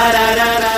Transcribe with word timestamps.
da 0.00 0.10
da 0.12 0.34
da 0.34 0.60
da. 0.60 0.69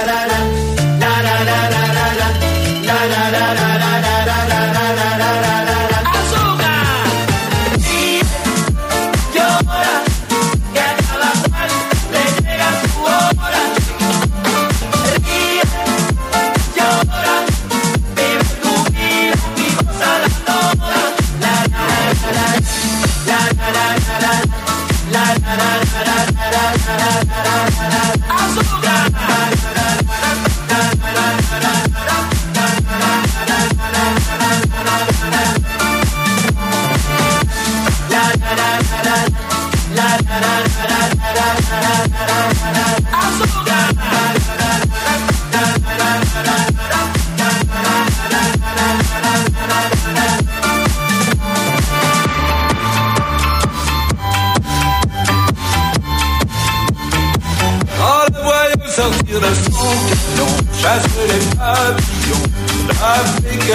d'Afrique. 63.03 63.75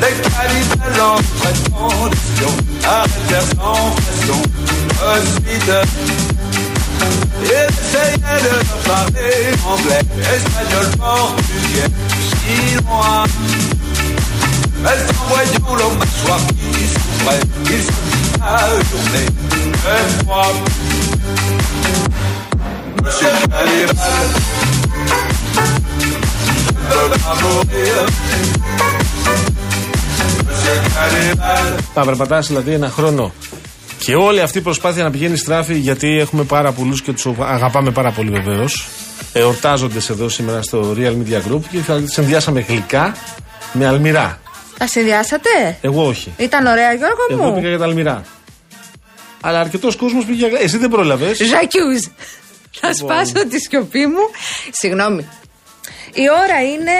Les 0.00 0.16
cannibales 0.30 1.00
en 1.02 1.16
condition, 1.76 2.52
arrêtèrent 2.84 3.50
sans 3.56 3.84
façon. 3.96 4.40
Ils 5.46 5.70
essayaient 7.44 8.42
de 8.46 8.54
parler 8.88 9.36
anglais, 9.66 10.04
espagnol, 10.34 10.88
portugais, 10.98 11.90
chinois. 12.30 13.24
Mais 14.82 15.00
en 15.10 15.24
voyant 15.28 15.76
leur 15.76 15.92
mâchoire 15.98 16.44
qui 16.48 16.72
souffrait, 16.88 17.44
ils 17.66 17.84
se 17.84 17.92
mirent 18.06 18.42
à 18.42 18.48
hurler 18.70 19.26
de 19.26 20.24
froid. 20.24 20.52
Monsieur 23.04 23.28
Cannibal, 23.50 24.28
Θα 31.94 32.04
περπατάς 32.04 32.46
δηλαδή 32.46 32.72
ένα 32.72 32.88
χρόνο. 32.90 33.32
Και 33.98 34.14
όλη 34.14 34.40
αυτή 34.40 34.58
η 34.58 34.60
προσπάθεια 34.60 35.02
να 35.02 35.10
πηγαίνει 35.10 35.36
στράφη, 35.36 35.74
γιατί 35.74 36.18
έχουμε 36.18 36.42
πάρα 36.44 36.72
πολλούς 36.72 37.02
και 37.02 37.12
τους 37.12 37.26
αγαπάμε 37.40 37.90
πάρα 37.90 38.10
πολύ 38.10 38.30
βεβαίως. 38.30 38.88
Εορτάζονται 39.32 39.98
εδώ 40.10 40.28
σήμερα 40.28 40.62
στο 40.62 40.94
Real 40.98 41.12
Media 41.12 41.52
Group 41.52 41.60
και 41.70 41.78
θα 41.78 42.02
συνδυάσαμε 42.04 42.60
γλυκά 42.60 43.16
με 43.72 43.86
αλμυρά. 43.86 44.40
Τα 44.78 44.86
συνδυάσατε; 44.86 45.48
Εγώ 45.80 46.06
όχι. 46.06 46.32
Ήταν 46.36 46.66
ωραία, 46.66 46.92
Γιώργο 46.92 47.16
Εγώ 47.30 47.44
μου. 47.44 47.54
πήγα 47.54 47.68
για 47.68 47.78
τα 47.78 47.84
αλμυρά. 47.84 48.24
Αλλά 49.40 49.60
αρκετός 49.60 49.96
κόσμος 49.96 50.24
πήγε 50.24 50.46
για. 50.48 50.58
Εσύ 50.60 50.78
δεν 50.78 50.90
πρόλαβες. 50.90 51.36
Ζακιούζ. 51.36 52.02
Θα 52.80 52.88
Λοιπόν. 52.88 53.26
σπάσω 53.26 53.46
τη 53.48 53.58
σιωπή 53.60 54.06
μου. 54.06 54.30
Συγγνώμη. 54.70 55.26
Η 56.14 56.26
ώρα 56.44 56.62
είναι 56.72 56.92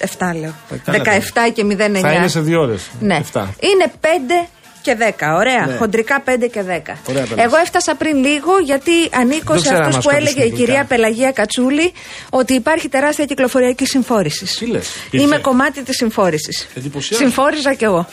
7 0.00 0.34
λέω. 0.40 0.54
Ε, 0.70 0.76
καλά 0.84 1.02
17 1.48 1.52
και 1.54 1.64
09. 1.64 1.98
Θα 2.00 2.12
είναι 2.12 2.28
σε 2.28 2.40
δύο 2.40 2.60
ώρες. 2.60 2.82
Ναι. 3.00 3.14
Είναι 3.60 3.92
5 4.00 4.48
και 4.82 4.96
10. 5.18 5.34
Ωραία. 5.36 5.66
Ναι. 5.66 5.76
Χοντρικά 5.76 6.22
5 6.24 6.48
και 6.52 6.60
10. 6.62 6.62
Ωραία, 6.62 6.96
πέρασε. 7.04 7.34
Εγώ 7.38 7.56
έφτασα 7.62 7.94
πριν 7.94 8.16
λίγο 8.16 8.58
γιατί 8.64 8.90
ανήκω 9.14 9.52
Δεν 9.52 9.62
σε 9.62 9.68
ξέρω 9.68 9.76
αν 9.76 9.82
αυτού 9.82 9.94
μας 9.96 10.04
που 10.04 10.10
έλεγε 10.10 10.30
η 10.30 10.34
κρατήσουν 10.34 10.56
κυρία 10.58 10.74
γλυκά. 10.74 10.88
Πελαγία 10.94 11.30
Κατσούλη 11.32 11.92
ότι 12.30 12.54
υπάρχει 12.54 12.88
τεράστια 12.88 13.24
κυκλοφοριακή 13.24 13.86
συμφόρησης. 13.86 14.56
Τι 14.58 14.66
λες, 14.66 14.88
Είμαι 15.10 15.22
υπήρχε. 15.22 15.42
κομμάτι 15.42 15.82
της 15.82 15.96
συμφόρησης. 15.96 16.68
Εντυπωσιάζει. 16.74 17.22
Συμφόρηζα 17.22 17.74
κι 17.74 17.84
εγώ. 17.84 18.08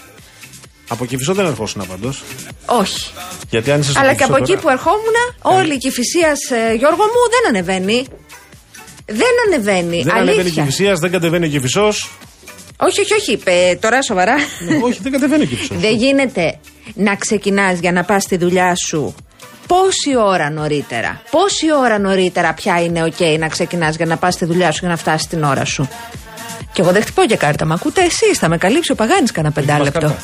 Από 0.88 1.06
κυφισό 1.06 1.34
δεν 1.34 1.46
ερχόσουν 1.46 1.88
πάντω. 1.88 2.14
Όχι. 2.66 3.12
Γιατί 3.50 3.72
αν 3.72 3.80
είσαι 3.80 3.92
στο 3.92 4.00
Αλλά 4.00 4.10
και 4.10 4.16
Κηφισό 4.18 4.34
από 4.34 4.44
εκεί 4.44 4.52
τώρα- 4.52 4.62
που 4.62 4.70
ερχόμουν, 4.70 5.16
όλη 5.42 5.74
η 5.74 5.78
κυφυσία, 5.78 6.32
Γιώργο 6.78 7.04
μου, 7.04 7.22
δεν 7.30 7.48
ανεβαίνει. 7.56 8.08
Δεν 9.10 9.28
ανεβαίνει. 9.48 10.02
Δεν 10.04 10.16
ανεβαίνει 10.16 10.40
Αλήθεια. 10.40 10.64
κυφυσίας, 10.64 11.00
δεν 11.00 11.12
κατεβαίνει 11.12 11.46
ο 11.46 11.50
κυφισό. 11.50 11.88
Όχι, 12.82 13.00
όχι, 13.02 13.14
όχι. 13.20 13.38
Πε, 13.38 13.78
τώρα 13.82 14.02
σοβαρά. 14.02 14.36
όχι, 14.84 15.00
δεν 15.02 15.12
κατεβαίνει 15.12 15.44
ο 15.44 15.46
κυφισό. 15.46 15.76
δεν 15.78 15.96
γίνεται 15.96 16.60
να 16.94 17.16
ξεκινάς 17.16 17.80
για 17.80 17.92
να 17.92 18.04
πας 18.04 18.24
στη 18.24 18.38
δουλειά 18.38 18.74
σου 18.88 19.16
πόση 19.68 20.18
ώρα 20.26 20.50
νωρίτερα. 20.50 21.22
Πόση 21.32 21.66
ώρα 21.84 22.00
νωρίτερα 22.00 22.54
πια 22.54 22.82
είναι 22.84 23.04
OK 23.18 23.36
να 23.40 23.48
ξεκινάς 23.48 23.96
για 23.96 24.06
να 24.06 24.18
πας 24.18 24.34
στη 24.34 24.46
δουλειά 24.46 24.72
σου 24.72 24.78
για 24.80 24.90
να 24.90 24.96
φτάσεις 24.98 25.28
την 25.28 25.44
ώρα 25.44 25.66
σου. 25.66 25.90
Και 26.74 26.82
εγώ 26.82 26.92
δεν 26.92 27.02
χτυπώ 27.02 27.22
για 27.24 27.36
κάρτα. 27.36 27.66
Μα 27.66 27.74
ακούτε 27.76 28.02
εσείς, 28.02 28.38
θα 28.38 28.50
με 28.50 28.58
καλύψει 28.58 28.92
ο 28.92 28.96
Παγάνης 28.96 29.32
κανένα 29.32 29.54
πεντάλεπτο. 29.54 30.00
κάρτα. 30.00 30.18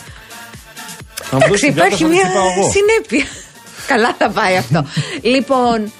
Αν 1.31 1.39
μου 1.41 1.47
δώσεις 1.47 1.63
Εντάξει, 1.63 1.65
την 1.65 1.75
κάρτα, 1.75 1.85
υπάρχει 1.85 2.03
θα 2.03 2.09
την 2.09 2.15
μια 2.15 2.25
χτυπάω 2.25 2.45
εγώ. 2.57 2.71
συνέπεια. 2.71 3.25
Καλά 3.87 4.15
θα 4.17 4.29
πάει 4.29 4.55
αυτό. 4.55 4.85
λοιπόν, 5.33 5.91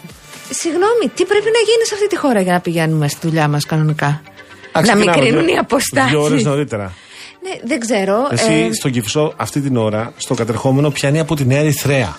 συγγνώμη, 0.50 1.06
τι 1.16 1.26
πρέπει 1.26 1.46
να 1.46 1.60
γίνει 1.70 1.86
σε 1.88 1.94
αυτή 1.94 2.08
τη 2.08 2.18
χώρα 2.18 2.42
για 2.42 2.54
να 2.54 2.60
πηγαίνουμε 2.60 3.08
στη 3.08 3.28
δουλειά 3.28 3.48
μας 3.48 3.66
κανονικά; 3.66 4.08
Α, 4.08 4.22
να 4.74 4.82
ξεκινάμε 4.82 5.12
μικρύνουν 5.16 5.46
δύο- 5.46 5.56
οι 5.56 5.58
αποστάσεις. 5.58 6.10
Δύο 6.12 6.22
ώρες 6.22 6.44
νωρίτερα. 6.44 6.94
Ναι, 7.44 7.52
δεν 7.64 7.80
ξέρω. 7.80 8.28
Εσύ 8.32 8.68
ε, 8.70 8.74
στον 8.74 8.92
Κυφισό 8.92 9.34
αυτή 9.38 9.62
την 9.62 9.78
ώρα, 9.78 10.14
στο 10.18 10.34
κατερχόμενο, 10.34 10.90
πιάνει 10.90 11.20
από 11.20 11.36
τη 11.36 11.46
Νέα 11.46 11.60
Ερυθρέα. 11.60 12.18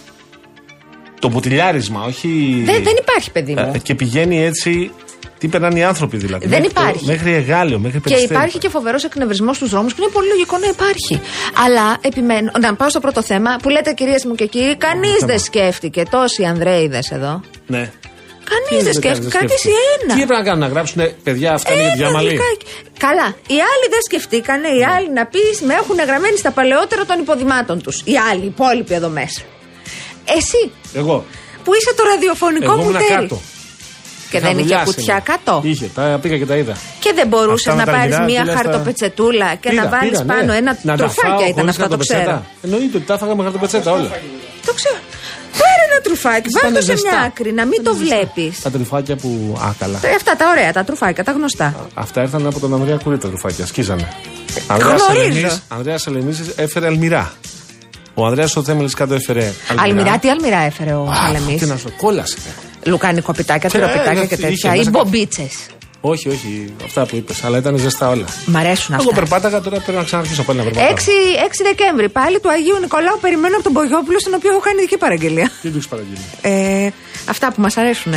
Το 1.21 1.29
ποτηλιάρισμα, 1.31 2.05
όχι. 2.05 2.63
δεν, 2.65 2.83
δεν 2.83 2.95
υπάρχει, 3.01 3.31
παιδί 3.31 3.53
μου. 3.55 3.71
Ε, 3.75 3.79
Και 3.79 3.95
πηγαίνει 3.95 4.45
έτσι. 4.45 4.91
Τι 5.39 5.49
περνάνε 5.49 5.79
οι 5.79 5.83
άνθρωποι 5.83 6.17
δηλαδή. 6.17 6.47
Δεν 6.47 6.59
Μέχρι 6.61 6.75
το- 6.75 6.81
υπάρχει. 6.81 7.05
μέχρι 7.07 7.33
Εγάλιο, 7.33 7.79
μέχρι 7.79 8.01
Και 8.01 8.09
Περιστέρι. 8.09 8.35
υπάρχει 8.35 8.59
και 8.59 8.69
φοβερός 8.69 9.05
εκνευρισμό 9.05 9.53
στους 9.53 9.71
δρόμους 9.71 9.95
και 9.95 10.03
είναι 10.03 10.11
πολύ 10.13 10.29
λογικό 10.29 10.59
να 10.59 10.67
υπάρχει. 10.67 11.21
Αλλά 11.65 11.97
επιμένω. 12.01 12.51
Να 12.61 12.75
πάω 12.75 12.89
στο 12.89 13.01
πρώτο 13.01 13.23
θέμα 13.23 13.57
που 13.63 13.69
λέτε 13.69 13.93
κυρίες 13.93 14.25
μου 14.25 14.35
και 14.35 14.47
κύριοι, 14.47 14.77
κανείς 14.77 15.25
δεν 15.25 15.39
σκέφτηκε. 15.39 16.03
Τόσοι 16.11 16.45
Ανδρέιδες 16.45 17.11
εδώ. 17.11 17.41
Ναι. 17.67 17.91
Κανείς 18.53 18.84
δεν 18.84 18.95
σκέφτηκε. 19.01 19.39
Κάτι 19.39 19.55
ένα. 20.03 20.15
Τι 20.15 20.21
έπρεπε 20.23 20.41
να 20.43 20.47
κάνουν, 20.49 20.61
να 20.67 20.67
γράψουν 20.75 20.99
παιδιά, 21.27 21.53
αυτά 21.53 21.73
είναι 21.73 21.83
για 21.83 21.91
τη 21.93 21.99
Ένα 21.99 22.09
διαμαλή. 22.09 22.29
γλυκάκι. 22.29 22.67
Καλά. 23.07 23.27
Οι 23.55 23.59
άλλοι 23.73 23.87
δεν 23.95 24.03
σκεφτήκανε. 24.09 24.69
Οι 24.79 24.83
άλλοι 24.95 25.09
να 25.19 25.25
πεις 25.33 25.55
με 25.69 25.75
έχουν 25.81 25.97
γραμμένοι 26.11 26.37
στα 26.37 26.51
παλαιότερα 26.51 27.05
των 27.05 27.17
υποδημάτων 27.25 27.83
τους. 27.83 27.97
Οι 28.05 28.15
άλλοι, 28.31 28.43
οι 28.43 28.51
υπόλοιποι 28.55 28.95
εδώ 28.95 29.09
μέσα. 29.09 29.41
Εσύ 30.37 30.61
Εγώ. 30.95 31.17
που 31.65 31.71
είσαι 31.75 31.93
το 31.99 32.03
ραδιοφωνικό 32.11 32.65
Εγώ 32.73 32.77
μου 32.77 32.83
ήμουν 32.91 32.99
τέρι. 33.09 33.15
κάτω. 33.15 33.41
Και 34.31 34.37
Είχα 34.37 34.47
δεν 34.47 34.57
είχε 34.59 34.63
δουλειά 34.69 34.83
κουτιά 34.84 35.03
σήμερα. 35.03 35.21
κάτω. 35.21 35.61
Είχε, 35.65 35.87
τα 35.95 36.19
πήγα 36.23 36.37
και 36.39 36.47
τα 36.47 36.57
είδα. 36.57 36.77
Και 36.99 37.13
δεν 37.15 37.27
μπορούσες 37.28 37.67
Αυτά 37.67 37.75
με 37.75 37.84
να 37.84 37.84
τα 37.93 37.93
πάρεις 37.99 38.15
αργυρά, 38.17 38.25
μία 38.33 38.41
τι 38.41 38.47
λες, 38.47 38.55
τα- 38.57 38.61
χαρτοπετσετούλα 38.63 39.55
και 39.55 39.69
Πήρα, 39.71 39.83
να 39.83 39.89
βάλεις 39.89 40.11
πήρα, 40.11 40.25
ναι. 40.25 40.34
πάνω 40.34 40.53
ένα 40.53 40.78
Να 40.83 40.97
τα 40.97 41.05
τρουφάκια 41.05 41.31
φάω 41.31 41.41
ήταν 41.41 41.53
χωρίς 41.55 41.69
αυτά, 41.71 41.83
το 41.83 41.89
χαρτοπετσέτα. 41.89 42.23
ξέρω. 42.23 42.45
Εννοείται 42.63 42.97
ότι 42.97 43.07
τα 43.07 43.15
έφαγα 43.15 43.34
με 43.37 43.43
χαρτοπετσέτα 43.43 43.91
όλα. 43.93 44.11
Το 44.66 44.72
ξέρω. 44.75 44.99
Πάρε 45.60 45.82
ένα 45.91 46.00
τρουφάκι, 46.03 46.49
Ήταν 46.49 46.62
βάλ 46.62 46.72
το 46.75 46.81
σε 46.87 46.93
ζεστά. 46.93 47.09
μια 47.10 47.21
άκρη, 47.27 47.53
να 47.53 47.65
μην 47.66 47.82
το 47.84 47.94
βλέπεις. 47.94 48.60
Τα 48.60 48.71
τρυφάκια 48.71 49.16
που. 49.16 49.59
Α, 49.65 49.71
καλά. 49.78 49.99
Αυτά 50.16 50.37
τα 50.37 50.47
ωραία, 50.50 50.72
τα 50.72 50.84
τρουφάκια, 50.84 51.25
τα 51.25 51.32
γνωστά. 51.32 51.88
Αυτά 51.94 52.22
ήρθαν 52.22 52.47
από 52.47 52.59
τον 52.60 52.75
Ανδρέα 52.75 52.97
Κουρί 52.97 53.19
τα 53.19 53.28
τρουφάκια. 53.28 53.66
Σκίζανε. 53.66 54.09
Γνωρίζω. 54.78 55.59
Ανδρέας 55.69 56.03
Σελεμής 56.03 56.41
έφερε 56.56 56.87
αλμυρά. 56.87 57.32
Ο 58.15 58.27
Ανδρέας 58.27 58.56
ο 58.56 58.62
Θέμελης 58.62 58.94
κάτω 58.94 59.15
έφερε. 59.15 59.53
Αλμυρά, 59.77 60.19
τι 60.19 60.31
αλμυρά 60.31 60.59
έφερε 60.59 60.93
ο 60.94 61.03
Α, 61.10 61.15
Σαλεμή. 61.15 61.59
Τι 61.59 61.66
να 61.66 61.77
σου 61.77 61.93
κόλασε. 61.97 62.36
Λουκάνικο 62.84 63.33
πιτάκια, 63.33 63.69
Και, 63.69 63.78
τυροπιτάκια 63.78 64.22
ε, 64.22 64.27
και 64.27 64.34
είχε 64.34 64.47
τέτοια. 64.47 64.74
Ή 64.74 64.78
μέσα 64.78 64.91
μπομπίτσες. 64.91 65.53
Όχι, 66.13 66.29
όχι, 66.29 66.75
αυτά 66.85 67.07
που 67.07 67.17
είπες, 67.17 67.45
αλλά 67.45 67.59
ήταν 67.59 67.77
ζεστά 67.79 68.09
όλα. 68.09 68.25
Μ' 68.47 68.57
αρέσουν 68.57 68.95
Εγώ 68.95 69.03
αυτά. 69.03 69.15
περπάταγα 69.15 69.61
τώρα 69.61 69.81
πρέπει 69.81 69.99
να 69.99 70.05
ξαναρχίσω 70.05 70.43
πάλι 70.43 70.59
να 70.59 70.65
περπατάω. 70.65 70.89
6, 70.91 70.93
6 71.47 71.63
Δεκέμβρη, 71.63 72.09
πάλι 72.09 72.41
του 72.41 72.51
Αγίου 72.51 72.79
Νικολάου, 72.81 73.19
περιμένω 73.21 73.55
από 73.55 73.63
τον 73.65 73.73
Μπογιόπουλο, 73.73 74.19
στον 74.21 74.35
οποίο 74.35 74.51
έχω 74.51 74.61
κάνει 74.61 74.81
δική 74.81 74.97
παραγγελία. 74.97 75.51
Τι 75.63 75.69
του 75.69 75.77
έχεις 75.77 75.89
παραγγείλει; 75.89 76.25
Ε, 76.43 76.89
αυτά 77.29 77.53
που 77.53 77.61
μας 77.61 77.77
αρέσουν. 77.77 78.13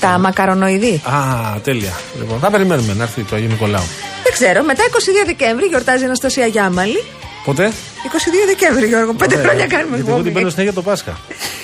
Τα 0.00 0.18
μακαρονοειδή. 0.18 1.02
Α, 1.04 1.16
τέλεια. 1.62 1.92
Λοιπόν, 2.18 2.38
θα 2.38 2.50
περιμένουμε 2.50 2.94
να 2.94 3.02
έρθει 3.02 3.22
το 3.22 3.36
Αγίου 3.36 3.48
Νικολάου. 3.48 3.86
Δεν 4.22 4.32
ξέρω, 4.32 4.62
μετά 4.64 4.82
22 4.84 5.26
Δεκέμβρη 5.26 5.66
γιορτάζει 5.66 6.02
η 6.02 6.06
Αναστασία 6.06 6.46
Γιάμαλη. 6.46 7.04
Ποτέ. 7.44 7.66
22 7.66 8.46
Δεκέμβρη, 8.46 8.86
Γιώργο. 8.86 9.12
Πέντε 9.14 9.34
Ωραία. 9.34 9.46
χρόνια 9.46 9.66
κάνουμε 9.66 9.96
Γιατί 9.96 10.10
εγώ 10.10 10.18
την 10.18 10.26
εκπομπή. 10.26 10.30
παίρνω 10.34 10.50
συνέχεια 10.50 10.72
το 10.72 10.82
Πάσχα. 10.82 11.18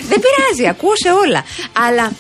Δεν 0.09 0.19
πειράζει, 0.25 0.69
ακούω 0.69 0.93
σε 0.97 1.09
όλα. 1.27 1.45
Αλλά 1.89 2.13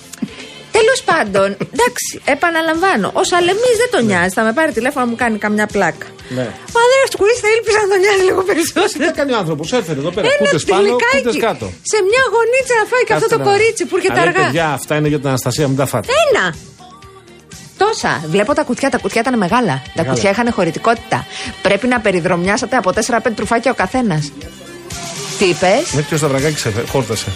τέλος 0.85 1.01
πάντων, 1.11 1.49
εντάξει, 1.75 2.13
επαναλαμβάνω. 2.35 3.07
Ο 3.21 3.23
Σαλεμή 3.31 3.71
δεν 3.81 3.89
τον 3.95 4.03
νοιάζει. 4.09 4.33
Θα 4.39 4.43
με 4.49 4.53
πάρει 4.59 4.71
τηλέφωνο 4.79 5.03
να 5.05 5.11
μου 5.13 5.17
κάνει 5.23 5.37
καμιά 5.45 5.67
πλάκα. 5.75 6.07
Ναι. 6.37 6.47
Μα 6.75 6.81
δεν 6.91 6.97
έχει 7.05 7.15
κουρίσει, 7.21 7.41
θα 7.47 7.51
ήλπιζα 7.57 7.79
να 7.85 7.89
τον 7.93 7.99
νοιάζει 8.05 8.25
λίγο 8.29 8.41
Τι 8.43 8.49
περισσότερο. 8.51 9.05
θα 9.11 9.15
κάνει 9.19 9.33
ο 9.37 9.39
άνθρωπος, 9.43 9.67
έφερε 9.79 9.99
εδώ 10.05 10.11
πέρα. 10.17 10.27
Ένα 10.27 10.37
Κούτε 10.51 10.59
πάνω, 10.71 10.81
τυλικάκι 10.83 11.23
κούτε 11.27 11.39
κάτω. 11.47 11.67
σε 11.93 11.99
μια 12.11 12.23
γωνίτσα 12.35 12.75
να 12.81 12.85
φάει 12.91 13.03
και 13.09 13.13
αυτό 13.17 13.27
Κάτσε 13.29 13.37
το 13.37 13.45
να- 13.45 13.49
κορίτσι 13.51 13.83
που 13.89 13.95
έρχεται 13.99 14.19
Καλέ, 14.21 14.29
αργά. 14.31 14.43
παιδιά, 14.45 14.67
αυτά 14.79 14.93
είναι 14.99 15.09
για 15.13 15.21
την 15.23 15.29
Αναστασία, 15.33 15.65
μην 15.71 15.77
τα 15.83 15.87
φάτε. 15.93 16.09
Ένα! 16.27 16.45
Τόσα. 17.83 18.13
Βλέπω 18.35 18.53
τα 18.59 18.63
κουτιά, 18.69 18.89
τα 18.95 18.99
κουτιά 19.05 19.21
ήταν 19.25 19.35
μεγάλα. 19.45 19.75
Τα 19.85 19.91
Μεγάλα. 19.97 20.15
κουτιά 20.15 20.31
είχαν 20.31 20.53
χωρητικότητα. 20.53 21.19
Πρέπει 21.63 21.87
να 21.87 21.99
περιδρομιάσατε 22.01 22.77
από 22.77 22.91
4-5 22.93 23.35
τρουφάκια 23.35 23.71
ο 23.71 23.75
καθένας. 23.75 24.33
Τι 25.39 25.45
είπες; 25.45 25.83
Μέχρι 25.93 26.09
και 26.09 26.15
ο 26.15 26.17
Σταυρακάκη 26.17 26.63
χόρτασε. 26.93 27.27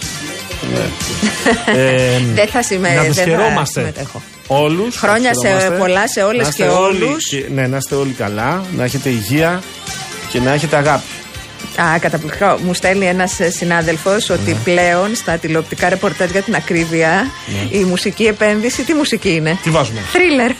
Ναι. 0.73 1.81
Ε, 1.81 2.19
Δεν 2.35 2.47
θα 2.47 2.61
συμμε- 2.63 2.95
Να 2.95 3.03
τους 3.05 3.15
δεν 3.15 3.25
θα 3.25 3.29
χαιρόμαστε. 3.31 3.79
συμμετέχω. 3.79 4.21
Όλους. 4.47 4.97
Χρόνια 4.97 5.31
σε 5.33 5.71
πολλά 5.77 6.07
σε 6.07 6.21
όλες 6.23 6.53
και 6.55 6.63
όλους. 6.63 7.31
Ναι, 7.53 7.67
να 7.67 7.77
είστε 7.77 7.95
όλοι 7.95 8.11
καλά, 8.13 8.63
να 8.75 8.83
έχετε 8.83 9.09
υγεία 9.09 9.61
και 10.31 10.39
να 10.39 10.51
έχετε 10.53 10.75
αγάπη. 10.75 11.03
Α, 11.81 11.99
καταπληκτικό. 11.99 12.59
Μου 12.65 12.73
στέλνει 12.73 13.05
ένας 13.05 13.37
συνάδελφος 13.57 14.29
ότι 14.29 14.51
Ναι. 14.51 14.57
πλέον 14.63 15.15
στα 15.15 15.37
τηλεοπτικά 15.37 15.89
ρεπορτάζ 15.89 16.29
για 16.31 16.41
την 16.41 16.55
ακρίβεια 16.55 17.27
η 17.69 17.77
μουσική 17.83 18.23
επένδυση. 18.23 18.83
Τι 18.83 18.93
μουσική 18.93 19.29
είναι; 19.33 19.59
Τι 19.63 19.69
βάζουμε; 19.69 19.99
Θρίλερ. 20.11 20.51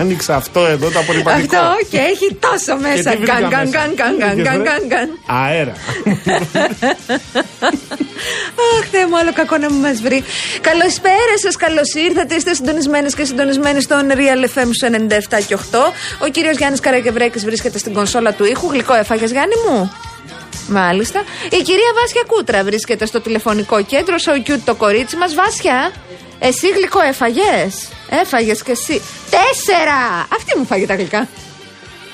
Άνοιξα 0.00 0.34
αυτό 0.36 0.66
εδώ 0.66 0.90
το 0.90 0.98
απορριπαντικό. 0.98 1.56
Αυτό 1.56 1.86
και 1.90 1.98
έχει 1.98 2.34
τόσο 2.40 2.76
Και 2.76 2.88
μέσα. 2.88 3.10
τι 3.10 3.16
βρήκα 3.16 3.38
Γκαν, 3.38 3.48
γκαν, 3.48 3.64
μέσα. 3.64 3.70
γκαν, 3.70 3.94
γκαν, 3.94 4.16
γκαν, 4.18 4.34
Βρήκες, 4.34 4.52
γκαν, 4.52 4.60
βρε; 4.60 4.70
γκαν, 4.70 4.86
γκαν. 4.86 5.08
Αέρα. 5.26 5.72
Αχ, 8.78 8.86
Θεέ 8.90 9.06
μου, 9.06 9.18
άλλο 9.18 9.32
κακό 9.32 9.56
να 9.58 9.70
μην 9.70 9.80
μας 9.80 10.00
βρει. 10.00 10.24
Καλησπέρα 10.60 11.34
σας, 11.42 11.56
καλώς 11.56 11.94
ήρθατε. 11.94 12.34
Είστε 12.34 12.54
συντονισμένες 12.54 13.14
και 13.14 13.24
συντονισμένοι 13.24 13.80
στον 13.80 14.10
Real 14.10 14.44
FM 14.44 14.68
στους 14.72 14.82
97 14.82 15.40
και 15.46 15.54
8. 15.54 15.92
Ο 16.24 16.26
κύριος 16.28 16.56
Γιάννης 16.56 16.80
Καρακευρέκη 16.80 17.38
βρίσκεται 17.38 17.78
στην 17.78 17.92
κονσόλα 17.92 18.32
του 18.32 18.44
ήχου. 18.44 18.70
Γλυκό 18.70 18.94
έφαγες, 18.94 19.30
Γιάννη 19.30 19.54
μου; 19.68 19.92
Μάλιστα. 20.68 21.20
Η 21.50 21.62
κυρία 21.62 21.92
Βάσια 22.00 22.22
Κούτρα 22.26 22.64
βρίσκεται 22.64 23.06
στο 23.06 23.20
τηλεφωνικό 23.20 23.82
κέντρο. 23.82 24.18
Στο 24.18 24.38
κιούτ 24.40 24.60
το 24.64 24.74
κορίτσι 24.74 25.16
μας. 25.16 25.34
Βάσια, 25.34 25.90
εσύ 26.38 26.66
γλυκό 26.76 27.00
έφαγες; 27.12 27.72
Έφαγες 28.22 28.62
κι 28.62 28.70
εσύ. 28.70 28.96
Τέσσερα! 29.36 29.98
Αυτή 30.36 30.50
μου 30.58 30.64
φάγε 30.70 30.86
τα 30.86 30.94
γλυκά. 31.00 31.22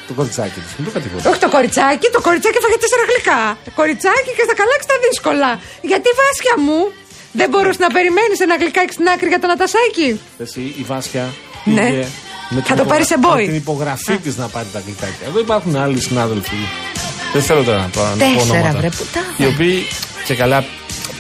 Το 0.09 0.13
κοριτσάκι 0.19 0.59
της. 0.65 0.73
Δεν 0.77 0.85
το 0.89 0.93
κατηγορώ. 0.99 1.23
Όχι 1.31 1.41
το 1.47 1.51
κοριτσάκι, 1.57 2.07
το 2.17 2.21
κοριτσάκι 2.27 2.57
έφαγε 2.61 2.77
τέσσερα 2.85 3.03
γλυκά. 3.11 3.41
Κοριτσάκι 3.81 4.31
και 4.37 4.45
στα 4.49 4.55
καλά 4.61 4.75
και 4.81 4.87
στα 4.89 4.97
δύσκολα. 5.07 5.51
Γιατί 5.91 6.09
Βάσια 6.21 6.55
μου; 6.67 6.81
Δεν 7.41 7.49
μπορούσε 7.53 7.79
να 7.87 7.91
περιμένεις 7.97 8.39
ένα 8.47 8.55
γλυκάκι 8.61 8.93
στην 8.99 9.07
άκρη 9.13 9.29
για 9.33 9.41
το 9.43 9.47
Νατασάκι. 9.53 10.09
Εσύ 10.45 10.63
η 10.81 10.83
Βάσια 10.91 11.25
Ναι. 11.77 11.85
πήγε 11.89 12.05
με 12.55 12.61
Θα 12.61 12.75
το 12.75 12.83
υπογρα- 12.83 12.85
πάρει 12.93 13.05
σε 13.13 13.17
boy. 13.27 13.37
με 13.43 13.45
την 13.53 13.61
υπογραφή 13.65 14.17
της 14.25 14.35
να 14.43 14.47
πάρει 14.55 14.69
τα 14.73 14.81
γλυκάκια. 14.85 15.25
Εδώ 15.31 15.39
υπάρχουν 15.47 15.73
άλλοι 15.85 16.01
συνάδελφοι. 16.09 16.61
Δεν 17.33 17.43
θέλω 17.49 17.63
τώρα 17.69 17.79
να 17.87 17.91
το 17.95 18.01
να 18.03 18.11
πω 18.11 18.17
Τέσσερα, 18.19 18.59
ονόματα. 18.59 18.79
βρε, 18.79 18.89
πουτάνα. 18.99 19.27
Οι 19.37 19.47
οποίοι 19.53 19.77
και 20.27 20.35
καλά 20.43 20.59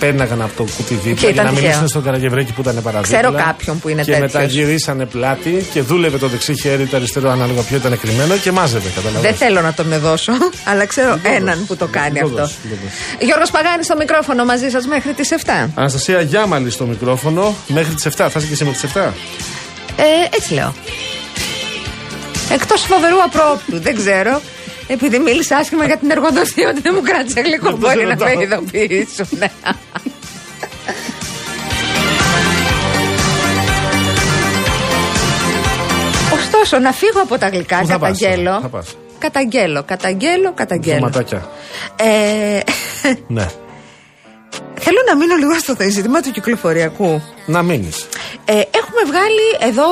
πέρναγαν 0.02 0.42
από 0.42 0.52
το 0.56 0.62
κουτί 0.76 0.94
Και 0.94 1.00
δίπλα 1.02 1.12
για 1.20 1.28
ήταν 1.30 1.44
να 1.44 1.50
τυχαίο. 1.50 1.64
μιλήσουν 1.66 1.88
στον 1.88 2.02
Καραγευρέκη 2.02 2.52
που 2.52 2.60
ήταν 2.60 2.82
παραδείγμα. 2.82 3.18
Ξέρω 3.18 3.32
κάποιον 3.46 3.78
που 3.80 3.88
είναι 3.88 4.02
Και 4.02 4.10
μετά 4.18 4.38
τέτοιος. 4.38 4.52
γυρίσανε 4.52 5.04
πλάτη 5.06 5.66
και 5.72 5.80
δούλευε 5.82 6.18
το 6.18 6.28
δεξί 6.28 6.60
χέρι, 6.60 6.84
το 6.86 6.96
αριστερό 6.96 7.30
ανάλογα 7.30 7.60
ποιο 7.62 7.76
ήταν 7.76 7.98
κρυμμένο 8.00 8.36
και 8.36 8.52
μάζευε. 8.52 8.88
Καταλαβαίνεις. 8.94 9.38
Δεν 9.38 9.48
θέλω 9.48 9.60
να 9.60 9.72
τον 9.72 9.86
δώσω, 10.00 10.32
αλλά 10.70 10.84
ξέρω 10.86 11.12
το 11.14 11.20
έναν 11.24 11.44
δώσω. 11.54 11.66
που 11.66 11.76
το 11.76 11.86
Δεν 11.86 12.02
κάνει 12.02 12.18
το 12.18 12.24
αυτό. 12.26 12.36
δώσω, 12.38 12.54
δεν 12.62 12.70
το 12.70 12.76
δώσω. 12.82 13.24
Γιώργος 13.26 13.50
Παγάνης 13.50 13.84
στο 13.86 13.96
μικρόφωνο 13.96 14.44
μαζί 14.44 14.68
σας 14.68 14.86
μέχρι 14.86 15.12
τις 15.12 15.28
7. 15.44 15.68
Αναστασία 15.74 16.20
Γιάμαλη 16.20 16.70
στο 16.70 16.84
μικρόφωνο 16.84 17.54
μέχρι 17.66 17.94
τις 17.94 18.04
7. 18.06 18.10
Θα 18.16 18.24
είσαι 18.36 18.46
και 18.46 18.52
εσύ 18.52 18.64
μέχρι 18.64 18.80
τις 18.80 18.90
7. 18.94 19.12
Ε, 19.96 20.36
έτσι 20.36 20.54
λέω. 20.54 20.74
Εκτός 22.52 22.82
φοβερού 22.82 23.22
απρόπτου, 23.22 23.80
δεν 23.80 23.94
ξέρω. 23.96 24.40
Επειδή 24.92 25.18
μίλησα 25.18 25.56
άσχημα 25.56 25.84
για 25.84 25.96
την 25.96 26.10
εργοδοσία 26.10 26.68
ότι 26.68 26.80
δεν 26.80 26.92
μου 26.96 27.02
κράτησε 27.02 27.40
γλυκό, 27.40 27.70
Δεν 27.70 27.72
το 27.72 27.76
μπορεί 27.86 27.96
να 28.06 28.06
με 28.06 28.12
ρωτάω. 28.14 28.40
ειδοποιήσουν. 28.42 29.28
Ωστόσο, 36.34 36.78
να 36.78 36.92
φύγω 36.92 37.20
από 37.22 37.38
τα 37.38 37.48
γλυκά, 37.48 37.78
Πού 37.78 37.86
θα 37.86 37.98
πας, 37.98 38.18
καταγγέλω. 38.18 38.58
θα 38.60 38.68
πας; 38.68 38.96
Καταγγέλω, 39.18 39.82
καταγγέλω, 39.82 40.52
καταγγέλω. 40.54 40.96
Σωματάκια. 40.98 41.48
Ε, 41.96 42.60
Ναι. 43.26 43.46
θέλω 44.80 44.98
να 45.08 45.16
μείνω 45.16 45.34
λίγο 45.36 45.58
στο 45.58 45.74
ζήτημα 45.90 46.20
του 46.20 46.30
κυκλοφοριακού. 46.30 47.22
Να 47.46 47.62
μείνεις. 47.62 48.06
Ε, 48.44 48.52
έχουμε 48.52 49.02
βγάλει 49.06 49.68
εδώ 49.70 49.84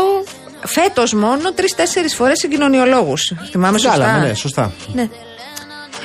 φέτος 0.67 1.13
μόνο 1.13 1.53
τρει-τέσσερι 1.53 2.09
φορές 2.09 2.39
συγκοινωνιολόγου. 2.39 3.15
Θυμάμαι 3.51 3.79
σωστά; 3.79 3.97
Βγάλαμε, 3.97 4.27
ναι, 4.27 4.35
σωστά. 4.35 4.73
Ναι. 4.93 5.09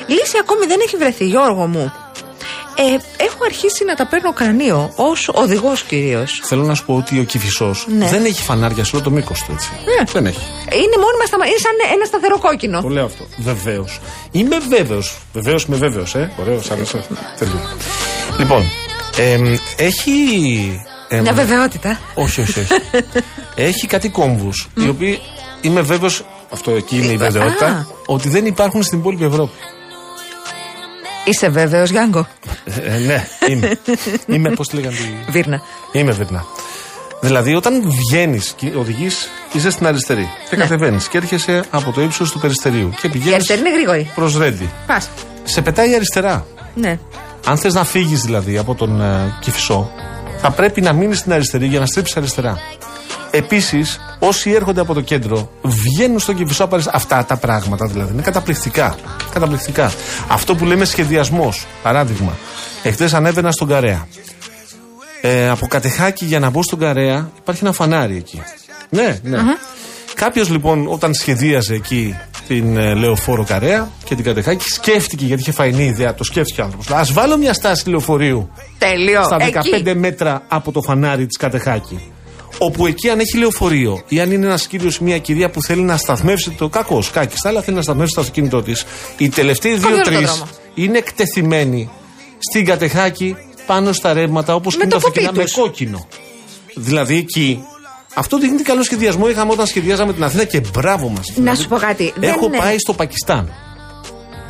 Λύση 0.06 0.36
ακόμη 0.40 0.66
δεν 0.66 0.78
έχει 0.86 0.96
βρεθεί, 0.96 1.26
Γιώργο 1.26 1.66
μου. 1.66 1.92
Ε, 2.78 3.24
έχω 3.24 3.44
αρχίσει 3.44 3.84
να 3.84 3.94
τα 3.94 4.06
παίρνω 4.06 4.32
κρανίο, 4.32 4.92
ως 4.96 5.28
οδηγός 5.32 5.82
κυρίως. 5.82 6.40
Θέλω 6.44 6.62
να 6.64 6.74
σου 6.74 6.84
πω 6.84 6.94
ότι 6.94 7.18
ο 7.20 7.24
Κυφισός 7.24 7.86
Ναι. 7.98 8.08
δεν 8.08 8.24
έχει 8.24 8.42
φανάρια 8.42 8.84
σε 8.84 8.90
όλο 8.96 9.04
το 9.04 9.10
μήκος 9.10 9.42
του 9.42 9.52
έτσι. 9.52 9.68
Ναι. 9.72 10.04
Δεν 10.12 10.26
έχει. 10.26 10.40
Είναι 10.72 10.96
μόνιμα 11.04 11.24
στα 11.26 11.36
Είναι 11.36 11.58
σαν 11.58 11.94
ένα 11.94 12.04
σταθερό 12.04 12.38
κόκκινο. 12.38 12.80
Το 12.82 12.88
λέω 12.88 13.04
αυτό. 13.04 13.26
Βεβαίως. 13.36 14.00
Είμαι 14.30 14.58
βέβαιος. 14.68 15.18
Βεβαίως 15.32 15.64
είμαι 15.64 15.76
βέβαιος, 15.76 16.14
ε. 16.14 16.32
Ωραίος, 16.40 16.70
άρεσε. 16.70 17.04
Τέλειο. 17.38 17.60
Λοιπόν, 18.38 18.62
εμ, 19.16 19.54
έχει. 19.76 20.16
Εμ, 21.08 21.20
Μια 21.22 21.32
βεβαιότητα. 21.32 22.00
όχι, 22.14 22.40
όχι, 22.40 22.60
όχι. 22.60 22.74
έχει 23.54 23.86
κάτι 23.86 24.08
κόμβους, 24.08 24.68
οι 24.74 24.88
οποίοι 24.88 25.20
είμαι 25.60 25.80
βέβαιος, 25.80 26.24
αυτό 26.52 26.70
εκεί 26.70 26.96
είναι 26.96 27.12
η 27.12 27.14
Α. 27.14 27.18
βεβαιότητα, 27.18 27.86
ότι 28.06 28.28
δεν 28.28 28.46
υπάρχουν 28.46 28.82
στην 28.82 28.98
υπόλοιπη 28.98 29.24
Ευρώπη. 29.24 29.52
Είσαι 31.24 31.48
βέβαιος, 31.48 31.90
Γιάνγκο; 31.90 32.26
Ε, 32.64 32.94
ε, 32.94 32.98
ναι, 32.98 33.26
είμαι. 33.48 33.78
είμαι, 34.26 34.50
πώς 34.50 34.68
τη 34.68 34.76
λέγανε. 34.76 34.96
τη- 34.96 35.30
Βίρνα. 35.32 35.60
Είμαι 35.92 36.12
Βίρνα. 36.12 36.44
Δηλαδή, 37.20 37.54
όταν 37.54 37.82
βγαίνεις 37.90 38.52
και 38.56 38.72
οδηγείς, 38.76 39.28
είσαι 39.52 39.70
στην 39.70 39.86
αριστερή. 39.86 40.28
Και 40.50 40.56
κατεβαίνεις 40.56 41.08
και 41.08 41.16
έρχεσαι 41.16 41.64
από 41.70 41.92
το 41.92 42.00
ύψος 42.00 42.30
του 42.30 42.38
περιστερίου. 42.38 42.90
Και 43.00 43.06
Η 43.06 43.10
πηγαίνει 43.10 43.34
αριστερή 43.34 43.60
είναι 43.60 43.72
γρήγορη. 43.72 44.10
προ 44.14 44.32
Ρέντι. 44.38 44.70
Πας. 44.86 45.08
Σε 45.44 45.62
πετάει 45.62 45.94
αριστερά. 45.94 46.46
Ναι. 46.74 46.98
Αν 47.46 47.56
θες 47.58 47.74
να 47.74 47.84
φύγεις 47.84 48.20
δηλαδή 48.20 48.58
από 48.58 48.74
τον 48.74 49.00
ε, 49.00 49.34
Κηφισό, 49.40 49.90
θα 50.48 50.54
πρέπει 50.54 50.80
να 50.80 50.92
μείνει 50.92 51.14
στην 51.14 51.32
αριστερή 51.32 51.66
για 51.66 51.80
να 51.80 51.86
στρίψεις 51.86 52.16
αριστερά. 52.16 52.58
Επίσης, 53.30 54.00
όσοι 54.18 54.50
έρχονται 54.50 54.80
από 54.80 54.94
το 54.94 55.00
κέντρο 55.00 55.50
βγαίνουν 55.62 56.18
στον 56.18 56.36
Κηφισό 56.36 56.64
από 56.64 56.74
αριστερά. 56.74 56.96
Αυτά 56.96 57.24
τα 57.24 57.36
πράγματα 57.36 57.86
δηλαδή 57.86 58.12
είναι 58.12 58.22
καταπληκτικά. 58.22 58.96
Καταπληκτικά. 59.32 59.92
Αυτό 60.28 60.54
που 60.54 60.64
λέμε 60.64 60.84
σχεδιασμός. 60.84 61.66
Παράδειγμα, 61.82 62.32
εχθές 62.82 63.14
ανέβαινα 63.14 63.52
στον 63.52 63.68
Καρέα. 63.68 64.08
Ε, 65.20 65.48
από 65.48 65.66
Κατεχάκη 65.66 66.24
για 66.24 66.38
να 66.38 66.50
μπω 66.50 66.62
στον 66.62 66.78
Καρέα 66.78 67.30
υπάρχει 67.38 67.64
ένα 67.64 67.72
φανάρι 67.72 68.16
εκεί. 68.16 68.42
Ναι, 68.88 69.18
ναι. 69.22 69.38
Κάποιος 70.14 70.50
λοιπόν 70.50 70.86
όταν 70.88 71.14
σχεδίαζε 71.14 71.74
εκεί 71.74 72.16
την 72.48 72.76
ε, 72.76 72.94
λεωφόρο 72.94 73.44
Καρέα 73.44 73.90
και 74.04 74.14
την 74.14 74.24
Κατεχάκη 74.24 74.68
σκέφτηκε 74.68 75.24
γιατί 75.24 75.42
είχε 75.42 75.52
φαϊνή 75.52 75.84
ιδέα, 75.84 76.14
το 76.14 76.24
σκέφτηκε 76.24 76.60
ο 76.60 76.64
άνθρωπος. 76.64 76.90
Α 76.90 77.06
βάλω 77.12 77.36
μια 77.36 77.52
στάση 77.52 77.88
λεωφορείου 77.88 78.50
Τέλειο. 78.78 79.22
στα 79.24 79.36
15 79.38 79.50
Εκεί. 79.86 79.94
μέτρα 79.98 80.42
από 80.48 80.72
το 80.72 80.82
φανάρι 80.82 81.26
της 81.26 81.36
Κατεχάκη. 81.36 82.00
Όπου 82.58 82.86
εκεί 82.86 83.08
αν 83.08 83.18
έχει 83.20 83.36
λεωφορείο 83.38 84.02
ή 84.08 84.20
αν 84.20 84.30
είναι 84.32 84.46
ένας 84.46 84.66
κύριος 84.66 84.96
ή 84.96 85.04
μια 85.04 85.18
κυρία 85.18 85.50
που 85.50 85.62
θέλει 85.62 85.82
να 85.82 85.96
σταθμεύσει 85.96 86.50
το 86.50 86.68
κακό, 86.68 87.02
κάκι, 87.12 87.34
αλλά 87.42 87.62
θέλει 87.62 87.76
να 87.76 87.82
σταθμεύσει 87.82 88.14
το 88.14 88.20
αυτοκίνητό 88.20 88.62
της, 88.62 88.84
οι 89.16 89.28
τελευταίοι 89.28 89.72
Κόβει 89.72 89.84
όλο 89.86 89.94
δύο-τρεις 89.94 90.28
το 90.28 90.34
δρόμο. 90.36 90.50
είναι 90.74 90.98
εκτεθειμένοι 90.98 91.90
στην 92.38 92.64
Κατεχάκη 92.64 93.36
πάνω 93.66 93.92
στα 93.92 94.12
ρεύματα 94.12 94.54
όπως 94.54 94.76
Με 94.76 94.84
και 94.84 94.88
το 94.90 94.90
τα 94.90 94.96
αυτοκίνητα 94.96 95.30
κουπί 95.30 95.38
με 95.42 95.44
τους. 95.44 95.54
κόκκινο. 95.54 96.06
Δηλαδή 96.74 97.16
εκεί. 97.16 97.60
Αυτό 98.18 98.38
δείχνει 98.38 98.56
τι 98.56 98.62
καλό 98.62 98.82
σχεδιασμό 98.82 99.28
είχαμε 99.28 99.52
όταν 99.52 99.66
σχεδιάζαμε 99.66 100.12
την 100.12 100.24
Αθήνα 100.24 100.44
και 100.44 100.60
μπράβο 100.72 101.08
μας. 101.08 101.24
Να 101.36 101.54
σου 101.54 101.68
πω 101.68 101.76
κάτι. 101.76 102.12
δεν 102.16 102.28
Έχω 102.30 102.46
είναι- 102.46 102.58
πάει 102.58 102.78
στο 102.78 102.92
Πακιστάν. 102.92 103.52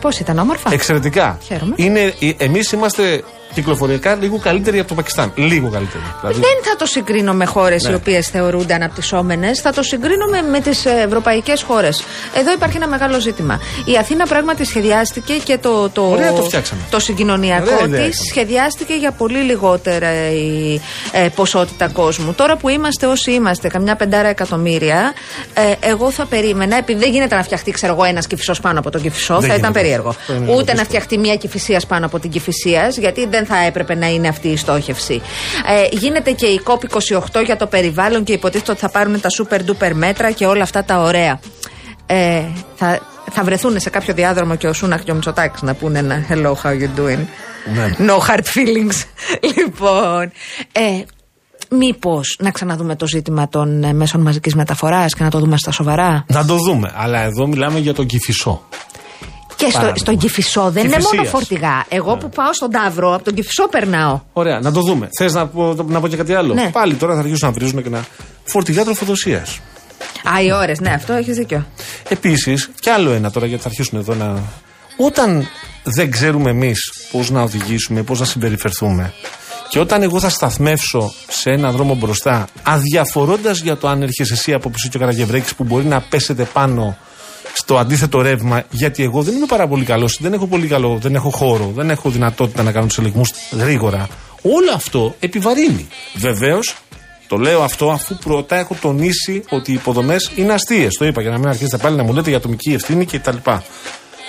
Πώς 0.01 0.19
ήταν 0.19 0.39
όμορφα; 0.39 0.73
Εξαιρετικά. 0.73 1.39
Χαίρομαι. 1.43 1.73
Είναι, 1.77 2.15
Εμείς 2.37 2.73
είμαστε 2.73 3.23
κυκλοφοριακά 3.61 4.15
λίγο 4.15 4.39
καλύτεροι 4.39 4.79
από 4.79 4.89
το 4.89 4.95
Πακιστάν. 4.95 5.33
Λίγο 5.35 5.69
καλύτεροι. 5.71 6.03
Δηλαδή, 6.21 6.41
Δεν 6.41 6.59
θα 6.71 6.77
το 6.79 6.87
συγκρίνω 6.87 7.33
με 7.33 7.45
χώρες 7.45 7.83
Ναι. 7.85 7.91
οι 7.91 7.95
οποίες 7.95 8.29
θεωρούνται 8.29 8.75
αναπτυσσόμενες, 8.75 9.61
θα 9.61 9.73
το 9.73 9.83
συγκρίνω 9.83 10.27
με, 10.27 10.43
με 10.51 10.61
τις 10.61 10.85
ευρωπαϊκές 10.85 11.63
χώρες. 11.63 12.05
Εδώ 12.35 12.53
υπάρχει 12.53 12.77
ένα 12.77 12.89
μεγάλο 12.89 13.21
ζήτημα. 13.21 13.61
Η 13.85 13.97
Αθήνα 13.99 14.27
πράγματι 14.27 14.65
σχεδιάστηκε 14.65 15.35
και 15.45 15.59
το, 15.59 15.89
το, 15.91 16.03
Ωραία 16.11 16.33
το 16.33 16.43
φτιάξαμε. 16.43 16.81
Ωραία 16.81 16.91
το 16.91 16.99
συγκοινωνιακό 16.99 17.65
ιδέα 17.85 17.85
της 17.85 17.95
είχαμε. 17.97 18.31
σχεδιάστηκε 18.31 18.95
για 18.95 19.11
πολύ 19.11 19.39
λιγότερα 19.39 20.31
η 20.31 20.81
ε, 21.13 21.29
ποσότητα 21.35 21.89
κόσμου. 21.89 22.33
Τώρα 22.35 22.57
που 22.57 22.69
είμαστε 22.69 23.07
όσοι 23.07 23.31
είμαστε, 23.33 23.69
καμιά 23.69 23.97
πεντάρα 23.97 24.29
εκατομμύρια, 24.29 25.13
ε, 25.55 25.89
εγώ 25.89 26.11
θα 26.11 26.27
περίμενα, 26.27 26.77
επειδή 26.77 26.99
δεν 27.01 27.11
γίνεται 27.13 27.35
να 27.35 27.43
φτιαχτεί, 27.43 27.71
ξέρω 27.71 27.93
εγώ, 27.93 28.05
ένας 28.05 28.27
κυφισός 28.27 28.61
πάνω 28.61 28.79
από 28.79 28.91
τον 28.91 29.01
κυφισό, 29.03 29.35
Δεν 29.39 29.41
θα 29.41 29.47
ήταν 29.47 29.59
γίνεται. 29.59 29.81
περίεργο. 29.81 30.09
Αυτό 30.09 30.33
είναι 30.33 30.41
λίγο 30.45 30.53
Ούτε 30.53 30.63
να 30.65 30.73
δύσκολο. 30.73 30.85
φτιαχτεί 30.89 31.19
μια 31.19 31.37
κυφυσία 31.37 31.81
πάνω 31.89 32.07
από 32.07 32.19
την 32.19 32.31
κυφυσίας, 32.31 32.97
γιατί 32.97 33.27
δεν 33.47 33.57
θα 33.57 33.65
έπρεπε 33.67 33.95
να 33.95 34.07
είναι 34.07 34.29
αυτή 34.29 34.49
η 34.49 34.57
στόχευση. 34.57 35.23
Ε, 35.67 35.97
γίνεται 35.97 36.31
και 36.31 36.47
η 36.47 36.61
COP28 36.65 37.45
για 37.45 37.57
το 37.57 37.67
περιβάλλον 37.67 38.25
και 38.25 38.33
υποτίθεται 38.33 38.71
ότι 38.71 38.81
θα 38.81 38.89
πάρουν 38.89 39.21
τα 39.21 39.29
super 39.39 39.59
duper 39.59 39.93
μέτρα 39.93 40.31
και 40.31 40.47
όλα 40.47 40.63
αυτά 40.63 40.85
τα 40.85 40.99
ωραία. 40.99 41.41
Ε, 42.07 42.43
θα, 42.77 43.01
θα 43.31 43.43
βρεθούν 43.45 43.81
σε 43.81 43.91
κάποιο 43.91 44.15
διάδρομο 44.15 44.55
και 44.55 44.67
ο 44.67 44.73
Σούναχ 44.73 45.03
και 45.03 45.11
ο 45.11 45.15
Μητσοτάκης 45.15 45.63
να 45.63 45.75
πούνε 45.75 45.99
ένα 45.99 46.27
hello, 46.29 46.53
how 46.63 46.71
you 46.71 47.01
doing; 47.01 47.25
Ναι. 47.75 47.95
No 47.99 48.19
hard 48.19 48.45
feelings. 48.55 49.05
λοιπόν, 49.57 50.33
ε, 50.73 51.03
μήπως 51.71 52.37
να 52.41 52.51
ξαναδούμε 52.51 52.97
το 52.97 53.07
ζήτημα 53.07 53.49
των 53.49 53.85
ε, 53.85 53.93
μέσων 53.93 54.21
μαζικής 54.21 54.55
μεταφοράς 54.55 55.15
και 55.15 55.23
να 55.23 55.31
το 55.31 55.39
δούμε 55.39 55.57
στα 55.57 55.71
σοβαρά; 55.71 56.25
Να 56.29 56.45
το 56.45 56.57
δούμε. 56.57 56.93
Αλλά 56.97 57.21
εδώ 57.23 57.47
μιλάμε 57.47 57.79
για 57.79 57.95
τον 57.95 58.07
Κυφισό. 58.07 58.63
Και 59.57 59.65
στο, 59.65 59.71
Παράδειγμα. 59.73 59.97
στον 59.97 60.17
Κυφισό 60.19 60.71
δεν 60.71 60.85
είναι 60.85 60.97
Κηφισίας. 60.97 61.17
μόνο 61.17 61.29
φορτηγά. 61.29 61.85
Εγώ 61.89 62.17
που 62.17 62.29
πάω 62.29 62.53
στον 62.53 62.71
Ταύρο, 62.71 63.15
από 63.15 63.25
τον 63.25 63.35
Κυφισό 63.35 63.69
περνάω. 63.69 64.21
Ωραία, 64.33 64.61
να 64.61 64.73
το 64.73 64.81
δούμε. 64.81 65.09
Θες 65.19 65.33
να, 65.35 65.47
πω- 65.47 65.89
να 65.89 66.01
πω 66.01 66.09
και 66.09 66.17
κάτι 66.17 66.35
άλλο; 66.35 66.55
Ναι. 66.55 66.69
Πάλι 66.73 66.95
τώρα 66.95 67.15
θα 67.15 67.21
αρχίσουν 67.21 67.49
να 67.49 67.55
βρίζουν 67.55 67.83
και 67.83 67.89
να. 67.89 68.05
Φορτηγά 68.45 68.85
τροφοδοσίας. 68.85 69.59
Α, 70.35 70.43
οι 70.43 70.53
ώρες, 70.53 70.81
ναι, 70.81 70.91
αυτό 70.91 71.13
έχεις 71.13 71.37
δίκιο. 71.37 71.67
Επίσης, 72.09 72.71
κι 72.81 72.91
άλλο 72.91 73.11
ένα 73.11 73.31
τώρα 73.31 73.47
γιατί 73.47 73.63
θα 73.63 73.69
αρχίσουν 73.69 73.99
εδώ 73.99 74.15
να. 74.15 74.43
Όταν 74.97 75.49
δεν 75.83 76.11
ξέρουμε 76.11 76.51
εμείς 76.51 76.93
πώς 77.13 77.31
να 77.31 77.43
οδηγήσουμε, 77.43 78.03
πώς 78.03 78.19
να 78.21 78.25
συμπεριφερθούμε, 78.27 79.13
και 79.69 79.79
όταν 79.79 80.03
εγώ 80.03 80.21
θα 80.21 80.29
σταθμεύσω 80.29 81.13
σε 81.29 81.51
ένα 81.51 81.71
δρόμο 81.71 81.95
μπροστά, 81.95 82.47
αδιαφορώντας 82.63 83.59
για 83.61 83.77
το 83.77 83.89
αν 83.89 84.03
έρχεσαι 84.03 84.33
εσύ 84.33 84.53
από 84.53 84.71
πίσω 84.71 84.89
και 84.89 84.97
ο 84.97 85.01
Καραγευρέκης 85.01 85.55
που 85.55 85.65
μπορεί 85.65 85.85
να 85.85 86.01
πέσετε 86.01 86.45
πάνω 86.45 86.97
στο 87.53 87.77
αντίθετο 87.77 88.21
ρεύμα, 88.23 88.65
γιατί 88.71 89.03
εγώ 89.03 89.23
δεν 89.23 89.35
είμαι 89.35 89.47
πάρα 89.47 89.69
πολύ 89.69 89.85
καλός, 89.85 90.19
δεν 90.21 90.33
έχω 90.33 90.47
πολύ 90.47 90.67
καλό, 90.67 90.99
δεν 91.01 91.15
έχω 91.15 91.31
χώρο, 91.31 91.73
δεν 91.75 91.91
έχω 91.91 92.11
δυνατότητα 92.11 92.63
να 92.63 92.73
κάνω 92.73 92.87
τους 92.87 92.99
ελεγμού 92.99 93.23
γρήγορα. 93.53 94.09
Όλο 94.43 94.73
αυτό 94.75 95.15
επιβαρύνει. 95.21 95.89
Βεβαίως, 96.15 96.75
το 97.29 97.37
λέω 97.37 97.63
αυτό 97.63 97.91
αφού 97.91 98.17
πρώτα 98.17 98.57
έχω 98.57 98.77
τονίσει 98.81 99.43
ότι 99.49 99.71
οι 99.71 99.75
υποδομές 99.75 100.31
είναι 100.35 100.53
αστείες. 100.53 100.95
Το 100.95 101.05
είπα 101.05 101.21
για 101.21 101.31
να 101.31 101.39
μην 101.39 101.49
αρχίσετε 101.49 101.77
πάλι 101.77 101.97
να 101.97 102.03
μου 102.03 102.13
λέτε 102.13 102.29
για 102.29 102.39
ατομική 102.39 102.73
ευθύνη 102.73 103.05
κτλ. 103.05 103.37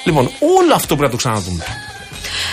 Λοιπόν, 0.03 0.29
όλο 0.57 0.73
αυτό 0.73 0.95
πρέπει 0.95 1.01
να 1.01 1.09
το 1.09 1.17
ξαναδούμε. 1.17 1.63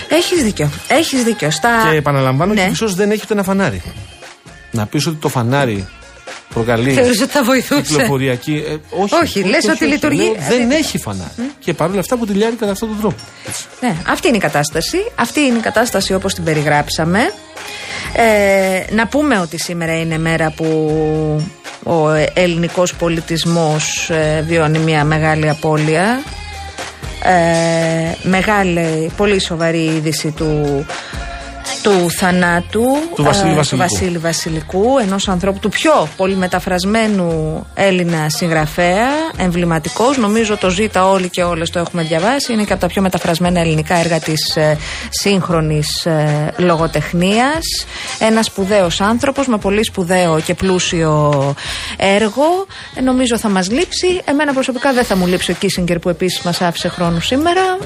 Έχεις 0.09 0.42
δίκιο. 0.42 0.71
Έχεις 0.88 1.25
δίκιο. 1.25 1.50
Στα... 1.50 1.88
Και 1.90 1.97
επαναλαμβάνω, 1.97 2.52
ναι. 2.52 2.64
και 2.64 2.71
ίσως 2.71 2.94
δεν 2.94 3.11
έχει 3.11 3.21
ούτε 3.25 3.33
ένα 3.33 3.42
φανάρι. 3.42 3.83
Να 4.71 4.87
πεις 4.87 5.06
ότι 5.06 5.16
το 5.16 5.28
φανάρι 5.28 5.88
προκαλεί 6.54 6.90
Θεωρείς 6.92 7.20
ότι 7.23 7.30
θα 7.30 7.42
βοηθούσε; 7.44 7.80
κυκλοφοριακή. 7.82 8.64
ε, 8.68 8.76
όχι, 9.02 9.14
Όχι, 9.23 9.42
λες 9.44 9.68
ότι 9.68 9.84
λειτουργεί. 9.84 10.23
Λέω, 10.23 10.32
Ε, 10.34 10.44
δεν 10.49 10.58
δεν- 10.68 10.70
έχει 10.70 10.99
φανάρι. 10.99 11.30
Και 11.58 11.73
παρόλα 11.75 12.00
αυτά 12.00 12.16
που 12.16 12.26
τηλιάρει 12.26 12.54
κατά 12.54 12.73
αυτόν 12.73 12.88
τον 12.88 12.99
τρόπο. 13.00 13.16
Έτσι. 13.49 13.64
Ναι, 13.80 13.96
αυτή 14.08 14.28
είναι 14.28 14.37
η 14.37 14.40
κατάσταση. 14.40 14.96
Αυτή 15.14 15.40
είναι 15.40 15.58
η 15.58 15.61
κατάσταση 15.61 16.14
όπως 16.14 16.34
την 16.34 16.44
περιγράψαμε. 16.44 17.18
Ε, 18.16 18.94
να 18.94 19.06
πούμε 19.06 19.38
ότι 19.38 19.58
σήμερα 19.58 19.99
είναι 20.00 20.18
μέρα 20.18 20.50
που 20.56 20.66
ο 21.84 22.08
ελληνικός 22.34 22.94
πολιτισμός 22.94 24.11
ε, 24.11 24.44
βιώνει 24.46 24.78
μια 24.78 25.04
μεγάλη 25.04 25.49
απώλεια. 25.49 26.23
Ε, 27.23 28.12
μεγάλη, 28.28 29.11
πολύ 29.16 29.40
σοβαρή 29.40 29.84
είδηση 29.84 30.30
του, 30.30 30.84
του 31.84 32.10
θανάτου 32.10 32.84
Του 33.14 33.22
Βασίλη 33.22 33.50
ε, 33.50 33.54
Βασιλικού. 33.54 33.88
Βασίλη 33.88 34.18
Βασιλικού, 34.18 34.98
ενός 35.02 35.28
ανθρώπου 35.28 35.58
του 35.58 35.68
πιο 35.68 36.08
πολύ 36.16 36.36
μεταφρασμένου 36.36 37.66
Έλληνα 37.74 38.28
συγγραφέα, 38.28 39.08
εμβληματικός, 39.36 40.16
νομίζω 40.16 40.56
το 40.56 40.70
ζήτα 40.70 41.08
όλοι 41.08 41.28
και 41.28 41.42
όλες 41.42 41.70
το 41.70 41.78
έχουμε 41.78 42.02
διαβάσει, 42.02 42.52
είναι 42.52 42.64
και 42.64 42.72
από 42.72 42.80
τα 42.80 42.86
πιο 42.86 43.02
μεταφρασμένα 43.02 43.60
ελληνικά 43.60 43.96
έργα 43.96 44.18
της 44.18 44.56
ε, 44.56 44.78
σύγχρονης 45.10 46.06
ε, 46.06 46.52
λογοτεχνίας, 46.56 47.86
ένας 48.18 48.46
σπουδαίος 48.46 49.00
άνθρωπος 49.00 49.46
με 49.46 49.58
πολύ 49.58 49.84
σπουδαίο 49.84 50.40
και 50.40 50.54
πλούσιο 50.54 51.54
έργο, 51.96 52.66
Ε, 52.94 53.00
νομίζω 53.00 53.38
θα 53.38 53.48
μας 53.48 53.70
λείψει, 53.70 54.20
εμένα 54.24 54.52
προσωπικά 54.52 54.92
δεν 54.92 55.04
θα 55.04 55.16
μου 55.16 55.26
λείψει 55.26 55.50
ο 55.50 55.54
Κίσιγκερ 55.54 55.98
που 55.98 56.08
επίσης 56.08 56.40
μας 56.40 56.60
άφησε 56.60 56.88
χρόνο 56.88 57.20
σήμερα, 57.20 57.78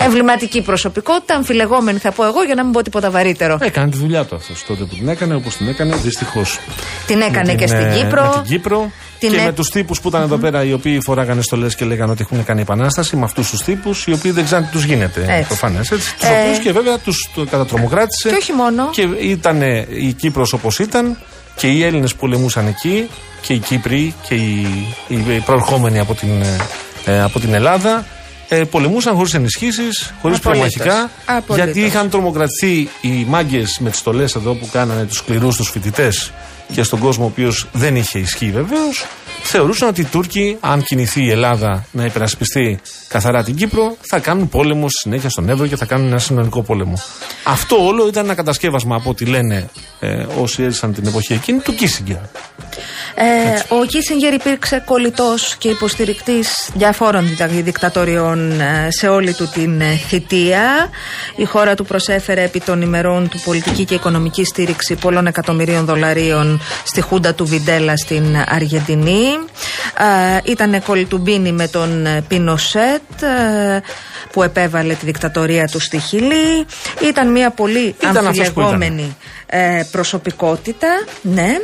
Εμβληματική 0.00 0.62
προσωπικότητα, 0.62 1.34
αμφιλεγόμενη 1.34 1.98
θα 1.98 2.12
πω 2.12 2.24
εγώ 2.24 2.42
για 2.42 2.54
να 2.54 2.62
μην 2.64 2.72
πω 2.72 2.82
τίποτα 2.82 3.10
βαρύτερο. 3.10 3.58
Έκανε 3.60 3.90
τη 3.90 3.96
δουλειά 3.96 4.24
του 4.24 4.34
αυτός 4.34 4.64
τότε 4.66 4.84
που 4.84 4.94
την 4.94 5.08
έκανε, 5.08 5.34
όπως 5.34 5.56
την 5.56 5.68
έκανε, 5.68 5.96
δυστυχώς. 5.96 6.58
Την 7.06 7.20
έκανε 7.20 7.54
και 7.54 7.66
στην 7.66 7.92
Κύπρο. 7.92 8.22
Με 8.22 8.30
την 8.32 8.42
Κύπρο. 8.42 8.90
Την 9.18 9.30
και 9.30 9.36
έ- 9.36 9.44
με 9.44 9.52
τους 9.52 9.68
τύπους 9.68 10.00
που 10.00 10.08
ήταν 10.08 10.22
εδώ 10.22 10.36
πέρα, 10.36 10.64
οι 10.64 10.72
οποίοι 10.72 11.00
φοράγανε 11.02 11.42
στολές 11.42 11.74
και 11.74 11.84
λέγανε 11.84 12.10
ότι 12.12 12.22
έχουν 12.30 12.44
κάνει 12.44 12.60
επανάσταση, 12.60 13.16
με 13.16 13.24
αυτούς 13.24 13.50
τους 13.50 13.62
τύπους, 13.62 14.06
οι 14.06 14.12
οποίοι 14.12 14.30
δεν 14.30 14.44
ξέραν 14.44 14.64
τι 14.64 14.70
τους 14.70 14.84
γίνεται. 14.84 15.24
Έτσι. 15.28 15.46
Προφανές. 15.46 15.88
Τους 15.88 16.12
Ε, 16.20 16.40
οποίους 16.42 16.58
και 16.58 16.72
βέβαια 16.72 16.98
τους 16.98 17.30
κατατρομοκράτησε. 17.50 18.28
Και 18.28 18.34
όχι 18.34 18.52
μόνο. 18.52 18.88
Και 18.90 19.02
ήταν 19.20 19.62
η 19.88 20.12
Κύπρος 20.18 20.52
όπως 20.52 20.78
ήταν 20.78 21.18
και 21.56 21.66
οι 21.68 21.84
Έλληνες 21.84 22.12
που 22.12 22.18
πολεμούσαν 22.18 22.66
εκεί 22.66 23.08
και 23.40 23.52
οι 23.52 23.58
Κύπροι 23.58 24.14
και 24.28 24.34
οι, 24.34 24.66
οι 25.08 25.16
προερχόμενοι 25.44 25.98
από 25.98 26.14
την, 26.14 26.42
ε, 27.04 27.22
από 27.22 27.40
την 27.40 27.54
Ελλάδα. 27.54 28.04
Ε, 28.48 28.64
πολεμούσαν 28.64 29.14
χωρίς 29.14 29.34
ενισχύσεις, 29.34 30.14
χωρίς 30.20 30.38
Απολύτως. 30.38 30.72
πυρομαχικά. 30.72 31.10
Απολύτως. 31.26 31.56
Γιατί 31.56 31.80
είχαν 31.80 32.10
τρομοκρατηθεί 32.10 32.88
οι 33.00 33.24
μάγκες 33.28 33.78
με 33.80 33.90
τι 33.90 33.96
στολέ 33.96 34.22
εδώ 34.22 34.54
που 34.54 34.68
κάνανε 34.72 35.04
τους 35.04 35.16
σκληρούς 35.16 35.56
τους 35.56 35.68
φοιτητές 35.70 36.32
και 36.72 36.82
στον 36.82 36.98
κόσμο 36.98 37.24
ο 37.24 37.26
οποίος 37.26 37.66
δεν 37.72 37.96
είχε 37.96 38.18
ισχύ 38.18 38.50
βεβαίως. 38.50 39.06
Θεωρούσαν 39.42 39.88
ότι 39.88 40.00
οι 40.00 40.04
Τούρκοι, 40.04 40.56
αν 40.60 40.82
κινηθεί 40.82 41.22
η 41.24 41.30
Ελλάδα 41.30 41.86
να 41.90 42.04
υπερασπιστεί 42.04 42.80
καθαρά 43.08 43.42
την 43.44 43.54
Κύπρο, 43.54 43.96
θα 44.00 44.18
κάνουν 44.18 44.48
πόλεμο 44.48 44.88
στη 44.88 44.98
συνέχεια 44.98 45.28
στον 45.30 45.48
Εύρο 45.48 45.66
και 45.66 45.76
θα 45.76 45.84
κάνουν 45.84 46.06
ένα 46.06 46.18
συνολικό 46.18 46.62
πόλεμο. 46.62 46.98
Αυτό 47.44 47.86
όλο 47.86 48.08
ήταν 48.08 48.24
ένα 48.24 48.34
κατασκεύασμα 48.34 48.96
από 48.96 49.10
ό,τι 49.10 49.24
λένε 49.24 49.70
ε, 50.00 50.26
όσοι 50.40 50.62
έζησαν 50.62 50.94
την 50.94 51.06
εποχή 51.06 51.32
εκείνη 51.32 51.58
του 51.58 51.74
Κίσιγκερ. 51.74 52.16
Ε, 53.14 53.74
ο 53.80 53.84
Κίσιγκερ 53.84 54.32
υπήρξε 54.32 54.82
κολλητός 54.84 55.56
και 55.58 55.68
υποστηρικτής 55.68 56.70
διαφόρων 56.74 57.26
διδα- 57.28 57.46
δικτατοριών 57.62 58.60
ε, 58.60 58.88
σε 58.90 59.08
όλη 59.08 59.34
του 59.34 59.48
την 59.48 59.80
ε, 59.80 60.00
θητεία. 60.08 60.88
Η 61.36 61.44
χώρα 61.44 61.74
του 61.74 61.84
προσέφερε 61.84 62.42
επί 62.42 62.60
των 62.60 62.82
ημερών 62.82 63.28
του 63.28 63.40
πολιτική 63.44 63.84
και 63.84 63.94
οικονομική 63.94 64.44
στήριξη 64.44 64.94
πολλών 64.94 65.26
εκατομμυρίων 65.26 65.84
δολαρίων 65.84 66.60
στη 66.84 67.00
χούντα 67.00 67.34
του 67.34 67.46
Βιντέλα 67.46 67.96
στην 67.96 68.36
Αργεντινή. 68.46 69.27
Ε, 69.34 70.50
ήταν 70.50 70.82
κολλητουμπίνη 70.82 71.52
με 71.52 71.68
τον 71.68 72.06
ε, 72.06 72.24
Πινοσέτ 72.28 73.22
ε, 73.22 73.80
που 74.32 74.42
επέβαλε 74.42 74.94
τη 74.94 75.04
δικτατορία 75.04 75.66
του 75.66 75.80
στη 75.80 75.98
Χιλή. 75.98 76.66
Ήταν 77.02 77.30
μια 77.30 77.50
πολύ 77.50 77.94
Ήταν 78.00 78.26
αυτός 78.26 78.52
που 78.52 78.60
ήταν; 78.60 78.72
αμφιλεγόμενη 78.72 79.16
ε, 79.46 79.82
προσωπικότητα. 79.90 80.88
Ναι. 81.22 81.56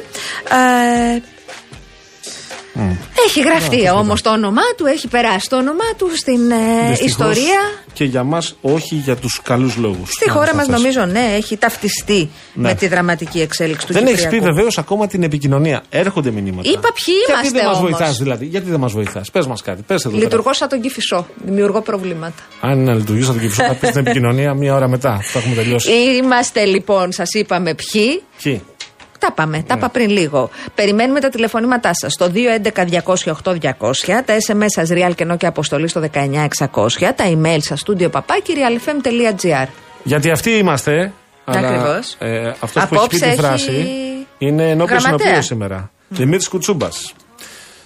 Ε, 2.75 2.81
έχει 3.26 3.40
γραφτεί 3.40 3.88
όμως 3.90 4.23
το 4.23 4.31
όνομά 4.31 4.62
του, 4.76 4.87
έχει 4.87 5.09
περάσει 5.09 5.49
το 5.49 5.57
όνομά 5.57 5.85
του 5.97 6.16
στην 6.16 6.50
ε, 6.50 6.88
Δυστυχώς 6.88 7.11
ιστορία. 7.11 7.61
Και 7.93 8.04
για 8.04 8.23
μας 8.25 8.57
όχι 8.61 8.95
για 8.95 9.16
τους 9.16 9.40
καλούς 9.43 9.76
λόγους. 9.76 10.11
Στη 10.11 10.31
χώρα 10.31 10.54
μας, 10.54 10.66
νομίζω, 10.69 11.04
ναι, 11.04 11.35
έχει 11.37 11.57
ταυτιστεί 11.57 12.31
Ναι. 12.54 12.69
με 12.69 12.75
τη 12.75 12.88
δραματική 12.88 13.40
εξέλιξη 13.40 13.87
του 13.87 13.93
Δεν 13.93 14.07
έχεις 14.07 14.16
πει 14.16 14.23
Κυπριακού. 14.28 14.45
βεβαίως 14.54 14.78
ακόμα 14.78 15.07
την 15.07 15.23
επικοινωνία. 15.23 15.83
Έρχονται 15.90 16.31
μηνύματα. 16.31 16.69
Είπα 16.71 16.88
ποιοι 17.04 17.14
Γιατί 17.26 17.33
είμαστε 17.33 17.59
δεν 17.59 17.66
μας 17.69 17.76
όμως; 17.78 17.90
βοηθάς 17.90 18.16
δηλαδή, 18.19 18.45
γιατί 18.47 18.71
δεν 18.71 18.81
μας 18.81 18.93
βοηθάς; 18.93 19.31
Πες 19.31 19.47
μας 19.47 19.62
κάτι, 19.62 19.83
πες 19.83 20.04
εδώ. 20.04 20.16
Λειτουργώς 20.16 20.57
σαν 20.57 20.69
τον 20.69 20.81
Κυφισό. 20.81 21.26
Δημιουργώ 21.45 21.81
προβλήματα. 21.81 22.43
πέρα. 22.61 22.73
Αν 22.73 22.85
να 22.85 22.95
λειτουργήσει, 22.95 23.26
θα 23.26 23.33
το 23.33 23.38
κυφισώ, 23.38 23.64
θα 23.64 23.75
πεις 23.75 23.90
την 23.90 24.00
επικοινωνία 24.00 24.54
μία 24.54 24.75
ώρα 24.75 24.88
μετά. 24.88 25.21
Θα 25.23 25.38
έχουμε 25.38 25.54
τελειώσει. 25.54 25.90
Είμαστε 25.93 26.64
λοιπόν, 26.64 27.12
σας 27.12 27.28
είπαμε 27.33 27.75
ποιοι. 27.75 28.23
Ποιοι; 28.43 28.62
Τα 29.26 29.33
πάμε, 29.33 29.57
Ναι. 29.57 29.62
τα 29.62 29.75
είπα 29.76 29.88
πριν 29.88 30.11
λίγο. 30.11 30.50
Περιμένουμε 30.75 31.21
τα 31.21 31.28
τηλεφωνήματά 31.28 31.90
σας 31.95 32.12
στο 32.12 32.28
211-208-200, 32.28 34.23
τα 34.25 34.37
SMS 34.47 34.66
σας 34.66 34.88
real 34.93 35.12
και 35.14 35.26
και 35.38 35.47
αποστολή 35.47 35.88
στο 35.88 36.00
19600, 36.00 37.12
τα 37.16 37.25
email 37.26 37.59
σας 37.61 37.83
studio 37.87 38.11
papaki 38.11 38.50
realfm.gr. 38.57 39.66
Γιατί 40.02 40.31
αυτοί 40.31 40.50
είμαστε. 40.50 41.12
Αλλά, 41.45 41.69
Ακριβώς. 41.69 42.16
Ε, 42.19 42.49
Αυτός 42.61 42.71
που 42.73 42.78
έχει 42.78 42.88
πει 42.88 42.97
Απόψε 42.97 43.19
τη 43.19 43.26
έχει 43.26 43.37
φράση 43.37 43.87
είναι 44.38 44.71
ενώπιον 44.71 44.99
γραμματέα. 44.99 45.19
συνοπλίου 45.19 45.43
σήμερα. 45.43 45.90
Δημήτρης 46.09 46.49
Κουτσούμπας. 46.49 47.12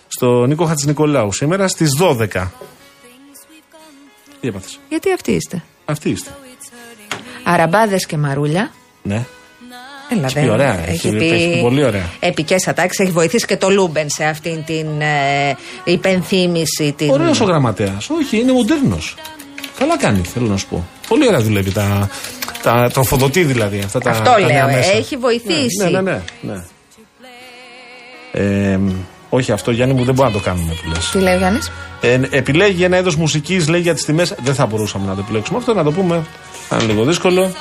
Στο 0.08 0.46
Νίκο 0.46 0.64
Χατζηνικολάου 0.64 1.32
σήμερα 1.32 1.68
στις 1.68 1.88
12. 2.00 2.52
Τι 4.40 4.48
έπαθες; 4.48 4.78
Γιατί 4.88 5.12
αυτοί 5.12 5.32
είστε. 5.32 5.62
Αυτοί 5.84 6.10
είστε. 6.10 6.30
Αραμπάδες 7.44 8.06
και 8.06 8.16
μαρούλια. 8.16 8.70
Ναι. 9.02 9.24
Έλα, 10.10 10.24
Έχει 10.26 10.40
πει 10.40 10.48
ωραία, 10.48 10.88
έχει- 10.88 11.08
έχει 11.08 11.16
πει 11.16 11.60
πολύ 11.62 11.84
ωραία. 11.84 12.08
Επικές 12.20 12.68
ατάκες. 12.68 12.98
Έχει 13.04 13.10
βοηθήσει 13.12 13.46
και 13.46 13.56
το 13.56 13.70
Λούμπεν 13.70 14.06
σε 14.10 14.24
αυτήν 14.24 14.64
την 14.64 14.86
ε, 15.00 15.56
υπενθύμηση. 15.84 16.94
Την... 16.96 17.10
Ωραίος 17.10 17.40
ο 17.40 17.44
γραμματέας. 17.44 18.08
Όχι, 18.10 18.38
είναι 18.40 18.52
μοντέρνος. 18.52 19.14
Καλά 19.78 19.98
κάνει, 19.98 20.20
θέλω 20.34 20.46
να 20.46 20.56
σου 20.56 20.66
πω. 20.66 20.86
Πολύ 21.08 21.26
ωραία 21.26 21.40
δουλεύει. 21.40 21.72
Τα, 21.72 22.08
τα 22.62 22.90
τροφοδοτεί 22.92 23.42
δηλαδή. 23.44 23.78
Αυτά 23.84 23.98
τα, 24.00 24.10
Αυτό 24.10 24.22
τα 24.30 24.38
λέω, 24.38 24.48
νέα 24.48 24.68
ε, 24.70 24.76
μέσα. 24.76 24.92
έχει 24.92 25.16
βοηθήσει. 25.16 25.82
Ναι, 25.90 26.00
ναι, 26.00 26.00
ναι. 26.00 26.20
ναι. 26.40 26.62
Ε, 28.32 28.78
όχι 29.28 29.52
αυτό, 29.52 29.70
Γιάννη 29.70 29.94
μου, 29.94 30.04
δεν 30.04 30.14
μπορούμε 30.14 30.34
να 30.34 30.40
το 30.42 30.48
κάνουμε 30.50 30.72
που 30.82 30.88
λες. 30.88 31.10
Τι 31.10 31.18
λέει 31.18 31.34
ο 31.34 31.38
Γιάννης; 31.38 31.70
Ε, 32.00 32.20
επιλέγει 32.30 32.84
ένα 32.84 32.98
είδος 32.98 33.16
μουσικής, 33.16 33.68
λέει 33.68 33.80
για 33.80 33.94
τις 33.94 34.04
τιμές. 34.04 34.34
Δεν 34.42 34.54
θα 34.54 34.66
μπορούσαμε 34.66 35.06
να 35.06 35.14
το 35.14 35.20
επιλέξουμε 35.24 35.58
αυτό, 35.58 35.74
να 35.74 35.82
το 35.84 35.92
πούμε. 35.92 36.22
Θα 36.68 36.76
είναι 36.76 36.84
λίγο 36.92 37.04
δύσκολο. 37.04 37.52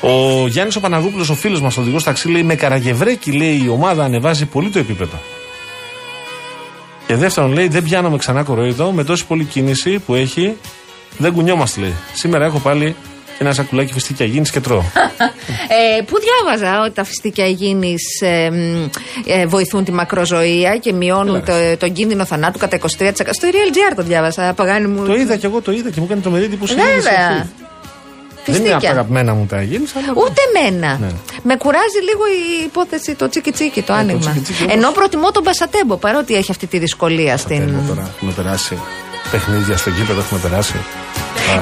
Ο 0.00 0.46
Γιάννης 0.46 0.76
ο 0.76 0.80
Παναγούπουλο, 0.80 1.26
ο 1.30 1.34
φίλος 1.34 1.60
μας, 1.60 1.76
ο 1.76 1.80
οδηγός 1.80 2.04
ταξί, 2.04 2.28
λέει: 2.28 2.42
Με 2.42 2.54
καραγευρέκι, 2.54 3.32
λέει 3.32 3.62
η 3.64 3.68
ομάδα 3.68 4.04
ανεβάζει 4.04 4.46
πολύ 4.46 4.68
το 4.68 4.78
επίπεδο. 4.78 5.18
Και 7.06 7.16
δεύτερον, 7.16 7.52
λέει, 7.52 7.68
δεν 7.68 7.82
πιάνομαι 7.82 8.16
ξανά 8.16 8.42
κοροϊδό 8.42 8.90
με 8.90 9.04
τόση 9.04 9.26
πολλή 9.26 9.44
κίνηση 9.44 9.98
που 9.98 10.14
έχει. 10.14 10.56
Δεν 11.18 11.32
κουνιόμαστε, 11.32 11.80
λέει. 11.80 11.94
Σήμερα 12.14 12.44
έχω 12.44 12.58
πάλι 12.58 12.96
ένα 13.38 13.52
σακουλάκι 13.52 13.92
φιστίκια 13.92 14.26
γίνης 14.26 14.50
και 14.50 14.60
τρώω. 14.60 14.82
Ε, 15.68 16.02
πού 16.02 16.16
διάβαζα 16.18 16.82
ότι 16.82 16.94
τα 16.94 17.04
φιστίκια 17.04 17.46
υγιεινής 17.46 18.20
ε, 18.20 18.50
μ, 18.50 18.88
ε, 19.26 19.46
βοηθούν 19.46 19.84
τη 19.84 19.92
μακροζωία 19.92 20.76
και 20.76 20.92
μειώνουν 20.92 21.44
το, 21.44 21.52
τον 21.78 21.92
κίνδυνο 21.92 22.24
θανάτου 22.24 22.58
κατά 22.58 22.78
23%. 22.78 22.86
Στο 23.12 23.48
Real 23.50 23.92
GR 23.92 23.92
το 23.96 24.02
διάβασα, 24.02 24.52
παγάνι 24.56 24.86
μου. 24.86 25.04
το 25.06 25.14
είδα 25.14 25.36
κι 25.36 25.46
εγώ, 25.46 25.60
το 25.60 25.72
είδα 25.72 25.90
και 25.90 26.00
μου 26.00 26.04
έκανε 26.04 26.20
το 26.20 26.30
μερίδι 26.30 26.56
που 26.56 26.66
Βέβαια. 26.66 27.48
Δεν 28.52 28.54
είναι 28.60 28.72
από 28.72 28.72
τα 28.72 28.78
Φιστίκια. 28.78 28.90
αγαπημένα 28.90 29.34
μου 29.34 29.46
τα 29.46 29.62
γίνης, 29.62 29.96
αλλά. 29.96 30.06
Ούτε 30.14 30.40
εμένα. 30.48 30.98
Ναι. 31.00 31.10
Με 31.42 31.56
κουράζει 31.56 32.00
λίγο 32.08 32.22
η 32.26 32.64
υπόθεση 32.64 33.14
το 33.14 33.28
τσίκι 33.28 33.50
τσίκι, 33.50 33.82
το 33.82 33.92
άνοιγμα. 33.92 34.20
τσίκι 34.20 34.40
τσίκι 34.40 34.62
όμως. 34.62 34.74
Ενώ 34.74 34.90
προτιμώ 34.90 35.30
τον 35.30 35.42
Πασατέμπο 35.42 35.96
παρότι 35.96 36.34
έχει 36.34 36.50
αυτή 36.50 36.66
τη 36.66 36.78
δυσκολία 36.78 37.36
στην. 37.36 37.58
Τέλο 37.66 37.82
τώρα 37.88 38.10
έχουμε 38.16 38.32
περάσει. 38.32 38.78
Παιχνίδια 39.30 39.76
στο 39.76 39.90
γήπεδο 39.90 40.20
έχουμε 40.20 40.40
περάσει. 40.40 40.74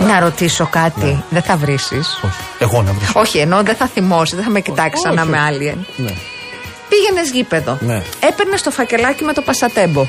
Να 0.07 0.21
ρωτήσω 0.21 0.67
κάτι. 0.71 1.05
Ναι. 1.05 1.23
Δεν 1.31 1.43
θα 1.43 1.57
βρεις. 1.57 1.93
Όχι. 1.93 2.17
Εγώ 2.59 2.83
να 2.83 2.93
βρω. 2.93 3.21
Όχι, 3.21 3.39
ενώ 3.39 3.63
δεν 3.63 3.75
θα 3.75 3.87
θυμώσει, 3.87 4.35
δεν 4.35 4.45
θα 4.45 4.51
με 4.51 4.61
κοιτάξει 4.61 5.03
σαν 5.03 5.15
να 5.15 5.21
όχι. 5.23 5.31
είμαι 5.31 5.39
alien. 5.51 5.79
Ναι. 5.97 6.13
Πήγαινες 6.89 7.31
γήπεδο. 7.31 7.79
Ναι. 7.81 8.03
Έπαιρνες 8.21 8.63
το 8.63 8.71
φακελάκι 8.71 9.25
με 9.25 9.33
το 9.33 9.43
Πασατέμπο. 9.43 10.07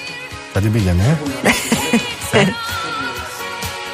Θα 0.53 0.59
την 0.59 0.71
πήγαινε, 0.71 1.17
ε. 1.43 1.49
Ε, 2.39 2.53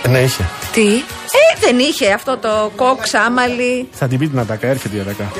Ναι, 0.10 0.20
είχε. 0.20 0.50
Τι; 0.72 1.04
Ε, 1.34 1.60
δεν 1.66 1.80
είχε 1.80 2.12
αυτό 2.14 2.38
το 2.38 2.72
κόξ, 2.76 3.14
άμαλι. 3.14 3.88
Θα 3.92 4.08
την 4.08 4.20
πει 4.20 4.28
την 4.28 4.40
Ατακά, 4.40 4.68
έρχεται 4.68 4.98
η 4.98 5.00
Ατακά. 5.00 5.32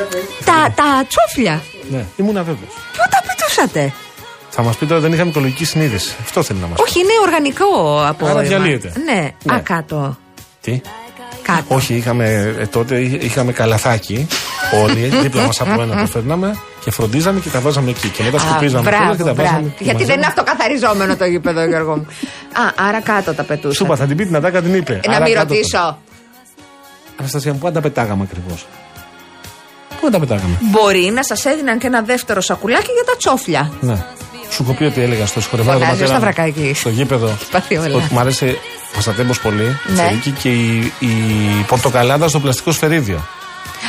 Τα, 0.46 0.74
τα 0.76 1.06
τσόφλια. 1.08 1.62
Ναι, 1.90 2.06
ήμουν 2.16 2.34
βέβαιος. 2.34 2.74
Πού 2.94 3.04
τα 3.10 3.24
πετούσατε; 3.28 3.94
Θα 4.50 4.62
μας 4.64 4.76
πει 4.78 4.86
τώρα 4.86 5.02
δεν 5.02 5.14
είχαμε 5.14 5.30
οικολογική 5.30 5.66
συνείδηση. 5.66 6.16
Αυτό 6.22 6.44
θέλει 6.44 6.60
να 6.60 6.68
μας 6.68 6.76
πει. 6.76 6.82
Όχι, 6.82 7.00
είναι 7.00 7.12
οργανικό 7.26 7.66
απόρριμα. 8.08 8.40
Άρα 8.40 8.48
διαλύεται. 8.48 8.92
Ναι. 9.06 9.32
Ναι. 9.44 9.54
Α, 9.54 9.60
κάτω. 9.60 10.18
Τι; 10.62 10.82
Κάτω. 11.42 11.76
Όχι, 11.76 11.94
είχαμε, 11.94 12.56
ε, 12.60 12.66
τότε 12.66 13.00
εί- 13.00 13.24
είχαμε 13.24 13.52
καλαθάκι 13.52 14.28
όλοι 14.84 15.00
δίπλα 15.22 15.46
μας 15.46 15.62
από 15.62 15.82
ένα 15.82 15.96
που 15.96 16.08
φέρναμε 16.08 16.56
και 16.84 16.92
φροντίζαμε 16.92 17.40
και 17.40 17.50
τα 17.50 17.60
βάζαμε 17.60 17.90
εκεί. 17.90 18.08
Και 18.10 18.24
μετά 18.24 18.38
Α, 18.38 18.40
σκουπίζαμε 18.40 18.90
μπράβο, 18.90 19.04
όλα 19.06 19.16
και 19.16 19.24
τα 19.24 19.34
μπράβο. 19.34 19.50
βάζαμε. 19.50 19.74
Γιατί 19.80 20.04
δεν 20.06 20.16
είναι 20.16 20.26
αυτοκαθαριζόμενο 20.26 21.16
το 21.16 21.26
γήπεδο, 21.26 21.66
Γιώργο 21.66 21.96
μου. 21.98 22.08
Α, 22.54 22.88
άρα 22.88 23.02
κάτω 23.02 23.34
τα 23.34 23.44
πετούσα. 23.44 23.74
Σου 23.76 23.84
είπα, 23.86 23.96
θα 23.96 24.06
την 24.06 24.18
πει 24.18 24.26
την 24.26 24.36
Ατάκα, 24.36 24.62
την 24.62 24.76
είπε. 24.76 25.00
Να 25.08 25.16
Άρα 25.16 25.24
μην 25.26 25.34
κάτω 25.34 25.48
το- 25.48 25.54
ρωτήσω. 25.54 25.98
Αναστασία 27.20 27.54
μου, 27.54 27.58
πού 27.60 27.68
αν 27.68 27.74
τα 27.74 27.82
πετάγαμε 27.82 28.28
ακριβώς; 28.32 28.66
Πού 30.00 30.06
αν 30.06 30.12
τα 30.12 30.20
πετάγαμε; 30.20 30.58
Μπορεί 30.62 31.12
να 31.16 31.24
σας 31.24 31.46
έδιναν 31.46 31.78
και 31.80 31.88
ένα 31.88 32.02
δεύτερο 32.02 32.42
σακουλάκι 32.42 32.92
για 32.92 33.04
τα 33.06 33.18
τσόφλια. 33.18 33.72
Ναι. 33.82 34.06
Σου 34.50 34.64
έχω 34.64 34.74
πει 34.74 34.84
ότι 34.84 35.02
έλεγα 35.02 35.26
στο 35.26 35.42
σχολείο. 35.42 35.66
Φωνάζεις 35.66 36.02
ο 36.04 36.06
Σταυρακάκης. 36.08 36.80
Στο 36.80 36.90
γήπεδο. 36.90 37.38
Πάθει 37.52 37.78
όλα. 37.78 37.96
Ότι 37.96 38.08
μου 38.14 38.20
άρεσε 38.20 38.46
ο 38.92 38.96
Πασατέμπο 38.96 39.34
πολύ. 39.44 39.78
Ναι. 39.88 39.96
Σερίκη, 39.96 40.32
και 40.32 40.50
η, 40.50 40.94
η 41.00 41.08
πορτοκαλάδα 41.68 42.28
στο 42.28 42.40
πλαστικό 42.40 42.72
σφαιρίδιο. 42.72 43.20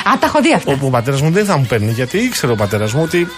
Α, 0.08 0.18
τα 0.20 0.26
έχω 0.26 0.40
δει 0.40 0.52
αυτά. 0.54 0.72
Όπου 0.72 0.86
ο 0.86 0.90
πατέρας 0.90 1.20
μου 1.22 1.30
δεν 1.30 1.44
θα 1.44 1.56
μου 1.56 1.66
παίρνει, 1.68 1.92
γιατί 1.92 2.18
ήξερε 2.18 2.52
ο 2.52 2.56
πατέρας 2.56 2.92
μου 2.92 3.02
ότι 3.02 3.28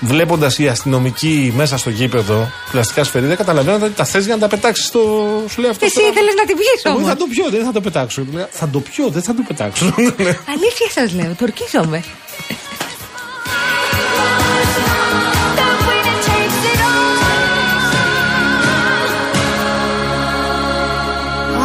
βλέποντας 0.00 0.58
οι 0.58 0.68
αστυνομικοί 0.68 1.52
μέσα 1.56 1.78
στο 1.78 1.90
γήπεδο 1.90 2.48
πλαστικά 2.70 3.04
σφαιρίδια, 3.04 3.34
καταλαβαίνω 3.34 3.84
ότι 3.84 3.94
τα 3.94 4.04
θες 4.04 4.24
για 4.24 4.34
να 4.34 4.40
τα 4.40 4.48
πετάξεις 4.48 4.86
στο. 4.86 5.00
Σου 5.48 5.60
λέει 5.60 5.70
αυτό. 5.70 5.84
Εσύ 5.84 5.94
τώρα- 5.94 6.08
ήθελε 6.08 6.30
να 6.32 6.44
την 6.44 6.56
πιει 6.56 6.66
Εγώ 6.82 6.94
όμως. 6.96 7.08
θα 7.08 7.16
το 7.16 7.24
πιω, 7.30 7.50
δεν 7.50 7.64
θα 7.64 7.72
το 7.72 7.80
πετάξω. 7.80 8.22
Του 8.22 8.32
λέω, 8.32 8.46
Θα 8.50 8.68
το 8.68 8.80
πιω, 8.80 9.08
δεν 9.08 9.22
θα 9.22 9.34
το 9.34 9.42
πετάξω. 9.48 9.84
Αλήθεια 10.54 10.88
σας 10.94 11.12
λέω, 11.12 11.34
το 11.38 11.44
ορκίζομαι. 11.44 12.02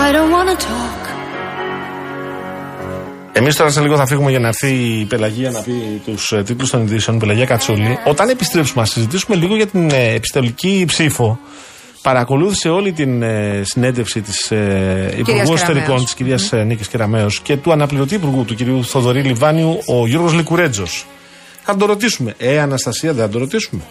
I 0.06 0.12
don't 0.12 0.32
wanna 0.32 0.56
talk. 0.56 0.83
Εμείς 3.36 3.56
τώρα 3.56 3.70
σε 3.70 3.82
λίγο 3.82 3.98
θα 3.98 4.06
φύγουμε 4.06 4.30
για 4.30 4.40
να 4.40 4.48
έρθει 4.48 4.68
η 4.68 5.06
Πελαγία 5.06 5.52
να 5.52 5.62
πει 5.62 6.02
τους 6.06 6.32
ε, 6.32 6.44
τίτλους 6.44 6.70
των 6.70 6.82
ειδήσεων, 6.82 7.16
η 7.16 7.20
Πελαγία 7.20 7.46
Κατσούλη. 7.46 7.98
Όταν 8.06 8.30
επιστρέψουμε, 8.30 8.82
να 8.82 8.88
συζητήσουμε 8.88 9.36
λίγο 9.36 9.56
για 9.56 9.68
την 9.68 9.90
ε, 9.92 10.14
επιστολική 10.14 10.84
ψήφο. 10.88 11.40
Παρακολούθησε 12.02 12.70
όλη 12.70 12.92
την 12.92 13.22
ε, 13.22 13.62
συνέντευξη 13.64 14.22
της 14.22 14.52
ε, 14.52 15.14
Υπουργού 15.18 15.54
Εσωτερικών, 15.54 15.74
Κεραμέως. 15.74 16.04
της 16.04 16.14
κυρίας 16.14 16.50
mm. 16.54 16.64
Νίκης 16.66 16.88
Κεραμέως 16.88 17.40
και 17.40 17.58
του 17.58 17.72
αναπληρωτή 17.72 18.16
Υπουργού, 18.16 18.46
του 18.46 18.56
κυρίου 18.56 18.84
Θοδωρή 18.84 19.22
Λιβάνιου, 19.22 19.80
ο 19.86 20.08
Γιώργος 20.08 20.34
Λικουρέτζος. 20.34 21.06
Θα 21.64 21.76
το 21.76 21.86
ρωτήσουμε. 21.86 22.34
Ε, 22.38 22.60
Αναστασία, 22.60 23.14
δεν 23.14 23.26
θα 23.26 23.30
το 23.30 23.40
ρωτήσουμε. 23.40 23.82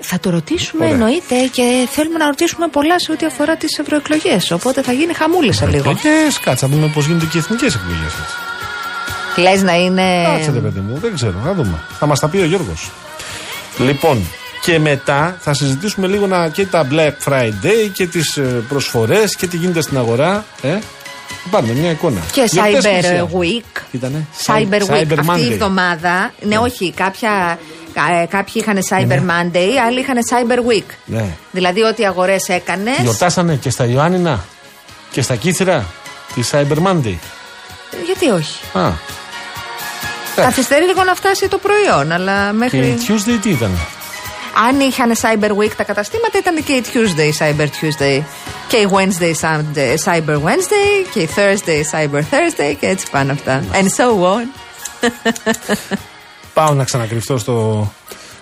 Θα 0.00 0.20
το 0.20 0.30
ρωτήσουμε 0.30 0.84
Ωραία. 0.84 0.94
εννοείται 0.96 1.34
και 1.52 1.86
θέλουμε 1.90 2.18
να 2.18 2.26
ρωτήσουμε 2.26 2.68
πολλά 2.68 2.98
σε 2.98 3.12
ό,τι 3.12 3.26
αφορά 3.26 3.56
τις 3.56 3.78
ευρωεκλογές. 3.78 4.50
Οπότε 4.50 4.82
θα 4.82 4.92
γίνει 4.92 5.14
χαμούλη 5.14 5.52
σε 5.52 5.66
λίγο. 5.66 5.90
Εκλογές, 5.90 6.38
κάτσε 6.40 6.66
να 6.66 6.74
δούμε 6.74 6.90
πώς 6.94 7.06
γίνονται 7.06 7.24
και 7.24 7.36
οι 7.36 7.40
εθνικές 7.40 7.74
εκλογές. 7.74 8.12
Λες 9.36 9.62
να 9.62 9.72
είναι. 9.76 10.24
Κάτσε, 10.24 10.50
ρε 10.50 10.58
παιδί 10.58 10.80
μου, 10.80 10.98
δεν 11.00 11.14
ξέρω, 11.14 11.34
θα 11.44 11.54
δούμε. 11.54 11.78
Θα 11.98 12.06
μας 12.06 12.20
τα 12.20 12.28
πει 12.28 12.36
ο 12.36 12.44
Γιώργος. 12.44 12.90
Λοιπόν, 13.78 14.26
και 14.62 14.78
μετά 14.78 15.36
θα 15.40 15.54
συζητήσουμε 15.54 16.06
λίγο 16.06 16.26
να, 16.26 16.48
και 16.48 16.66
τα 16.66 16.86
Black 16.92 17.28
Friday 17.28 17.90
και 17.92 18.06
τις 18.06 18.38
προσφορές 18.68 19.36
και 19.36 19.46
τι 19.46 19.56
γίνεται 19.56 19.80
στην 19.80 19.98
αγορά. 19.98 20.44
Ε, 20.62 20.78
πάρουμε 21.50 21.72
μια 21.72 21.90
εικόνα. 21.90 22.20
Και 22.32 22.44
Γιορτές 22.50 22.84
Cyber 22.84 22.88
πλησιάζουν. 23.00 23.30
Week. 23.40 23.80
Τι 23.90 23.96
ήτανε; 23.96 24.26
Cyber 24.46 24.82
Week. 24.82 25.12
Cyber 25.12 25.16
Αυτή 25.18 25.40
η 25.40 25.46
Monday. 25.48 25.52
εβδομάδα. 25.52 26.32
Ναι, 26.42 26.58
όχι. 26.58 26.92
Κάποια, 26.92 27.58
ε, 27.60 27.77
κάποιοι 28.28 28.52
είχαν 28.54 28.78
Cyber 28.88 29.18
Monday, 29.30 29.68
άλλοι 29.86 30.00
είχαν 30.00 30.16
Cyber 30.30 30.58
Week. 30.72 30.86
Ναι. 31.04 31.24
Δηλαδή, 31.50 31.82
ό,τι 31.82 32.06
αγορές 32.06 32.48
έκανε. 32.48 32.90
Γιορτάσανε 33.00 33.54
και 33.54 33.70
στα 33.70 33.84
Ιωάννινα 33.84 34.44
και 35.10 35.22
στα 35.22 35.36
Κύθρα 35.36 35.84
τη 36.34 36.40
Cyber 36.50 36.76
Monday. 36.86 37.16
Γιατί 38.06 38.28
όχι; 38.30 38.78
Α, 38.78 38.90
Καθυστερεί 40.36 40.84
λίγο 40.84 41.04
να 41.04 41.14
φτάσει 41.14 41.48
το 41.48 41.58
προϊόν, 41.58 42.12
αλλά 42.12 42.48
και 42.50 42.56
μέχρι. 42.56 42.78
η 42.86 42.98
Tuesday 43.08 43.38
τι 43.42 43.50
ήταν. 43.50 43.78
Αν 44.68 44.80
είχαν 44.80 45.12
Cyber 45.20 45.50
Week 45.50 45.70
τα 45.76 45.84
καταστήματα, 45.84 46.38
ήταν 46.38 46.64
και 46.64 46.72
η 46.72 46.84
Tuesday 46.92 47.30
Cyber 47.38 47.66
Tuesday. 47.66 48.22
Και 48.68 48.76
η 48.76 48.88
Wednesday 48.92 49.32
Sunday, 49.40 49.94
Cyber 50.04 50.34
Wednesday. 50.34 51.06
Και 51.14 51.20
η 51.20 51.28
Thursday 51.36 51.82
Cyber 51.92 52.18
Thursday. 52.20 52.74
Και 52.80 52.86
έτσι 52.86 53.06
πάνε 53.10 53.32
αυτά. 53.32 53.62
And 53.72 53.86
so 53.96 54.06
on. 54.34 54.46
Πάω 56.64 56.74
να 56.74 56.84
ξανακρυφτώ 56.84 57.38
στο, 57.38 57.88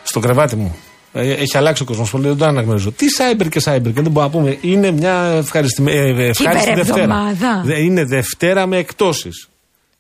στο 0.03 0.21
κρεβάτι 0.21 0.57
μου. 0.57 0.77
Ε, 1.13 1.33
Έχει 1.33 1.57
αλλάξει 1.57 1.83
ο 1.83 1.85
κόσμος 1.85 2.11
πολύ, 2.11 2.27
δεν 2.27 2.37
το 2.37 2.45
αναγνωρίζω. 2.45 2.93
Τι 2.93 3.07
cyber 3.19 3.47
και 3.51 3.61
cyber, 3.65 3.81
και 3.83 4.01
δεν 4.03 4.11
μπορούμε 4.11 4.21
να 4.23 4.31
πούμε. 4.31 4.59
Είναι 4.61 4.91
μια 4.91 5.13
ευχαριστη... 5.15 5.85
ε, 5.87 5.93
ε, 5.93 6.29
ευχάριστη 6.29 6.39
Δευτέρα. 6.75 6.83
Κυπερεβδομάδα. 6.83 7.63
Δε- 7.65 7.79
Είναι 7.81 8.05
Δευτέρα 8.05 8.67
με 8.67 8.77
εκτόσεις. 8.77 9.49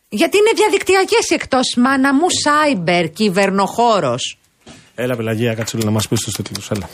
Γιατί 0.08 0.36
είναι 0.36 0.50
διαδικτυακές 0.56 1.28
εκτό 1.30 1.58
μάνα 1.76 2.14
μου 2.14 2.26
cyber 2.44 3.10
κυβερνοχώρος. 3.12 4.38
Έλα, 4.94 5.16
Πελαγία, 5.16 5.54
κάτσου 5.54 5.78
να 5.78 5.90
μας 5.90 6.08
πεις 6.08 6.20
τους 6.20 6.32
τίτλους. 6.32 6.70
Έλα. 6.70 6.88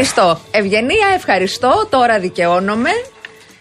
Ευχαριστώ. 0.00 0.40
Ευγενία, 0.50 1.06
ευχαριστώ. 1.14 1.86
Τώρα 1.90 2.18
δικαιώνομαι. 2.18 2.90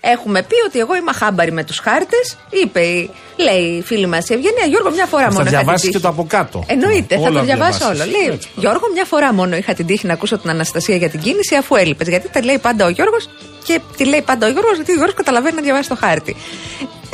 Έχουμε 0.01 0.41
πει 0.43 0.55
ότι 0.67 0.79
εγώ 0.79 0.95
είμαι 0.95 1.11
χάμπαρη 1.13 1.51
με 1.51 1.63
τους 1.63 1.79
χάρτες. 1.79 2.37
Είπε, 2.49 2.79
η- 2.81 3.09
λέει 3.37 3.61
η 3.63 3.81
φίλη 3.81 4.05
μας 4.07 4.29
η 4.29 4.33
Ευγενία, 4.33 4.65
Γιώργο, 4.65 4.89
μια 4.91 5.05
φορά 5.05 5.23
Θα 5.23 5.31
μόνο. 5.31 5.41
είχα 5.41 5.49
την 5.49 5.57
διαβάσεις 5.59 5.81
και 5.81 5.87
τύχη». 5.91 6.01
το 6.03 6.07
από 6.09 6.25
κάτω. 6.29 6.63
Εννοείται, 6.67 7.15
θα 7.15 7.21
Όλα 7.21 7.39
το 7.39 7.45
διαβάσω 7.45 7.77
διαβάσεις. 7.77 8.01
όλο. 8.03 8.11
Λέει, 8.17 8.33
Έτσι, 8.35 8.47
Γιώργο, 8.55 8.85
μια 8.93 9.05
φορά 9.05 9.33
μόνο 9.33 9.55
είχα 9.55 9.73
την 9.73 9.85
τύχη 9.85 10.05
να 10.05 10.13
ακούσω 10.13 10.37
την 10.37 10.49
Αναστασία 10.49 10.95
για 10.95 11.09
την 11.09 11.19
κίνηση 11.19 11.55
αφού 11.55 11.75
έλειπες. 11.75 12.07
Γιατί 12.07 12.29
τα 12.29 12.43
λέει 12.43 12.57
πάντα 12.57 12.85
ο 12.85 12.89
Γιώργος 12.89 13.29
και 13.63 13.79
τη 13.97 14.05
λέει 14.05 14.21
πάντα 14.21 14.47
ο 14.47 14.49
Γιώργος, 14.49 14.75
γιατί 14.75 14.91
ο 14.91 14.93
Γιώργος 14.95 15.15
καταλαβαίνει 15.15 15.55
να 15.55 15.61
διαβάσει 15.61 15.89
το 15.89 15.95
χάρτη. 15.95 16.35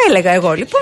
Έλεγα 0.08 0.32
εγώ 0.32 0.54
λοιπόν, 0.54 0.82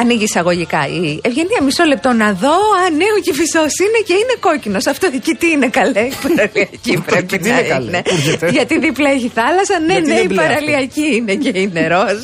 ανοίγει 0.00 0.24
εισαγωγικά 0.24 0.86
η 0.88 1.20
Ευγενία, 1.22 1.62
μισό 1.62 1.84
λεπτό 1.84 2.12
να 2.12 2.32
δω. 2.32 2.48
Α, 2.52 2.90
ναι, 2.90 3.04
ο 3.16 3.20
κυφισός 3.20 3.72
είναι 3.84 4.00
και 4.06 4.12
είναι 4.12 4.34
κόκκινος. 4.40 4.86
Αυτό 4.86 5.06
εκεί 5.14 5.32
τι 5.34 5.50
είναι 5.50 5.68
καλέ. 5.68 6.00
Η 6.12 6.14
παραλιακή 6.26 6.92
πρέπει 7.06 7.38
τι 7.38 7.48
να 7.48 7.58
είναι 7.58 7.68
καλέ, 7.68 7.86
είναι. 7.86 8.02
πού 8.02 8.10
έρχεται; 8.14 8.48
Γιατί 8.50 8.78
δίπλα 8.78 9.10
έχει 9.10 9.30
θάλασσα. 9.34 9.78
Ναι, 9.86 9.92
Γιατί 9.92 10.08
ναι, 10.08 10.14
δεν 10.14 10.24
η 10.24 10.26
μπλε 10.26 10.40
αυτό. 10.42 10.52
παραλιακή 10.52 11.14
είναι 11.16 11.34
και 11.34 11.58
είναι 11.58 11.86
ροζ. 11.88 12.20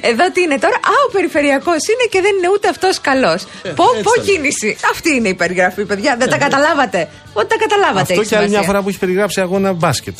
Εδώ 0.00 0.30
τι 0.32 0.40
είναι 0.40 0.58
τώρα. 0.58 0.74
Α, 0.74 0.94
ο 1.08 1.10
περιφερειακός 1.12 1.80
είναι 1.92 2.06
και 2.10 2.20
δεν 2.20 2.32
είναι 2.36 2.48
ούτε 2.54 2.68
αυτός 2.68 3.00
καλός. 3.00 3.40
πω, 3.62 3.68
Ε, 3.68 3.68
έτσι 3.68 4.02
πω 4.02 4.10
θα 4.10 4.22
λέει. 4.24 4.26
κίνηση. 4.36 4.76
Αυτή 4.90 5.14
είναι 5.14 5.28
η 5.28 5.34
περιγραφή, 5.34 5.84
παιδιά. 5.84 6.16
Δεν 6.18 6.28
τα 6.28 6.36
καταλάβατε. 6.38 7.08
Ότι 7.32 7.46
τα 7.48 7.56
καταλάβατε. 7.56 8.00
Αυτό 8.00 8.20
έχει 8.20 8.28
και 8.28 8.36
άλλη 8.36 8.48
μια 8.48 8.52
σημασία. 8.54 8.68
φορά 8.72 8.82
που 8.82 8.88
έχει 8.88 8.98
περιγράψει 8.98 9.40
αγώνα 9.40 9.72
μπάσκετ. 9.72 10.18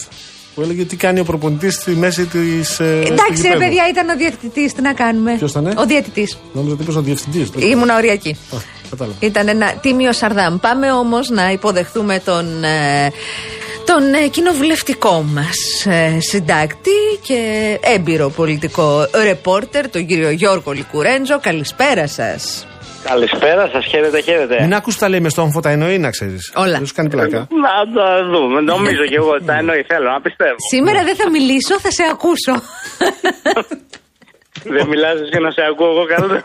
Που 0.54 0.62
έλεγε 0.62 0.84
τι 0.84 0.96
κάνει 0.96 1.20
ο 1.20 1.24
προπονητής 1.24 1.74
στη 1.74 1.90
μέση 1.90 2.26
της. 2.26 2.80
Εντάξει, 2.80 3.42
ρε 3.42 3.56
παιδιά, 3.58 3.88
ήταν 3.90 4.08
ο 4.08 4.16
διαιτητής. 4.16 4.72
Τι 4.72 4.82
να 4.82 4.92
κάνουμε. 4.92 5.36
Ποιος 5.36 5.50
ήταν, 5.50 5.66
ε; 5.66 5.74
Ο 5.76 5.84
διαιτητής. 5.86 6.38
Νόμιζα 6.52 6.72
ότι 6.74 6.82
είπες 6.82 6.96
ο 6.96 7.00
διευθυντής. 7.00 7.50
Ήμουν 7.56 7.88
οριακή. 7.88 8.36
Κατάλαβα. 8.90 9.16
Ήταν 9.20 9.48
ένα 9.48 9.72
τίμιο 9.80 10.12
Σαρδάμ. 10.12 10.58
Πάμε 10.58 10.92
όμως 10.92 11.28
να 11.28 11.50
υποδεχθούμε 11.50 12.20
τον, 12.24 12.64
ε, 12.64 13.10
τον 13.84 14.14
ε, 14.14 14.28
κοινοβουλευτικό 14.28 15.24
μας 15.34 15.86
ε, 15.86 16.20
συντάκτη 16.20 16.90
και 17.22 17.38
έμπειρο 17.82 18.28
πολιτικό 18.30 19.08
ρεπόρτερ, 19.22 19.90
τον 19.90 20.06
κύριο 20.06 20.30
Γιώργο 20.30 20.72
Λικουρέντζο. 20.72 21.38
Καλησπέρα 21.40 22.06
σας. 22.06 22.66
Καλησπέρα 23.04 23.68
σας, 23.72 23.84
χαίρετε, 23.86 24.20
χαίρετε. 24.20 24.56
Μην 24.62 24.74
άκου 24.74 24.92
τα 24.98 25.08
λέει 25.08 25.20
με 25.20 25.28
στόμφο, 25.28 25.60
τα 25.60 25.70
εννοεί 25.70 25.98
να 25.98 26.10
ξέρεις. 26.10 26.52
Όλα. 26.56 26.76
Δεν 26.78 26.86
σου 26.86 26.94
κάνει 26.94 27.08
πλάκα; 27.10 27.38
Να 27.38 27.92
το 27.94 28.04
δούμε. 28.32 28.60
Νομίζω 28.60 29.04
και 29.10 29.14
εγώ 29.14 29.30
ότι 29.30 29.44
τα 29.44 29.54
εννοεί. 29.54 29.82
Θέλω 29.88 30.10
να 30.10 30.20
πιστεύω. 30.20 30.56
Σήμερα 30.70 31.04
δεν 31.04 31.16
θα 31.16 31.30
μιλήσω, 31.30 31.80
θα 31.80 31.90
σε 31.90 32.02
ακούσω. 32.10 32.54
Δεν 34.74 34.88
μιλάς 34.88 35.20
εσύ 35.20 35.38
να 35.40 35.50
σε 35.50 35.62
ακούω 35.70 35.90
εγώ 35.90 36.04
καλύτερα. 36.04 36.40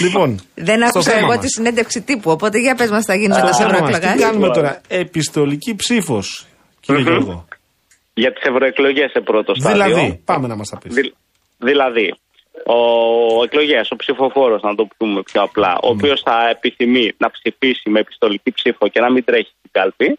Λοιπόν, 0.00 0.40
δεν 0.54 0.76
στο 0.76 0.84
άκουσα 0.86 1.10
θέμα 1.10 1.18
εγώ 1.18 1.34
μας. 1.34 1.38
τη 1.44 1.48
συνέντευξη 1.48 2.02
τύπου. 2.02 2.30
Οπότε 2.30 2.58
για 2.58 2.74
πες 2.74 2.90
μας, 2.90 3.04
θα 3.04 3.14
γίνεις 3.14 3.36
με 3.36 3.42
τα 3.42 3.52
Στο 3.52 3.62
θέμα 3.62 3.68
μας. 3.70 3.80
ευρωεκλογά. 3.80 4.12
Τι 4.16 4.22
κάνουμε 4.22 4.50
τώρα, 4.50 4.80
επιστολική 4.88 5.74
ψήφος, 5.74 6.46
κύριε 6.80 7.00
Μμμ. 7.00 7.08
Γιώργο. 7.08 7.48
Για 8.14 8.32
τις 8.32 8.42
ευρωεκλογές 8.50 9.10
σε 9.10 9.20
πρώτο 9.20 9.54
στάδιο. 9.54 9.84
Δηλαδή, 9.84 10.22
πάμε 10.24 10.46
να 10.46 10.56
μας 10.56 10.68
τα 10.68 10.78
πεις. 10.78 10.94
Δη- 10.94 11.14
δηλαδή, 11.58 12.14
ο 12.66 13.42
εκλογέ, 13.42 13.80
ο 13.90 13.96
ψηφοφόρος, 13.96 14.62
να 14.62 14.74
το 14.74 14.88
πούμε 14.96 15.22
πιο 15.22 15.42
απλά, 15.42 15.78
ο 15.82 15.88
οποίος 15.88 16.20
θα 16.20 16.48
επιθυμεί 16.48 17.12
να 17.16 17.30
ψηφίσει 17.30 17.90
με 17.90 18.00
επιστολική 18.00 18.52
ψήφο 18.52 18.88
και 18.88 19.00
να 19.00 19.10
μην 19.10 19.24
τρέχει 19.24 19.52
στην 19.58 19.70
κάλπη, 19.70 20.18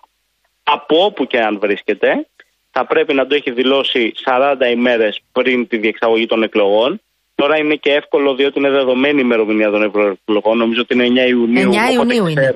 από 0.64 1.06
όπου 1.06 1.28
και 1.28 1.40
αν 1.40 1.60
βρίσκεται, 1.60 2.28
θα 2.72 2.86
πρέπει 2.86 3.14
να 3.14 3.28
το 3.28 3.36
έχει 3.36 3.52
δηλώσει 3.52 4.12
40 4.26 4.56
ημέρες 4.72 5.22
πριν 5.32 5.68
τη 5.68 5.78
διεξαγωγή 5.78 6.26
των 6.26 6.44
εκλογών. 6.44 7.02
Τώρα 7.36 7.58
είναι 7.58 7.76
και 7.76 7.94
εύκολο 7.94 8.36
διότι 8.36 8.60
είναι 8.60 8.70
δεδομένη 8.70 9.20
η 9.20 9.24
ημερομηνία 9.24 9.70
των 9.70 9.84
ευρωεκλογών. 9.84 10.58
Νομίζω 10.58 10.82
ότι 10.82 10.94
είναι 10.94 11.26
9 11.26 11.30
Ιουνίου. 11.30 11.72
9 11.72 11.94
Ιουνίου 11.94 12.28
είναι. 12.28 12.54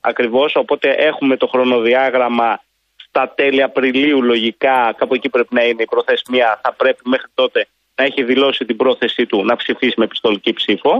Ακριβώς, 0.00 0.52
οπότε 0.56 0.90
έχουμε 0.90 1.36
το 1.36 1.46
χρονοδιάγραμμα 1.46 2.60
στα 2.96 3.32
τέλη 3.34 3.62
Απριλίου 3.62 4.22
λογικά, 4.22 4.94
κάπου 4.96 5.14
εκεί 5.14 5.28
πρέπει 5.28 5.54
να 5.54 5.62
είναι 5.62 5.82
η 5.82 5.86
προθεσμία, 5.86 6.60
θα 6.62 6.72
πρέπει 6.72 7.00
μέχρι 7.04 7.26
τότε 7.34 7.66
να 8.00 8.06
έχει 8.06 8.22
δηλώσει 8.32 8.64
την 8.64 8.76
πρόθεσή 8.76 9.26
του 9.26 9.44
να 9.44 9.56
ψηφίσει 9.56 9.94
με 9.96 10.04
επιστολική 10.04 10.52
ψήφο. 10.52 10.92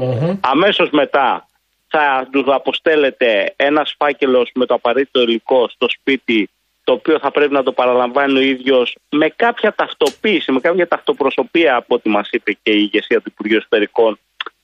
Αμέσως 0.55 0.89
μετά 0.91 1.47
θα 1.89 2.29
τους 2.33 2.45
αποστέλλεται 2.47 3.53
ένας 3.57 3.95
φάκελος 3.99 4.51
με 4.55 4.67
το 4.67 4.75
απαραίτητο 4.75 5.21
υλικό 5.21 5.69
στο 5.69 5.87
σπίτι 5.97 6.51
το 6.85 6.93
οποίο 6.93 7.19
θα 7.19 7.31
πρέπει 7.31 7.53
να 7.53 7.63
το 7.63 7.73
παραλαμβάνει 7.73 8.39
ο 8.39 8.43
ίδιος 8.43 8.97
με 9.11 9.29
κάποια 9.37 9.75
ταυτοποίηση, 9.75 10.53
με 10.53 10.61
κάποια 10.61 10.89
ταυτοπροσωπία 10.89 11.77
από 11.77 11.95
ό,τι 11.95 12.09
μας 12.09 12.29
είπε 12.31 12.51
και 12.63 12.71
η 12.79 12.81
ηγεσία 12.87 13.19
του 13.21 13.31
Υπουργείου 13.35 13.57
Εσωτερικών. 13.57 14.19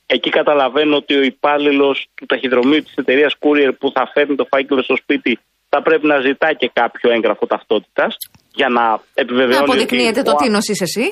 Εκεί 0.06 0.30
καταλαβαίνω 0.30 0.96
ότι 0.96 1.14
ο 1.16 1.22
υπάλληλος 1.22 2.06
του 2.14 2.26
ταχυδρομείου 2.26 2.82
της 2.82 2.94
εταιρείας 2.94 3.34
Courier 3.40 3.72
που 3.78 3.90
θα 3.94 4.10
φέρνει 4.14 4.34
το 4.36 4.46
φάκελο 4.50 4.82
στο 4.82 4.96
σπίτι 4.96 5.38
θα 5.68 5.82
πρέπει 5.82 6.06
να 6.06 6.18
ζητά 6.20 6.52
και 6.52 6.70
κάποιο 6.72 7.10
έγγραφο 7.10 7.46
ταυτότητας 7.46 8.16
για 8.54 8.68
να 8.68 8.82
Να 8.90 9.00
επιβεβαιώνει. 9.14 9.56
αποδεικνύεται 9.56 10.22
το 10.22 10.34
τίνο 10.34 10.58
είσαι 10.58 10.84
εσύ. 10.88 11.06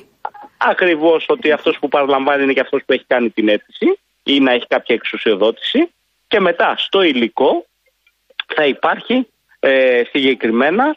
Ακριβώς 0.56 1.24
ότι 1.28 1.52
αυτός 1.52 1.78
που 1.78 1.88
παραλαμβάνει 1.88 2.42
είναι 2.42 2.52
και 2.52 2.60
αυτός 2.60 2.82
που 2.86 2.92
έχει 2.92 3.04
κάνει 3.06 3.30
την 3.30 3.48
αίτηση 3.48 3.98
ή 4.22 4.40
να 4.40 4.52
έχει 4.52 4.66
κάποια 4.66 4.94
εξουσιοδότηση. 4.94 5.90
Και 6.28 6.40
μετά 6.40 6.74
στο 6.78 7.02
υλικό 7.02 7.66
θα 8.54 8.66
υπάρχει 8.66 9.26
ε, 9.60 10.02
συγκεκριμένα 10.10 10.96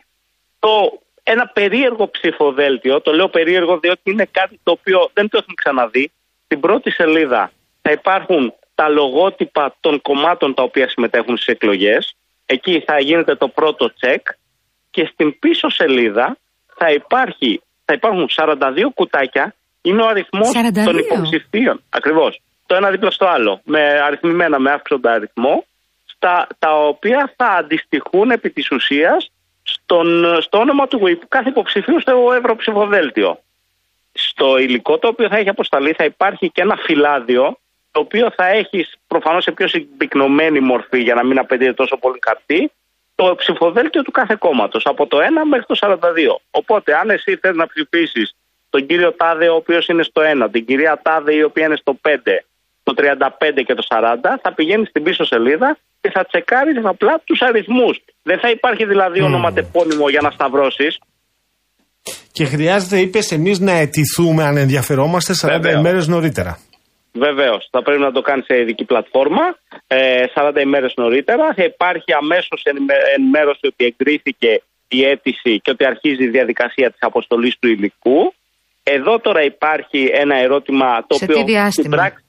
το, 0.60 1.02
ένα 1.24 1.48
περίεργο 1.48 2.10
ψηφοδέλτιο. 2.10 3.02
Το 3.02 3.14
λέω 3.14 3.30
περίεργο 3.30 3.80
διότι 3.80 4.02
είναι 4.04 4.28
κάτι 4.32 4.60
το 4.64 4.72
οποίο 4.72 5.10
δεν 5.14 5.30
το 5.30 5.38
έχουμε 5.38 5.56
ξαναδεί. 5.56 6.12
Στην 6.46 6.60
πρώτη 6.60 6.92
σελίδα 6.92 7.52
θα 7.82 7.92
υπάρχουν 7.92 8.54
τα 8.76 8.90
λογότυπα 8.90 9.76
των 9.80 10.02
κομμάτων 10.02 10.54
τα 10.54 10.64
οποία 10.64 10.90
συμμετέχουν 10.90 11.38
στις 11.38 11.54
εκλογές. 11.54 12.16
Εκεί 12.46 12.84
θα 12.86 13.00
γίνεται 13.00 13.36
το 13.36 13.48
πρώτο 13.48 13.94
τσεκ 13.94 14.28
και 14.92 15.10
στην 15.14 15.40
πίσω 15.40 15.70
σελίδα 15.70 16.38
θα, 16.76 16.92
υπάρχει, 16.92 17.62
θα 17.88 17.94
υπάρχουν 17.94 18.30
42 18.36 18.92
κουτάκια. 18.94 19.56
Είναι 19.82 20.02
ο 20.02 20.08
αριθμός 20.08 20.52
42. 20.54 20.84
των 20.86 20.98
υποψηφίων. 20.98 21.84
Ακριβώς. 21.90 22.42
Το 22.66 22.76
ένα 22.76 22.90
δίπλα 22.90 23.12
στο 23.12 23.26
άλλο. 23.26 23.62
Με 23.64 23.82
αριθμημένα, 23.82 24.60
με 24.60 24.72
αύξοντα 24.72 25.12
αριθμό. 25.12 25.66
Στα, 26.06 26.48
τα 26.60 26.88
οποία 26.88 27.34
θα 27.36 27.46
αντιστοιχούν 27.46 28.32
επί 28.32 28.50
της 28.50 28.72
ουσίας 28.72 29.32
στον, 29.64 30.38
στο 30.42 30.58
όνομα 30.58 30.88
του 30.88 31.20
κάθε 31.28 31.50
υποψηφίου 31.50 32.02
στο 32.02 32.34
ευρωψηφοδέλτιο. 32.38 33.40
Στο 34.12 34.58
υλικό 34.58 34.98
το 34.98 35.08
οποίο 35.08 35.28
θα 35.28 35.38
έχει 35.38 35.50
αποσταλεί 35.50 35.94
θα 35.94 36.04
υπάρχει 36.04 36.50
και 36.50 36.62
ένα 36.62 36.76
φυλάδιο 36.76 37.58
το 37.92 38.00
οποίο 38.00 38.32
θα 38.36 38.48
έχει 38.48 38.88
προφανώς 39.08 39.44
σε 39.44 39.52
πιο 39.52 39.68
συμπυκνωμένη 39.68 40.60
μορφή 40.60 41.00
για 41.02 41.16
να 41.16 41.24
μην 41.26 41.40
απαιτείται 41.40 41.74
τόσο 41.74 41.98
πολύ 41.98 42.20
χαρτί 42.26 42.72
το 43.20 43.36
ψηφοδέλτιο 43.42 44.02
του 44.02 44.12
κάθε 44.12 44.36
κόμματος 44.40 44.84
από 44.86 45.08
το 45.08 45.18
1 45.18 45.22
μέχρι 45.52 45.66
το 45.72 45.76
42. 45.80 45.98
Οπότε 46.52 46.90
αν 47.02 47.10
εσύ 47.10 47.32
θες 47.42 47.56
να 47.56 47.66
ψηφίσεις 47.68 48.28
τον 48.70 48.86
κύριο 48.86 49.12
Τάδε 49.14 49.48
ο 49.50 49.56
οποίος 49.56 49.88
είναι 49.88 50.04
στο 50.04 50.22
1, 50.46 50.48
την 50.52 50.66
κυρία 50.66 51.00
Τάδε 51.04 51.34
η 51.34 51.44
οποία 51.44 51.66
είναι 51.66 51.76
στο 51.76 52.00
5, 52.08 52.10
το 52.84 52.94
35 52.98 53.64
και 53.66 53.74
το 53.74 53.84
40, 53.90 54.16
θα 54.42 54.54
πηγαίνεις 54.54 54.88
στην 54.90 55.04
πίσω 55.04 55.24
σελίδα 55.26 55.78
και 56.02 56.10
θα 56.14 56.26
τσεκάρεις 56.26 56.78
απλά 56.84 57.22
τους 57.24 57.42
αριθμούς. 57.42 57.96
Δεν 58.24 58.40
θα 58.40 58.50
υπάρχει 58.50 58.86
δηλαδή 58.86 59.22
ονοματεπώνυμο 59.22 60.10
για 60.10 60.22
να 60.22 60.30
σταυρώσεις. 60.32 60.98
Και 62.32 62.46
χρειάζεται, 62.46 62.98
είπες, 63.00 63.32
εμείς 63.32 63.60
να 63.60 63.72
αιτηθούμε 63.72 64.44
αν 64.44 64.58
ενδιαφερόμαστε 64.58 65.34
40 65.34 65.48
Βεβαίως. 65.62 65.80
ημέρες 65.80 66.08
νωρίτερα. 66.08 66.60
Βεβαίως, 67.18 67.68
θα 67.72 67.82
πρέπει 67.82 68.02
να 68.02 68.12
το 68.12 68.22
κάνει 68.22 68.42
σε 68.42 68.60
ειδική 68.60 68.86
πλατφόρμα 68.86 69.58
ε, 69.88 70.24
40 70.36 70.52
ημέρες 70.62 70.94
νωρίτερα. 70.96 71.54
Θα 71.54 71.64
υπάρχει 71.64 72.14
αμέσως 72.14 72.62
ενημέρωση 73.16 73.60
ότι 73.68 73.86
εγκρίθηκε 73.86 74.62
η 74.88 75.06
αίτηση 75.06 75.60
και 75.60 75.72
ότι 75.72 75.86
αρχίζει 75.86 76.24
η 76.24 76.28
διαδικασία 76.30 76.90
της 76.92 77.00
αποστολής 77.02 77.58
του 77.60 77.68
υλικού. 77.68 78.34
Εδώ 78.84 79.20
τώρα 79.20 79.44
υπάρχει 79.44 80.10
ένα 80.14 80.36
ερώτημα 80.36 81.06
το 81.08 81.16
Σε 81.16 81.24
οποίο. 81.24 81.36
τι 81.36 81.44
διάστημα; 81.44 81.70
στην 81.72 81.90
πράξη- 81.90 82.26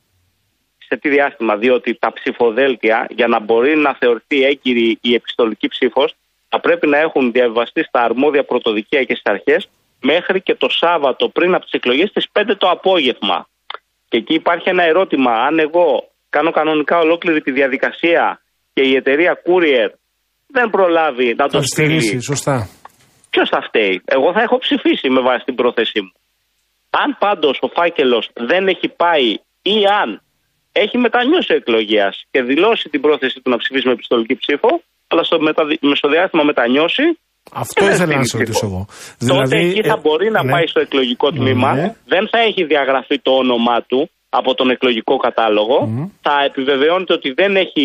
σε 0.88 0.96
τι 0.96 1.09
διάστημα, 1.09 1.57
διότι 1.57 1.94
τα 1.94 2.12
ψηφοδέλτια 2.12 3.07
για 3.11 3.27
να 3.27 3.40
μπορεί 3.40 3.77
να 3.77 3.94
θεωρηθεί 3.94 4.44
έγκυρη 4.44 4.98
η 5.01 5.14
επιστολική 5.14 5.68
ψήφος 5.68 6.14
θα 6.48 6.61
πρέπει 6.61 6.87
να 6.87 6.98
έχουν 6.98 7.33
διαβαστεί 7.33 7.83
στα 7.83 8.01
αρμόδια 8.03 8.44
πρωτοδικεία 8.44 9.05
και 9.05 9.14
στις 9.14 9.33
αρχές 9.33 9.68
μέχρι 10.01 10.40
και 10.42 10.55
το 10.55 10.68
Σάββατο 10.68 11.29
πριν 11.29 11.55
από 11.55 11.64
τις 11.64 11.72
εκλογές 11.72 12.09
στις 12.09 12.27
5 12.33 12.57
το 12.59 12.70
απόγευμα. 12.70 13.48
Και 14.09 14.16
εκεί 14.16 14.35
υπάρχει 14.35 14.68
ένα 14.68 14.85
ερώτημα. 14.85 15.33
Αν 15.33 15.59
εγώ 15.59 16.09
κάνω 16.29 16.51
κανονικά 16.51 16.99
ολόκληρη 16.99 17.40
τη 17.40 17.51
διαδικασία 17.51 18.40
και 18.73 18.83
η 18.83 18.94
εταιρεία 18.94 19.42
Courier 19.44 19.90
δεν 20.47 20.71
προλάβει 20.71 21.35
να 21.35 21.49
το 21.49 21.61
στείλει, 21.62 21.88
Καθυστερήσει, 21.88 22.21
σωστά. 22.21 22.68
ποιος 23.31 23.49
θα 23.49 23.61
φταίει; 23.66 24.03
Εγώ 24.05 24.33
θα 24.33 24.40
έχω 24.42 24.59
ψηφίσει 24.59 25.11
με 25.11 25.21
βάση 25.21 25.44
την 25.44 25.55
πρόθεσή 25.55 26.01
μου. 26.01 26.12
Αν 26.90 27.16
πάντως 27.18 27.59
ο 27.61 27.68
φάκελος 27.68 28.31
δεν 28.35 28.68
έχει 28.68 28.88
πάει 28.88 29.29
ή 29.62 29.77
αν 30.03 30.23
έχει 30.73 30.99
μετανιώσει 30.99 31.53
ο 31.53 31.57
εκλογέας 31.57 32.25
και 32.31 32.42
δηλώσει 32.42 32.88
την 32.88 33.01
πρόθεση 33.01 33.40
του 33.40 33.51
να 33.51 33.57
ψηφίσει 33.57 33.87
με 33.87 33.92
επιστολική 33.92 34.37
ψήφο, 34.37 34.83
αλλά 35.09 35.23
στο 35.23 35.40
μεταδι... 35.40 35.79
μεσοδιάστημα 35.81 36.42
μετανιώσει. 36.42 37.18
Αυτό 37.53 37.85
δεν 37.85 37.95
ήθελα 37.95 38.17
να 38.17 38.25
στείλει 38.25 38.29
σε 38.29 38.37
ρωτήσω 38.39 38.67
ψήφο. 38.67 38.87
εγώ. 39.27 39.39
Τότε 39.41 39.57
εκεί 39.59 39.83
θα 39.83 39.97
ε, 39.99 40.01
μπορεί 40.05 40.31
να 40.31 40.43
ναι. 40.45 40.51
πάει 40.53 40.67
στο 40.67 40.81
εκλογικό 40.81 41.31
τμήμα, 41.33 41.75
Ναι. 41.75 41.95
δεν 42.07 42.29
θα 42.33 42.39
έχει 42.49 42.65
διαγραφεί 42.65 43.17
το 43.27 43.33
όνομά 43.43 43.79
του 43.89 44.11
από 44.29 44.55
τον 44.55 44.71
εκλογικό 44.71 45.17
κατάλογο, 45.17 45.77
θα 46.27 46.35
επιβεβαιώνεται 46.49 47.13
ότι 47.13 47.29
δεν 47.41 47.57
έχει 47.57 47.83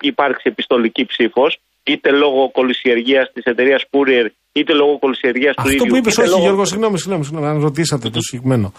υπάρξει 0.00 0.44
επιστολική 0.54 1.04
ψήφος. 1.12 1.58
είτε 1.82 2.10
λόγω 2.10 2.50
κολυσιεργίας 2.58 3.30
της 3.34 3.44
εταιρείας 3.44 3.82
Courier, 3.90 4.26
είτε 4.52 4.72
λόγω 4.72 4.98
κολυσιεργίας 4.98 5.54
του 5.54 5.62
ίδιου. 5.66 5.76
Αυτό 5.76 5.88
που 5.88 5.96
είπες, 5.96 6.12
είτε 6.12 6.22
όχι 6.22 6.30
λόγω- 6.30 6.42
Γιώργος, 6.42 6.68
συγγνώμη, 6.68 6.98
συγγνώμη, 6.98 7.24
συγγνώμη, 7.24 7.46
αν 7.52 7.60
ρωτήσατε 7.60 8.10
το 8.10 8.20
συγκεκριμένο. 8.20 8.72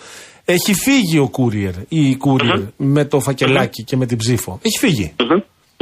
Έχει 0.45 0.73
φύγει 0.73 1.17
ο 1.19 1.29
Courier 1.37 1.75
ή 1.89 2.09
η 2.09 2.17
Courier 2.25 2.61
με 2.77 3.05
το 3.05 3.19
φακελάκι 3.19 3.83
και 3.83 3.95
με 3.97 4.05
την 4.05 4.17
ψήφο; 4.17 4.59
Έχει 4.61 4.77
φύγει. 4.79 5.13
Μμμ, 5.19 5.39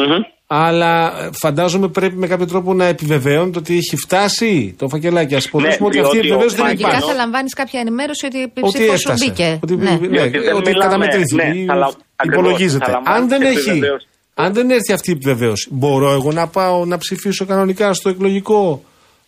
μμμ. 0.08 0.22
Αλλά 0.52 1.24
ε, 1.24 1.30
φαντάζομαι 1.42 1.88
πρέπει 1.88 2.16
με 2.16 2.28
κάποιο 2.28 2.46
τρόπο 2.48 2.74
να 2.74 2.86
επιβεβαίωνεται 2.86 3.58
ότι 3.60 3.78
έχει 3.78 3.96
φτάσει 3.98 4.76
το 4.78 4.88
φακελάκι. 4.90 5.36
Α 5.36 5.42
υποθέσουμε 5.46 5.88
ότι 5.88 6.00
αυτή 6.00 6.18
η 6.18 6.20
Ναι, 6.20 6.22
διότι 6.22 6.30
ο 6.30 6.34
επιβεβαίωση 6.34 6.56
δεν 6.56 6.66
φάκελος- 6.66 6.82
Λογικά 6.82 6.88
υπάρχει. 6.98 7.12
θα 7.12 7.24
λαμβάνεις 7.24 7.54
κάποια 7.54 7.80
ενημέρωση 7.80 8.26
ότι 8.26 8.38
η 8.38 8.52
Ότι 8.60 8.62
ψήφος 8.78 9.00
σου 9.00 9.12
έφτασε. 9.12 9.26
μπήκε. 9.26 9.60
Ότι, 9.64 9.76
Ναι. 9.76 9.90
ναι, 9.92 9.98
Διότι 10.08 10.38
δεν 10.38 10.56
ότι 10.56 10.70
μιλάμε- 10.70 10.84
καταμετρήθηκε. 10.86 11.44
ναι, 11.44 11.58
ή 11.58 11.66
θα 11.66 11.76
λα- 11.76 11.92
ακριβώς, 12.16 12.44
υπολογίζεται. 12.44 12.86
θα 12.86 12.92
λαμβάνεις 12.92 13.22
Αν 13.22 13.28
δεν 13.30 13.42
έχει. 13.42 13.70
επιβεβαίωση. 13.70 14.08
Αν 14.34 14.54
δεν 14.54 14.70
έρθει 14.70 14.94
αυτή 14.94 15.10
η 15.12 15.14
επιβεβαίωση, 15.14 15.68
μπορώ 15.72 16.10
εγώ 16.12 16.32
να 16.32 16.48
πάω 16.48 16.86
να 16.86 16.98
ψηφίσω 16.98 17.46
κανονικά 17.46 17.94
στο 17.94 18.10
εκλογικό, 18.10 18.84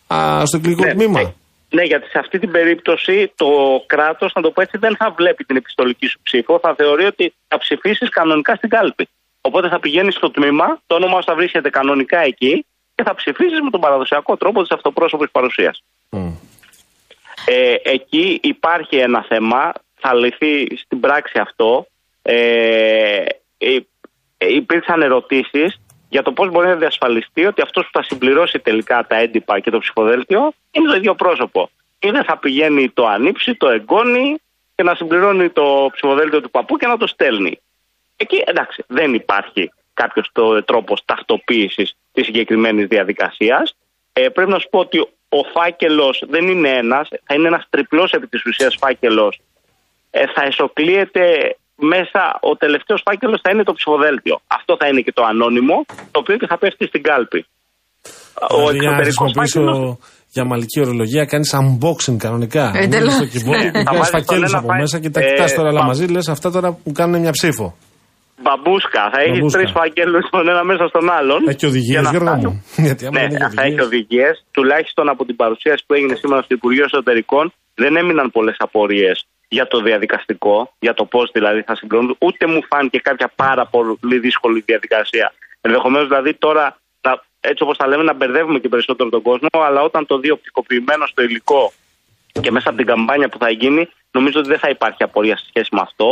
α, 0.06 0.42
στο 0.46 0.56
εκλογικό 0.56 0.84
Ναι, 0.84 0.94
τμήμα; 0.94 1.20
ναι. 1.22 1.32
Ναι, 1.76 1.82
γιατί 1.82 2.06
σε 2.08 2.18
αυτή 2.18 2.38
την 2.38 2.50
περίπτωση 2.50 3.32
το 3.36 3.46
κράτος, 3.86 4.32
να 4.34 4.42
το 4.42 4.50
πω 4.50 4.60
έτσι, 4.60 4.78
δεν 4.78 4.96
θα 4.96 5.14
βλέπει 5.18 5.44
την 5.44 5.56
επιστολική 5.56 6.06
σου 6.06 6.18
ψήφο. 6.22 6.58
Θα 6.62 6.74
θεωρεί 6.76 7.04
ότι 7.04 7.34
θα 7.48 7.58
ψηφίσεις 7.58 8.08
κανονικά 8.08 8.54
στην 8.54 8.68
κάλπη. 8.68 9.08
Οπότε 9.44 9.68
θα 9.68 9.80
πηγαίνεις 9.80 10.14
στο 10.14 10.30
τμήμα, 10.30 10.80
το 10.86 10.94
όνομά 10.94 11.16
σου 11.16 11.26
θα 11.26 11.34
βρίσκεται 11.34 11.70
κανονικά 11.70 12.18
εκεί 12.18 12.66
και 12.94 13.02
θα 13.02 13.14
ψηφίσεις 13.14 13.60
με 13.60 13.70
τον 13.70 13.80
παραδοσιακό 13.80 14.36
τρόπο 14.36 14.62
τη 14.62 14.68
αυτοπρόσωπη 14.74 15.28
παρουσίας. 15.28 15.82
Μμ. 16.10 16.32
Ε, 17.46 17.74
εκεί 17.82 18.40
υπάρχει 18.42 18.96
ένα 18.96 19.24
θέμα, 19.28 19.72
θα 19.94 20.14
λυθεί 20.14 20.76
στην 20.76 21.00
πράξη 21.00 21.38
αυτό. 21.38 21.86
Ε, 22.22 23.24
ε, 23.58 23.76
ε, 24.38 24.54
υπήρξαν 24.54 25.02
ερωτήσεις 25.02 25.80
για 26.08 26.22
το 26.22 26.32
πώς 26.32 26.50
μπορεί 26.50 26.66
να 26.66 26.74
διασφαλιστεί 26.74 27.46
ότι 27.46 27.62
αυτός 27.62 27.84
που 27.84 27.90
θα 27.92 28.02
συμπληρώσει 28.02 28.58
τελικά 28.58 29.06
τα 29.06 29.16
έντυπα 29.16 29.60
και 29.60 29.70
το 29.70 29.78
ψηφοδέλτιο 29.78 30.52
είναι 30.70 30.88
το 30.88 30.96
ίδιο 30.96 31.14
πρόσωπο. 31.14 31.70
Ή 31.98 32.10
δεν 32.10 32.24
θα 32.24 32.38
πηγαίνει 32.38 32.90
το 32.90 33.06
ανήψει, 33.06 33.54
το 33.54 33.68
εγγόνι 33.68 34.36
και 34.74 34.82
να 34.82 34.94
συμπληρώνει 34.94 35.48
το 35.48 35.88
ψηφοδέλτιο 35.92 36.40
του 36.40 36.50
παππού 36.50 36.76
και 36.76 36.86
να 36.86 36.96
το 36.96 37.06
στέλνει. 37.06 37.60
Εκεί 38.22 38.38
εντάξει, 38.52 38.84
δεν 38.98 39.10
υπάρχει 39.14 39.62
κάποιος 39.94 40.26
τρόπος 40.70 40.98
ταυτοποίησης 41.04 41.88
της 42.14 42.24
συγκεκριμένης 42.28 42.86
διαδικασίας. 42.94 43.66
Ε, 44.12 44.28
πρέπει 44.34 44.50
να 44.50 44.58
σου 44.62 44.68
πω 44.72 44.78
ότι 44.86 44.98
ο 45.38 45.40
φάκελος 45.54 46.16
δεν 46.34 46.44
είναι 46.52 46.70
ένας, 46.82 47.06
θα 47.26 47.32
είναι 47.34 47.48
ένας 47.52 47.64
τριπλός 47.70 48.10
επί 48.16 48.26
της 48.32 48.42
ουσίας 48.48 48.74
φάκελος. 48.82 49.34
Ε, 50.10 50.20
θα 50.34 50.42
εσωκλείεται 50.50 51.24
μέσα, 51.94 52.22
ο 52.50 52.56
τελευταίος 52.56 53.00
φάκελος 53.06 53.40
θα 53.44 53.50
είναι 53.52 53.64
το 53.68 53.72
ψηφοδέλτιο. 53.78 54.34
Αυτό 54.58 54.72
θα 54.80 54.86
είναι 54.88 55.00
και 55.06 55.12
το 55.18 55.22
ανώνυμο, 55.32 55.76
το 56.12 56.18
οποίο 56.22 56.36
και 56.40 56.46
θα 56.52 56.58
πέφτει 56.58 56.84
στην 56.86 57.02
κάλπη. 57.08 57.40
Ο 58.54 58.56
Δηλαδή, 58.56 58.78
για 58.78 58.90
να 58.90 58.96
εξωτερικός 58.96 59.32
χρησιμοποιήσω 59.32 59.60
φάκελο. 59.60 59.98
για 60.34 60.44
μαλική 60.44 60.78
ορολογία, 60.84 61.24
κάνεις 61.32 61.50
unboxing 61.60 62.16
κανονικά. 62.24 62.64
Εντελώς. 62.74 63.14
Βγαίνεις 63.14 63.14
στο 63.14 63.26
keyboard 63.32 63.70
και 63.72 63.82
Θα 63.88 63.92
βγάζει 63.92 63.98
βάλεις 63.98 64.10
τον 64.10 64.20
φακέλους 64.20 64.50
ένα 64.50 64.58
από 64.58 64.66
φάκελο, 64.68 64.80
μέσα 64.84 64.96
και 65.02 65.10
τα 65.10 65.20
ε, 65.20 65.24
κοιτάς 65.26 65.54
τώρα 65.54 65.68
όλα 65.72 65.80
πα- 65.80 65.86
μαζί. 65.86 66.04
Λες 66.14 66.28
αυτά 66.28 66.48
τώρα 66.50 66.68
που 66.84 66.92
κάνουν 66.92 67.20
μια 67.20 67.30
ψήφο. 67.38 67.66
Μπαμπούσκα. 68.44 69.02
Θα 69.12 69.18
έχεις 69.24 69.38
Μπαμπούσκα. 69.38 69.58
τρεις 69.58 69.70
φακέλου 69.78 70.18
τον 70.34 70.48
ένα 70.52 70.62
μέσα 70.70 70.84
στον 70.92 71.04
άλλον. 71.18 71.40
Έχει 71.52 71.66
οδηγίε, 71.72 71.94
για 71.98 72.02
να 72.06 72.10
Γιώργο 72.10 72.28
φτάσουν. 72.30 72.50
μου. 72.52 72.64
Γιατί 72.86 73.02
άμα 73.06 73.14
Ναι, 73.20 73.26
δεν 73.28 73.50
θα 73.56 73.62
έχει 73.68 73.80
οδηγίες. 73.88 74.34
Τουλάχιστον 74.56 75.06
από 75.12 75.22
την 75.28 75.36
παρουσίαση 75.42 75.82
που 75.86 75.94
έγινε 75.98 76.14
σήμερα 76.22 76.40
στο 76.46 76.54
Υπουργείο 76.58 76.84
Εσωτερικών 76.90 77.44
δεν 77.82 77.92
έμειναν 78.00 78.30
πολλές 78.36 78.56
απορίες 78.66 79.16
για 79.56 79.66
το 79.72 79.78
διαδικαστικό, 79.88 80.56
για 80.78 80.94
το 80.94 81.04
πώς 81.04 81.30
δηλαδή 81.36 81.60
θα 81.68 81.74
συγκρίνουν. 81.76 82.16
Ούτε 82.26 82.42
μου 82.46 82.60
φάνηκε 82.70 82.98
κάποια 83.08 83.28
πάρα 83.36 83.64
πολύ 83.74 84.18
δύσκολη 84.26 84.62
διαδικασία. 84.70 85.32
Ενδεχομένως 85.60 86.06
δηλαδή 86.08 86.34
τώρα, 86.34 86.64
να, 87.06 87.10
έτσι 87.40 87.62
όπως 87.62 87.76
τα 87.76 87.86
λέμε, 87.88 88.02
να 88.02 88.14
μπερδεύουμε 88.14 88.58
και 88.58 88.68
περισσότερο 88.68 89.08
τον 89.16 89.22
κόσμο, 89.22 89.48
αλλά 89.68 89.80
όταν 89.82 90.06
το 90.06 90.18
δει 90.18 90.30
οπτικοποιημένο 90.30 91.06
στο 91.06 91.22
υλικό 91.22 91.72
και 92.40 92.50
μέσα 92.50 92.68
από 92.68 92.76
την 92.78 92.86
καμπάνια 92.86 93.28
που 93.28 93.38
θα 93.38 93.50
γίνει, 93.50 93.88
νομίζω 94.16 94.38
ότι 94.40 94.48
δεν 94.48 94.58
θα 94.58 94.68
υπάρχει 94.68 95.02
απορία 95.02 95.36
σε 95.36 95.44
σχέση 95.48 95.68
με 95.72 95.80
αυτό. 95.88 96.08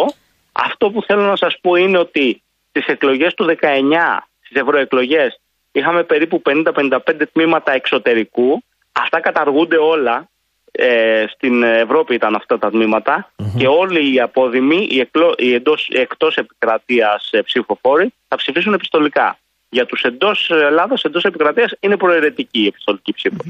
Αυτό 0.65 0.91
που 0.91 1.03
θέλω 1.03 1.23
να 1.23 1.37
σας 1.37 1.59
πω 1.61 1.75
είναι 1.75 1.99
ότι 1.99 2.43
στις 2.69 2.87
εκλογές 2.87 3.35
του 3.35 3.45
19, 3.45 4.29
στις 4.41 4.61
ευρωεκλογές, 4.61 5.41
είχαμε 5.73 6.03
περίπου 6.03 6.43
50-55 6.45 6.99
τμήματα 7.33 7.73
εξωτερικού. 7.73 8.63
Αυτά 8.93 9.21
καταργούνται 9.21 9.77
όλα. 9.77 10.29
Ε, 10.73 11.25
στην 11.29 11.63
Ευρώπη 11.63 12.15
ήταν 12.15 12.35
αυτά 12.35 12.59
τα 12.59 12.71
τμηματα 12.71 13.33
και 13.59 13.67
όλοι 13.67 14.15
οι 14.15 14.21
απόδημοι, 14.21 14.87
οι, 14.91 15.01
εκλο, 15.01 15.35
οι 15.39 15.55
εντός, 15.55 15.89
οι 15.89 16.01
εκτός 16.01 16.37
επικρατείας 16.37 17.29
ε, 17.33 17.43
ψηφοφόροι 17.43 18.13
θα 18.29 18.37
ψηφίσουν 18.37 18.73
επιστολικά. 18.73 19.39
Για 19.69 19.87
τους 19.87 20.03
εντός 20.03 20.51
Ελλάδος, 20.51 21.05
εντός 21.05 21.25
επικρατείας 21.25 21.73
είναι 21.81 21.97
προαιρετική 21.97 22.61
η 22.61 22.67
επιστολική 22.67 23.13
ψήφος. 23.13 23.47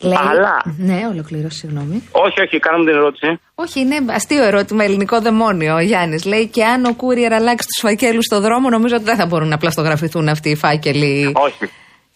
Λέει... 0.00 0.16
Αλλά- 0.30 0.62
Ναι, 0.78 1.06
ολοκλήρωση, 1.12 1.58
συγγνώμη. 1.58 2.08
Όχι, 2.12 2.40
όχι, 2.40 2.58
κάναμε 2.58 2.84
την 2.84 2.94
ερώτηση. 2.94 3.40
Όχι, 3.54 3.80
είναι 3.80 3.96
αστείο 4.12 4.44
ερώτημα, 4.44 4.84
ελληνικό 4.84 5.20
δαιμόνιο. 5.20 5.74
Ο 5.74 5.80
Γιάννης 5.80 6.24
λέει 6.24 6.46
και 6.46 6.64
αν 6.64 6.84
ο 6.84 6.96
Courier 7.00 7.32
αλλάξει 7.32 7.66
τους 7.66 7.80
φακέλους 7.88 8.24
στο 8.24 8.40
δρόμο, 8.40 8.68
νομίζω 8.68 8.94
ότι 8.96 9.04
δεν 9.04 9.16
θα 9.16 9.26
μπορούν 9.26 9.48
να 9.48 9.58
πλαστογραφηθούν 9.58 10.28
αυτοί 10.28 10.50
οι 10.50 10.56
φάκελοι. 10.56 11.32
Όχι. 11.36 11.70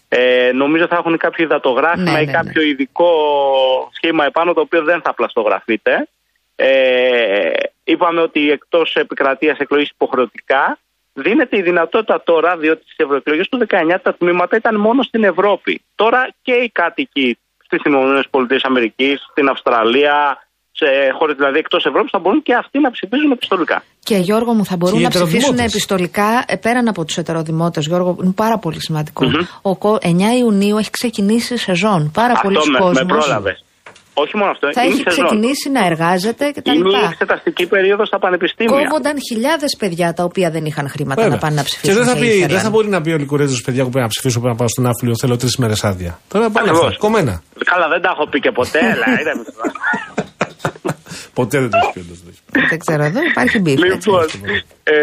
Ε, 0.08 0.50
νομίζω 0.52 0.86
θα 0.86 0.96
έχουν 0.96 1.16
κάποιο 1.16 1.44
υδατογράφημα 1.44 2.10
Ναι, 2.12 2.20
ή 2.20 2.24
ναι, 2.24 2.32
κάποιο 2.32 2.62
ειδικό 2.62 3.08
σχήμα 3.92 4.24
επάνω 4.24 4.52
το 4.52 4.60
οποίο 4.60 4.82
δεν 4.84 5.00
θα 5.04 5.14
πλαστογραφείται. 5.14 6.08
Ε, 6.56 6.68
είπαμε 7.84 8.20
ότι 8.20 8.50
εκτός 8.50 8.94
επικρατείας 8.94 9.58
εκλογής 9.58 9.88
υποχρεωτικά 9.90 10.78
δίνεται 11.12 11.56
η 11.56 11.62
δυνατότητα 11.62 12.22
τώρα, 12.24 12.56
διότι 12.56 12.82
στις 12.82 12.96
ευρωεκλογές 12.96 13.48
του 13.48 13.58
19 13.58 13.96
τα 14.02 14.14
τμήματα 14.14 14.56
ήταν 14.56 14.80
μόνο 14.80 15.02
στην 15.02 15.24
Ευρώπη. 15.24 15.82
Τώρα 15.94 16.28
και 16.42 16.52
οι 16.52 16.70
κάτοικοι 16.74 17.38
στις 17.66 17.80
ΗΠΑ, 17.84 19.18
στην 19.30 19.48
Αυστραλία, 19.48 20.16
σε 20.80 20.86
χώρες 21.18 21.36
δηλαδή 21.36 21.58
εκτός 21.58 21.84
Ευρώπης, 21.86 22.10
θα 22.10 22.18
μπορούν 22.18 22.42
και 22.42 22.54
αυτοί 22.54 22.78
να 22.80 22.90
ψηφίζουν 22.90 23.30
επιστολικά. 23.30 23.82
Και 24.08 24.16
Γιώργο 24.16 24.52
μου, 24.52 24.64
θα 24.64 24.76
μπορούν 24.76 24.94
Και 24.96 25.00
οι 25.00 25.04
να 25.04 25.10
ψηφίσουν 25.10 25.36
ετεροδημότες. 25.38 25.72
επιστολικά 25.72 26.44
ε, 26.46 26.56
πέραν 26.56 26.88
από 26.88 27.04
τους 27.04 27.16
ετεροδημότες. 27.16 27.86
Γιώργο, 27.86 28.16
είναι 28.22 28.32
πάρα 28.32 28.58
πολύ 28.58 28.80
σημαντικό. 28.80 29.26
Ο 29.62 29.76
κο- 29.76 29.98
9 30.02 30.08
Ιουνίου 30.38 30.76
έχει 30.78 30.90
ξεκινήσει 30.90 31.54
η 31.54 31.56
σεζόν. 31.56 32.10
Πάρα 32.14 32.34
πολλοί 32.42 32.56
Αυτό 32.56 32.70
με, 32.70 32.78
με 32.78 32.84
κόσμοι 32.84 33.06
πρόλαβες. 33.06 33.64
Όχι 34.22 34.34
μόνο 34.36 34.50
αυτό, 34.50 34.64
θα 34.72 34.82
είναι 34.82 34.92
έχει 34.92 35.00
η 35.00 35.04
σεζόν. 35.10 35.24
ξεκινήσει 35.26 35.66
να 35.76 35.82
εργάζεται 35.90 36.44
κτλ. 36.56 36.70
Είναι 36.70 36.88
η 36.88 37.04
εξεταστική 37.12 37.66
περίοδος 37.66 38.06
στα 38.08 38.18
πανεπιστήμια. 38.18 38.72
Κόβονταν 38.82 39.16
χιλιάδες 39.28 39.76
παιδιά 39.78 40.12
τα 40.12 40.22
οποία 40.24 40.50
δεν 40.50 40.64
είχαν 40.64 40.88
χρήματα 40.88 41.20
Βέβαια. 41.22 41.34
να 41.36 41.40
πάνε 41.44 41.54
να 41.54 41.62
Και 41.62 41.68
ψηφίσουν. 41.70 41.94
δεν 41.96 42.06
θα, 42.06 42.12
και 42.14 42.20
πει, 42.20 42.26
ήθελαν. 42.26 42.48
δεν 42.48 42.60
θα 42.60 42.70
μπορεί 42.70 42.88
να 42.88 43.00
πει 43.00 43.10
ο 43.10 43.16
Λυκουρέζος, 43.16 43.56
παιδιά, 43.64 43.82
που 43.84 43.90
πρέπει 43.90 44.04
να 44.04 44.12
ψηφίσω, 44.14 44.36
πρέπει 44.40 44.52
να 44.54 44.58
πάω 44.60 44.68
στον 44.68 44.86
άφλιο, 44.86 45.14
θέλω 45.22 45.36
τρεις 45.36 45.56
μέρες 45.56 45.84
άδεια. 45.84 46.18
Τώρα 46.28 46.50
πάνε 46.50 46.68
Ακριβώς. 46.68 46.86
αυτά. 46.86 46.98
Κομμένα. 47.06 47.42
Καλά, 47.64 47.88
δεν 47.88 48.00
τα 48.00 48.10
έχω 48.14 48.24
πει 48.30 48.38
και 48.40 48.50
ποτέ. 48.50 48.78
αλλά 48.92 49.06
είδαμε 49.20 49.44
τώρα. 49.56 49.72
Ποτέ 51.38 51.56
δεν 51.60 51.70
το 51.70 51.76
έχει 51.82 51.92
πει 51.92 51.98
όντως, 52.04 52.18
δεν 52.22 52.26
το 52.26 52.30
έχει 52.32 52.40
πει. 52.52 52.60
Δεν 52.72 52.78
ξέρω, 52.84 53.02
εδώ 53.10 53.20
υπάρχει 53.30 53.58
beef. 53.60 53.78
έτσι. 53.82 54.08
Λοιπόν, 54.08 54.24
ε, 54.82 54.96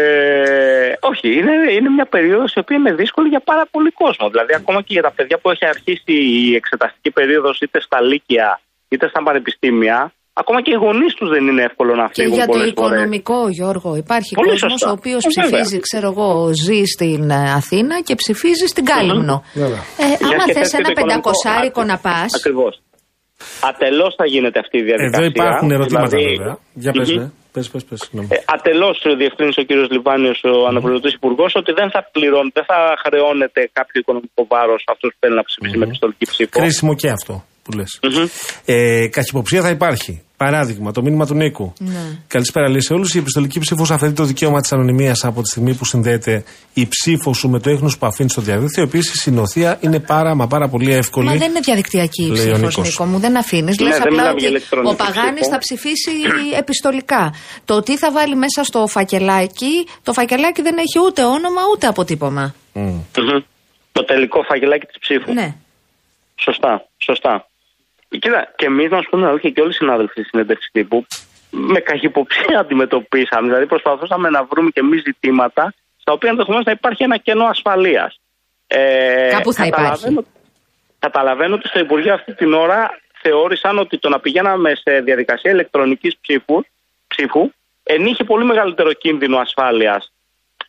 όχι, 1.10 1.28
είναι, 1.38 1.54
είναι 1.76 1.90
μια 1.96 2.06
περίοδος 2.14 2.52
η 2.54 2.58
οποία 2.58 2.76
είναι 2.76 2.92
δύσκολη 2.94 3.28
για 3.28 3.42
πάρα 3.50 3.64
πολύ 3.70 3.90
κόσμο. 4.02 4.28
Δηλαδή, 4.30 4.52
ακόμα 4.60 4.80
και 4.86 4.92
για 4.96 5.02
τα 5.02 5.12
παιδιά 5.16 5.36
που 5.38 5.50
έχει 5.50 5.66
αρχίσει 5.74 6.14
η 6.40 6.54
εξεταστική 6.60 7.10
περίοδος 7.10 7.60
είτε 7.60 7.80
στα 7.80 7.98
Λύκεια 8.02 8.60
είτε 8.94 9.06
στα 9.12 9.20
πανεπιστήμια, 9.26 9.98
ακόμα 10.40 10.58
και 10.64 10.70
οι 10.74 10.78
γονείς 10.84 11.12
τους 11.18 11.28
δεν 11.34 11.42
είναι 11.48 11.62
εύκολο 11.68 11.92
να 12.00 12.06
Και 12.16 12.22
φύγουν 12.22 12.34
για 12.38 12.46
το 12.46 12.52
πολλές 12.52 12.72
φορές. 12.76 12.90
οικονομικό, 12.90 13.40
Γιώργο, 13.58 13.90
υπάρχει 14.04 14.32
Πολύ 14.34 14.48
κόσμος 14.50 14.70
σωστά. 14.72 14.88
ο 14.90 14.94
οποίος 14.98 15.22
Ε, 15.24 15.28
ψηφίζει, 15.32 15.76
βέβαια. 15.76 15.86
ξέρω 15.88 16.06
εγώ, 16.14 16.28
ζει 16.66 16.80
στην 16.94 17.22
ε, 17.30 17.52
Αθήνα 17.60 17.94
και 18.06 18.14
ψηφίζει 18.22 18.66
στην 18.72 18.84
Κάλυμνο. 18.90 19.36
Βέβαια. 19.64 19.82
Ε, 20.02 20.06
Για 20.26 20.36
άμα 20.36 20.44
και 20.46 20.52
θες 20.56 20.62
θες 20.62 20.72
ένα 20.78 20.88
και 20.88 20.94
το 20.94 21.00
οικονομικό- 21.00 21.32
πεντακοσάρικο 21.32 21.80
να 21.90 21.96
πα. 22.04 22.18
Ακριβώς. 22.40 22.74
Ατελώς 23.70 24.12
θα 24.20 24.26
γίνεται 24.32 24.58
αυτή 24.64 24.76
η 24.82 24.84
διαδικασία. 24.88 25.16
Εδώ 25.18 25.24
υπάρχουν 25.34 25.68
ερωτήματα 25.76 26.08
Δηλαδή, 26.16 26.36
βέβαια. 26.36 26.56
Για 26.84 26.92
πες, 26.98 27.10
μμμ. 27.12 27.18
ναι. 27.20 27.28
Πες, 27.54 27.66
πες, 27.72 27.84
πες, 27.88 27.98
συγγνώμη. 28.04 28.28
Ε, 28.34 28.36
Ατελώς 28.56 28.96
διευκρίνησε 29.20 29.60
ο 29.60 29.66
κύριος 29.68 29.88
Λιβάνιος, 29.96 30.38
ο 30.44 30.66
αναπληρωτής 30.70 31.12
υπουργός, 31.20 31.52
ότι 31.60 31.70
δεν 31.80 31.88
θα 31.94 32.00
πληρώνει, 32.14 32.50
δεν 32.58 32.64
θα 32.70 32.78
χρεώνεται 33.04 33.60
κάποιο 33.78 33.96
οικονομικό 34.02 34.40
βάρος 34.52 34.82
αυτός 34.92 35.08
που 35.12 35.18
θέλει 35.22 35.34
να 35.40 35.44
ψηφίσει 35.48 35.76
με 35.80 35.84
επιστολική 35.88 36.24
ψήφο. 36.32 36.50
Κρίσιμο 36.60 36.92
και 37.00 37.08
αυτό 37.18 37.34
που 37.64 37.72
λες. 37.72 37.98
Μμμ. 38.02 38.26
Ε, 38.64 39.06
καχυποψία 39.08 39.62
θα 39.62 39.68
υπάρχει. 39.70 40.22
Παράδειγμα, 40.36 40.92
το 40.92 41.02
μήνυμα 41.02 41.26
του 41.26 41.34
Νίκου. 41.34 41.72
Ναι. 41.78 42.18
Καλησπέρα, 42.26 42.68
λέει 42.68 42.80
σε 42.80 42.92
όλου. 42.92 43.06
Η 43.14 43.18
επιστολική 43.18 43.58
ψήφος 43.58 43.90
αφαιρεί 43.90 44.12
το 44.12 44.24
δικαίωμα 44.24 44.60
της 44.60 44.72
ανωνυμίας 44.72 45.24
από 45.24 45.42
τη 45.42 45.48
στιγμή 45.50 45.74
που 45.74 45.84
συνδέεται 45.84 46.44
η 46.74 46.86
ψήφος 46.86 47.36
σου 47.38 47.48
με 47.48 47.60
το 47.60 47.70
έχνο 47.70 47.90
που 47.98 48.06
αφήνει 48.06 48.28
στο 48.30 48.40
διαδίκτυο. 48.40 48.82
Επίσης, 48.82 49.26
η 49.26 49.30
νοθεία 49.30 49.78
είναι 49.80 50.00
πάρα 50.00 50.34
μα 50.34 50.46
πάρα 50.46 50.68
πολύ 50.68 50.92
εύκολη. 50.92 51.26
Μα 51.26 51.34
δεν 51.36 51.50
είναι 51.50 51.60
διαδικτυακή 51.60 52.22
η 52.22 52.26
Λέει 52.26 52.48
ο 52.48 52.52
ψήφος, 52.52 52.76
Νίκος. 52.76 52.88
Νίκο 52.88 53.04
μου. 53.04 53.18
Δεν 53.18 53.36
αφήνεις. 53.36 53.78
Ναι, 53.78 53.84
Λες 53.86 53.92
δεν 53.96 54.02
απλά 54.02 54.10
μιλάμε 54.16 54.30
ότι 54.30 54.40
για 54.40 54.48
ηλεκτρονική 54.48 54.92
ο 54.92 54.96
Παγάνης 54.96 55.40
ψήφο. 55.40 55.50
θα 55.50 55.58
ψηφίσει 55.58 56.10
επιστολικά. 56.62 57.34
Το 57.64 57.80
τι 57.82 57.96
θα 57.98 58.12
βάλει 58.12 58.36
μέσα 58.36 58.64
στο 58.64 58.86
φακελάκι, 58.86 59.86
το 60.02 60.12
φακελάκι 60.12 60.62
δεν 60.62 60.76
έχει 60.78 61.06
ούτε 61.06 61.24
όνομα 61.24 61.60
ούτε 61.74 61.86
αποτύπωμα. 61.86 62.54
Μμ. 62.72 62.80
Μμμ. 62.82 63.02
Το 63.92 64.04
τελικό 64.04 64.42
φαγγελάκι 64.48 64.86
της 64.86 64.98
ψήφου. 64.98 65.32
Ναι. 65.32 65.54
Σωστά, 66.36 66.88
σωστά. 66.98 67.48
Κοίτα, 68.18 68.52
και 68.56 68.66
εμείς 68.66 68.90
να 68.90 69.00
σου 69.00 69.08
πούμε 69.10 69.22
την 69.22 69.30
αλήθεια 69.30 69.50
και 69.50 69.60
όλοι 69.60 69.70
οι 69.70 69.74
συνάδελφοι 69.74 70.12
στη 70.12 70.22
συνέντευξης 70.22 70.70
τύπου 70.72 71.06
με 71.50 71.80
καχυποψία 71.80 72.58
αντιμετωπίσαμε. 72.64 73.46
Δηλαδή 73.48 73.66
προσπαθούσαμε 73.66 74.28
να 74.30 74.44
βρούμε 74.44 74.70
και 74.70 74.80
εμείς 74.80 75.02
ζητήματα 75.02 75.74
στα 76.00 76.12
οποία 76.12 76.30
ενδεχομένως 76.30 76.64
να 76.64 76.72
υπάρχει 76.72 77.02
ένα 77.02 77.16
κενό 77.16 77.44
ασφαλείας. 77.44 78.20
Ε, 78.66 79.28
Κάπου 79.30 79.52
θα 79.52 79.64
καταλαβαίνω- 79.64 80.24
καταλαβαίνω 80.98 81.54
ότι 81.54 81.68
στο 81.68 81.78
Υπουργείο 81.78 82.14
αυτή 82.14 82.34
την 82.34 82.52
ώρα 82.54 82.90
θεώρησαν 83.22 83.78
ότι 83.78 83.98
το 83.98 84.08
να 84.08 84.20
πηγαίναμε 84.20 84.72
σε 84.74 85.00
διαδικασία 85.00 85.50
ηλεκτρονικής 85.50 86.16
ψήφου, 86.20 86.64
ψήφου 87.06 87.50
ενείχε 87.82 88.24
πολύ 88.24 88.44
μεγαλύτερο 88.44 88.92
κίνδυνο 88.92 89.38
ασφάλειας 89.38 90.12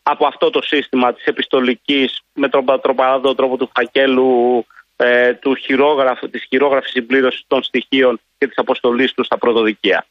από 0.03 0.27
αυτό 0.27 0.49
το 0.49 0.61
σύστημα 0.61 1.13
της 1.13 1.25
επιστολικής 1.25 2.19
με 2.33 2.49
τον 2.49 2.65
πατροπαράδο 2.65 3.35
τρόπο 3.35 3.57
του 3.57 3.69
φακέλου 3.75 4.65
ε, 4.95 5.33
του 5.33 5.55
χειρόγραφου, 5.55 6.29
της 6.29 6.45
χειρόγραφης 6.49 6.91
συμπλήρωσης 6.91 7.43
των 7.47 7.63
στοιχείων 7.63 8.19
και 8.37 8.47
της 8.47 8.57
αποστολής 8.57 9.13
τους 9.13 9.25
στα 9.25 9.37
πρωτοδικεία. 9.37 10.05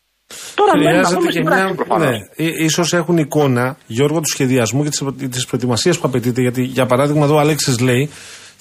Τώρα 0.54 0.72
Χρειάζεται 0.72 1.26
και 1.26 1.40
μια. 1.40 1.76
Ναι, 1.98 2.18
ίσως 2.64 2.92
έχουν 2.92 3.16
εικόνα, 3.16 3.76
Γιώργο, 3.86 4.20
του 4.20 4.30
σχεδιασμού 4.30 4.84
και 4.84 4.90
τη 5.28 5.44
προετοιμασίας 5.48 5.98
που 5.98 6.08
απαιτείται. 6.08 6.40
Γιατί, 6.40 6.62
για 6.62 6.86
παράδειγμα, 6.86 7.24
εδώ 7.24 7.34
ο 7.34 7.38
Αλέξης 7.38 7.80
λέει, 7.80 8.10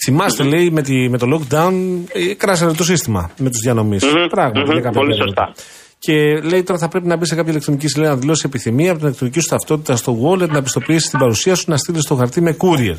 θυμάστε, 0.06 0.44
λέει, 0.44 0.70
με, 0.70 0.82
τη, 0.82 1.10
με 1.10 1.18
το 1.18 1.28
lockdown, 1.34 1.74
ε, 2.14 2.34
κράσανε 2.34 2.74
το 2.74 2.84
σύστημα 2.84 3.32
με 3.38 3.50
τους 3.50 3.60
διανομής. 3.60 4.06
Πράγματι, 4.30 4.80
για 4.80 4.92
Πολύ 4.92 5.16
σωστά. 5.16 5.54
Και 6.00 6.40
λέει 6.42 6.64
τώρα 6.64 6.80
θα 6.80 6.88
πρέπει 6.88 7.08
να 7.08 7.18
μπει 7.18 7.26
σε 7.26 7.36
κάποια 7.36 7.52
ηλεκτρονική 7.52 7.88
σελίδα 7.88 8.12
να 8.12 8.18
δηλώσει 8.18 8.44
επιθυμία 8.46 8.90
από 8.90 8.98
την 8.98 9.08
ηλεκτρονική 9.08 9.40
σου 9.40 9.48
ταυτότητα 9.48 9.96
στο 9.96 10.18
wallet, 10.24 10.50
να 10.50 10.62
πιστοποιήσεις 10.62 11.10
την 11.10 11.20
παρουσία 11.20 11.56
σου, 11.56 11.64
να 11.68 11.78
στείλεις 11.78 12.06
το 12.06 12.16
χαρτί 12.16 12.42
με 12.42 12.58
courier. 12.60 12.98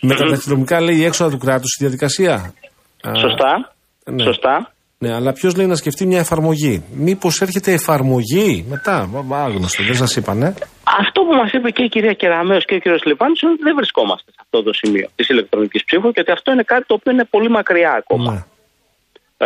Με 0.00 0.14
τα 0.14 0.24
ταχυδρομικά 0.30 0.80
λέει 0.80 0.96
η 0.96 1.04
έξοδα 1.04 1.30
του 1.30 1.38
κράτου 1.38 1.68
στη 1.68 1.84
διαδικασία. 1.84 2.54
Σωστά. 3.20 3.72
Ναι. 4.04 4.22
Σωστά. 4.22 4.70
Ναι, 4.98 5.14
αλλά 5.14 5.32
ποιος 5.32 5.56
λέει 5.56 5.66
να 5.66 5.74
σκεφτεί 5.74 6.06
μια 6.06 6.18
εφαρμογή; 6.18 6.84
Μήπως 6.94 7.40
έρχεται 7.40 7.72
εφαρμογή 7.72 8.64
μετά; 8.68 9.06
Μα- 9.24 9.38
Άγνωστο, 9.38 9.82
δεν 9.82 9.94
σας 9.94 10.16
είπανε. 10.16 10.54
Αυτό 11.00 11.22
που 11.22 11.34
μας 11.34 11.52
είπε 11.52 11.70
και 11.70 11.82
η 11.82 11.88
κυρία 11.88 12.12
Κεραμέο 12.12 12.58
και 12.58 12.74
ο 12.74 12.78
κύριος 12.78 13.02
Λιπάνης 13.04 13.40
είναι 13.40 13.52
ότι 13.52 13.62
δεν 13.62 13.74
βρισκόμαστε 13.76 14.30
σε 14.30 14.36
αυτό 14.40 14.62
το 14.62 14.72
σημείο 14.72 15.08
της 15.16 15.28
ηλεκτρονικής 15.28 15.84
ψήφου 15.84 16.10
και 16.12 16.20
ότι 16.20 16.30
αυτό 16.30 16.52
είναι 16.52 16.62
κάτι 16.62 16.84
το 16.86 16.94
οποίο 16.94 17.12
είναι 17.12 17.24
πολύ 17.24 17.50
μακριά 17.50 17.92
ακόμα. 17.92 18.32
Ναι. 18.32 18.44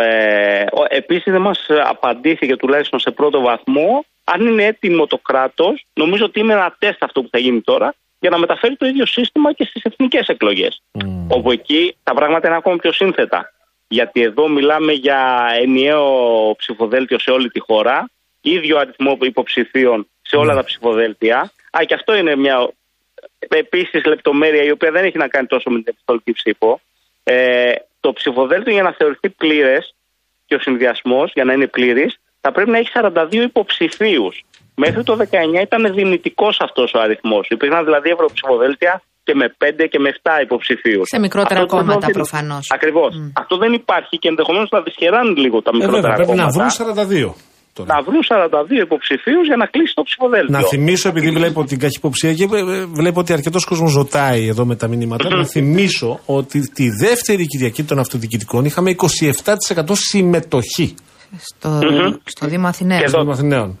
Ε, 0.03 0.65
Επίσης, 0.89 1.31
δεν 1.31 1.41
μας 1.41 1.59
απαντήθηκε 1.89 2.55
τουλάχιστον 2.55 2.99
σε 2.99 3.11
πρώτο 3.11 3.41
βαθμό 3.41 4.05
αν 4.23 4.39
είναι 4.47 4.63
έτοιμο 4.65 5.05
το 5.05 5.17
κράτος. 5.17 5.85
Νομίζω 5.93 6.25
ότι 6.25 6.39
είναι 6.39 6.53
ένα 6.53 6.75
τεστ 6.79 7.03
αυτό 7.03 7.21
που 7.21 7.27
θα 7.31 7.39
γίνει 7.39 7.61
τώρα 7.61 7.93
για 8.21 8.29
να 8.29 8.37
μεταφέρει 8.37 8.75
το 8.75 8.85
ίδιο 8.85 9.05
σύστημα 9.05 9.53
και 9.53 9.65
στις 9.65 9.83
εθνικές 9.83 10.27
εκλογές. 10.27 10.81
Όπου 11.27 11.51
εκεί 11.51 11.95
τα 12.03 12.13
πράγματα 12.13 12.47
είναι 12.47 12.57
ακόμα 12.57 12.75
πιο 12.75 12.91
σύνθετα. 12.91 13.53
Γιατί 13.87 14.21
εδώ 14.21 14.47
μιλάμε 14.47 14.91
για 14.91 15.49
ενιαίο 15.61 16.05
ψηφοδέλτιο 16.57 17.19
σε 17.19 17.31
όλη 17.31 17.49
τη 17.49 17.59
χώρα, 17.59 18.09
ίδιο 18.41 18.77
αριθμό 18.77 19.17
υποψηφίων 19.21 20.07
σε 20.21 20.35
όλα 20.35 20.55
τα 20.55 20.63
ψηφοδέλτια. 20.63 21.51
Α, 21.71 21.83
και 21.85 21.93
αυτό 21.93 22.15
είναι 22.15 22.35
μια 22.35 22.69
επίσης 23.39 24.05
λεπτομέρεια 24.05 24.63
η 24.63 24.71
οποία 24.71 24.91
δεν 24.91 25.05
έχει 25.05 25.17
να 25.17 25.27
κάνει 25.27 25.47
τόσο 25.47 25.69
με 25.69 25.75
την 25.75 25.87
επιστολική 25.87 26.31
ψήφο. 26.31 26.79
Ε, 27.23 27.73
το 27.99 28.13
ψηφοδέλτιο 28.13 28.73
για 28.73 28.83
να 28.83 28.91
θεωρηθεί 28.91 29.29
πλήρες 29.29 29.95
και 30.45 30.55
ο 30.55 30.59
συνδυασμός 30.59 31.31
για 31.33 31.43
να 31.43 31.53
είναι 31.53 31.67
πλήρης 31.67 32.19
θα 32.41 32.51
πρέπει 32.51 32.69
να 32.69 32.77
έχει 32.77 32.91
42 32.93 33.27
υποψηφίους. 33.31 34.43
Μέχρι 34.75 35.03
το 35.03 35.13
19 35.17 35.61
ήταν 35.61 35.93
δυνητικός 35.95 36.57
αυτός 36.61 36.93
ο 36.95 36.99
αριθμός. 36.99 37.47
Υπήρχαν 37.49 37.83
δηλαδή 37.85 38.09
ευρωψηφοδέλτια 38.09 39.01
και 39.23 39.33
με 39.35 39.45
5 39.57 39.87
και 39.91 39.99
με 39.99 40.09
7 40.09 40.41
υποψηφίους. 40.43 41.07
Σε 41.13 41.19
μικρότερα 41.19 41.65
κόμματα 41.65 42.07
προφανώς. 42.19 42.65
Ακριβώς. 42.77 43.11
Αυτό 43.33 43.57
δεν 43.57 43.73
υπάρχει 43.73 44.17
και 44.21 44.27
ενδεχομένως 44.27 44.69
να 44.71 44.81
δυσχεράνει 44.81 45.33
λίγο 45.43 45.61
τα 45.61 45.71
Ε, 45.73 45.77
μικρότερα 45.77 46.01
βέβαια, 46.01 46.15
πρέπει 46.19 46.37
να 46.41 46.45
κόμματα. 46.45 46.57
βρουν 46.57 46.69
42. 46.71 47.33
Τώρα. 47.73 47.93
Να 47.95 48.01
βρουν 48.01 48.21
42 48.23 48.81
υποψηφίους 48.87 49.45
για 49.47 49.55
να 49.55 49.65
κλείσει 49.65 49.93
το 49.95 50.03
ψηφοδέλτιο. 50.03 50.57
Να 50.57 50.63
θυμίσω, 50.67 51.09
επειδή 51.09 51.29
βλέπω 51.31 51.63
την 51.63 51.79
καχυποψία 51.79 52.33
και 52.33 52.43
ε, 52.43 52.85
βλέπω 52.85 53.19
ότι 53.19 53.33
αρκετός 53.33 53.65
κόσμος 53.65 53.91
ζωτάει 53.91 54.47
εδώ 54.47 54.65
με 54.65 54.75
τα 54.75 54.87
μηνύματα, 54.87 55.35
να 55.35 55.45
θυμίσω 55.53 56.19
ότι 56.25 56.59
τη 56.69 56.89
δεύτερη 56.89 57.45
Κυριακή 57.45 57.83
των 57.83 57.99
Αυτοδιοικητικών 57.99 58.65
είχαμε 58.65 58.95
27% 59.75 59.83
συμμετοχή 59.91 60.95
Στο, 61.37 61.79
στο 62.23 62.47
Δήμο 62.47 62.67
Αθηναίων. 62.67 63.79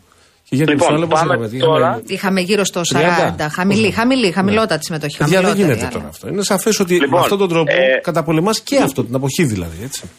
Και 0.57 0.61
εδώ- 0.61 0.65
των 0.65 0.65
Αθηναίων. 0.65 0.65
Και 0.65 0.65
για 0.65 0.65
την 0.65 0.73
Λοιπόν, 0.73 0.87
Ψάλα, 0.87 1.07
πώς 1.07 1.19
πάμε 1.19 1.33
είχαμε, 1.33 1.45
είχαμε- 1.57 1.73
τώρα. 1.73 2.01
Είχαμε 2.07 2.39
γύρω 2.41 2.63
στο 2.63 2.81
40. 2.83 3.35
30. 3.37 3.49
Χαμηλή, 3.49 3.91
χαμηλή, 3.91 4.31
χαμηλότατη 4.31 4.83
συμμετοχή. 4.85 5.17
Παιδιά, 5.17 5.39
δεν 5.39 5.49
χαμηλότερη, 5.49 5.67
γίνεται 5.67 5.85
αλλά. 5.85 5.95
τώρα 5.97 6.07
αυτό. 6.13 6.27
Είναι 6.27 6.43
σαφές 6.43 6.79
ότι 6.79 6.93
Λοιπόν, 6.93 7.09
με 7.09 7.19
αυτόν 7.19 7.37
τον 7.37 7.49
τρόπο 7.49 7.71
ε, 7.71 7.99
καταπολεμάς 8.01 8.61
και 8.61 8.77
αυτό, 8.77 9.03
την 9.03 9.15
αποχή 9.15 9.43
δηλαδή. 9.43 9.83
Έτσι. 9.83 10.09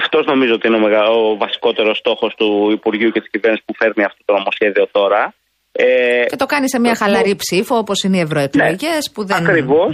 Αυτός 0.00 0.26
νομίζω 0.26 0.52
ότι 0.54 0.66
είναι 0.68 0.76
ο, 0.76 0.80
μεγα... 0.80 1.02
ο 1.08 1.36
βασικότερος 1.36 1.96
στόχος 1.98 2.34
του 2.38 2.70
Υπουργείου 2.72 3.10
και 3.10 3.20
της 3.20 3.30
κυβέρνησης 3.30 3.64
που 3.66 3.74
φέρνει 3.80 4.04
αυτό 4.04 4.20
το 4.24 4.32
νομοσχέδιο 4.38 4.86
τώρα. 4.98 5.34
Ε, 5.72 5.86
Και 6.30 6.36
το 6.36 6.46
κάνει 6.46 6.68
σε 6.70 6.78
μια 6.80 6.94
χαλαρή 6.96 7.34
ψήφο, 7.36 7.74
όπως 7.76 8.02
είναι 8.02 8.16
οι 8.16 8.20
ευρωεκλογές, 8.20 9.10
που 9.14 9.24
δεν. 9.24 9.36
Ακριβώς. 9.36 9.92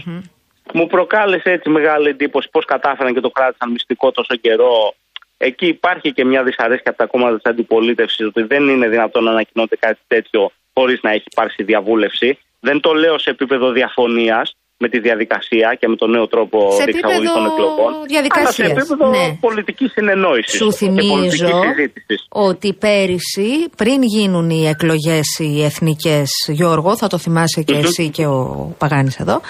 Μου 0.76 0.86
προκάλεσε 0.86 1.50
έτσι 1.56 1.68
μεγάλη 1.70 2.08
εντύπωση 2.08 2.48
πώς 2.54 2.64
κατάφεραν 2.64 3.14
και 3.14 3.20
το 3.20 3.30
κράτησαν 3.30 3.70
μυστικό 3.70 4.10
τόσο 4.10 4.34
καιρό. 4.44 4.94
Εκεί 5.36 5.66
υπάρχει 5.66 6.12
και 6.12 6.24
μια 6.24 6.42
δυσαρέσκεια 6.42 6.90
από 6.90 6.98
τα 6.98 7.06
κόμματα 7.06 7.36
της 7.36 7.50
αντιπολίτευσης 7.50 8.26
ότι 8.26 8.42
δεν 8.42 8.68
είναι 8.68 8.88
δυνατόν 8.88 9.24
να 9.24 9.30
ανακοινώνεται 9.30 9.76
κάτι 9.76 10.00
τέτοιο 10.06 10.52
χωρίς 10.74 11.00
να 11.02 11.10
έχει 11.10 11.24
υπάρξει 11.30 11.62
διαβούλευση. 11.62 12.38
Δεν 12.60 12.80
το 12.80 12.92
λέω 12.92 13.18
σε 13.18 13.30
επίπεδο 13.30 13.70
διαφωνίας 13.70 14.56
με 14.76 14.88
τη 14.88 14.98
διαδικασία 15.00 15.76
και 15.80 15.88
με 15.88 15.96
τον 15.96 16.10
νέο 16.10 16.26
τρόπο 16.28 16.58
Σε 16.70 16.84
διεξαγωγής 16.84 17.18
επίπεδο 17.18 17.34
των 17.34 17.46
εκλογών. 17.52 17.92
διαδικασίας, 18.08 18.58
Αλλά 18.58 18.68
σε 18.68 18.80
επίπεδο 18.80 19.10
ναι. 19.10 19.36
πολιτικής 19.40 19.90
συνεννόησης. 19.92 20.56
Σου 20.60 20.72
θυμίζω 20.72 21.50
συζήτησης. 21.76 22.26
ότι 22.28 22.72
πέρυσι, 22.72 23.50
πριν 23.76 24.02
γίνουν 24.02 24.50
οι 24.50 24.66
εκλογές 24.68 25.26
οι 25.38 25.64
εθνικές, 25.64 26.28
Γιώργο, 26.48 26.96
θα 26.96 27.06
το 27.08 27.18
θυμάσαι 27.18 27.62
και 27.62 27.74
εσύ 27.74 28.08
και 28.10 28.26
ο 28.26 28.74
Παγάνης 28.78 29.16
εδώ, 29.16 29.40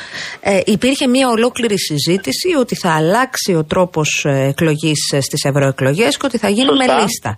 ε, 0.40 0.60
υπήρχε 0.64 1.06
μια 1.06 1.28
ολόκληρη 1.28 1.78
συζήτηση 1.78 2.48
ότι 2.58 2.74
θα 2.76 2.90
αλλάξει 2.94 3.54
ο 3.54 3.64
τρόπος 3.64 4.24
εκλογής 4.28 4.98
στις 5.20 5.44
ευρωεκλογές 5.44 6.16
και 6.16 6.26
ότι 6.26 6.38
θα 6.38 6.48
γίνει 6.48 6.68
Σωστά. 6.76 6.94
με 6.94 7.02
λίστα. 7.02 7.36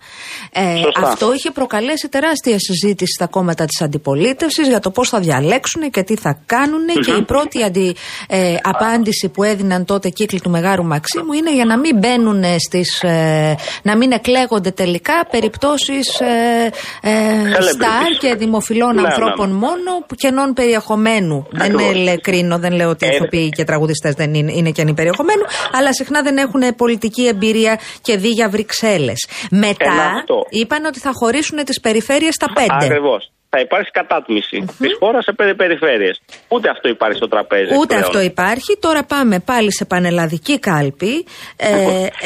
Ε, 0.52 0.76
Σωστά. 0.76 1.00
αυτό 1.08 1.32
είχε 1.34 1.50
προκαλέσει 1.50 2.08
τεράστια 2.08 2.58
συζήτηση 2.58 3.12
στα 3.12 3.26
κόμματα 3.26 3.64
της 3.64 3.80
αντιπολίτευσης 3.82 4.68
για 4.68 4.80
το 4.80 4.90
πώς 4.90 5.08
θα 5.08 5.18
διαλέξουν 5.20 5.90
και 5.90 6.02
τι 6.02 6.16
θα 6.16 6.42
κάνουν. 6.46 6.86
Και 7.04 7.10
η 7.12 7.22
πρώτη 7.22 7.62
αντι, 7.62 7.85
ε, 8.28 8.54
απάντηση 8.62 9.28
που 9.28 9.42
έδιναν 9.42 9.84
τότε 9.84 10.08
κύκλοι 10.08 10.40
του 10.40 10.50
Μεγάρου 10.50 10.84
Μαξίμου 10.84 11.32
είναι 11.32 11.54
για 11.54 11.64
να 11.64 11.78
μην 11.78 11.98
μπαίνουν 11.98 12.44
στις, 12.66 13.02
ε, 13.02 13.54
να 13.82 13.96
μην 13.96 14.12
εκλέγονται 14.12 14.70
τελικά 14.70 15.26
περιπτώσεις 15.30 16.20
ε, 16.20 16.70
ε, 17.02 17.62
στάρ 17.62 18.10
και 18.20 18.34
δημοφιλών 18.34 18.94
Ναι, 18.94 19.00
ναι, 19.00 19.06
ανθρώπων 19.08 19.48
ναι. 19.48 19.54
μόνο 19.54 19.90
που 20.06 20.14
κενών 20.14 20.52
περιεχομένου. 20.52 21.46
Δεν 21.50 21.60
Ακριβώς. 21.60 21.82
είναι, 21.94 22.02
λέ- 22.02 22.20
κρίνω, 22.20 22.58
δεν 22.58 22.72
λέω 22.72 22.88
ότι 22.88 23.04
οι 23.04 23.08
Ε, 23.08 23.14
ηθοποιοί 23.14 23.48
και 23.48 23.64
τραγουδιστές 23.64 24.14
δεν 24.14 24.34
είναι, 24.34 24.52
είναι 24.54 24.70
κενοί 24.70 24.94
περιεχομένου, 24.94 25.42
αλλά 25.72 25.92
συχνά 25.92 26.22
δεν 26.22 26.36
έχουν 26.36 26.62
πολιτική 26.76 27.26
εμπειρία 27.26 27.78
και 28.02 28.16
δει 28.16 28.28
για 28.28 28.48
Βρυξέλλες. 28.48 29.26
Μετά 29.50 29.84
Ένα 29.84 30.02
αυτό. 30.18 30.34
είπαν 30.50 30.84
ότι 30.84 30.98
θα 30.98 31.10
χωρίσουν 31.14 31.64
τις 31.64 31.80
περιφέρειες 31.80 32.34
στα 32.34 32.46
πέντε. 32.52 32.84
Ακριβώς. 32.84 33.30
Θα 33.58 33.64
υπάρξει 33.64 33.90
κατάτμιση 33.90 34.58
της 34.78 34.92
χώρας 35.00 35.24
σε 35.24 35.32
πέντε 35.32 35.54
περιφέρειες. 35.54 36.20
Ούτε 36.48 36.68
αυτό 36.70 36.88
υπάρχει 36.88 37.16
στο 37.16 37.28
τραπέζι. 37.28 37.74
Ούτε 37.74 37.86
πλέον. 37.86 38.02
αυτό 38.02 38.20
υπάρχει. 38.20 38.76
Τώρα 38.80 39.04
πάμε 39.04 39.36
πάλι 39.40 39.72
σε 39.72 39.84
πανελλαδική 39.84 40.58
κάλπη. 40.58 41.26
Ε, 41.56 41.68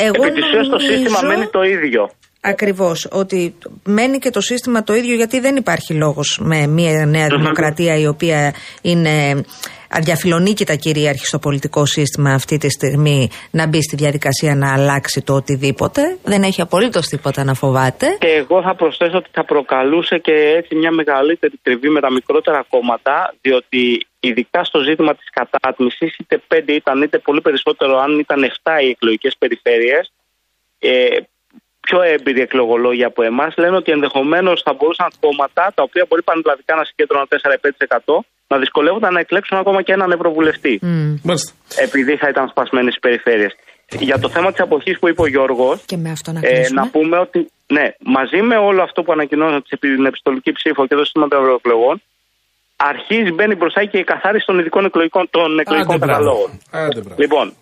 εγώ 0.06 0.24
Επί 0.24 0.34
της 0.34 0.44
ουσίας 0.44 0.66
το 0.68 0.76
νομίζω- 0.76 0.92
σύστημα 0.92 1.20
μένει 1.28 1.46
το 1.46 1.62
ίδιο. 1.62 2.10
Ακριβώς. 2.40 3.08
Ότι 3.10 3.54
μένει 3.84 4.18
και 4.18 4.30
το 4.30 4.40
σύστημα 4.40 4.82
το 4.82 4.94
ίδιο, 4.94 5.14
γιατί 5.14 5.40
δεν 5.40 5.56
υπάρχει 5.56 5.94
λόγος 5.94 6.38
με 6.42 6.66
μια 6.66 7.06
νέα 7.06 7.26
δημοκρατία 7.26 7.96
η 7.96 8.06
οποία 8.06 8.54
είναι 8.82 9.44
αδιαφιλονίκητα 9.90 10.74
κυρίαρχη 10.74 11.26
στο 11.26 11.38
πολιτικό 11.38 11.84
σύστημα 11.86 12.30
αυτή 12.32 12.56
τη 12.58 12.70
στιγμή 12.70 13.30
να 13.50 13.68
μπει 13.68 13.82
στη 13.82 13.96
διαδικασία 13.96 14.54
να 14.54 14.72
αλλάξει 14.72 15.22
το 15.22 15.34
οτιδήποτε. 15.34 16.18
Δεν 16.24 16.42
έχει 16.42 16.60
απολύτως 16.60 17.06
τίποτα 17.06 17.44
να 17.44 17.54
φοβάται. 17.54 18.06
Και 18.18 18.26
εγώ 18.26 18.62
θα 18.62 18.74
προσθέσω 18.74 19.16
ότι 19.16 19.30
θα 19.32 19.44
προκαλούσε 19.44 20.18
και 20.18 20.32
έτσι 20.56 20.74
μια 20.74 20.90
μεγαλύτερη 20.90 21.60
τριβή 21.62 21.88
με 21.88 22.00
τα 22.00 22.12
μικρότερα 22.12 22.64
κόμματα, 22.68 23.34
διότι 23.40 24.06
ειδικά 24.20 24.64
στο 24.64 24.78
ζήτημα 24.80 25.14
της 25.14 25.28
κατάτμισης, 25.30 26.16
είτε 26.18 26.42
πέντε 26.46 26.72
ήταν 26.72 27.02
είτε 27.02 27.18
πολύ 27.18 27.40
περισσότερο, 27.40 27.98
αν 27.98 28.18
ήταν 28.18 28.44
7 28.44 28.82
οι 28.82 28.88
εκλογικές 28.88 29.36
περιφέρειες, 29.38 30.12
ε, 30.78 30.88
πιο 31.80 32.02
έμπειροι 32.02 32.40
εκλογολόγοι 32.40 33.04
από 33.04 33.22
εμάς 33.22 33.54
λένε 33.56 33.76
ότι 33.76 33.92
ενδεχομένως 33.92 34.62
θα 34.64 34.72
μπορούσαν 34.72 35.08
κόμματα 35.20 35.72
τα 35.74 35.82
οποία 35.82 36.04
μπορεί 36.08 36.22
πανελλαδικά 36.22 36.74
να 36.74 36.84
συγκέντρωναν 36.84 37.26
4-5% 37.30 38.18
να 38.48 38.58
δυσκολεύονταν 38.58 39.12
να 39.12 39.20
εκλέξουν 39.20 39.58
ακόμα 39.58 39.82
και 39.82 39.92
έναν 39.92 40.10
ευρωβουλευτή. 40.10 40.78
Μμ. 40.82 41.14
Μάλιστα. 41.22 41.52
Επειδή 41.86 42.16
θα 42.16 42.28
ήταν 42.28 42.48
σπασμένες 42.48 42.94
οι 42.94 42.98
περιφέρειες. 42.98 43.52
Για 43.98 44.18
το 44.18 44.28
θέμα 44.28 44.50
της 44.52 44.60
αποχής 44.60 44.98
που 44.98 45.08
είπε 45.08 45.22
ο 45.22 45.26
Γιώργος, 45.26 45.82
Και 45.86 45.96
με 45.96 46.10
αυτό 46.10 46.32
να 46.32 46.38
ε, 46.42 46.52
κλείσουμε. 46.52 46.80
να 46.80 46.88
πούμε 46.90 47.18
ότι 47.18 47.50
ναι, 47.66 47.86
μαζί 48.16 48.42
με 48.42 48.56
όλο 48.56 48.82
αυτό 48.82 49.02
που 49.02 49.12
ανακοινώσαμε 49.12 49.60
την 49.80 50.04
επιστολική 50.06 50.52
ψήφο 50.52 50.86
και 50.86 50.94
το 50.94 51.04
σύστημα 51.04 51.28
των 51.28 51.38
ευρωεκλογών, 51.40 52.02
αρχίζει, 52.76 53.30
μπαίνει 53.32 53.54
μπροστά 53.54 53.84
και 53.84 53.98
η 53.98 54.04
καθάριση 54.04 54.46
των 54.46 54.58
ειδικών 54.58 54.84
εκλογικών, 54.84 55.28
των 55.30 55.58
εκλογικών 55.58 55.94
Άντε, 55.94 56.04
μπράβο. 56.06 56.22
καταλόγων. 56.22 56.50
Άντε, 56.70 57.00
μπράβο. 57.00 57.20
Λοιπόν, 57.22 57.54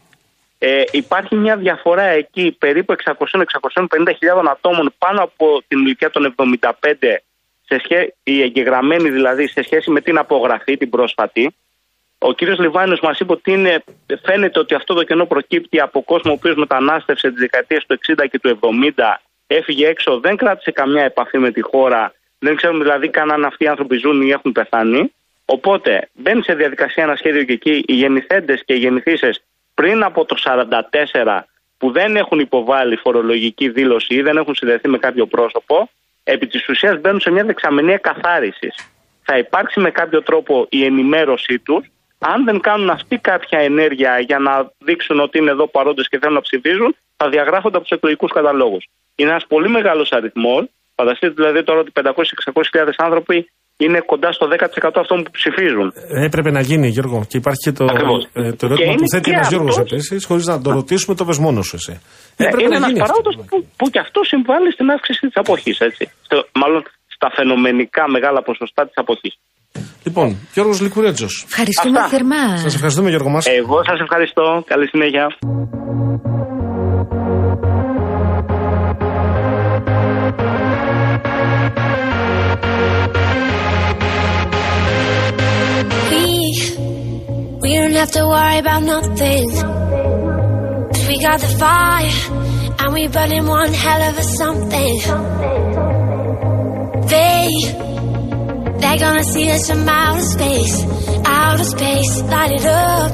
ε, 0.59 0.83
υπάρχει 0.91 1.35
μια 1.35 1.57
διαφορά 1.57 2.03
εκεί 2.03 2.57
περίπου 2.59 2.95
600-650 3.05 3.15
ατόμων 4.51 4.95
πάνω 4.99 5.23
από 5.23 5.63
την 5.69 5.79
ηλικία 5.79 6.11
των 6.11 6.35
75, 6.37 6.71
σε 7.65 7.79
σχέ, 7.79 8.15
οι 8.23 8.43
εγγεγραμμένοι 8.43 9.11
δηλαδή 9.11 9.49
σε 9.49 9.63
σχέση 9.63 9.91
με 9.91 10.01
την 10.01 10.19
απογραφή, 10.19 10.77
την 10.77 10.91
πρόσφατη. 10.91 11.55
Ο 12.19 12.33
κύριος 12.33 12.59
Λιβάνιος 12.59 13.01
μας 13.01 13.21
είπε 13.21 13.33
ότι 13.33 13.53
είναι, 13.53 13.85
φαίνεται 14.23 14.59
ότι 14.59 14.75
αυτό 14.75 14.95
το 14.95 15.03
κενό 15.03 15.27
προκύπτει 15.27 15.81
από 15.81 16.03
κόσμο 16.03 16.31
ο 16.31 16.35
οποίος 16.35 16.55
μετανάστευσε 16.57 17.29
τις 17.29 17.39
δεκαετίες 17.39 17.87
του 17.87 17.99
60 18.07 18.25
και 18.31 18.39
του 18.39 18.59
70, 18.97 19.17
έφυγε 19.47 19.87
έξω, 19.87 20.21
δεν 20.21 20.37
κράτησε 20.37 20.71
καμιά 20.71 21.03
επαφή 21.05 21.39
με 21.39 21.51
τη 21.51 21.61
χώρα, 21.61 22.13
δεν 22.39 22.57
ξέρουμε 22.57 22.83
δηλαδή 22.83 23.09
καν 23.09 23.31
αν 23.31 23.45
αυτοί 23.45 23.65
οι 23.65 23.69
άνθρωποι 23.69 23.97
ζουν 23.97 24.23
ή 24.23 24.31
έχουν 24.31 24.53
πεθάνει. 24.53 25.13
Οπότε 25.45 26.09
μπαίνει 26.13 26.43
σε 26.43 26.55
διαδικασία 26.55 27.05
ένα 27.05 27.17
σχέδιο 27.17 27.45
και 27.45 27.53
εκεί 27.53 27.85
οι 27.87 27.95
γεννηθέντες 27.95 28.63
και 28.65 28.75
οι 28.75 28.79
γεννηθήσεις 28.79 29.43
πριν 29.79 30.05
από 30.05 30.25
το 30.25 30.37
44 31.15 31.41
που 31.79 31.91
δεν 31.91 32.17
έχουν 32.17 32.39
υποβάλει 32.39 32.97
φορολογική 32.97 33.69
δήλωση 33.69 34.15
ή 34.15 34.23
δεν 34.23 34.37
έχουν 34.37 34.55
συνδεθεί 34.55 34.89
με 34.89 34.99
κάποιο 34.99 35.27
πρόσωπο, 35.27 35.91
επί 36.25 36.47
της 36.47 36.69
ουσίας 36.69 37.01
μπαίνουν 37.01 37.21
σε 37.21 37.31
μια 37.31 37.45
δεξαμενία 37.45 37.99
καθάριση. 37.99 38.73
Θα 39.23 39.39
υπάρξει 39.39 39.81
με 39.81 39.91
κάποιο 39.91 40.23
τρόπο 40.23 40.67
η 40.69 40.85
ενημέρωσή 40.85 41.59
τους. 41.59 41.87
Αν 42.19 42.45
δεν 42.45 42.61
κάνουν 42.61 42.91
αυτοί 42.91 43.19
κάποια 43.19 43.59
ενέργεια 43.59 44.19
για 44.19 44.39
να 44.39 44.71
δείξουν 44.79 45.21
ότι 45.21 45.39
είναι 45.39 45.51
εδώ 45.51 45.67
παρόντες 45.67 46.09
και 46.09 46.19
θέλουν 46.19 46.35
να 46.35 46.41
ψηφίζουν, 46.41 46.97
θα 47.17 47.29
διαγράφονται 47.29 47.77
από 47.77 47.87
τους 47.87 47.97
εκλογικούς 47.97 48.33
καταλόγους. 48.33 48.89
Είναι 49.15 49.31
ένας 49.31 49.47
πολύ 49.47 49.69
μεγάλος 49.69 50.13
αριθμός. 50.13 50.65
Φανταστείτε 50.95 51.33
δηλαδή 51.37 51.63
τώρα 51.63 51.81
ότι 51.81 51.93
500-600 51.95 52.91
άνθρωποι 52.97 53.51
είναι 53.85 54.01
κοντά 54.11 54.33
στο 54.33 54.47
10% 54.47 54.91
αυτών 54.95 55.23
που 55.23 55.31
ψηφίζουν. 55.31 55.93
Ε, 56.09 56.25
έπρεπε 56.25 56.51
να 56.51 56.61
γίνει, 56.61 56.89
Γιώργο. 56.89 57.25
Και 57.29 57.37
υπάρχει 57.37 57.63
και 57.67 57.73
το, 57.73 57.85
ε, 58.33 58.53
το 58.53 58.67
ερώτημα 58.67 58.95
που 58.95 59.09
θέτει 59.13 59.31
ένας 59.31 59.49
Γιώργος 59.49 59.79
επίσης, 59.79 60.25
χωρίς 60.25 60.47
να 60.47 60.61
το 60.61 60.71
ρωτήσουμε, 60.71 61.17
το 61.17 61.25
πες 61.25 61.39
μόνος 61.39 61.67
σου 61.67 61.77
εσύ. 61.77 62.01
Ε, 62.37 62.45
είναι 62.63 62.77
ένας 62.77 62.93
παράγοντας 62.93 63.35
που, 63.49 63.67
που 63.77 63.91
και 63.91 63.99
αυτό 63.99 64.21
συμβάλλει 64.25 64.73
στην 64.73 64.91
αύξηση 64.91 65.21
της 65.27 65.37
αποχής, 65.37 65.79
έτσι. 65.81 66.11
μάλλον 66.55 66.83
στα 67.07 67.31
φαινομενικά 67.37 68.05
μεγάλα 68.11 68.43
ποσοστά 68.43 68.83
της 68.87 68.97
αποχής. 68.97 69.35
Λοιπόν, 70.05 70.37
Γιώργος 70.55 70.81
Λικουρέτζος. 70.81 71.45
Ευχαριστούμε 71.49 71.99
Αυτά. 71.99 72.11
θερμά. 72.11 72.57
Σας 72.57 72.75
ευχαριστούμε, 72.75 73.09
Γιώργο 73.09 73.29
μας. 73.29 73.47
Εγώ 73.47 73.85
σας 73.85 74.01
ευχαριστώ. 74.01 74.63
Καλή 74.67 74.89
συνέχεια. 74.89 75.27
We 87.81 87.85
don't 87.87 87.93
have 87.97 88.11
to 88.11 88.25
worry 88.27 88.59
about 88.59 88.83
nothing. 88.83 89.51
'Cause 90.91 91.07
we 91.09 91.17
got 91.21 91.39
the 91.41 91.53
fire, 91.63 92.11
and 92.81 92.93
we 92.93 93.07
burning 93.07 93.47
one 93.47 93.73
hell 93.73 94.03
of 94.11 94.19
a 94.19 94.23
something. 94.41 94.95
They, 97.15 97.49
they're 98.81 98.99
gonna 99.07 99.25
see 99.25 99.51
us 99.51 99.69
from 99.71 99.89
outer 99.89 100.23
space, 100.37 100.75
outer 101.25 101.65
space, 101.65 102.13
light 102.23 102.53
it 102.59 102.67
up. 102.67 103.13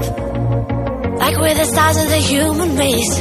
Like 1.23 1.37
we're 1.43 1.55
the 1.63 1.67
stars 1.67 1.97
of 2.03 2.09
the 2.09 2.23
human 2.33 2.77
race, 2.77 3.15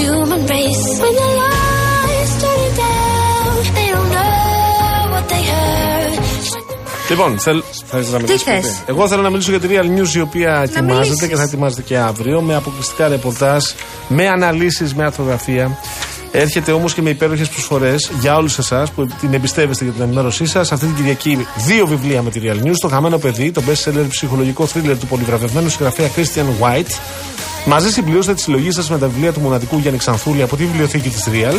human 0.00 0.42
race. 0.46 0.84
When 1.02 1.14
the 1.22 1.30
lights 1.42 2.34
turning 2.42 2.74
down, 2.84 3.74
they 3.76 3.88
don't 3.94 4.10
know 4.10 5.12
what 5.14 5.28
they 5.28 5.42
heard. 5.52 5.67
Λοιπόν, 7.08 7.38
θέλ, 7.38 7.62
θα 7.86 7.98
ήθελα 7.98 8.12
να 8.12 8.18
μιλήσω. 8.18 8.44
θες; 8.44 8.62
κάτι; 8.62 8.82
Εγώ 8.86 9.08
θέλω 9.08 9.22
να 9.22 9.30
μιλήσω 9.30 9.50
για 9.50 9.60
τη 9.60 9.68
Real 9.70 9.98
News 9.98 10.14
η 10.14 10.20
οποία 10.20 10.60
ετοιμάζεται 10.62 10.94
μιλήσεις. 10.94 11.28
και 11.28 11.36
θα 11.36 11.42
ετοιμάζεται 11.42 11.82
και 11.82 11.98
αύριο 11.98 12.40
με 12.40 12.54
αποκλειστικά 12.54 13.08
ρεπορτάζ, 13.08 13.64
με 14.08 14.28
αναλύσεις, 14.28 14.94
με 14.94 15.04
αρθρογραφία. 15.04 15.78
Έρχεται 16.32 16.72
όμως 16.72 16.94
και 16.94 17.02
με 17.02 17.10
υπέροχες 17.10 17.48
προσφορές 17.48 18.10
για 18.20 18.36
όλους 18.36 18.58
εσάς 18.58 18.90
που 18.90 19.06
την 19.20 19.34
εμπιστεύεστε 19.34 19.84
για 19.84 19.92
την 19.92 20.02
ενημέρωσή 20.02 20.46
σας. 20.46 20.72
Αυτή 20.72 20.86
την 20.86 20.94
Κυριακή 20.94 21.46
δύο 21.66 21.86
βιβλία 21.86 22.22
με 22.22 22.30
τη 22.30 22.40
Real 22.42 22.66
News. 22.66 22.76
Το 22.80 22.88
Χαμένο 22.88 23.18
Παιδί, 23.18 23.50
το 23.50 23.62
best 23.66 23.90
seller 23.90 24.06
ψυχολογικό 24.08 24.66
θρίλερ 24.66 24.98
του 24.98 25.06
πολυβραβευμένου 25.06 25.68
συγγραφέα 25.68 26.10
Christian 26.16 26.64
White. 26.64 26.98
Μαζί 27.66 27.90
συμπληρώστε 27.90 28.34
τη 28.34 28.40
συλλογή 28.40 28.70
σας 28.70 28.90
με 28.90 28.98
τα 28.98 29.06
βιβλία 29.06 29.32
του 29.32 29.40
μοναδικού 29.40 29.78
Γιάννη 29.78 29.98
Ξανθούλη 29.98 30.42
από 30.42 30.56
τη 30.56 30.64
βιβλιοθήκη 30.64 31.08
της 31.08 31.28
Real. 31.32 31.56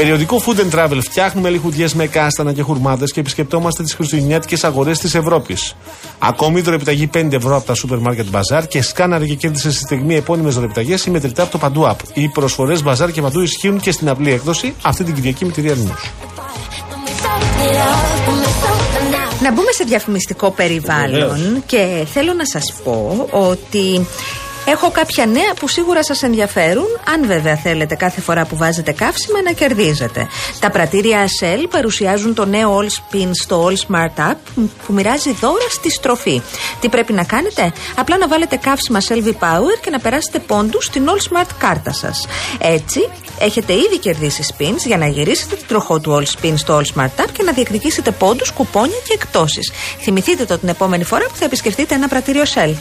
Περιοδικό 0.00 0.42
Food 0.46 0.60
and 0.60 0.78
Travel. 0.78 0.98
Φτιάχνουμε 1.02 1.48
λιχουδιές 1.50 1.94
με 1.94 2.06
κάστανα 2.06 2.52
και 2.52 2.62
χουρμάδε 2.62 3.04
και 3.04 3.20
επισκεπτόμαστε 3.20 3.82
τις 3.82 3.94
χριστουγεννιάτικες 3.94 4.64
αγορές 4.64 4.98
της 4.98 5.14
Ευρώπης. 5.14 5.74
Ακόμη 6.18 6.60
δωρεπιταγή 6.60 7.10
5 7.14 7.32
ευρώ 7.32 7.56
από 7.56 7.66
τα 7.66 7.74
σούπερ 7.74 7.98
μάρκετ 7.98 8.26
μπαζάρ 8.28 8.66
και 8.66 8.82
σκάναρε 8.82 9.26
και 9.26 9.34
κέρδισε 9.34 9.70
στη 9.70 9.80
στιγμή 9.82 10.14
επώνυμες 10.14 10.54
δωρεπιταγές 10.54 11.04
ή 11.06 11.10
μετρητά 11.10 11.42
από 11.42 11.52
το 11.52 11.58
παντού 11.58 11.86
app. 11.90 11.96
Οι 12.12 12.28
προσφορές 12.28 12.82
μπαζάρ 12.82 13.10
και 13.10 13.22
παντού 13.22 13.40
ισχύουν 13.40 13.80
και 13.80 13.92
στην 13.92 14.08
απλή 14.08 14.32
έκδοση 14.32 14.74
αυτή 14.82 15.04
την 15.04 15.14
Κυριακή 15.14 15.44
με 15.44 15.52
τη 15.52 15.62
Real 15.64 15.70
News. 15.70 16.10
Να 19.42 19.52
μπούμε 19.52 19.72
σε 19.72 19.84
διαφημιστικό 19.84 20.50
περιβάλλον 20.50 21.28
Βεβαίως. 21.28 21.62
και 21.66 22.06
θέλω 22.12 22.32
να 22.32 22.44
σας 22.46 22.72
πω 22.84 23.26
ότι 23.30 24.06
έχω 24.64 24.90
κάποια 24.90 25.26
νέα 25.26 25.54
που 25.60 25.68
σίγουρα 25.68 26.04
σας 26.04 26.22
ενδιαφέρουν 26.22 26.86
αν 27.14 27.26
βέβαια 27.26 27.56
θέλετε 27.56 27.94
κάθε 27.94 28.20
φορά 28.20 28.46
που 28.46 28.56
βάζετε 28.56 28.92
καύσιμα 28.92 29.42
να 29.42 29.52
κερδίζετε. 29.52 30.28
Τα 30.60 30.70
πρατήρια 30.70 31.26
Shell 31.40 31.64
παρουσιάζουν 31.70 32.34
το 32.34 32.44
νέο 32.44 32.78
All 32.78 32.86
Spin 32.86 33.30
στο 33.32 33.68
All 33.68 33.74
Smart 33.74 34.30
App 34.30 34.36
που 34.86 34.92
μοιράζει 34.92 35.32
δώρα 35.32 35.68
στη 35.70 35.90
στροφή. 35.90 36.42
Τι 36.80 36.88
πρέπει 36.88 37.12
να 37.12 37.24
κάνετε; 37.24 37.72
Απλά 37.96 38.18
να 38.18 38.28
βάλετε 38.28 38.56
καύσιμα 38.56 39.00
Shell 39.08 39.26
V-Power 39.26 39.78
και 39.80 39.90
να 39.90 39.98
περάσετε 39.98 40.38
πόντους 40.38 40.84
στην 40.84 41.08
All 41.08 41.32
Smart 41.32 41.48
κάρτα 41.58 41.92
σας. 41.92 42.26
Έτσι 42.58 43.08
έχετε 43.38 43.72
ήδη 43.72 43.98
κερδίσει 43.98 44.54
spins 44.56 44.86
για 44.86 44.96
να 44.96 45.06
γυρίσετε 45.06 45.54
την 45.54 45.66
τροχό 45.66 46.00
του 46.00 46.18
All 46.22 46.24
Spin 46.38 46.52
στο 46.56 46.80
All 46.80 46.98
Smart 46.98 47.24
App 47.24 47.28
και 47.32 47.42
να 47.42 47.52
διεκδικήσετε 47.52 48.10
πόντους, 48.10 48.52
κουπόνια 48.52 48.98
και 49.04 49.12
εκτόσει. 49.12 49.60
Θυμηθείτε 50.00 50.44
το 50.44 50.58
την 50.58 50.68
επόμενη 50.68 51.04
φορά 51.04 51.24
που 51.24 51.36
θα 51.36 51.44
επισκεφτείτε 51.44 51.94
ένα 51.94 52.08
πρατήριο 52.08 52.42
Shell. 52.54 52.74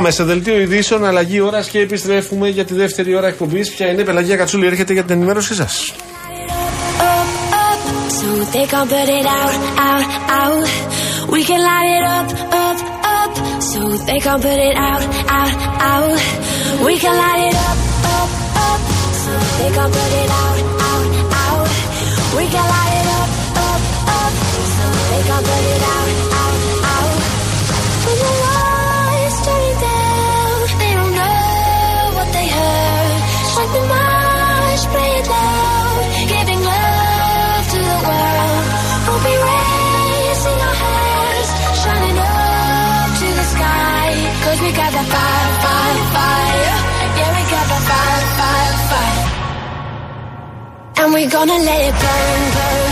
Πάμε 0.00 0.10
σε 0.12 0.24
δελτίο 0.24 0.60
ειδήσεων, 0.60 1.04
αλλαγή 1.04 1.40
ώρας 1.40 1.68
και 1.68 1.78
επιστρέφουμε 1.80 2.48
για 2.48 2.64
τη 2.64 2.74
δεύτερη 2.74 3.16
ώρα 3.16 3.26
εκπομπής. 3.26 3.70
Ποια 3.70 3.90
είναι 3.90 4.00
η 4.00 4.04
Πελαγία 4.04 4.36
Κατσούλη, 4.36 4.66
έρχεται 4.66 4.92
για 4.92 5.04
την 5.04 5.16
ενημέρωσή 5.16 5.54
σας. 5.54 5.94
So 8.40 8.46
they 8.52 8.66
can 8.66 8.88
put 8.88 9.06
it 9.06 9.26
out, 9.26 9.54
out, 9.76 10.04
out. 10.30 11.28
We 11.30 11.44
can 11.44 11.60
light 11.60 11.90
it 11.98 12.04
up, 12.04 12.28
up, 12.64 12.78
up. 13.04 13.62
So 13.62 13.80
they 14.06 14.18
can 14.18 14.40
put 14.40 14.58
it 14.58 14.76
out, 14.76 15.02
out, 15.28 15.52
out. 15.90 16.16
We 16.86 16.96
can 16.96 17.14
light 17.18 17.48
it 17.48 17.54
up, 17.54 17.78
up, 18.16 18.30
up. 18.64 18.80
So 19.24 19.32
they 19.60 19.70
can 19.76 19.90
put 19.92 20.12
it 20.22 20.30
out, 20.30 20.49
And 51.02 51.14
we're 51.14 51.30
gonna 51.30 51.54
let 51.54 51.80
it 51.80 51.94
burn, 51.94 52.52
burn, 52.52 52.89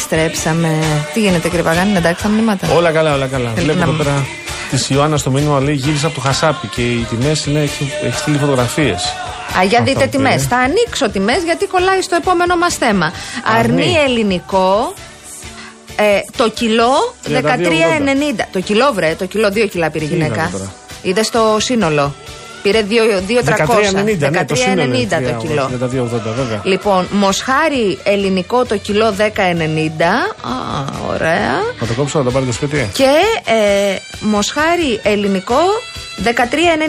Επιστρέψαμε. 0.00 0.78
Τι 1.14 1.20
γίνεται, 1.20 1.48
κύριε 1.48 1.64
Παγάνη, 1.64 1.88
είναι 1.88 1.98
εντάξει 1.98 2.22
τα 2.22 2.28
μηνύματα. 2.28 2.68
Όλα 2.74 2.90
καλά, 2.90 3.14
όλα 3.14 3.26
καλά. 3.26 3.50
Θέλετε 3.54 3.62
Βλέπω 3.62 3.78
να 3.78 3.84
εδώ 3.84 3.92
μου- 3.92 3.98
πέρα 3.98 4.26
της 4.70 4.90
Ιωάννας 4.90 5.20
στο 5.20 5.30
μήνυμα 5.30 5.60
λέει 5.60 5.74
γύρισα 5.74 6.06
από 6.06 6.14
το 6.14 6.20
Χασάπι 6.20 6.66
και 6.66 6.82
οι 6.82 7.06
τιμές 7.10 7.46
είναι, 7.46 7.60
έχει, 7.60 7.92
έχει 8.02 8.18
στείλει 8.18 8.38
φωτογραφίες. 8.38 9.02
Α, 9.58 9.62
για 9.68 9.78
Αυτό 9.78 9.92
δείτε 9.92 10.04
που 10.04 10.10
τιμές. 10.10 10.32
είναι. 10.34 10.42
Θα 10.42 10.56
ανοίξω 10.56 11.10
τιμές 11.10 11.42
γιατί 11.44 11.66
κολλάει 11.66 12.02
στο 12.02 12.14
επόμενο 12.16 12.56
μας 12.56 12.74
θέμα. 12.74 13.12
Αρνή. 13.58 13.82
Αρνή 13.82 13.94
ελληνικό. 14.06 14.94
Ε, 15.96 16.20
το 16.36 16.48
κιλό 16.50 17.14
32,80. 17.24 17.40
13,90. 17.42 18.48
Το 18.52 18.60
κιλό, 18.60 18.92
βρε, 18.92 19.14
το 19.18 19.24
κιλό 19.26 19.48
2 19.48 19.66
κιλά 19.68 19.90
πήρε 19.90 20.04
η 20.04 20.08
Τι 20.08 20.14
γυναίκα. 20.14 20.34
είδατε 20.34 20.48
τώρα; 20.52 20.72
Είδες 21.02 21.30
το 21.30 21.56
σύνολο; 21.58 22.14
Πήρε 22.66 22.84
2,300. 22.88 24.24
13,90 24.24 24.30
ναι, 24.30 24.44
το 24.44 24.54
σύνολο. 24.54 24.94
13,90 24.94 25.08
το 25.08 25.46
κιλό. 25.46 25.70
32,80 25.82 25.88
βέβαια. 26.36 26.60
Λοιπόν, 26.62 27.06
μοσχάρι 27.10 27.98
ελληνικό 28.04 28.64
το 28.64 28.76
κιλό 28.76 29.14
10,90. 29.18 29.22
Α, 29.22 30.54
ωραία. 31.08 31.52
Θα 31.78 31.86
το 31.86 31.92
κόψω, 31.96 32.18
θα 32.18 32.24
το 32.24 32.30
πάρει 32.30 32.46
το 32.46 32.52
σπίτι. 32.52 32.90
Και 32.92 33.10
ε, 33.44 33.96
μοσχάρι 34.20 35.00
ελληνικό 35.02 35.58
13,90. 36.24 36.28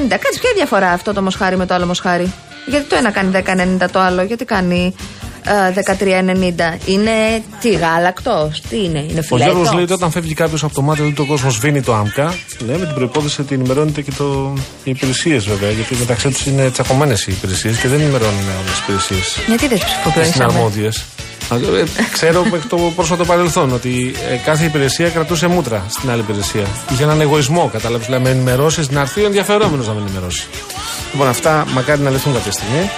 Κάτσε, 0.10 0.40
ποια 0.40 0.52
διαφορά 0.56 0.92
αυτό 0.92 1.14
το 1.14 1.22
μοσχάρι 1.22 1.58
με 1.58 1.66
το 1.66 1.74
άλλο 1.74 1.86
μοσχάρι; 1.86 2.34
Γιατί 2.66 2.86
το 2.86 2.96
ένα 2.96 3.12
κάνει 3.12 3.32
10,90 3.80 3.88
το 3.92 4.00
άλλο, 4.00 4.22
γιατί 4.22 4.46
κάνει 4.46 4.96
ε, 4.98 5.27
13,90. 6.00 6.78
Είναι 6.86 7.12
τι, 7.62 7.70
γάλακτο, 7.70 8.52
τι 8.70 8.84
είναι, 8.84 9.00
είναι 9.10 9.20
Ο 9.20 9.24
φιλέτο. 9.24 9.52
Γιώργο 9.52 9.74
λέει 9.74 9.84
ότι 9.84 9.94
όταν 9.94 10.12
φεύγει 10.12 10.34
κάποιος 10.34 10.64
από 10.64 10.74
το 10.74 10.82
μάτι 10.82 11.02
του, 11.02 11.14
το 11.14 11.26
κόσμος 11.26 11.54
σβήνει 11.54 11.82
το 11.82 11.94
άμκα. 11.94 12.34
Λέει 12.66 12.78
με 12.78 12.86
την 12.86 12.96
προπόθεση 12.96 13.42
ότι 13.42 13.54
ενημερώνεται 13.56 14.02
και 14.02 14.12
το... 14.18 14.54
οι 14.84 14.92
υπηρεσίες 14.92 15.46
βέβαια. 15.46 15.72
Γιατί 15.72 15.96
μεταξύ 15.96 16.30
τους 16.30 16.46
είναι 16.46 16.70
τσακωμένες 16.70 17.28
οι 17.28 17.32
υπηρεσίες 17.32 17.78
και 17.78 17.88
δεν 17.88 18.00
ενημερώνουν 18.00 18.40
όλες 18.62 18.70
τις 18.72 18.80
υπηρεσίες. 18.80 19.38
Γιατί 19.48 19.68
δεν 19.68 19.78
Και 19.78 19.84
ψηφοποιήσει. 19.86 20.32
είναι 20.36 20.44
αρμόδιε. 20.44 20.90
Ξέρω 22.12 22.44
μέχρι 22.44 22.68
το 22.68 22.78
πρόσφατο 22.96 23.26
παρελθόν 23.26 23.74
ότι 23.74 24.16
ε, 24.32 24.36
κάθε 24.36 24.66
υπηρεσία 24.66 25.10
κρατούσε 25.10 25.48
μούτρα 25.48 25.86
στην 25.90 26.10
άλλη 26.10 26.20
υπηρεσία. 26.22 26.66
Είχε 26.92 27.04
έναν 27.04 27.22
εγωισμό, 27.22 27.70
κατάλαβες. 27.72 28.06
Δηλαδή, 28.06 28.24
με 28.24 28.30
ενημερώσεις 28.30 28.90
να 28.90 29.00
έρθει 29.02 29.22
ο 29.22 29.26
ενδιαφερόμενος 29.26 29.88
να 29.88 29.94
με 29.94 30.02
ενημερώσει. 30.02 30.48
Λοιπόν, 31.12 31.28
αυτά 31.28 31.66
μακάρι 31.74 32.02
να 32.02 32.10
λυθούν 32.10 32.34
κάποια 32.34 32.52
στιγμή. 32.52 32.90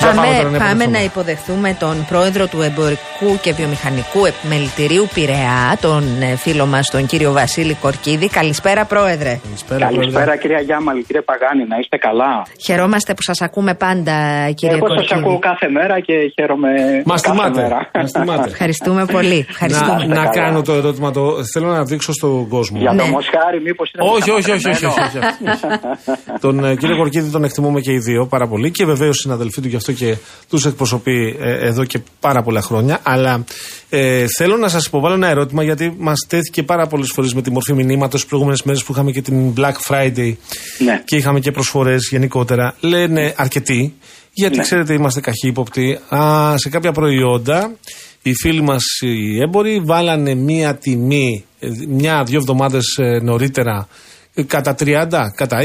Για 0.00 0.06
Πάμε, 0.14 0.26
τώρα 0.26 0.38
πάμε, 0.38 0.52
υποδεχθούμε. 0.54 0.86
να 0.98 1.02
υποδεχθούμε 1.04 1.76
τον 1.78 2.06
πρόεδρο 2.08 2.46
του 2.46 2.62
Εμπορικού 2.62 3.30
και 3.42 3.52
Βιομηχανικού 3.52 4.24
Επιμελητηρίου 4.26 5.08
Πειραιά, 5.14 5.78
τον 5.80 6.02
ε, 6.22 6.36
φίλο 6.36 6.66
μας, 6.66 6.90
τον 6.90 7.06
κύριο 7.06 7.32
Βασίλη 7.32 7.74
Κορκίδη. 7.74 8.28
Καλησπέρα, 8.28 8.84
πρόεδρε. 8.84 9.40
Καλησπέρα, 9.44 9.80
Καλησπέρα 9.84 10.10
Πρόεδρε. 10.24 10.36
κυρία 10.36 10.60
Γιάμαλη, 10.60 11.02
κύριε 11.04 11.22
Παγάνη, 11.22 11.64
να 11.68 11.76
είστε 11.78 11.96
καλά. 11.96 12.42
Χαιρόμαστε 12.64 13.14
που 13.14 13.22
σας 13.22 13.40
ακούμε 13.42 13.74
πάντα, 13.74 14.16
κύριε 14.54 14.76
Εγώ 14.76 14.86
Κορκίδη. 14.86 15.08
σας 15.08 15.18
ακούω 15.18 15.38
κάθε 15.38 15.68
μέρα 15.68 16.00
και 16.00 16.14
χαίρομαι 16.34 16.68
Μας 17.04 17.20
κάθε 17.20 17.36
θυμάται. 17.36 17.60
μέρα. 17.62 17.90
Μας 17.94 18.10
θυμάται. 18.10 18.48
Ευχαριστούμε 18.50 19.04
πολύ. 19.04 19.46
Ευχαριστούμε. 19.48 20.04
Να, 20.06 20.06
να 20.06 20.14
καλά. 20.14 20.28
κάνω 20.30 20.62
το 20.62 20.72
ερώτημα, 20.72 21.10
το, 21.10 21.22
θέλω 21.52 21.66
να 21.66 21.82
δείξω 21.84 22.12
στον 22.12 22.48
κόσμο. 22.48 22.78
Για 22.78 22.88
το 22.90 22.94
Ναι. 23.04 23.10
Μοσχάρι 23.10 23.60
μήπως 23.60 23.90
είναι 23.92 24.10
Όχι, 24.14 24.30
όχι, 24.30 24.50
όχι, 24.50 24.68
όχι, 24.68 24.80
καταματεμένο. 24.82 25.26
όχι, 25.52 25.66
όχι. 25.66 26.40
τον 26.40 26.64
ε, 26.64 26.74
κύριο 26.76 26.96
Κορκίδη 26.96 27.30
τον 27.30 27.44
εκτιμούμε 27.44 27.80
και 27.80 27.92
οι 27.92 27.98
δύο 27.98 28.26
πάρα 28.26 28.46
πολύ 28.46 28.70
και 28.70 28.84
βεβαίως 28.84 29.16
οι 29.16 29.20
συναδελφοί 29.20 29.60
του 29.60 29.68
γι' 29.68 29.76
αυτό 29.76 29.87
και 29.92 30.16
τους 30.48 30.66
εκπροσωπεί 30.66 31.36
ε, 31.40 31.66
εδώ 31.66 31.84
και 31.84 32.00
πάρα 32.20 32.42
πολλά 32.42 32.62
χρόνια. 32.62 33.00
Αλλά 33.02 33.44
ε, 33.88 34.24
θέλω 34.36 34.56
να 34.56 34.68
σας 34.68 34.86
υποβάλω 34.86 35.14
ένα 35.14 35.28
ερώτημα 35.28 35.62
γιατί 35.62 35.94
μας 35.98 36.26
τέθηκε 36.28 36.62
πάρα 36.62 36.86
πολλές 36.86 37.10
φορές 37.14 37.34
με 37.34 37.42
τη 37.42 37.50
μορφή 37.50 37.72
μηνύματος 37.72 38.20
τις 38.20 38.28
προηγούμενες 38.28 38.62
μέρες 38.62 38.84
που 38.84 38.92
είχαμε 38.92 39.10
και 39.10 39.22
την 39.22 39.52
Black 39.56 39.72
Friday 39.88 40.32
Ναι. 40.78 41.02
και 41.04 41.16
είχαμε 41.16 41.40
και 41.40 41.50
προσφορές 41.50 42.08
γενικότερα. 42.10 42.74
Λένε 42.80 43.32
αρκετοί, 43.36 43.94
γιατί 44.32 44.56
Ναι. 44.56 44.62
ξέρετε 44.62 44.92
είμαστε 44.92 45.20
καχύποπτοι. 45.20 45.98
Α, 46.14 46.54
σε 46.56 46.68
κάποια 46.68 46.92
προϊόντα 46.92 47.72
οι 48.22 48.34
φίλοι 48.34 48.62
μας 48.62 48.82
οι 49.00 49.40
έμποροι 49.42 49.80
βάλανε 49.84 50.34
μία 50.34 50.74
τιμή 50.76 51.44
ε, 51.58 51.68
μια-δύο 51.88 52.38
εβδομάδες 52.38 52.84
νωρίτερα 53.22 53.88
ε, 54.34 54.42
κατά 54.42 54.74
30, 54.78 55.06
κατά 55.34 55.58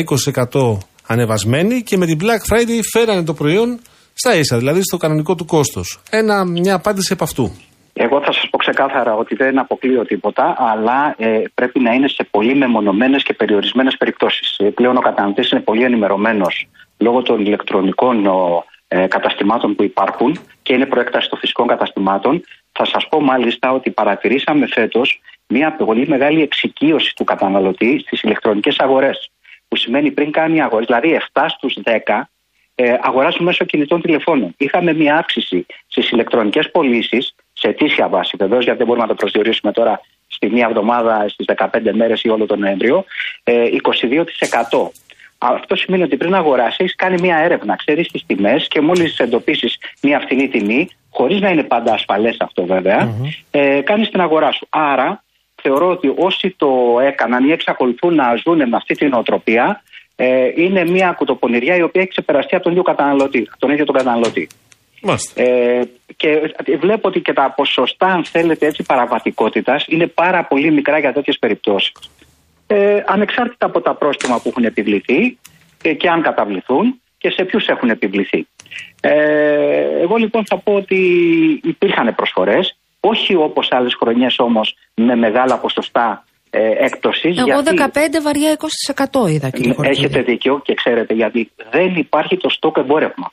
20% 0.51 0.77
ανεβασμένη 1.07 1.81
και 1.81 1.97
με 1.97 2.05
την 2.05 2.17
Black 2.21 2.53
Friday 2.53 2.79
φέρανε 2.93 3.23
το 3.23 3.33
προϊόν 3.33 3.79
στα 4.13 4.35
ίσα, 4.35 4.57
δηλαδή 4.57 4.81
στο 4.83 4.97
κανονικό 4.97 5.35
του 5.35 5.45
κόστος. 5.45 5.99
Ένα, 6.09 6.45
μια 6.45 6.75
απάντηση 6.75 7.13
από 7.13 7.23
αυτού. 7.23 7.51
Εγώ 7.93 8.21
θα 8.21 8.31
σας 8.31 8.47
πω 8.49 8.57
ξεκάθαρα 8.57 9.13
ότι 9.15 9.35
δεν 9.35 9.59
αποκλείω 9.59 10.05
τίποτα, 10.05 10.55
αλλά 10.57 11.15
ε, 11.17 11.41
πρέπει 11.53 11.79
να 11.79 11.93
είναι 11.93 12.07
σε 12.07 12.27
πολύ 12.31 12.55
μεμονωμένες 12.55 13.23
και 13.23 13.33
περιορισμένες 13.33 13.95
περιπτώσεις. 13.97 14.55
Ε, 14.57 14.69
πλέον 14.69 14.97
ο 14.97 15.01
καταναλωτής 15.01 15.51
είναι 15.51 15.61
πολύ 15.61 15.83
ενημερωμένος 15.83 16.67
λόγω 16.97 17.21
των 17.21 17.39
ηλεκτρονικών 17.39 18.25
ο, 18.25 18.63
ε, 18.87 19.07
καταστημάτων 19.07 19.75
που 19.75 19.83
υπάρχουν 19.83 20.39
και 20.61 20.73
είναι 20.73 20.85
προέκταση 20.85 21.29
των 21.29 21.39
φυσικών 21.39 21.67
καταστημάτων. 21.67 22.43
Θα 22.71 22.85
σας 22.85 23.07
πω 23.09 23.21
μάλιστα 23.21 23.71
ότι 23.71 23.91
παρατηρήσαμε 23.91 24.67
φέτος 24.67 25.21
μια 25.47 25.75
πολύ 25.75 26.07
μεγάλη 26.07 26.41
εξοικείωση 26.41 27.15
του 27.15 27.23
καταναλωτή 27.23 27.99
στις 28.05 28.21
ηλεκτρονικές 28.21 28.75
αγορές. 28.79 29.29
Που 29.67 29.75
σημαίνει 29.75 30.11
πριν 30.11 30.31
κάνει 30.31 30.61
αγορές, 30.61 30.85
δηλαδή 30.85 31.13
7 31.33 31.45
στους 31.49 31.77
10 31.83 32.29
ε, 32.75 32.95
αγοράζουν 33.01 33.45
μέσω 33.45 33.65
κινητών 33.65 34.01
τηλεφώνων. 34.01 34.53
Είχαμε 34.57 34.93
μια 34.93 35.17
αύξηση 35.17 35.65
στις 35.87 36.09
ηλεκτρονικές 36.09 36.71
πωλήσεις, 36.71 37.35
σε 37.53 37.67
αιτήσια 37.67 38.07
βάση 38.07 38.35
βεβαίως, 38.37 38.63
γιατί 38.63 38.77
δεν 38.77 38.87
μπορούμε 38.87 39.05
να 39.05 39.11
το 39.11 39.17
προσδιορίσουμε 39.17 39.71
τώρα 39.71 40.01
στη 40.27 40.49
μία 40.49 40.65
εβδομάδα, 40.69 41.25
στις 41.29 41.45
15 41.45 41.93
μέρες 41.93 42.21
ή 42.23 42.29
όλο 42.29 42.45
τον 42.45 42.59
Νοέμβριο, 42.59 43.05
ε, 43.43 43.63
22%. 43.63 44.91
Αυτό 45.37 45.75
σημαίνει 45.75 46.03
ότι 46.03 46.17
πριν 46.17 46.35
αγοράσεις, 46.35 46.95
κάνει 46.95 47.21
μια 47.21 47.37
έρευνα, 47.37 47.75
ξέρεις 47.75 48.07
τις 48.07 48.25
τιμές 48.25 48.67
και 48.67 48.81
μόλις 48.81 49.17
εντοπίσεις 49.17 49.77
μια 50.01 50.19
φθηνή 50.19 50.47
τιμή, 50.47 50.89
χωρίς 51.09 51.39
να 51.39 51.49
είναι 51.49 51.63
πάντα 51.63 51.93
ασφαλές 51.93 52.35
αυτό 52.39 52.65
βέβαια, 52.65 53.13
ε, 53.51 53.81
κάνεις 53.81 54.09
την 54.09 54.21
αγορά 54.21 54.51
σου. 54.51 54.67
Άρα, 54.69 55.23
θεωρώ 55.61 55.89
ότι 55.89 56.13
όσοι 56.17 56.55
το 56.57 56.99
έκαναν 57.01 57.47
ή 57.47 57.51
εξακολουθούν 57.51 58.15
να 58.15 58.35
ζουν 58.35 58.57
με 58.57 58.75
αυτή 58.75 58.95
την 58.95 59.13
οτροπία, 59.13 59.83
ε, 60.15 60.51
είναι 60.55 60.85
μια 60.85 61.11
κουτοπονηριά 61.11 61.75
η 61.75 61.81
οποία 61.81 62.01
έχει 62.01 62.09
ξεπεραστεί 62.09 62.55
από 62.55 62.63
τον 62.63 62.71
ίδιο 62.71 62.83
καταναλωτή, 62.83 63.47
από 63.51 63.59
τον 63.59 63.71
ίδιο 63.71 63.85
τον 63.85 63.95
καταναλωτή. 63.95 64.47
Μάλιστα. 65.01 65.41
Ε, 65.41 65.89
και 66.15 66.53
βλέπω 66.79 67.07
ότι 67.07 67.19
και 67.19 67.33
τα 67.33 67.53
ποσοστά, 67.55 68.07
αν 68.07 68.25
θέλετε, 68.25 68.65
έτσι 68.65 68.83
παραβατικότητας 68.83 69.85
είναι 69.87 70.07
πάρα 70.07 70.43
πολύ 70.43 70.71
μικρά 70.71 70.99
για 70.99 71.13
τέτοιες 71.13 71.39
περιπτώσεις. 71.39 71.91
Ε, 72.67 73.03
ανεξάρτητα 73.05 73.65
από 73.65 73.81
τα 73.81 73.93
πρόστιμα 73.93 74.39
που 74.39 74.49
έχουν 74.49 74.63
επιβληθεί 74.63 75.37
ε, 75.81 75.93
και 75.93 76.09
αν 76.09 76.21
καταβληθούν 76.21 77.01
και 77.17 77.29
σε 77.29 77.43
ποιους 77.43 77.67
έχουν 77.67 77.89
επιβληθεί. 77.89 78.47
Ε, 79.01 80.01
εγώ 80.01 80.15
λοιπόν 80.15 80.45
θα 80.45 80.57
πω 80.57 80.73
ότι 80.73 80.95
υπήρχαν 81.63 82.15
προσφορές, 82.15 82.77
όχι 82.99 83.35
όπως 83.35 83.71
άλλες 83.71 83.95
χρονιές 83.95 84.39
όμως 84.39 84.75
με 84.93 85.15
μεγάλα 85.15 85.57
ποσοστά 85.57 86.25
ε, 86.55 86.85
έκπτωση. 86.85 87.33
Εγώ 87.37 87.61
15 87.65 88.21
βαριά 88.23 88.57
20% 89.23 89.29
είδα, 89.29 89.49
κύριε 89.49 89.73
Κορκίδη. 89.73 89.97
Έχετε 89.97 90.21
δίκιο 90.21 90.61
και 90.65 90.73
ξέρετε 90.73 91.13
γιατί 91.13 91.51
δεν 91.71 91.95
υπάρχει 91.95 92.37
το 92.37 92.49
στόκ 92.49 92.77
εμπόρευμα. 92.77 93.31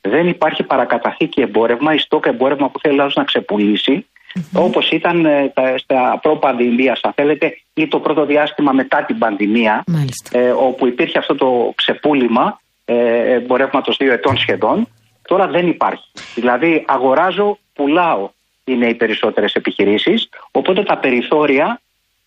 Δεν 0.00 0.28
υπάρχει 0.28 0.62
παρακαταθήκη 0.62 1.40
εμπόρευμα 1.40 1.94
ή 1.94 1.98
στόκ 1.98 2.26
εμπόρευμα 2.26 2.70
που 2.70 2.80
θέλει 2.80 2.98
ο 2.98 3.02
άλλος 3.02 3.14
να 3.14 3.24
ξεπουλήσει 3.24 4.06
όπως 4.52 4.90
ήταν 4.90 5.24
ε, 5.24 5.52
τα, 5.54 5.78
στα 5.78 6.18
προ-πανδημίας 6.22 7.00
αν 7.02 7.12
θέλετε 7.12 7.58
ή 7.74 7.88
το 7.88 7.98
πρώτο 8.00 8.26
διάστημα 8.26 8.72
μετά 8.72 9.04
την 9.04 9.18
πανδημία 9.18 9.84
Μάλιστα. 9.86 10.38
ε, 10.38 10.50
όπου 10.50 10.86
υπήρχε 10.86 11.18
αυτό 11.18 11.34
το 11.34 11.72
ξεπούλημα 11.74 12.60
ε, 12.84 13.34
εμπορεύματος 13.34 13.96
δύο 13.96 14.12
ετών 14.12 14.36
σχεδόν 14.36 14.88
τώρα 15.28 15.46
δεν 15.46 15.68
υπάρχει. 15.68 16.08
Δηλαδή 16.34 16.84
αγοράζω, 16.86 17.58
πουλάω 17.72 18.30
είναι 18.64 18.86
οι 18.86 18.94
περισσότερες 18.94 19.52
επιχειρήσεις 19.52 20.28
οπότε 20.50 20.82
τα 20.82 20.98
περιθώρια 20.98 21.80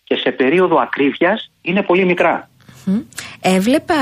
και 0.08 0.16
σε 0.16 0.30
περίοδο 0.30 0.76
ακρίβειας 0.80 1.50
είναι 1.62 1.82
πολύ 1.82 2.04
μικρά. 2.04 2.48
Μμ. 2.84 2.98
Έβλεπα 3.42 3.94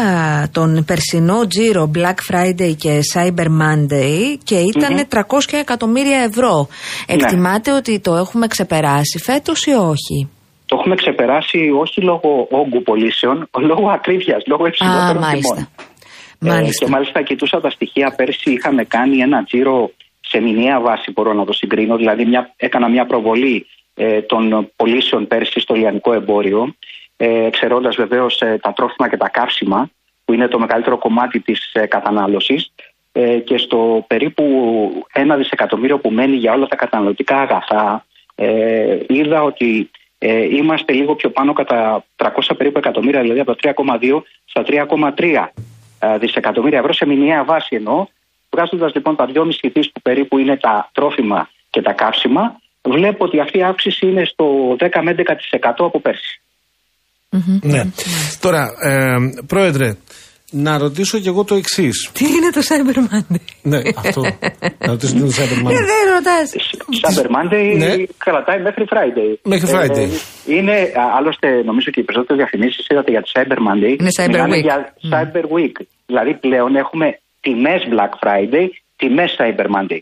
τον 0.53 0.85
περσινό 0.85 1.47
τζίρο 1.47 1.91
Black 1.95 2.19
Friday 2.31 2.75
και 2.77 3.01
Cyber 3.15 3.49
Monday 3.63 4.37
και 4.45 4.55
ηταν 4.55 5.07
300 5.11 5.21
εκατομμύρια 5.61 6.19
ευρώ. 6.19 6.69
Εκτιμάτε 7.07 7.73
ότι 7.73 8.01
το 8.01 8.15
έχουμε 8.15 8.47
ξεπεράσει 8.47 9.19
φέτος 9.19 9.65
ή 9.65 9.71
όχι; 9.71 10.29
Το 10.67 10.77
έχουμε 10.79 10.95
ξεπεράσει 10.95 11.59
όχι 11.81 12.01
λόγω 12.03 12.47
όγκου 12.51 12.83
πωλήσεων, 12.83 13.49
λόγω 13.61 13.89
ακρίβειας, 13.89 14.43
λόγω 14.47 14.65
Α, 14.65 14.67
υψηλότερων 14.67 15.23
μάλιστα. 15.23 15.55
τιμών. 15.55 16.55
Μάλιστα. 16.55 16.85
Ε, 16.85 16.87
και 16.87 16.93
μάλιστα 16.95 17.23
κοιτούσα 17.23 17.61
τα 17.61 17.71
στοιχεία 17.71 18.15
πέρσι 18.17 18.51
είχαμε 18.53 18.85
κάνει 18.85 19.17
ένα 19.19 19.45
τζίρο 19.45 19.91
σε 20.21 20.41
μηνιαία 20.41 20.81
βάση 20.81 21.13
μπορώ 21.13 21.33
να 21.33 21.45
το 21.45 21.53
συγκρίνω, 21.53 21.97
δηλαδή 21.97 22.25
μια, 22.25 22.55
έκανα 22.57 22.89
μια 22.91 23.07
προβολή 23.07 23.57
ε, 23.57 23.76
των 24.27 24.71
πωλήσεων 24.77 25.27
πέρσι 25.27 25.61
στο 25.61 25.75
λιανικό 25.75 26.13
εμπόριο, 26.13 26.75
ε, 27.17 27.45
εξαιρώντας 27.45 27.97
βεβαίως 27.97 28.41
ε, 28.41 28.59
τα 28.63 28.73
τρόφιμα 28.73 29.09
και 29.09 29.17
τα 29.17 29.29
καύσιμα 29.29 29.91
που 30.25 30.33
είναι 30.33 30.49
το 30.49 30.59
μεγαλύτερο 30.59 30.99
κομμάτι 30.99 31.41
της 31.41 31.71
ε, 31.73 31.87
κατανάλωσης 31.87 32.73
ε, 33.13 33.39
και 33.39 33.59
στο 33.59 34.05
περίπου 34.07 34.45
ένα 35.13 35.37
δισεκατομμύριο 35.37 35.99
που 35.99 36.11
μένει 36.11 36.37
για 36.37 36.53
όλα 36.53 36.67
τα 36.67 36.77
καταναλωτικά 36.77 37.41
αγαθά 37.41 38.07
ε, 38.35 38.99
είδα 39.09 39.43
ότι 39.43 39.91
ε, 40.19 40.57
είμαστε 40.57 40.93
λίγο 40.93 41.15
πιο 41.15 41.31
πάνω 41.31 41.53
κατά 41.53 42.05
300 42.17 42.29
περίπου 42.57 42.79
εκατομμύρια, 42.79 43.21
δηλαδή 43.21 43.41
από 43.41 43.57
τα 43.57 43.75
3,2 44.01 44.21
στα 44.45 44.65
3,3 44.67 45.47
ε, 45.99 46.19
δισεκατομμύρια 46.19 46.79
ευρώ 46.79 46.93
σε 46.93 47.07
μηνιαία 47.07 47.45
βάση 47.45 47.77
εννοώ, 47.77 48.07
Βγάζοντας 48.51 48.95
λοιπόν 48.95 49.17
τα 49.17 49.29
2,5 49.35 49.49
δι 49.63 49.91
που 49.91 50.01
περίπου 50.03 50.39
είναι 50.39 50.57
τα 50.57 50.91
τρόφιμα 50.93 51.49
και 51.71 51.83
τα 51.83 51.93
καύσιμα, 51.93 52.61
βλέπω 52.91 53.25
ότι 53.25 53.41
αυτή 53.41 53.59
η 53.59 53.63
αύξηση 53.63 54.07
είναι 54.07 54.25
στο 54.25 54.77
10 54.81 54.89
με 55.03 55.15
11% 55.19 55.25
από 55.79 56.01
πέρσι. 56.01 56.41
Ναι. 57.63 57.83
Τώρα, 58.41 58.69
ε, 58.83 59.15
πρόεδρε, 59.47 59.97
να 60.51 60.79
ρωτήσω 60.79 61.19
κι 61.19 61.29
εγώ 61.29 61.45
το 61.45 61.55
εξής. 61.55 62.11
Τι 62.13 62.25
είναι 62.25 62.51
το 62.51 62.61
Cyber 62.69 62.97
Monday; 62.99 63.41
ναι, 63.63 63.79
αυτό. 63.97 64.21
να 64.79 64.87
ρωτήσω 64.93 65.13
τι 65.13 65.19
είναι 65.19 65.29
το 65.29 65.35
Cyber 65.43 65.57
Ε, 65.59 65.63
Monday. 65.63 65.73
δεν 65.93 66.03
ρωτάς. 66.15 66.51
Cyber 67.03 67.27
Monday 67.37 67.77
Ναι. 67.77 68.05
κρατάει 68.19 68.61
μέχρι 68.63 68.85
Friday. 68.93 69.35
Μέχρι 69.43 69.69
Friday. 69.75 70.09
Ε, 70.49 70.55
είναι, 70.55 70.73
α, 70.73 71.03
άλλωστε, 71.17 71.63
νομίζω 71.65 71.91
και 71.91 72.01
οι 72.01 72.03
περισσότερες 72.05 72.37
διαφημίσεις 72.43 72.87
είδατε 72.89 73.11
για 73.11 73.23
τη 73.23 73.31
Cyber 73.35 73.59
Monday. 73.69 74.01
Είναι 74.01 74.11
Cyber 74.21 74.27
μιλάνε 74.29 74.57
Week. 74.57 74.63
Για 74.63 74.95
Cyber 75.13 75.45
Week. 75.57 75.77
Δηλαδή 76.07 76.35
πλέον 76.35 76.77
έχουμε 76.77 77.19
τιμές 77.41 77.83
Black 77.93 78.13
Friday, 78.27 78.67
τιμές 78.97 79.37
Cyber 79.39 79.67
Monday. 79.75 79.99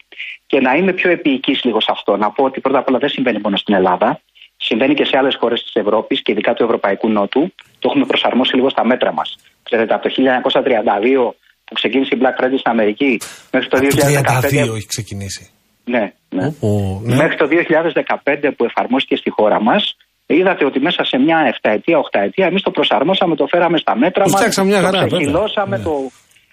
Και 0.55 0.61
να 0.61 0.73
είμαι 0.75 0.93
πιο 0.93 1.11
επίοικης 1.11 1.65
λίγο 1.65 1.81
σε 1.81 1.91
αυτό, 1.97 2.17
να 2.17 2.31
πω 2.31 2.45
ότι 2.45 2.61
πρώτα 2.61 2.79
απ' 2.79 2.89
όλα 2.89 2.99
δεν 2.99 3.09
συμβαίνει 3.09 3.39
μόνο 3.45 3.57
στην 3.57 3.75
Ελλάδα. 3.75 4.21
Συμβαίνει 4.57 4.95
και 4.95 5.05
σε 5.05 5.17
άλλες 5.21 5.37
χώρες 5.41 5.63
της 5.63 5.75
Ευρώπης 5.75 6.23
και 6.23 6.33
ειδικά 6.33 6.53
του 6.55 6.65
Ευρωπαϊκού 6.65 7.09
Νότου. 7.09 7.53
Το 7.79 7.89
έχουμε 7.91 8.05
προσαρμόσει 8.07 8.55
λίγο 8.57 8.69
στα 8.71 8.85
μέτρα 8.87 9.13
μας. 9.13 9.29
Ξέρετε, 9.63 9.95
από 9.95 10.03
το 10.09 10.11
1932 10.15 11.35
που 11.65 11.75
ξεκίνησε 11.75 12.11
η 12.15 12.19
Black 12.23 12.37
Friday 12.39 12.59
στην 12.63 12.71
Αμερική 12.75 13.21
μέχρι 13.53 13.69
το 13.69 13.77
Το 13.79 13.87
2015. 13.87 14.49
32 14.71 14.77
έχει 14.79 14.87
ξεκινήσει. 14.87 15.51
Ναι, 15.85 16.05
ναι. 16.29 16.47
Ω, 16.61 17.01
ναι. 17.03 17.15
Μέχρι 17.15 17.37
το 17.37 17.47
2015 17.47 18.51
που 18.57 18.65
εφαρμόστηκε 18.65 19.17
στη 19.17 19.31
χώρα 19.31 19.63
μας, 19.63 19.97
είδατε 20.27 20.65
ότι 20.65 20.81
μέσα 20.81 21.05
σε 21.05 21.17
μια 21.19 21.39
7 21.63 21.71
ετία, 21.79 21.99
8 21.99 22.21
ετία, 22.29 22.47
εμείς 22.47 22.63
το 22.63 22.71
προσαρμόσαμε, 22.71 23.37
το 23.37 23.47
φέραμε 23.47 23.79
στα 23.79 23.97
μέτρα 23.97 24.23
Το 24.25 24.31
μας. 24.31 24.41
φτιάξαμε 24.41 24.69
μια 24.69 24.81
χαρά, 24.81 24.99
Το 24.99 24.99
βέβαια. 25.03 25.19
ξεχυλώσαμε 25.19 25.77
Ναι. 25.77 25.83
το. 25.83 25.95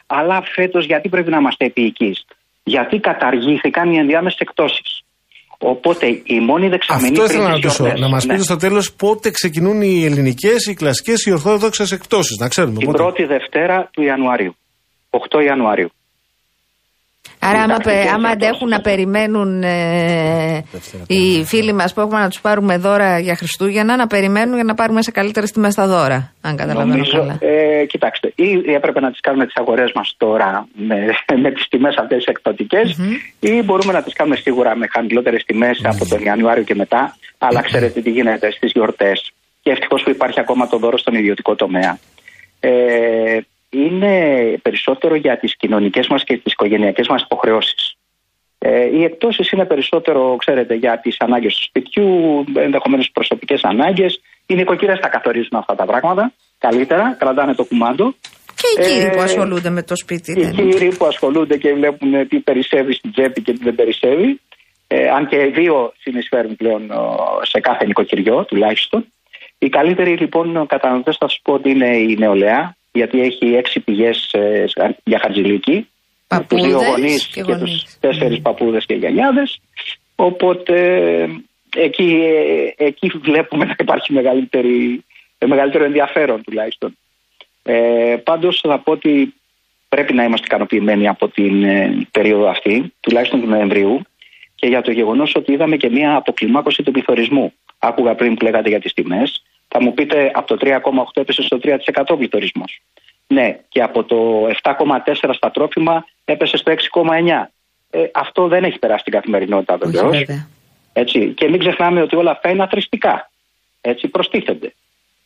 Αλλά 0.07 0.41
φέτος 0.55 0.85
γιατί 0.85 1.09
πρέπει 1.09 1.29
να 1.29 1.37
είμαστε 1.37 1.65
επίοικοι. 1.65 2.11
Γιατί 2.64 2.99
καταργήθηκαν 2.99 3.91
οι 3.91 3.97
ενδιάμεσες 3.97 4.39
εκτόσει. 4.39 4.82
Οπότε 5.64 6.05
η 6.24 6.39
μόνη 6.39 6.68
δεξαμενή 6.70 7.07
Αυτό 7.07 7.24
πριν 7.24 7.30
ήθελα 7.36 7.47
να 7.49 7.53
τις 7.55 7.64
ρωτήσω. 7.64 7.84
γιορτές, 7.84 8.01
Να 8.01 8.09
μας 8.09 8.26
ναι. 8.26 8.32
πείτε 8.34 8.43
στο 8.43 8.55
τέλος 8.55 8.93
πότε 8.93 9.30
ξεκινούν 9.32 9.82
οι 9.82 10.03
ελληνικές, 10.05 10.66
οι 10.66 10.74
κλασικές, 10.74 11.26
οι 11.26 11.32
ορθόδοξες 11.32 11.91
εκτόσει. 11.91 12.36
Να 12.39 12.47
ξέρουμε. 12.47 12.78
Την 12.78 12.86
πότε. 12.86 12.97
πρώτη 12.97 13.24
Δευτέρα 13.26 13.89
του 13.93 14.01
Ιανουαρίου. 14.01 14.55
8 15.09 15.39
Ιανουαρίου. 15.45 15.89
Άρα, 17.43 17.61
άμα, 17.61 17.74
Εντάξει, 17.74 17.89
πε- 17.89 18.03
και 18.03 18.09
άμα 18.09 18.28
σε 18.28 18.34
αντέχουν 18.34 18.67
να 18.69 18.82
περιμένουν 18.82 19.63
ε, 19.63 20.63
Δευτέρα, 20.72 21.03
οι 21.07 21.43
φίλοι 21.45 21.74
μας 21.74 21.93
που 21.93 21.99
έχουμε 22.01 22.19
να 22.19 22.30
τους 22.30 22.41
πάρουμε 22.41 22.78
δώρα 22.78 23.19
για 23.19 23.36
Χριστούγεννα, 23.36 23.95
να 23.95 24.07
περιμένουν 24.07 24.55
για 24.55 24.63
να 24.63 24.74
πάρουμε 24.74 25.01
σε 25.01 25.11
καλύτερε 25.11 25.45
τιμέ 25.47 25.74
τα 25.74 25.88
δώρα. 25.88 26.34
Αν 26.41 26.55
καταλαβαίνω 26.55 26.91
Νομίζω, 26.91 27.17
καλά. 27.17 27.38
ε, 27.39 27.86
κοιτάξτε, 27.86 28.32
ή 28.36 28.74
έπρεπε 28.74 28.99
να 28.99 29.11
τις 29.11 29.19
κάνουμε 29.19 29.45
τις 29.45 29.55
αγορές 29.55 29.91
μας 29.95 30.13
τώρα 30.17 30.67
με, 30.74 30.95
με 31.43 31.51
τις 31.51 31.67
τιμές 31.67 31.95
αυτές 31.97 32.26
εκπτωτικές 32.26 32.97
ή 33.39 33.61
μπορούμε 33.61 33.93
να 33.93 34.03
τις 34.03 34.13
κάνουμε 34.13 34.36
σίγουρα 34.36 34.76
με 34.76 34.88
χαμηλότερες 34.91 35.43
τιμές 35.43 35.82
από 35.84 36.05
τον 36.07 36.24
Ιανουάριο 36.24 36.63
και 36.63 36.76
μετά. 36.76 37.15
Αλλά 37.38 37.61
ξέρετε 37.61 38.01
τι 38.01 38.09
γίνεται 38.09 38.51
στις 38.51 38.72
γιορτές 38.72 39.32
και 39.61 39.72
ευτυχώς 39.72 40.03
που 40.03 40.09
υπάρχει 40.09 40.39
ακόμα 40.39 40.67
το 40.67 40.78
δώρο 40.78 40.97
στον 40.97 41.13
ιδιωτικό 41.15 41.55
τομέα. 41.55 41.97
Ε, 42.59 43.39
είναι 43.72 44.13
περισσότερο 44.61 45.15
για 45.15 45.38
τις 45.38 45.55
κοινωνικές 45.57 46.07
μας 46.07 46.24
και 46.24 46.38
τις 46.38 46.51
οικογενειακές 46.51 47.07
μας 47.07 47.22
υποχρεώσεις. 47.22 47.95
Ε, 48.57 48.97
οι 48.97 49.03
εκτόσεις 49.03 49.51
είναι 49.51 49.65
περισσότερο, 49.65 50.36
ξέρετε, 50.36 50.74
για 50.74 50.99
τις 50.99 51.15
ανάγκες 51.19 51.55
του 51.55 51.63
σπιτιού, 51.63 52.43
ενδεχομένως 52.55 53.11
προσωπικές 53.13 53.63
ανάγκες. 53.63 54.22
Οι 54.45 54.55
νοικοκυρές 54.55 54.99
τα 54.99 55.07
καθορίζουν 55.07 55.57
αυτά 55.57 55.76
τα 55.76 55.86
πράγματα 55.86 56.34
καλύτερα, 56.57 57.15
κρατάνε 57.19 57.53
το 57.53 57.63
κουμάντο. 57.63 58.13
Και 58.55 58.82
οι 58.82 58.86
κύριοι 58.86 59.05
ε, 59.05 59.09
που 59.09 59.22
ασχολούνται 59.22 59.69
με 59.69 59.84
το 59.84 59.95
σπίτι. 59.95 60.32
Οι 60.32 60.43
δεν 60.43 60.69
κύριοι 60.69 60.95
που 60.97 61.05
ασχολούνται 61.05 61.57
και 61.57 61.74
βλέπουν 61.74 62.28
τι 62.28 62.39
περισσεύει 62.39 62.93
στην 62.93 63.11
τσέπη 63.11 63.41
και 63.41 63.53
τι 63.53 63.63
δεν 63.63 63.76
περισσεύει. 63.76 64.39
Ε, 64.88 65.09
αν 65.09 65.28
και 65.28 65.38
δύο 65.38 65.93
συνεισφέρουν 65.99 66.55
πλέον 66.55 66.91
ο, 66.91 67.15
σε 67.41 67.59
κάθε 67.59 67.86
νοικοκυριό 67.86 68.45
τουλάχιστον. 68.45 69.05
Οι 69.57 69.69
καλύτεροι 69.69 70.17
λοιπόν 70.17 70.67
καταναλωτές 70.67 71.17
θα 71.19 71.28
σου 71.28 71.39
πω 71.41 71.53
ότι 71.53 71.69
είναι 71.69 71.97
η 71.97 72.15
νεολαία, 72.19 72.76
γιατί 72.91 73.21
έχει 73.21 73.45
έξι 73.45 73.79
πηγές 73.79 74.35
για 75.03 75.19
χαρτζηλίκη. 75.19 75.87
Παππούδες 76.27 76.63
Τους 76.63 76.75
δύο 76.75 76.89
γονείς 76.89 77.27
και 77.27 77.41
και, 77.41 77.51
γονείς. 77.51 77.83
τους 77.83 77.99
τέσσερις 77.99 78.41
παππούδες 78.41 78.85
και 78.85 78.93
γιαγιάδες. 78.93 79.59
Οπότε 80.15 80.75
εκεί, 81.75 82.21
ε, 82.77 82.85
εκεί 82.85 83.11
βλέπουμε 83.21 83.65
να 83.65 83.75
υπάρχει 83.79 84.13
μεγαλύτερη, 84.13 85.03
ε, 85.37 85.45
μεγαλύτερο 85.45 85.83
ενδιαφέρον 85.83 86.43
τουλάχιστον. 86.43 86.97
Ε, 87.63 88.15
πάντως 88.23 88.59
θα 88.59 88.79
πω 88.79 88.91
ότι 88.91 89.33
πρέπει 89.89 90.13
να 90.13 90.23
είμαστε 90.23 90.45
ικανοποιημένοι 90.45 91.07
από 91.07 91.27
την 91.27 91.63
ε, 91.63 92.07
περίοδο 92.11 92.49
αυτή, 92.49 92.93
τουλάχιστον 92.99 93.41
του 93.41 93.47
Νοεμβρίου, 93.47 94.01
και 94.55 94.67
για 94.67 94.81
το 94.81 94.91
γεγονός 94.91 95.35
ότι 95.35 95.51
είδαμε 95.51 95.77
και 95.77 95.89
μια 95.89 96.15
αποκλιμάκωση 96.15 96.83
του 96.83 96.91
πληθωρισμού. 96.91 97.53
Άκουγα 97.79 98.15
πριν 98.15 98.35
που 98.35 98.43
λέγατε 98.43 98.69
για 98.69 98.79
τις 98.79 98.93
τιμές. 98.93 99.43
Θα 99.74 99.82
μου 99.82 99.93
πείτε 99.93 100.32
από 100.34 100.47
το 100.47 100.57
3,8 100.61 100.78
έπεσε 101.13 101.41
στο 101.41 101.59
3% 101.63 102.17
πληθωρισμός. 102.17 102.82
Ναι, 103.28 103.59
και 103.69 103.82
από 103.82 104.03
το 104.03 104.47
7,4 104.63 105.34
στα 105.34 105.51
τρόφιμα 105.51 106.05
έπεσε 106.26 106.57
στο 106.57 106.72
6,9. 106.72 107.51
Ε, 107.89 108.03
αυτό 108.13 108.47
δεν 108.47 108.63
έχει 108.63 108.80
περάσει 108.80 108.99
στην 108.99 109.13
καθημερινότητα 109.13 109.74
Όχι, 109.74 109.91
βεβαίως. 109.91 110.17
βέβαια. 110.17 110.47
Έτσι. 110.93 111.28
Και 111.28 111.49
μην 111.49 111.59
ξεχνάμε 111.59 112.01
ότι 112.01 112.15
όλα 112.15 112.32
αυτά 112.32 112.49
είναι 112.49 112.63
αθρηστικά. 112.63 113.30
Έτσι 113.82 114.07
προστίθενται. 114.07 114.74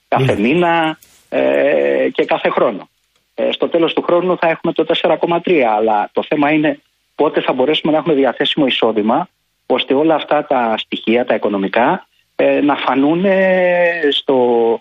Κάθε 0.08 0.39
μήνα 0.39 0.98
ε, 1.30 2.10
και 2.14 2.26
κάθε 2.26 2.50
χρόνο. 2.50 2.89
Ε, 3.36 3.52
στο 3.52 3.70
τέλος 3.70 3.93
του 3.93 4.02
χρόνου 4.02 4.38
θα 4.38 4.48
έχουμε 4.48 4.74
το 4.74 4.86
4,3 5.02 5.60
αλλά 5.60 6.10
το 6.14 6.24
θέμα 6.28 6.52
είναι 6.52 6.80
πότε 7.16 7.41
θα 7.41 7.54
μπορέσουμε 7.54 7.91
να 7.91 7.98
έχουμε 7.98 8.14
διαθέσιμο 8.14 8.66
εισόδημα 8.66 9.30
ώστε 9.66 9.93
όλα 9.93 10.16
αυτά 10.16 10.46
τα 10.46 10.76
στοιχεία, 10.78 11.26
τα 11.26 11.36
οικονομικά 11.36 12.08
ε, 12.36 12.62
να 12.62 12.76
φανούν 12.76 13.26
ε, 13.26 14.02
στο, 14.12 14.38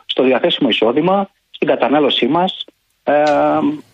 στο 0.07 0.23
διαθέσιμο 0.23 0.69
εισόδημα, 0.69 1.31
στην 1.51 1.69
κατανάλωσή 1.69 2.27
μας 2.27 2.65
ε, 3.05 3.13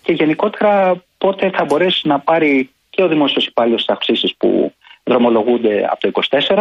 και 0.03 0.13
γενικότερα 0.13 1.03
πότε 1.19 1.51
θα 1.51 1.65
μπορέσει 1.65 2.09
να 2.09 2.19
πάρει 2.19 2.71
και 2.91 3.03
ο 3.03 3.09
δημόσιος 3.09 3.47
υπάλληλος 3.47 3.85
τις 3.85 3.95
αυξήσεις 3.95 4.35
που 4.39 4.73
δρομολογούνται 5.05 5.87
από 5.91 6.01
το 6.01 6.21
24 6.31 6.57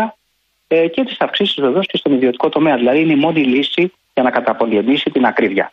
ε, 0.67 0.87
και 0.87 1.03
τις 1.03 1.15
αυξήσεις 1.19 1.55
βεβαίως 1.59 1.85
και 1.87 1.97
στον 1.97 2.13
ιδιωτικό 2.13 2.49
τομέα. 2.49 2.75
Δηλαδή 2.75 2.99
είναι 2.99 3.13
η 3.13 3.19
μόνη 3.25 3.43
λύση 3.43 3.93
για 4.13 4.23
να 4.23 4.29
καταπολεμήσει 4.29 5.09
την 5.09 5.25
ακρίβεια. 5.25 5.71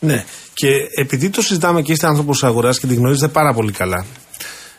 Ναι. 0.00 0.24
Και 0.54 0.68
επειδή 0.94 1.30
το 1.30 1.42
συζητάμε 1.42 1.82
και 1.82 1.92
είστε 1.92 2.06
άνθρωπος 2.06 2.44
αγοράς 2.44 2.80
και 2.80 2.86
την 2.86 2.96
γνωρίζετε 2.96 3.32
πάρα 3.32 3.52
πολύ 3.54 3.72
καλά, 3.72 4.06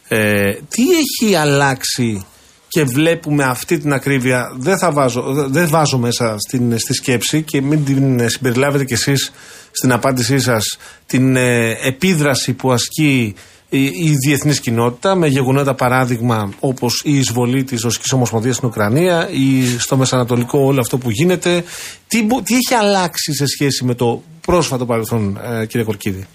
ε, 0.07 0.53
τι 0.53 0.83
έχει 0.91 1.35
αλλάξει 1.35 2.25
και 2.67 2.83
βλέπουμε 2.83 3.43
αυτή 3.43 3.77
την 3.77 3.93
ακρίβεια. 3.93 4.51
Δεν, 4.57 4.77
θα 4.77 4.91
βάζω, 4.91 5.47
δεν 5.49 5.67
βάζω 5.67 5.97
μέσα 5.97 6.35
στην, 6.47 6.79
στη 6.79 6.93
σκέψη 6.93 7.41
και 7.41 7.61
μην 7.61 7.85
την 7.85 8.29
συμπεριλάβετε 8.29 8.85
κι 8.85 8.93
εσείς 8.93 9.31
στην 9.71 9.91
απάντησή 9.91 10.39
σας 10.39 10.77
την 11.05 11.35
ε, 11.35 11.71
επίδραση 11.87 12.53
που 12.53 12.71
ασκεί 12.71 13.35
η, 13.69 13.83
η 13.85 14.15
διεθνής 14.25 14.59
κοινότητα 14.59 15.15
με 15.15 15.27
γεγονότα 15.27 15.73
παράδειγμα 15.73 16.53
όπως 16.59 17.01
η 17.05 17.17
εισβολή 17.17 17.63
της 17.63 17.81
Ρωσικής 17.81 18.11
Ομοσπονδίας 18.11 18.55
στην 18.55 18.67
Ουκρανία 18.67 19.29
ή 19.29 19.77
στο 19.79 19.97
Μεσανατολικό 19.97 20.59
όλο 20.59 20.79
αυτό 20.79 20.97
που 20.97 21.09
γίνεται. 21.09 21.63
Τι, 22.07 22.23
μπο- 22.23 22.41
τι 22.41 22.55
έχει 22.55 22.73
αλλάξει 22.73 23.33
σε 23.33 23.45
σχέση 23.45 23.85
με 23.85 23.93
το 23.93 24.23
πρόσφατο 24.45 24.85
παρελθόν 24.85 25.39
ε, 25.61 25.65
κύριε 25.65 25.85
Κορκίδη; 25.85 26.27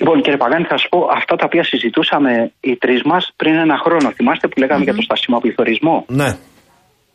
Λοιπόν, 0.00 0.22
κύριε 0.22 0.36
Παγάνη, 0.36 0.64
θα 0.64 0.78
σα 0.78 0.88
πω 0.88 1.08
αυτά 1.12 1.36
τα 1.36 1.44
οποία 1.44 1.64
συζητούσαμε 1.64 2.52
οι 2.60 2.76
τρεις 2.76 3.02
μας 3.02 3.32
πριν 3.36 3.54
ένα 3.54 3.78
χρόνο. 3.78 4.10
Θυμάστε 4.10 4.48
που 4.48 4.58
λέγαμε 4.58 4.84
για 4.84 4.94
το 4.94 5.02
στασιμό 5.02 5.38
πληθωρισμό; 5.38 6.04
Ναι. 6.08 6.38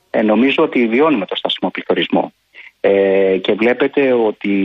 Ε, 0.09 0.21
νομίζω 0.21 0.63
ότι 0.63 0.87
βιώνουμε 0.87 1.25
το 1.25 1.35
στασιμό 1.35 1.69
πληθωρισμό. 1.69 2.33
Ε, 2.81 3.37
και 3.37 3.53
βλέπετε 3.53 4.13
ότι 4.13 4.55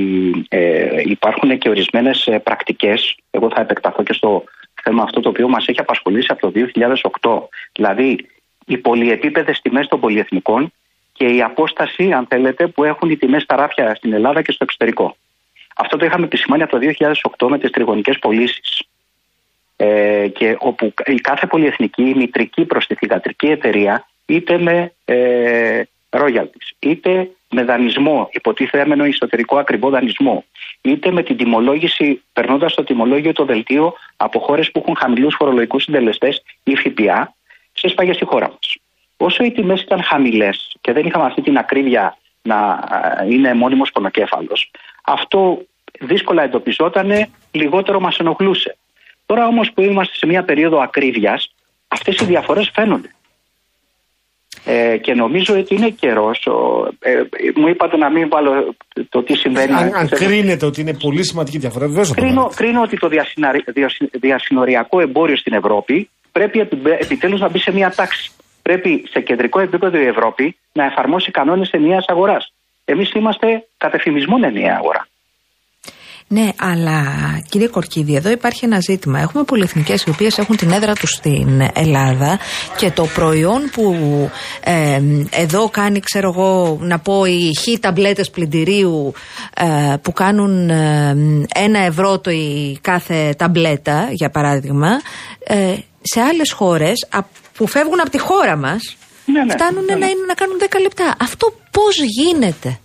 ε, 0.48 1.00
υπάρχουν 1.04 1.58
και 1.58 1.68
ορισμένες 1.68 2.28
πρακτικές. 2.42 3.16
Εγώ 3.30 3.50
θα 3.54 3.60
επεκταθώ 3.60 4.02
και 4.02 4.12
στο 4.12 4.44
θέμα 4.82 5.02
αυτό 5.02 5.20
το 5.20 5.28
οποίο 5.28 5.48
μας 5.48 5.66
έχει 5.66 5.80
απασχολήσει 5.80 6.28
από 6.30 6.50
το 6.50 6.52
2008. 7.20 7.30
Δηλαδή, 7.72 8.26
οι 8.66 8.78
πολυεπίπεδες 8.78 9.60
τιμές 9.60 9.86
των 9.88 10.00
πολυεθνικών 10.00 10.72
και 11.12 11.26
η 11.26 11.42
απόσταση, 11.42 12.12
αν 12.12 12.26
θέλετε, 12.26 12.66
που 12.66 12.84
έχουν 12.84 13.10
οι 13.10 13.16
τιμές 13.16 13.42
στα 13.42 13.56
ράφια 13.56 13.94
στην 13.94 14.12
Ελλάδα 14.12 14.42
και 14.42 14.52
στο 14.52 14.64
εξωτερικό. 14.64 15.16
Αυτό 15.80 15.96
το 15.96 16.04
είχαμε 16.04 16.24
επισημάνει 16.24 16.62
από 16.62 16.78
το 16.78 16.86
2008 17.38 17.48
με 17.48 17.58
τις 17.58 17.70
τριγωνικές 17.70 18.18
πωλήσεις. 18.18 18.82
Ε, 19.76 20.28
και 20.28 20.56
όπου 20.58 20.92
η 21.06 21.14
κάθε 21.14 21.46
πολυεθνική 21.46 22.02
η 22.02 22.14
μητρική 22.14 22.64
προς 22.64 22.86
τη 22.86 22.94
θηγατρική 22.94 23.46
εταιρεία 23.46 24.08
είτε 24.26 24.58
με 24.58 24.92
ε, 25.04 25.82
royalties, 26.10 26.68
είτε 26.78 27.30
με 27.50 27.64
δανεισμό, 27.64 28.28
υποτίθεμενο 28.32 29.04
εσωτερικό 29.04 29.58
ακριβό 29.58 29.90
δανεισμό, 29.90 30.44
είτε 30.80 31.10
με 31.10 31.22
την 31.22 31.36
τιμολόγηση, 31.36 32.22
περνώντας 32.32 32.74
το 32.74 32.84
τιμολόγιο 32.84 33.32
το 33.32 33.44
δελτίο 33.44 33.94
από 34.16 34.38
χώρες 34.38 34.70
που 34.70 34.78
έχουν 34.78 34.96
χαμηλούς 34.96 35.34
φορολογικούς 35.34 35.82
συντελεστές 35.82 36.42
ή 36.62 36.76
ΦΠΑ, 36.76 37.34
ξέσπαγε 37.72 38.12
στη 38.12 38.24
χώρα 38.24 38.48
μας. 38.48 38.76
Όσο 39.16 39.44
οι 39.44 39.52
τιμές 39.52 39.80
ήταν 39.80 40.02
χαμηλές 40.02 40.76
και 40.80 40.92
δεν 40.92 41.06
είχαμε 41.06 41.24
αυτή 41.24 41.42
την 41.42 41.56
ακρίβεια 41.56 42.18
να 42.42 42.88
ε, 43.20 43.32
είναι 43.32 43.54
μόνιμος 43.54 43.90
πονοκέφαλος, 43.90 44.70
αυτό 45.04 45.62
δύσκολα 46.00 46.42
εντοπιζόταν, 46.42 47.28
λιγότερο 47.50 48.00
μας 48.00 48.18
ενοχλούσε. 48.18 48.76
Τώρα 49.26 49.46
όμως 49.46 49.72
που 49.74 49.82
είμαστε 49.82 50.14
σε 50.16 50.26
μια 50.26 50.42
περίοδο 50.44 50.78
ακρίβειας, 50.78 51.54
αυτές 51.88 52.16
οι 52.20 52.24
διαφορές 52.24 52.70
φαίνονται. 52.74 53.14
Ε, 54.64 54.96
και 54.96 55.14
νομίζω 55.14 55.58
ότι 55.58 55.74
είναι 55.74 55.88
καιρός. 55.88 56.48
Ε, 56.98 57.22
μου 57.54 57.68
είπατε 57.68 57.96
να 57.96 58.10
μην 58.10 58.28
βάλω 58.28 58.74
το 59.08 59.22
τι 59.22 59.36
συμβαίνει. 59.36 59.72
Αν, 59.72 59.94
αν 59.94 60.08
κρίνετε 60.08 60.66
ότι 60.66 60.80
είναι 60.80 60.94
πολύ 60.94 61.24
σημαντική 61.24 61.58
διαφορά, 61.58 61.86
βεβαίως 61.86 62.08
θα 62.08 62.14
το 62.14 62.20
Κρίνω, 62.20 62.40
βάλετε. 62.40 62.62
κρίνω 62.62 62.82
ότι 62.82 62.96
το 62.98 63.08
διασυναρι- 63.08 63.70
διασυ- 63.72 64.18
διασυνοριακό 64.18 65.00
εμπόριο 65.00 65.36
στην 65.36 65.52
Ευρώπη 65.52 66.10
πρέπει 66.32 66.68
επιτέλους 67.00 67.40
να 67.40 67.48
μπει 67.48 67.58
σε 67.58 67.72
μια 67.72 67.90
τάξη. 67.96 68.30
Πρέπει 68.62 69.04
σε 69.10 69.20
κεντρικό 69.20 69.60
επίπεδο 69.60 69.98
η 69.98 70.06
Ευρώπη 70.06 70.56
να 70.72 70.84
εφαρμόσει 70.84 71.30
κανόνες 71.30 71.70
ενιαίας 71.70 72.04
αγοράς. 72.08 72.52
Εμείς 72.84 73.10
είμαστε 73.12 73.66
κατ' 73.76 73.94
εφημισμόν 73.94 74.44
ενιαία 74.44 74.76
αγορά. 74.78 75.06
Ναι, 76.32 76.48
αλλά 76.56 77.04
κύριε 77.48 77.66
Κορκίδη, 77.66 78.14
εδώ 78.14 78.30
υπάρχει 78.30 78.64
ένα 78.64 78.78
ζήτημα. 78.80 79.18
Έχουμε 79.20 79.42
πολυεθνικές 79.44 80.02
οι 80.02 80.10
οποίες 80.10 80.38
έχουν 80.38 80.56
την 80.56 80.70
έδρα 80.70 80.92
τους 80.92 81.10
στην 81.10 81.68
Ελλάδα 81.72 82.38
και 82.76 82.90
το 82.90 83.06
προϊόν 83.14 83.70
που 83.72 83.94
ε, 84.64 85.00
εδώ 85.30 85.68
κάνει, 85.68 86.00
ξέρω 86.00 86.28
εγώ, 86.28 86.78
να 86.80 86.98
πω 86.98 87.24
οι 87.24 87.50
χ 87.54 87.78
ταμπλέτες 87.80 88.30
πλυντηρίου 88.30 89.12
ε, 89.54 89.96
που 90.02 90.12
κάνουν 90.12 90.70
ε, 90.70 91.16
ένα 91.54 91.78
ευρώ 91.78 92.18
το 92.18 92.30
η 92.30 92.78
κάθε 92.80 93.34
ταμπλέτα, 93.38 94.08
για 94.10 94.30
παράδειγμα, 94.30 95.00
ε, 95.38 95.74
σε 96.02 96.20
άλλες 96.20 96.52
χώρες 96.52 97.08
που 97.56 97.66
φεύγουν 97.66 98.00
από 98.00 98.10
τη 98.10 98.18
χώρα 98.18 98.56
μας. 98.56 98.96
Ναι, 99.24 99.44
ναι, 99.44 99.52
φτάνουν 99.52 99.84
ναι, 99.84 99.92
ναι. 99.92 99.98
Να, 99.98 100.06
είναι, 100.06 100.24
να 100.26 100.34
κάνουν 100.34 100.56
10 100.60 100.80
λεπτά. 100.82 101.14
Αυτό 101.20 101.54
πώς 101.70 101.96
γίνεται; 102.02 102.78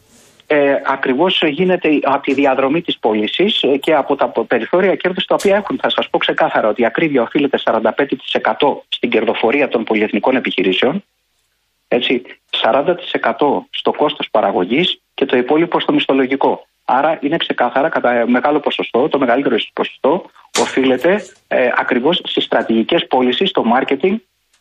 Ε, 0.55 0.81
Ακριβώς 0.85 1.41
γίνεται 1.45 1.99
από 2.03 2.21
τη 2.21 2.33
διαδρομή 2.33 2.81
της 2.81 2.97
πώλησης 2.97 3.63
και 3.79 3.95
από 3.95 4.15
τα 4.15 4.27
περιθώρια 4.47 4.95
κέρδους 4.95 5.25
τα 5.25 5.35
οποία 5.35 5.55
έχουν. 5.55 5.79
Θα 5.81 5.89
σας 5.89 6.09
πω 6.09 6.17
ξεκάθαρα 6.17 6.67
ότι 6.67 6.81
η 6.81 6.85
ακρίβεια 6.85 7.21
οφείλεται 7.21 7.57
45% 7.63 7.91
στην 8.87 9.09
κερδοφορία 9.09 9.67
των 9.67 9.83
πολυεθνικών 9.83 10.35
επιχειρήσεων. 10.35 11.03
Έτσι, 11.87 12.21
40% 12.49 13.67
στο 13.69 13.91
κόστος 13.91 14.27
παραγωγής 14.31 15.01
και 15.13 15.25
το 15.25 15.37
υπόλοιπο 15.37 15.79
στο 15.79 15.93
μισθολογικό. 15.93 16.67
Άρα 16.85 17.17
είναι 17.21 17.37
ξεκάθαρα 17.37 17.89
κατά 17.89 18.25
μεγάλο 18.27 18.59
ποσοστό, 18.59 19.09
το 19.09 19.19
μεγαλύτερο 19.19 19.55
ποσοστό 19.73 20.25
οφείλεται 20.61 21.25
ε, 21.47 21.69
ακριβώς 21.75 22.21
στις 22.23 22.43
στρατηγικές 22.43 23.07
πώληση, 23.07 23.45
στο 23.45 23.63
marketing 23.75 24.15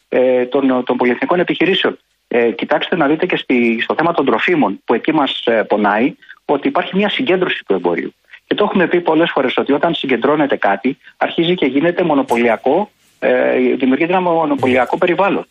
ε, 0.09 0.45
των, 0.45 0.85
των 0.85 0.97
πολυεθνικών 0.97 1.41
επιχειρήσεων. 1.41 1.99
Ε, 2.37 2.51
κοιτάξτε 2.51 2.97
να 2.97 3.07
δείτε 3.07 3.27
και 3.27 3.37
στη, 3.37 3.81
στο 3.83 3.95
θέμα 3.95 4.13
των 4.13 4.25
τροφίμων, 4.25 4.81
που 4.85 4.95
εκεί 4.95 5.13
μας 5.13 5.43
ε, 5.45 5.63
πονάει, 5.63 6.15
ότι 6.45 6.69
υπάρχει 6.69 6.97
μια 6.97 7.09
συγκέντρωση 7.09 7.65
του 7.67 7.75
εμπορίου. 7.75 8.15
Και 8.47 8.55
το 8.55 8.65
έχουμε 8.65 8.87
πει 8.87 9.01
πολλές 9.01 9.31
φορές 9.31 9.57
ότι 9.57 9.73
όταν 9.73 9.95
συγκεντρώνεται 9.95 10.57
κάτι, 10.57 10.99
αρχίζει 11.17 11.55
και 11.55 11.67
γίνεται 11.67 12.03
μονοπωλιακό, 12.03 12.91
ε, 13.19 13.59
δημιουργείται 13.59 14.13
ένα 14.13 14.21
μονοπωλιακό 14.21 14.99
περιβάλλον. 14.99 15.47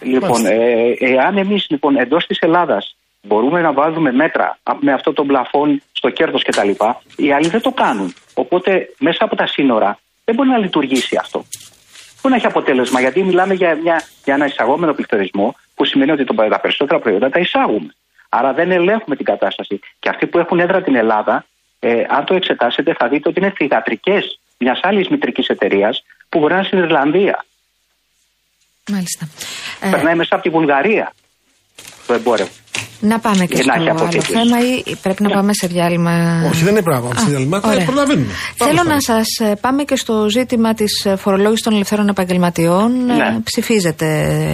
Λοιπόν, 0.00 0.46
ε, 0.46 0.94
εάν 0.98 1.36
εμείς 1.36 1.66
λοιπόν 1.70 1.96
εντός 1.96 2.26
της 2.26 2.38
Ελλάδας 2.38 2.96
μπορούμε 3.22 3.60
να 3.60 3.72
βάζουμε 3.72 4.12
μέτρα 4.12 4.58
με 4.80 4.92
αυτό 4.92 5.12
το 5.12 5.24
πλαφόν 5.24 5.82
στο 5.92 6.10
κέρδος 6.10 6.42
κτλ., 6.42 6.70
οι 7.16 7.32
άλλοι 7.32 7.48
δεν 7.48 7.60
το 7.60 7.70
κάνουν. 7.70 8.14
Οπότε 8.34 8.88
μέσα 8.98 9.24
από 9.24 9.36
τα 9.36 9.46
σύνορα 9.46 9.98
δεν 10.24 10.34
μπορεί 10.34 10.48
να 10.48 10.58
λειτουργήσει 10.58 11.16
αυτό. 11.16 11.44
Πού 12.28 12.34
να 12.34 12.40
έχει 12.40 12.52
αποτέλεσμα, 12.52 13.00
γιατί 13.00 13.22
μιλάμε 13.22 13.54
για, 13.54 13.74
μια, 13.74 14.02
για 14.24 14.34
ένα 14.34 14.46
εισαγόμενο 14.46 14.92
πληθωρισμό, 14.92 15.56
που 15.74 15.84
σημαίνει 15.84 16.10
ότι 16.10 16.24
το, 16.24 16.34
τα 16.34 16.60
περισσότερα 16.60 16.98
προϊόντα 16.98 17.30
τα 17.30 17.38
εισάγουμε. 17.38 17.94
Άρα 18.28 18.52
δεν 18.52 18.70
ελέγχουμε 18.70 19.16
την 19.16 19.24
κατάσταση. 19.24 19.80
Και 19.98 20.08
αυτοί 20.08 20.26
που 20.26 20.38
έχουν 20.38 20.60
έδρα 20.60 20.82
την 20.82 20.94
Ελλάδα, 20.94 21.46
ε, 21.78 22.04
αν 22.08 22.24
το 22.24 22.34
εξετάσετε, 22.34 22.94
θα 22.98 23.08
δείτε 23.08 23.28
ότι 23.28 23.40
είναι 23.40 23.52
θηγατρικές 23.56 24.40
μιας 24.58 24.80
άλλης 24.82 25.08
μητρικής 25.08 25.46
εταιρείας 25.46 26.04
που 26.28 26.38
μπορεί 26.38 26.52
να 26.52 26.58
είναι 26.58 26.66
στην 26.66 26.78
Ιρλανδία. 26.78 27.44
Μάλιστα. 28.90 29.28
Ε, 29.80 29.90
Περνάει 29.90 30.14
μέσα 30.14 30.34
από 30.34 30.44
τη 30.44 30.50
Βουλγαρία 30.50 31.12
το 32.06 32.14
εμπόρευμα. 32.14 32.52
Να 33.00 33.18
πάμε 33.18 33.44
και 33.46 33.54
Για 33.54 33.62
στο 33.62 33.72
να 33.72 33.78
έχει 33.80 33.88
άλλο 33.90 34.00
αποθήκες. 34.00 34.26
θέμα 34.26 34.58
ή 34.58 34.96
πρέπει 35.02 35.22
να 35.22 35.28
πάμε 35.28 35.52
σε 35.52 35.66
διάλειμμα; 35.66 36.42
Όχι, 36.52 36.62
δεν 36.64 36.72
είναι 36.72 36.82
πράγμα. 36.82 37.10
Στη 37.16 37.30
διαλυμά 37.30 37.60
θα 37.60 37.68
ωραία. 37.68 37.84
προλαβαίνουμε. 37.84 38.26
Πάμε 38.58 38.70
Θέλω 38.70 38.82
στο 38.82 38.92
να 38.92 39.00
σας 39.00 39.26
ε, 39.50 39.54
πάμε 39.60 39.82
και 39.82 39.96
στο 39.96 40.28
ζήτημα 40.28 40.74
της 40.74 41.04
ε, 41.04 41.16
φορολόγησης 41.16 41.62
των 41.64 41.74
ελευθέρων 41.74 42.08
επαγγελματιών. 42.08 43.04
Ναι. 43.04 43.14
Ε, 43.14 43.40
Ψηφίζεται 43.44 44.06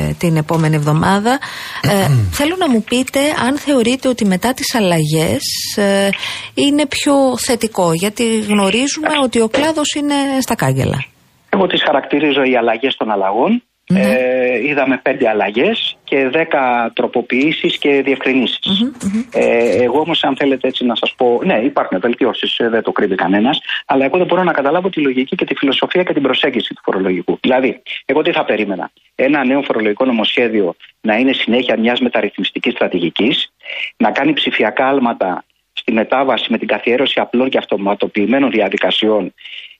ε, 0.08 0.12
την 0.18 0.36
επόμενη 0.36 0.74
εβδομάδα. 0.74 1.38
Ε, 1.82 2.08
θέλω 2.38 2.56
να 2.58 2.68
μου 2.70 2.82
πείτε 2.82 3.20
αν 3.46 3.56
θεωρείτε 3.58 4.08
ότι 4.08 4.24
μετά 4.24 4.54
τις 4.54 4.74
αλλαγές 4.74 5.42
ε, 5.76 6.08
είναι 6.54 6.86
πιο 6.86 7.12
θετικό. 7.38 7.92
Γιατί 7.92 8.40
γνωρίζουμε 8.40 9.08
ότι 9.22 9.40
ο 9.40 9.48
κλάδος 9.48 9.94
είναι 9.94 10.14
στα 10.40 10.54
κάγκελα. 10.54 11.04
Εγώ 11.50 11.66
τις 11.66 11.82
χαρακτηρίζω 11.86 12.42
οι 12.42 12.56
αλλαγές 12.56 12.94
των 12.96 13.10
αλλαγών. 13.10 13.62
Ναι. 13.88 14.00
Ε, 14.00 14.68
είδαμε 14.68 15.00
πέντε 15.02 15.28
αλλαγές 15.28 15.96
και 16.04 16.28
δέκα 16.28 16.92
τροποποιήσεις 16.94 17.78
και 17.78 18.02
διευκρινήσεις. 18.02 18.92
Ε, 19.32 19.82
εγώ 19.82 20.00
όμως 20.00 20.24
αν 20.24 20.36
θέλετε 20.36 20.68
έτσι 20.68 20.84
να 20.84 20.94
σας 20.94 21.14
πω, 21.16 21.40
ναι 21.44 21.58
υπάρχουν 21.58 22.00
βελτιώσεις, 22.00 22.58
ε, 22.58 22.68
δεν 22.68 22.82
το 22.82 22.92
κρύβει 22.92 23.14
κανένας, 23.14 23.60
αλλά 23.86 24.04
εγώ 24.04 24.18
δεν 24.18 24.26
μπορώ 24.26 24.42
να 24.42 24.52
καταλάβω 24.52 24.90
τη 24.90 25.00
λογική 25.00 25.36
και 25.36 25.44
τη 25.44 25.54
φιλοσοφία 25.54 26.02
και 26.02 26.12
την 26.12 26.22
προσέγγιση 26.22 26.74
του 26.74 26.80
φορολογικού. 26.84 27.38
Δηλαδή, 27.40 27.82
εγώ 28.04 28.22
τι 28.22 28.32
θα 28.32 28.44
περίμενα; 28.44 28.90
Ένα 29.14 29.44
νέο 29.44 29.62
φορολογικό 29.62 30.04
νομοσχέδιο 30.04 30.74
να 31.00 31.16
είναι 31.16 31.32
συνέχεια 31.32 31.78
μιας 31.78 32.00
μεταρρυθμιστικής 32.00 32.72
στρατηγικής, 32.72 33.52
να 33.96 34.10
κάνει 34.10 34.32
ψηφιακά 34.32 34.88
άλματα 34.88 35.44
στη 35.72 35.92
μετάβαση 35.92 36.46
με 36.50 36.58
την 36.58 36.68
καθιέρωση 36.68 37.20
απλών 37.20 37.48
και 37.48 37.58
αυτοματοποιημένων 37.58 38.50
διαδικασιών 38.50 39.34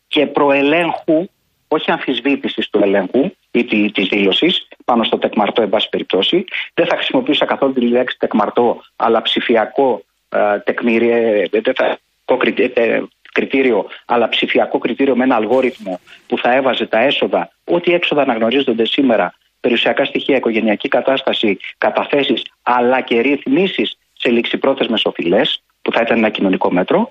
και 0.09 0.27
προελέγχου, 0.27 1.29
όχι 1.69 1.91
αμφισβήτησης 1.91 2.71
του 2.71 2.81
ελέγχου 2.83 3.31
ή 3.55 3.91
τη 3.91 4.03
δήλωσης 4.03 4.69
πάνω 4.85 5.05
στο 5.05 5.19
τεκμαρτό, 5.19 5.63
εν 5.63 5.69
πάση 5.69 5.89
περιπτώσει. 5.89 6.45
Δεν 6.75 6.87
θα 6.87 6.97
χρησιμοποιούσα 6.97 7.45
καθόλου 7.45 7.73
τη 7.73 7.81
λέξη 7.81 8.17
τεκμαρτό, 8.19 8.83
αλλά 8.97 9.23
ψηφιακό 9.23 10.05
ε, 10.29 10.59
τεκμήριο, 10.59 11.13
ε, 11.17 11.49
δεν 11.51 11.75
θα 11.77 11.99
πω 12.25 12.37
κριτή- 12.37 12.79
ε, 12.79 13.03
κριτήριο, 13.33 13.87
αλλά 14.05 14.29
ψηφιακό 14.29 14.79
κριτήριο 14.79 15.17
με 15.17 15.25
ένα 15.25 15.35
αλγόριθμο 15.35 16.01
που 16.27 16.39
θα 16.39 16.55
έβαζε 16.55 16.87
τα 16.87 16.99
έσοδα, 16.99 17.51
ό,τι 17.65 17.93
έξοδα 17.93 18.23
αναγνωρίζονται 18.23 18.87
σήμερα, 18.87 19.35
περιουσιακά 19.61 20.05
στοιχεία, 20.05 20.37
οικογενειακή 20.37 20.89
κατάσταση, 20.89 21.59
καταθέσεις, 21.79 22.43
αλλά 22.63 23.01
και 23.01 23.21
ρυθμίσεις 23.21 23.99
σε 24.13 24.31
ληξιπρόθεσμε 24.31 24.99
οφειλές, 25.05 25.63
που 25.83 25.93
θα 25.93 26.01
ήταν 26.01 26.19
ένα 26.19 26.29
κοινωνικό 26.29 26.73
μέτρο. 26.73 27.11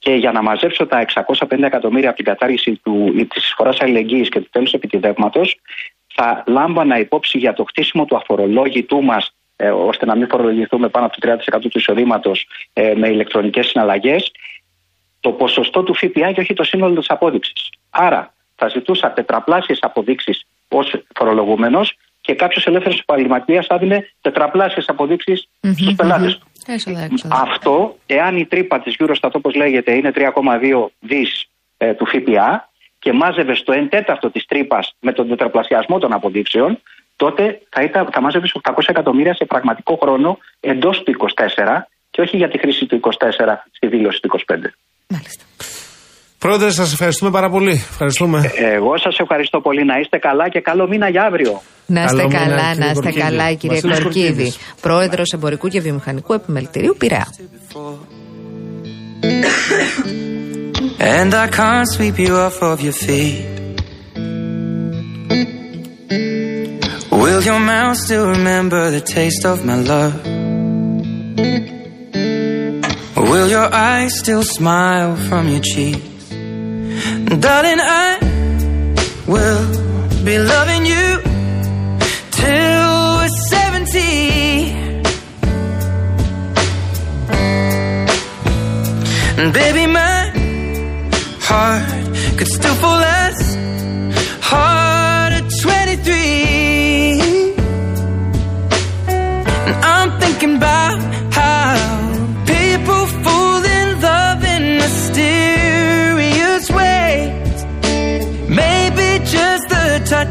Και 0.00 0.12
για 0.14 0.32
να 0.32 0.42
μαζέψω 0.42 0.86
τα 0.86 1.04
650 1.14 1.62
εκατομμύρια 1.62 2.08
από 2.08 2.16
την 2.16 2.26
κατάργηση 2.26 2.80
της 3.28 3.44
εισφορά 3.44 3.72
αλληλεγγύης 3.78 4.28
και 4.28 4.40
του 4.40 4.48
τέλους 4.50 4.72
επιτιδεύματος, 4.72 5.60
θα 6.14 6.42
λάμβανα 6.46 6.98
υπόψη 6.98 7.38
για 7.38 7.52
το 7.52 7.64
χτίσιμο 7.64 8.04
του 8.04 8.16
αφορολόγητού 8.16 9.02
μας, 9.02 9.34
ε, 9.56 9.70
ώστε 9.70 10.06
να 10.06 10.14
μην 10.14 10.28
φορολογηθούμε 10.28 10.88
πάνω 10.88 11.06
από 11.06 11.14
το 11.14 11.20
30% 11.20 11.68
του 11.68 11.78
εισοδήματος 11.78 12.46
ε, 12.72 12.94
με 12.94 13.08
ηλεκτρονικές 13.08 13.66
συναλλαγές, 13.66 14.32
το 15.20 15.32
ποσοστό 15.32 15.82
του 15.82 15.94
ΦΠΑ 15.94 16.32
και 16.32 16.40
όχι 16.40 16.54
το 16.54 16.64
σύνολο 16.64 16.98
της 16.98 17.10
απόδειξης. 17.10 17.68
Άρα 17.90 18.34
θα 18.56 18.68
ζητούσα 18.68 19.12
τετραπλάσιες 19.12 19.78
αποδείξεις 19.82 20.46
ως 20.68 20.92
φορολογούμενος 21.14 21.96
και 22.20 22.34
κάποιος 22.34 22.66
ελεύθερος 22.66 22.98
επαγγελματίας 22.98 23.66
θα 23.66 23.78
δίνει 23.78 24.06
τετραπλάσιες 24.20 24.88
αποδείξεις 24.88 25.48
στους 25.60 25.94
πελάτες 25.94 26.38
του. 26.38 26.49
Έσοδα, 26.72 27.00
έξοδα. 27.00 27.40
Αυτό, 27.40 27.98
εάν 28.06 28.36
η 28.36 28.46
τρύπα 28.46 28.80
της 28.80 28.96
Eurostat, 28.98 29.30
όπως 29.32 29.54
λέγεται, 29.54 29.94
είναι 29.94 30.12
3,2 30.14 30.86
δις 31.00 31.46
ε, 31.76 31.94
του 31.94 32.06
ΦΠΑ 32.06 32.68
και 32.98 33.12
μάζευε 33.12 33.54
στο 33.54 33.72
1 33.76 33.86
τέταρτο 33.90 34.30
της 34.30 34.46
τρύπας 34.46 34.94
με 35.00 35.12
τον 35.12 35.28
τετραπλασιασμό 35.28 35.98
των 35.98 36.12
αποδείξεων, 36.12 36.80
τότε 37.16 37.60
θα, 37.68 37.82
ήταν, 37.82 38.08
θα 38.12 38.20
μάζευες 38.20 38.56
800 38.62 38.74
εκατομμύρια 38.86 39.34
σε 39.34 39.44
πραγματικό 39.44 39.98
χρόνο 40.02 40.38
εντός 40.60 41.02
του 41.02 41.14
24 41.36 41.82
και 42.10 42.20
όχι 42.20 42.36
για 42.36 42.48
τη 42.48 42.58
χρήση 42.58 42.86
του 42.86 43.00
24 43.02 43.08
στη 43.70 43.86
δήλωση 43.86 44.20
του 44.20 44.40
25. 44.46 44.54
Μάλιστα. 45.08 45.44
Πρόεδρε, 46.44 46.70
σας 46.70 46.92
ευχαριστούμε 46.92 47.30
πάρα 47.30 47.50
πολύ. 47.50 47.70
Ευχαριστούμε. 47.70 48.50
Εγώ 48.74 48.98
σας 48.98 49.18
ευχαριστώ 49.18 49.60
πολύ. 49.60 49.84
Να 49.84 49.98
είστε 49.98 50.18
καλά 50.18 50.48
και 50.48 50.60
καλό 50.60 50.88
μήνα 50.88 51.08
για 51.08 51.22
αύριο. 51.24 51.62
Να 51.86 52.02
είστε 52.02 52.16
Καλό 52.16 52.28
μήνα, 52.28 52.38
καλά, 52.40 52.56
κύριε 52.72 52.84
να 52.84 52.90
είστε 52.90 53.02
Κορκίδη. 53.02 53.20
καλά, 53.20 53.52
κύριε 53.52 53.74
Βασίλης 53.80 54.02
Κορκίδη. 54.02 54.26
Κορκίδης. 54.26 54.58
Πρόεδρος 54.80 55.30
Εμπορικού 55.32 55.68
και 55.68 55.80
Βιομηχανικού 55.80 56.32
Επιμελητηρίου 56.32 56.94
Πειραιά. 56.98 57.26
And 61.18 61.32
I 61.44 61.46
can't 61.58 61.88
sweep 61.96 62.16
you 62.24 62.32
off 62.46 62.58
of 62.70 62.76
your 62.86 62.96
feet. 63.04 63.44
Will 67.22 67.42
your 67.50 67.60
mouth 67.72 67.96
still 68.06 68.26
remember 68.36 68.82
the 68.96 69.04
taste 69.16 69.42
of 69.52 69.56
my 69.70 69.78
love? 69.92 70.14
Will 73.30 73.48
your 73.56 73.68
eyes 73.90 74.12
still 74.22 74.44
smile 74.58 75.12
from 75.28 75.44
your 75.52 75.64
cheeks? 75.72 76.19
Darling, 77.38 77.78
I 77.78 78.18
will 79.28 80.24
be 80.24 80.36
loving 80.36 80.84
you 80.84 81.22
till 82.32 83.18
we're 83.18 83.28
70. 83.28 84.00
And 89.38 89.54
baby, 89.54 89.86
my 89.86 90.32
heart 91.40 92.36
could 92.36 92.48
still 92.48 92.74
fall 92.74 92.98
as 92.98 93.56
hard 94.40 94.99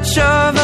much 0.09 0.17
of 0.17 0.58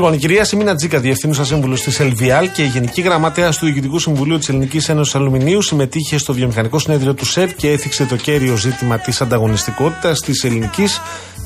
Λοιπόν, 0.00 0.14
η 0.14 0.18
κυρία 0.18 0.44
Σιμίνα 0.44 0.74
Τζίκα, 0.74 1.00
διευθύνουσα 1.00 1.44
σύμβουλος 1.44 1.82
της 1.82 2.00
Ελβιάλ 2.00 2.50
και 2.50 2.62
η 2.62 2.66
Γενική 2.66 3.00
Γραμματέα 3.00 3.50
του 3.50 3.64
Διοικητικού 3.64 3.98
Συμβουλίου 3.98 4.38
της 4.38 4.48
Ελληνικής 4.48 4.88
Ένωσης 4.88 5.14
Αλουμινίου, 5.14 5.62
συμμετείχε 5.62 6.18
στο 6.18 6.32
βιομηχανικό 6.32 6.78
συνέδριο 6.78 7.14
του 7.14 7.24
ΣΕΒ 7.24 7.52
και 7.56 7.70
έθιξε 7.70 8.04
το 8.04 8.16
κέριο 8.16 8.56
ζήτημα 8.56 8.98
της 8.98 9.20
ανταγωνιστικότητας 9.20 10.20
της 10.20 10.44
ελληνικής 10.44 11.00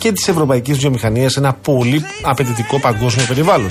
και 0.04 0.12
της 0.12 0.28
ευρωπαϊκής 0.28 0.78
βιομηχανίας 0.78 1.32
σε 1.32 1.38
ένα 1.38 1.52
πολύ 1.52 2.04
απαιτητικό 2.22 2.80
παγκόσμιο 2.80 3.24
περιβάλλον. 3.26 3.70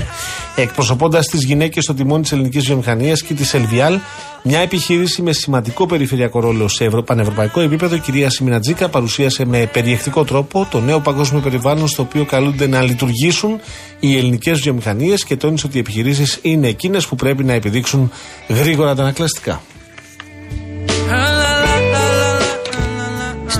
Εκπροσωπώντας 0.56 1.26
τις 1.26 1.44
γυναίκες 1.44 1.84
στο 1.84 1.94
τιμόνι 1.94 2.22
της 2.22 2.32
ελληνικής 2.32 2.66
βιομηχανίας 2.66 3.22
και 3.22 3.34
της 3.34 3.54
Ελβιάλ, 3.54 4.00
μια 4.44 4.60
επιχείρηση 4.60 5.22
με 5.22 5.34
σημαντικό 5.34 5.86
περιφερειακό 5.86 6.40
ρόλο 6.40 6.68
σε 6.68 6.86
ευρω... 6.86 7.04
πανευρωπαϊκό 7.04 7.60
επίπεδο, 7.60 7.96
η 7.96 8.00
κυρία 8.00 8.30
Σιμινατζίκα 8.30 8.90
παρουσίασε 8.90 9.46
με 9.46 9.70
περιεκτικό 9.74 10.24
τρόπο 10.24 10.68
το 10.72 10.80
νέο 10.80 11.00
παγκόσμιο 11.00 11.42
περιβάλλον 11.42 11.88
στο 11.88 12.02
οποίο 12.02 12.26
καλούνται 12.26 12.68
να 12.68 12.82
λειτουργήσουν 12.82 13.60
οι 14.00 14.18
ελληνικές 14.18 14.60
βιομηχανίες 14.60 15.24
και 15.24 15.36
τόνισε 15.36 15.68
ότι 15.68 15.78
οι 15.78 15.80
επιχειρήσεις 15.80 16.40
είναι 16.42 16.68
εκείνες 16.68 17.08
που 17.08 17.16
πρέπει 17.16 17.44
να 17.44 17.54
επιδείξουν 17.54 18.12
γρήγορα 18.48 18.92
αντανακλαστικά. 18.92 19.62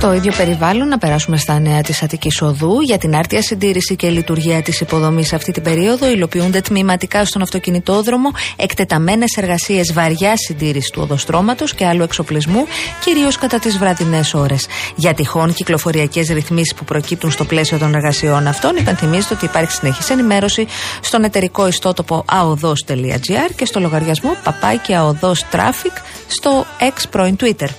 Στο 0.04 0.14
ίδιο 0.14 0.34
περιβάλλον, 0.38 0.88
να 0.88 0.98
περάσουμε 0.98 1.38
στα 1.38 1.60
νέα 1.60 1.82
της 1.82 2.04
Αττικής 2.04 2.42
Οδού. 2.42 2.82
Για 2.82 2.98
την 2.98 3.16
άρτια 3.16 3.42
συντήρηση 3.42 3.96
και 3.96 4.10
λειτουργία 4.10 4.62
της 4.62 4.82
υποδομής 4.82 5.34
αυτή 5.34 5.52
την 5.52 5.64
περίοδο, 5.64 6.10
υλοποιούνται 6.10 6.62
τμήματικά 6.62 7.26
στον 7.26 7.42
αυτοκινητόδρομο 7.42 8.32
εκτεταμένες 8.56 9.38
εργασίες 9.38 9.94
βαριά 9.94 10.34
συντήρηση 10.38 10.92
του 10.92 11.02
οδοστρώματος 11.04 11.74
και 11.74 11.86
άλλου 11.86 12.04
εξοπλισμού, 12.04 12.66
κυρίως 13.04 13.38
κατά 13.38 13.60
τις 13.60 13.78
βραδινές 13.78 14.34
ώρες. 14.34 14.66
Για 14.96 15.14
τυχόν 15.14 15.54
κυκλοφοριακές 15.54 16.28
ρυθμίσεις 16.28 16.74
που 16.74 16.84
προκύπτουν 16.84 17.32
στο 17.32 17.46
πλαίσιο 17.46 17.78
των 17.78 17.96
εργασιών 17.96 18.48
αυτών, 18.48 18.76
υπενθυμίζεται 18.76 19.34
ότι 19.34 19.46
υπάρχει 19.46 19.72
συνεχής 19.72 20.10
ενημέρωση 20.10 20.68
στον 21.02 21.24
εταιρικό 21.24 21.68
ιστότοπο 21.68 22.26
aodos.gr 22.32 23.52
και 23.56 23.66
στο 23.66 23.80
λογαριασμό 23.80 24.36
παπάκι 24.44 24.94
aodos 24.98 25.56
traffic 25.56 25.96
στο 26.28 26.66
ex 26.80 27.04
πρώην 27.10 27.36
Twitter. 27.40 27.70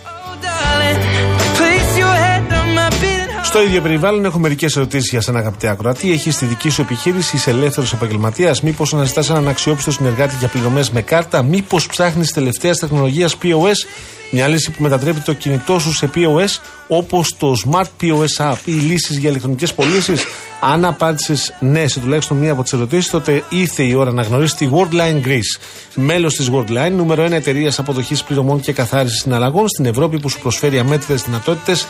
Στο 3.44 3.62
ίδιο 3.62 3.80
περιβάλλον 3.80 4.24
έχω 4.24 4.38
μερικές 4.38 4.76
ερωτήσεις 4.76 5.10
για 5.10 5.20
σένα, 5.20 5.38
αγαπητέ 5.38 5.68
Ακροατή. 5.68 6.12
Έχει 6.12 6.30
τη 6.30 6.44
δική 6.44 6.68
σου 6.68 6.80
επιχείρηση, 6.80 7.36
είσαι 7.36 7.50
ελεύθερος 7.50 7.92
επαγγελματίας. 7.92 8.62
Μήπως 8.62 8.94
αναζητά 8.94 9.22
έναν 9.30 9.48
αξιόπιστο 9.48 9.90
συνεργάτη 9.90 10.34
για 10.38 10.48
πληρωμές 10.48 10.90
με 10.90 11.02
κάρτα; 11.02 11.42
Μήπως 11.42 11.86
ψάχνεις 11.86 12.32
τελευταίας 12.32 12.78
τεχνολογίας 12.78 13.36
POS. 13.42 13.86
Μια 14.30 14.48
λύση 14.48 14.70
που 14.70 14.82
μετατρέπει 14.82 15.20
το 15.20 15.32
κινητό 15.32 15.78
σου 15.78 15.92
σε 15.92 16.10
POS, 16.14 16.60
όπως 16.88 17.36
το 17.38 17.54
Smart 17.64 18.02
POS 18.02 18.50
App 18.52 18.56
ή 18.64 18.72
λύσεις 18.72 19.16
για 19.16 19.28
ηλεκτρονικές 19.28 19.74
πωλήσεις; 19.74 20.24
Αν 20.72 20.84
απάντησες 20.84 21.54
ναι 21.60 21.86
σε 21.86 22.00
τουλάχιστον 22.00 22.36
μία 22.36 22.52
από 22.52 22.62
τις 22.62 22.72
ερωτήσεις, 22.72 23.10
τότε 23.10 23.44
ήρθε 23.48 23.82
η 23.82 23.94
ώρα 23.94 24.12
να 24.12 24.22
γνωρίσεις 24.22 24.56
τη 24.56 24.68
Worldline 24.72 25.26
Greece. 25.26 25.60
Μέλος 25.94 26.34
της 26.34 26.50
Worldline, 26.52 26.90
νούμερο 26.90 27.24
1 27.24 27.30
εταιρείας 27.30 27.78
αποδοχής 27.78 28.24
πληρωμών 28.24 28.60
και 28.60 28.72
καθάρισης 28.72 29.20
συναλλαγών 29.20 29.68
στην 29.68 29.84
Ευρώπη 29.86 30.20
που 30.20 30.28
σου 30.28 30.40
προσφέρει 30.40 30.78
αμέτρητες 30.78 31.22
δυνατότητες 31.22 31.86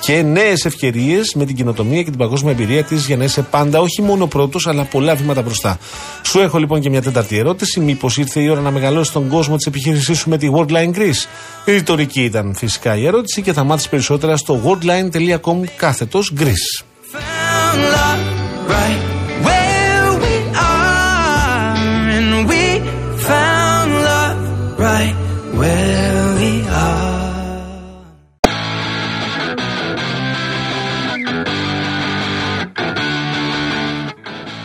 και 0.00 0.22
νέες 0.22 0.64
ευκαιρίες 0.64 1.34
με 1.34 1.44
την 1.44 1.56
κοινοτομία 1.56 2.02
και 2.02 2.10
την 2.10 2.18
παγκόσμια 2.18 2.52
εμπειρία 2.52 2.84
της 2.84 3.06
για 3.06 3.16
να 3.16 3.24
είσαι 3.24 3.42
πάντα 3.42 3.80
όχι 3.80 4.02
μόνο 4.02 4.26
πρώτος, 4.26 4.66
αλλά 4.66 4.84
πολλά 4.84 5.14
βήματα 5.14 5.42
μπροστά. 5.42 5.78
Σου 6.22 6.40
έχω 6.40 6.58
λοιπόν 6.58 6.80
και 6.80 6.90
μια 6.90 7.02
τέταρτη 7.02 7.38
ερώτηση. 7.38 7.80
Μήπως 7.80 8.18
ήρθε 8.18 8.40
η 8.40 8.48
ώρα 8.48 8.60
να 8.60 8.70
μεγαλώσεις 8.70 9.12
τον 9.12 9.28
κόσμο 9.28 9.56
της 9.56 9.66
επιχείρησής 9.66 10.18
σου 10.18 10.28
με 10.28 10.38
τη 10.38 10.48
Worldline 10.54 10.94
Greece; 10.94 11.26
Η 11.64 11.72
ρητορική 11.72 12.22
ήταν 12.24 12.54
φυσικά 12.54 12.96
η 12.96 13.06
ερώτηση 13.06 13.42
και 13.42 13.52
θα 13.52 13.64
μάθεις 13.64 13.88
περισσότερα 13.88 14.36
στο 14.36 14.60
worldline.com 14.64 15.60
κάθετος 15.76 16.32
Greece. 16.38 16.87
Found 17.68 17.82
love 17.98 18.22
right 18.76 19.00
where 19.46 20.06
we 20.24 20.34
are, 20.54 21.74
and 22.16 22.28
we 22.50 22.62
found 23.28 23.90
love 24.08 24.38
right 24.86 25.14
where 25.60 26.22
we 26.38 26.52
are. 26.68 27.16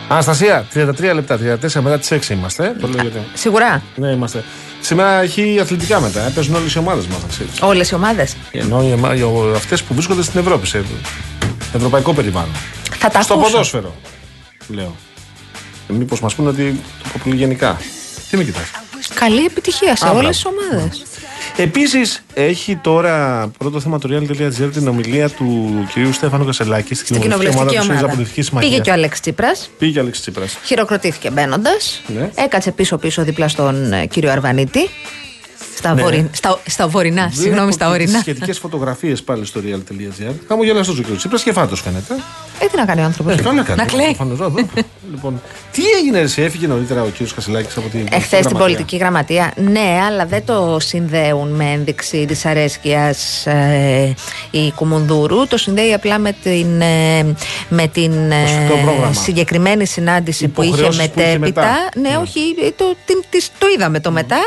Αναστασία, 0.07 0.65
33 0.73 1.13
λεπτά, 1.13 1.37
34 1.37 1.81
μετά 1.81 1.97
τις 1.99 2.11
6 2.11 2.29
είμαστε. 2.33 2.65
ε. 2.65 2.73
Το 2.81 2.87
λέω 2.87 3.01
γιατί. 3.01 3.17
Σίγουρα. 3.33 3.81
Ναι, 3.95 4.07
είμαστε. 4.07 4.43
Σήμερα 4.81 5.21
έχει 5.21 5.57
αθλητικά 5.61 5.99
μετά. 5.99 6.25
ε. 6.25 6.29
Παίζουν 6.35 6.55
όλες 6.55 6.73
οι 6.73 6.77
ομάδες 6.77 7.05
μας, 7.07 7.21
να 7.21 7.27
ξέρει. 7.27 7.49
Όλες 7.61 7.89
οι 7.89 7.95
ομάδες. 7.95 8.35
Ενώ 8.51 8.83
αυτές 9.55 9.83
που 9.83 9.93
βρίσκονται 9.93 10.21
στην 10.23 10.39
Ευρώπη, 10.39 10.67
σε 10.67 10.83
ευρωπαϊκό 11.73 12.13
περιβάλλον. 12.13 12.51
Θα 13.05 13.09
τα 13.09 13.21
Στο 13.21 13.33
ακούσω. 13.33 13.51
ποδόσφαιρο, 13.51 13.95
λέω. 14.67 14.95
Μήπως 15.87 16.19
μας 16.21 16.35
πούνε 16.35 16.49
ότι 16.49 16.79
το 17.03 17.09
πω 17.13 17.19
πολύ 17.23 17.35
γενικά. 17.35 17.77
Τι 18.29 18.37
με 18.37 18.43
κοιτάς; 18.43 18.71
Καλή 19.13 19.45
επιτυχία 19.45 19.95
σε 19.95 20.07
Α, 20.07 20.11
όλες 20.11 20.21
μπράβο. 20.21 20.57
τις 20.59 20.71
ομάδες. 20.75 21.03
Επίσης, 21.57 22.23
έχει 22.33 22.75
τώρα 22.75 23.47
πρώτο 23.57 23.79
θέμα 23.79 23.99
του 23.99 24.09
Real.gr 24.11 24.69
την 24.73 24.87
ομιλία 24.87 25.29
του 25.29 25.73
κυρίου 25.93 26.13
Στέφανου 26.13 26.45
Κασελάκη 26.45 26.93
στην 26.93 27.05
Στην 27.05 27.21
κοινοβουλευτική 27.21 27.61
ομάδα 27.61 27.75
του 27.77 27.83
ΣΥΡΙΖΑ 27.83 27.99
ομάδα. 27.99 28.15
Πολιτική 28.15 28.41
Συμμαχία. 28.41 28.69
Πήγε 28.69 28.81
και 28.81 28.89
ο 28.89 28.93
Αλέξη 28.93 29.21
Τσίπρας. 29.21 29.69
Πήγε 29.77 29.99
ο 29.99 30.01
Αλέξη 30.01 30.21
Τσίπρας. 30.21 30.57
Χειροκροτήθηκε 30.63 31.29
μπαίνοντας. 31.29 32.01
Ναι. 32.07 32.29
Έκατσε 32.35 32.71
πίσω-πίσω 32.71 33.23
δίπλα 33.23 33.47
στον 33.47 33.93
ε, 33.93 34.05
κύριο 34.05 34.31
Αρβανίτη. 34.31 34.89
Στα, 35.75 35.93
Ναι. 35.93 36.01
βορει... 36.01 36.29
στα... 36.33 36.59
στα 36.65 36.87
βορεινά, 36.87 37.31
συγγνώμη, 37.33 37.71
στα 37.71 37.89
ορεινά. 37.89 38.19
Σχετικές 38.19 38.57
φωτογραφίες 38.59 39.23
πάλι 39.23 39.45
στο 39.45 39.61
Real.gr. 39.65 40.33
Χαμογελαστό 40.47 40.91
ο 40.91 40.95
κύριο 40.95 41.15
Τσίπρας 41.15 41.43
και 41.43 41.51
φάτο 41.51 41.75
φαίνεται. 41.75 42.13
Ε, 42.59 42.65
τι 42.65 42.77
να 42.77 42.85
κάνει 42.85 43.01
ο 43.01 43.03
άνθρωπος; 43.03 43.33
Ε, 43.33 43.41
καλά 43.41 43.63
κάνει. 43.63 43.77
Να 43.79 43.85
κλαίει. 43.85 44.05
Προφανώς. 44.05 44.39
Α, 44.39 44.49
βέβαια. 44.49 44.83
λοιπόν, 45.11 45.41
τι 45.71 45.81
έγινε, 45.99 46.19
εσύ, 46.19 46.41
έφυγε 46.41 46.67
νωρίτερα 46.67 47.01
ο 47.01 47.05
κύριος 47.07 47.33
Κασελάκη 47.33 47.67
από 47.79 47.87
την. 47.89 47.99
Εχθές 48.11 48.25
στην 48.25 48.39
γραμματεία; 48.39 48.59
πολιτική 48.59 48.97
γραμματεία. 48.97 49.53
Ναι, 49.71 49.99
αλλά 50.07 50.25
δεν 50.25 50.45
το 50.45 50.77
συνδέουν 50.79 51.47
με 51.49 51.65
ένδειξη 51.71 52.25
δυσαρέσκειας 52.25 53.45
ε, 53.45 54.13
η 54.51 54.71
Κουμουνδούρου. 54.75 55.47
Το 55.47 55.57
συνδέει 55.57 55.93
απλά 55.93 56.19
με 56.19 56.35
την, 56.43 56.81
ε, 56.81 57.23
με 57.69 57.87
την 57.87 58.31
ε, 58.31 58.43
σχετικό 58.47 58.77
πρόγραμμα. 58.83 59.13
συγκεκριμένη 59.13 59.85
συνάντηση 59.85 60.47
που 60.47 60.61
είχε 60.61 60.71
Υποχρεώσεις 60.71 61.09
που 61.09 61.19
είχε 61.19 61.27
μετέπειτα. 61.37 61.61
μετά. 61.61 61.89
Ναι, 61.95 62.09
Ναι. 62.09 62.17
όχι, 62.17 62.39
ε, 62.65 62.69
το, 62.77 62.95
την- 63.05 63.23
της- 63.29 63.49
το 63.57 63.67
είδαμε 63.75 63.99
το 63.99 64.11
μετα 64.11 64.37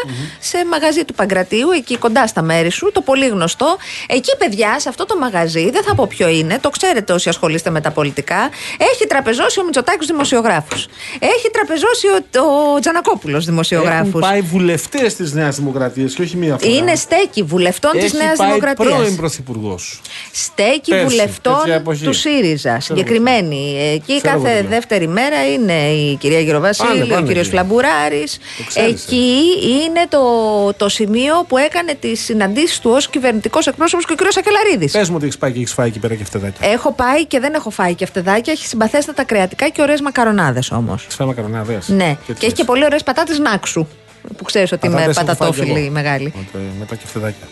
σε 0.40 0.56
μαγαζί 0.70 1.04
του 1.04 1.14
Παγκρατίου, 1.16 1.70
εκεί 1.70 1.96
κοντά 1.96 2.26
στα 2.26 2.42
μέρη 2.42 2.70
σου, 2.70 2.90
το 2.92 3.00
πολύ 3.00 3.26
γνωστό. 3.28 3.76
Εκεί, 4.06 4.36
παιδιά, 4.38 4.78
σε 4.80 4.88
αυτό 4.88 5.06
το 5.06 5.16
μαγαζί, 5.18 5.70
δεν 5.70 5.82
θα 5.82 5.94
πω 5.94 6.06
ποιο 6.06 6.28
είναι, 6.28 6.58
το 6.60 6.70
ξέρετε 6.70 7.12
όσοι 7.12 7.28
ασχολείστε 7.28 7.70
με 7.70 7.80
τα 7.80 7.90
πολιτικά, 7.90 8.50
έχει 8.92 9.06
τραπεζώσει 9.06 9.60
ο 9.60 9.64
Μητσοτάκης 9.64 10.06
δημοσιογράφου. 10.06 10.76
Έχει 11.18 11.50
τραπεζώσει 11.52 12.06
ο, 12.06 12.40
ο 12.76 12.80
Τζανακόπουλος 12.80 13.44
δημοσιογράφου. 13.44 14.08
Έχουν 14.08 14.20
πάει 14.20 14.40
βουλευτές 14.40 15.14
της 15.14 15.32
Νέας 15.32 15.56
Δημοκρατίας 15.56 16.14
και 16.14 16.22
όχι 16.22 16.36
μία 16.36 16.56
φορά. 16.60 16.72
Είναι 16.74 16.94
στέκι 16.94 17.42
βουλευτών 17.42 17.90
της 17.92 18.04
Έχει 18.04 18.16
Νέας 18.16 18.36
πάει 18.36 18.48
Δημοκρατίας. 18.48 18.88
πρώην 18.94 19.16
πρωθυπουργός. 19.16 20.00
Στέκι 20.32 20.90
Πέρσι, 20.90 21.06
βουλευτών 21.06 21.56
τέτοια 21.58 21.74
εποχή. 21.74 22.04
του 22.04 22.12
ΣΥΡΙΖΑ. 22.12 22.80
Συγκεκριμένη. 22.80 23.76
Εκεί 23.94 24.16
Ξέρω 24.20 24.34
εγώ 24.34 24.42
κάθε 24.42 24.56
τι 24.56 24.60
λέω. 24.62 24.70
δεύτερη 24.70 25.08
μέρα 25.08 25.52
είναι 25.52 25.72
η 25.72 26.16
κυρία 26.16 26.36
Πάνε, 26.36 26.46
Γεροβασίλη, 26.48 27.02
ο 27.02 27.06
πάνε 27.06 27.26
κύριος 27.26 27.46
εκεί. 27.46 27.54
Φλαμπουράρης. 27.56 28.38
ξέρεις, 28.66 29.04
Εκεί 29.04 29.40
είναι 29.62 30.06
το, 30.08 30.20
το 30.76 30.88
σημείο 31.07 31.44
που 31.48 31.57
έκανε 31.59 31.94
τις 32.00 32.24
συναντήσεις 32.24 32.78
του 32.80 32.90
ως 32.94 33.09
κυβερνητικός 33.09 33.66
εκπρόσωπος 33.66 34.04
και 34.07 34.12
ο 34.12 34.16
κύριος 34.16 34.36
Ακελαρίδη. 34.36 34.90
Πες 34.90 35.09
μου 35.09 35.14
ότι 35.16 35.24
έχεις 35.24 35.38
πάει 35.38 35.52
και 35.52 35.59
έχεις 35.59 35.72
φάει 35.72 35.88
εκεί 35.88 35.98
πέρα 35.98 36.14
και 36.14 36.24
φτεδάκια. 36.24 36.68
Έχω 36.70 36.92
πάει 36.92 37.26
και 37.26 37.40
δεν 37.40 37.54
έχω 37.54 37.70
φάει 37.70 37.94
και 37.94 38.07
φτεδάκια. 38.07 38.52
Έχει 38.52 38.66
συμπαθέστατα 38.66 39.24
κρεατικά 39.24 39.68
και 39.68 39.82
ωραίες 39.82 40.00
μακαρονάδες 40.00 40.70
όμως. 40.70 41.02
Έχεις 41.02 41.14
φάει 41.14 41.26
μακαρονάδες; 41.26 41.88
Ναι, 41.88 42.16
και 42.38 42.46
έχει 42.46 42.54
και 42.54 42.64
πολύ 42.64 42.84
ωραίες 42.84 43.02
πατάτες 43.02 43.38
νάξου. 43.38 43.86
Που 44.36 44.44
ξέρεις 44.44 44.72
ότι 44.72 44.86
είμαι 44.86 44.94
Πατάτες 44.96 45.16
έχω 45.16 45.26
φάει 45.26 45.34
κι 45.34 45.40
πατατόφιλη 45.57 45.84
εγώ. 45.84 45.92
μεγάλη. 45.92 46.32
Με- 46.52 46.61
Μετά 46.78 46.94
και 46.94 47.07
φτεδάκια. 47.07 47.46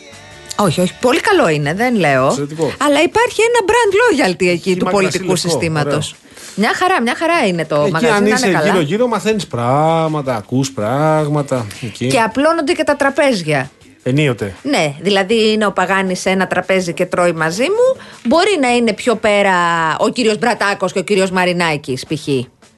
Όχι, 0.57 0.81
όχι. 0.81 0.93
Πολύ 1.01 1.21
καλό 1.21 1.49
είναι, 1.49 1.75
δεν 1.75 1.95
λέω. 1.95 2.27
Εξαιρετικό. 2.27 2.73
Αλλά 2.87 3.03
υπάρχει 3.03 3.41
ένα 3.41 3.61
brand 3.71 3.93
loyalty 4.01 4.47
εκεί 4.47 4.59
Χύμα 4.71 4.77
του 4.77 4.87
πολιτικού 4.91 5.27
κρασί 5.27 5.47
λευκό, 5.47 5.59
συστήματος. 5.59 6.15
Ωραίο. 6.57 6.67
Μια 6.69 6.75
χαρά, 6.75 7.03
μια 7.03 7.15
χαρά 7.17 7.47
είναι 7.47 7.65
το 7.65 7.81
Εκεί 7.81 7.91
μαγαζί. 7.93 8.15
αν 8.15 8.23
να 8.23 8.29
είσαι 8.29 8.47
είναι 8.49 8.57
καλά. 8.59 8.71
γύρω-γύρω, 8.71 9.07
μαθαίνεις 9.07 9.47
πράγματα, 9.47 10.37
ακούς 10.37 10.71
πράγματα. 10.73 11.67
Εκεί. 11.83 12.07
Και 12.07 12.21
απλώνονται 12.21 12.73
και 12.73 12.85
τα 12.85 12.97
τραπέζια. 12.97 13.71
Ενίοτε. 14.07 14.55
Ναι, 14.63 14.95
δηλαδή 15.01 15.53
είναι 15.53 15.67
ο 15.67 15.73
Παγάνης 15.73 16.21
σε 16.21 16.31
ένα 16.31 16.47
τραπέζι 16.47 16.93
και 16.93 17.07
τρώει 17.07 17.33
μαζί 17.33 17.63
μου. 17.63 18.01
Μπορεί 18.25 18.59
να 18.61 18.69
είναι 18.69 18.93
πιο 18.93 19.15
πέρα 19.15 19.53
ο 19.99 20.09
κύριος 20.09 20.39
Μπρατάκος 20.39 20.93
και 20.93 20.99
ο 20.99 21.03
κύριος 21.03 21.31
Μαρινάκης, 21.31 22.05
π.χ. 22.07 22.29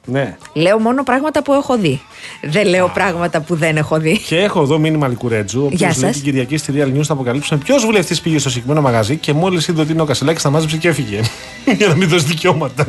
Ναι. 0.09 0.35
Λέω 0.53 0.79
μόνο 0.79 1.03
πράγματα 1.03 1.43
που 1.43 1.53
έχω 1.53 1.77
δει. 1.77 2.01
Δεν 2.41 2.67
λέω 2.67 2.91
πράγματα 2.93 3.41
που 3.41 3.55
δεν 3.55 3.77
έχω 3.77 3.99
δει. 3.99 4.19
Και 4.27 4.37
έχω 4.39 4.61
εδώ 4.61 4.77
μήνυμα 4.77 5.07
Λικουρέτζου, 5.07 5.59
ο 5.59 5.67
Γεια 5.71 5.87
οποίο 5.87 6.01
λέει 6.01 6.11
σας. 6.11 6.21
την 6.21 6.23
Κυριακή 6.23 6.57
στη 6.57 6.73
Real 6.75 6.97
News 6.97 7.03
θα 7.03 7.13
αποκαλύψουμε 7.13 7.59
ποιος 7.63 7.85
βουλευτής 7.85 8.21
πήγε 8.21 8.37
στο 8.39 8.49
συγκεκριμένο 8.49 8.81
μαγαζί 8.81 9.15
και 9.15 9.33
μόλις 9.33 9.67
είδε 9.67 9.81
ότι 9.81 9.91
είναι 9.91 10.01
ο 10.01 10.05
Κασελάκης, 10.05 10.43
τα 10.43 10.49
μάζεψε 10.49 10.77
και 10.77 10.87
έφυγε. 10.87 11.21
Για 11.77 11.87
να 11.87 11.95
μην 11.95 12.09
δώσει 12.09 12.25
δικαιώματα. 12.25 12.87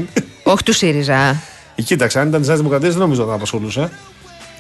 Όχι 0.53 0.63
του 0.63 0.73
ΣΥΡΙΖΑ. 0.73 1.43
Ε, 1.75 1.83
Κοίταξε, 1.83 2.21
αν 2.21 2.29
ήταν 2.29 2.39
της 2.39 2.49
Νέας 2.49 2.59
Δημοκρατίας 2.61 2.93
δεν 2.93 3.03
νομίζω 3.03 3.21
ότι 3.21 3.31
θα 3.31 3.37
απασχολούσε. 3.37 3.91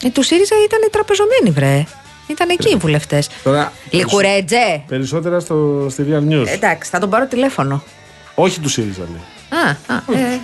Ε, 0.03 0.09
του 0.09 0.22
ΣΥΡΙΖΑ 0.22 0.55
ήταν 0.64 0.80
οι 0.86 0.91
τραπεζωμένοι, 0.91 1.51
βρε. 1.51 1.84
Ήταν 2.26 2.49
εκεί 2.51 2.70
οι 2.70 2.76
βουλευτές. 2.76 3.28
Τώρα, 3.43 3.72
Λικουρέτζε. 3.91 4.82
Περισσότερα 4.89 5.41
στο, 5.41 5.86
στη 5.91 6.05
Real 6.11 6.32
News. 6.32 6.47
Εντάξει, 6.47 6.91
θα 6.91 6.99
τον 6.99 7.11
πάρω 7.11 7.26
τηλέφωνο. 7.26 7.82
Όχι 8.34 8.61
του 8.61 8.68
ΣΥΡΙΖΑ 8.68 9.01
λέει. 9.01 9.61
Α, 9.62 9.95
α 9.95 10.18
ε, 10.18 10.41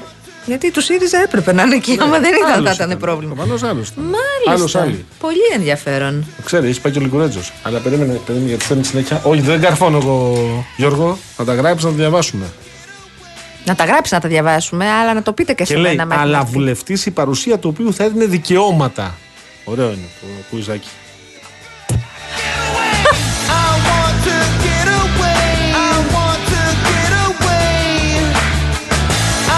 γιατί 0.46 0.70
του 0.70 0.80
ΣΥΡΙΖΑ 0.80 1.18
έπρεπε 1.22 1.52
να 1.52 1.62
είναι 1.62 1.74
εκεί. 1.74 1.96
Άμα 2.00 2.18
δεν 2.18 2.32
ήταν, 2.34 2.64
θα 2.74 2.84
ήταν 2.84 2.98
πρόβλημα. 2.98 3.34
Προφανώς 3.34 3.62
άλλος. 3.62 3.92
Μάλιστα. 3.96 4.50
Άλλος 4.50 4.74
άλλη. 4.74 5.04
Πολύ 5.18 5.46
ενδιαφέρον. 5.54 6.26
Ξέρεις, 6.44 6.70
έχει 6.70 6.80
πάει 6.80 6.92
και 6.92 6.98
ο 6.98 7.02
Λικουρέτζος. 7.02 7.52
Αλλά 7.62 7.78
περίμενε, 7.78 8.20
περίμενε 8.26 8.48
γιατί 8.48 8.64
θέλει 8.64 8.84
συνέχεια. 8.84 9.20
Όχι, 9.24 9.40
δεν 9.40 9.60
καρφώνω 9.60 9.96
εγώ, 9.96 10.38
Γιώργο. 10.76 11.18
Θα 11.36 11.44
τα 11.44 11.54
γράψει 11.54 11.84
να 11.84 11.90
τα 11.90 11.96
διαβάσουμε. 11.96 12.46
Να 13.64 13.74
τα 13.74 13.84
γράψει 13.84 14.14
να 14.14 14.20
τα 14.20 14.28
διαβάσουμε, 14.28 14.90
αλλά 14.90 15.14
να 15.14 15.22
το 15.22 15.32
πείτε 15.32 15.52
και 15.52 15.64
Και 15.64 15.72
σε 15.72 15.78
λέει, 15.78 15.90
μένα. 15.92 16.04
μέχρι 16.06 16.22
αλλά 16.22 16.38
να 16.38 16.44
φύγει. 16.44 16.56
βουλευτής 16.58 17.06
η 17.06 17.10
παρουσία 17.10 17.58
του 17.58 17.68
οποίου 17.72 17.94
θα 17.94 18.04
έδινε 18.04 18.24
δικαιώματα. 18.24 19.14
Ωραίο 19.64 19.86
είναι 19.86 20.08
το 20.20 20.26
κουιζάκι. 20.50 20.88
I 23.48 23.66
want 23.88 24.16
to 24.28 24.36
get 24.66 24.88
away. 25.04 25.48
I 25.88 25.92
want 26.14 26.40
to 26.52 26.62
get 26.90 27.12
away. 27.28 27.76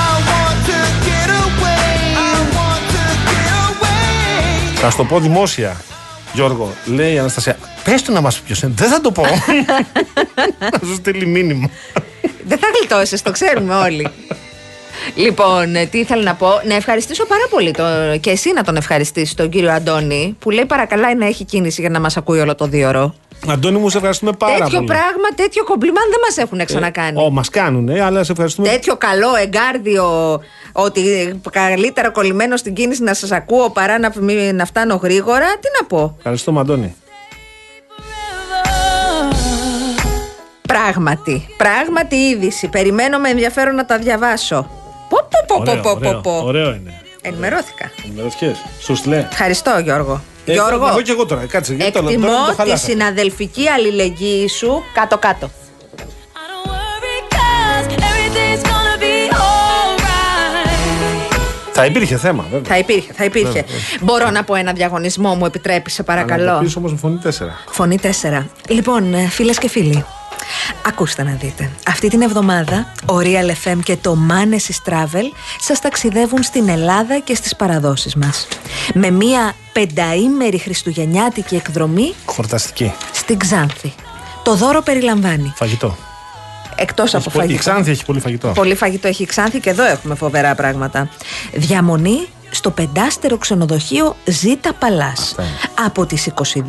I 0.04 0.08
want 0.30 0.58
to 0.70 0.78
get 1.08 1.30
away. 1.44 1.94
I 2.30 2.34
want 2.56 2.82
to 2.94 3.04
get 3.30 3.52
away. 3.68 4.76
Θα 4.80 4.90
σου 4.90 4.96
το 4.96 5.04
πω 5.04 5.20
δημόσια, 5.20 5.76
Γιώργο. 6.32 6.72
Λέει 6.84 7.12
η 7.14 7.18
Αναστασία. 7.18 7.56
Πες 7.84 8.02
του 8.02 8.12
να 8.12 8.20
μας 8.20 8.36
πει 8.38 8.46
ποιος 8.46 8.62
είναι. 8.62 8.72
Δεν 8.76 8.88
θα 8.90 9.00
το 9.00 9.12
πω. 9.12 9.22
Θα 10.80 10.86
σου 10.86 10.94
στείλει 10.94 11.26
μήνυμα. 11.26 11.70
Δεν 12.48 12.58
θα 12.58 12.66
γλιτώσεις, 12.78 13.22
το 13.22 13.30
ξέρουμε 13.30 13.74
όλοι. 13.74 14.08
Λοιπόν, 15.14 15.74
ε, 15.74 15.86
τι 15.86 15.98
ήθελα 15.98 16.22
να 16.22 16.34
πω. 16.34 16.48
Να 16.64 16.74
ευχαριστήσω 16.74 17.26
πάρα 17.26 17.42
πολύ 17.50 17.70
το, 17.70 17.82
και 18.20 18.30
εσύ 18.30 18.52
να 18.52 18.62
τον 18.64 18.76
ευχαριστήσεις 18.76 19.34
τον 19.34 19.48
κύριο 19.48 19.72
Αντώνη, 19.72 20.36
που 20.38 20.50
λέει 20.50 20.64
παρακαλάει 20.64 21.14
να 21.14 21.26
έχει 21.26 21.44
κίνηση 21.44 21.80
για 21.80 21.90
να 21.90 22.00
μας 22.00 22.16
ακούει 22.16 22.40
όλο 22.40 22.54
το 22.54 22.66
δύο 22.66 22.88
ώρο. 22.88 23.14
Αντώνη 23.48 23.78
μου, 23.78 23.88
σε 23.88 23.96
ευχαριστούμε 23.96 24.32
πάρα 24.32 24.58
τέτοιο 24.58 24.74
πολύ. 24.76 24.86
πράγμα, 24.86 25.28
τέτοιο 25.34 25.64
κομπλιμάν 25.64 26.04
δεν 26.10 26.18
μας 26.28 26.36
έχουν 26.36 26.64
ξανακάνει. 26.64 27.22
Ω, 27.24 27.30
μας 27.30 27.48
κάνουνε, 27.48 28.00
αλλά 28.02 28.24
σε 28.24 28.32
ευχαριστούμε. 28.32 28.68
Τέτοιο 28.68 28.96
καλό 28.96 29.28
εγκάρδιο 29.42 30.40
ότι 30.72 31.02
καλύτερα 31.50 32.10
κολλημένο 32.10 32.56
στην 32.56 32.74
κίνηση 32.74 33.02
να 33.02 33.14
σας 33.14 33.30
ακούω 33.32 33.70
παρά 33.70 33.98
να, 33.98 34.12
μη- 34.20 34.52
να 34.52 34.64
φτάνω 34.64 34.94
γρήγορα. 35.02 35.46
Τι 35.60 35.68
να 35.80 35.86
πω. 35.86 36.14
Ευχαριστούμε, 36.18 36.60
Αντώνη. 36.60 36.94
Πράγματι. 40.80 41.46
Πράγματι 41.56 42.16
είδηση. 42.16 42.68
Περιμένω 42.68 43.18
με 43.18 43.28
ενδιαφέρον 43.28 43.74
να 43.74 43.84
τα 43.84 43.98
διαβάσω. 43.98 44.56
Πω, 45.08 45.18
πω, 45.30 45.44
πω, 45.46 45.62
πω, 45.64 45.70
Ωραίο, 45.70 45.82
πω, 45.82 45.90
ωραίο, 45.90 46.20
πω, 46.20 46.38
πω. 46.40 46.46
ωραίο 46.46 46.68
είναι. 46.68 47.00
Ενημερώθηκα. 47.22 47.90
Ενημερωθήκες. 48.04 48.56
Σου 48.80 48.94
στείλε. 48.94 49.26
Ευχαριστώ, 49.30 49.78
Γιώργο. 49.84 50.20
Ε, 50.46 50.52
Γιώργο, 50.52 50.88
Εγώ 50.88 51.00
και 51.02 51.10
εγώ 51.10 51.26
τώρα. 51.26 51.46
Κάτσε. 51.46 51.74
γιατί 51.74 51.92
το- 51.92 51.98
τώρα 52.00 52.12
εκτιμώ 52.12 52.28
το 52.44 52.50
τη 52.50 52.56
χαλάσατε. 52.56 52.90
συναδελφική 52.92 53.68
αλληλεγγύη 53.68 54.48
σου 54.48 54.82
κάτω-κάτω. 54.94 55.46
I 55.46 55.50
don't 56.50 56.70
worry 56.70 57.34
'cause 57.34 57.92
everything's 57.94 58.62
gonna 58.66 59.02
be 59.02 59.34
alright. 59.34 61.38
Θα 61.72 61.84
υπήρχε 61.86 62.16
θέμα, 62.16 62.42
βέβαια. 62.50 62.64
Θα 62.68 62.78
υπήρχε, 62.78 63.12
θα 63.12 63.24
υπήρχε. 63.24 63.64
Μπορώ 64.00 64.30
να 64.30 64.44
πω 64.44 64.54
ένα 64.54 64.72
διαγωνισμό, 64.72 65.34
μου 65.34 65.44
επιτρέπει, 65.46 65.90
σε 65.90 66.04
Αλλά 66.06 66.16
παρακαλώ. 66.24 66.52
το 66.58 66.64
πεις 66.64 66.76
όμως 66.76 66.92
με 66.92 66.98
φωνή 66.98 67.18
4. 67.22 67.28
Φωνή 67.70 67.98
4. 67.98 68.46
Λοιπόν, 68.68 69.14
φίλες 69.30 69.58
και 69.58 69.68
φίλοι, 69.68 70.04
ακούστε 70.86 71.22
να 71.22 71.30
δείτε. 71.40 71.70
Αυτή 71.86 72.08
την 72.08 72.22
εβδομάδα 72.22 72.92
ο 73.06 73.14
Real 73.18 73.68
FM 73.68 73.78
και 73.84 73.96
το 73.96 74.16
Manesis 74.30 74.90
Travel 74.92 75.24
σας 75.60 75.80
ταξιδεύουν 75.80 76.42
στην 76.42 76.68
Ελλάδα 76.68 77.18
και 77.18 77.34
στις 77.34 77.56
παραδόσεις 77.56 78.14
μας. 78.14 78.48
Με 78.94 79.10
μία 79.10 79.54
πενταήμερη 79.72 80.58
χριστουγεννιάτικη 80.58 81.54
εκδρομή 81.54 82.14
Χορταστική. 82.24 82.92
στην 83.12 83.38
Ξάνθη. 83.38 83.94
Το 84.42 84.54
δώρο 84.54 84.82
περιλαμβάνει, 84.82 85.52
Φαγητό. 85.56 85.96
εκτός 86.76 87.14
από 87.14 87.24
Έχει 87.26 87.30
πολύ- 87.30 87.44
Η 87.44 87.48
φαγητό. 87.48 87.70
Ξάνθη 87.70 87.90
έχει 87.90 88.04
πολύ 88.04 88.20
φαγητό. 88.20 88.48
Πολύ 88.48 88.74
φαγητό 88.74 89.08
έχει 89.08 89.22
η 89.22 89.26
Ξάνθη 89.26 89.60
και 89.60 89.70
εδώ 89.70 89.84
έχουμε 89.84 90.14
φοβερά 90.14 90.54
πράγματα. 90.54 91.08
Διαμονή 91.54 92.26
στο 92.56 92.70
πεντάστερο 92.70 93.38
ξενοδοχείο 93.38 94.16
Ζήτα 94.24 94.72
Παλάς 94.72 95.20
Αυτά 95.20 95.42
είναι. 95.42 95.52
από 95.84 96.06
τις 96.06 96.30
22 96.34 96.62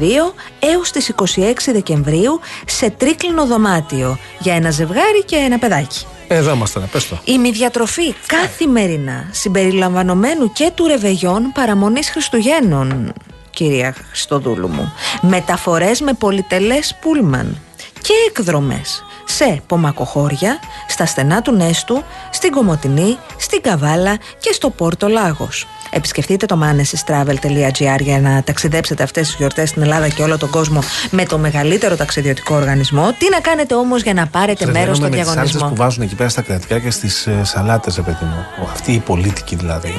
έως 0.60 0.92
τις 0.92 1.14
26 1.16 1.72
Δεκεμβρίου 1.72 2.40
σε 2.66 2.90
τρίκλινο 2.90 3.46
δωμάτιο 3.46 4.18
για 4.40 4.54
ένα 4.56 4.72
ζευγάρι 4.72 5.24
και 5.26 5.36
ένα 5.36 5.58
παιδάκι. 5.58 6.06
Εδώ 6.28 6.54
είμαστε, 6.54 6.80
πες 6.92 7.08
το. 7.08 7.18
Η 7.24 7.38
μη 7.38 7.52
διατροφή 7.52 8.16
καθημερινά 8.26 9.30
συμπεριλαμβανομένου 9.32 10.52
και 10.52 10.72
του 10.76 10.88
ρεβεγιών 10.88 11.52
παραμονής 11.54 12.10
Χριστουγέννων, 12.10 13.14
κυρία 13.50 13.96
Χριστοδούλου 14.10 14.68
μου. 14.68 14.94
Μεταφορές 15.22 16.02
με 16.02 16.14
πολυτελές 16.14 16.98
πούλμαν 17.02 17.58
και 18.02 18.14
εκδρομές 18.30 19.04
σε 19.28 19.62
πομακοχώρια, 19.68 20.60
στα 20.88 21.06
στενά 21.06 21.42
του 21.42 21.52
Νέστου, 21.52 22.04
στην 22.32 22.52
Κομωτινή, 22.52 23.18
στην 23.38 23.62
Καβάλα 23.62 24.18
και 24.40 24.52
στο 24.54 24.70
Πόρτο 24.70 25.08
Λάγος. 25.08 25.68
Επισκεφτείτε 25.90 26.46
το 26.46 26.60
manesystravel.gr 26.64 28.00
για 28.00 28.20
να 28.20 28.44
ταξιδέψετε 28.44 29.04
αυτές 29.04 29.28
τις 29.28 29.36
γιορτές 29.36 29.70
στην 29.70 29.82
Ελλάδα 29.82 30.08
και 30.08 30.24
όλο 30.24 30.38
τον 30.38 30.50
κόσμο 30.50 30.80
με 31.10 31.26
το 31.26 31.38
μεγαλύτερο 31.38 31.96
ταξιδιωτικό 31.96 32.56
οργανισμό. 32.56 33.12
Τι 33.20 33.30
να 33.32 33.40
κάνετε 33.40 33.76
όμως 33.76 34.02
για 34.02 34.14
να 34.14 34.28
πάρετε 34.28 34.66
μέρος 34.66 34.98
στο 34.98 35.10
με 35.10 35.16
τις 35.16 35.26
σάλτσες 35.26 35.36
διαγωνισμό. 35.36 35.70
που 35.70 35.76
βάζουν 35.76 36.04
εκεί 36.04 36.16
πέρα 36.16 36.30
στα 36.30 36.42
κρατικά 36.42 36.80
και 36.80 36.92
στις 36.92 37.28
ε, 37.28 37.44
σαλάτες, 37.44 37.96
ρε 37.96 38.02
παιδί 38.02 38.26
μου. 38.26 38.46
Ο, 38.62 38.70
Αυτή 38.72 38.92
η 38.92 39.00
πολίτικη 39.00 39.56
δηλαδή. 39.56 39.94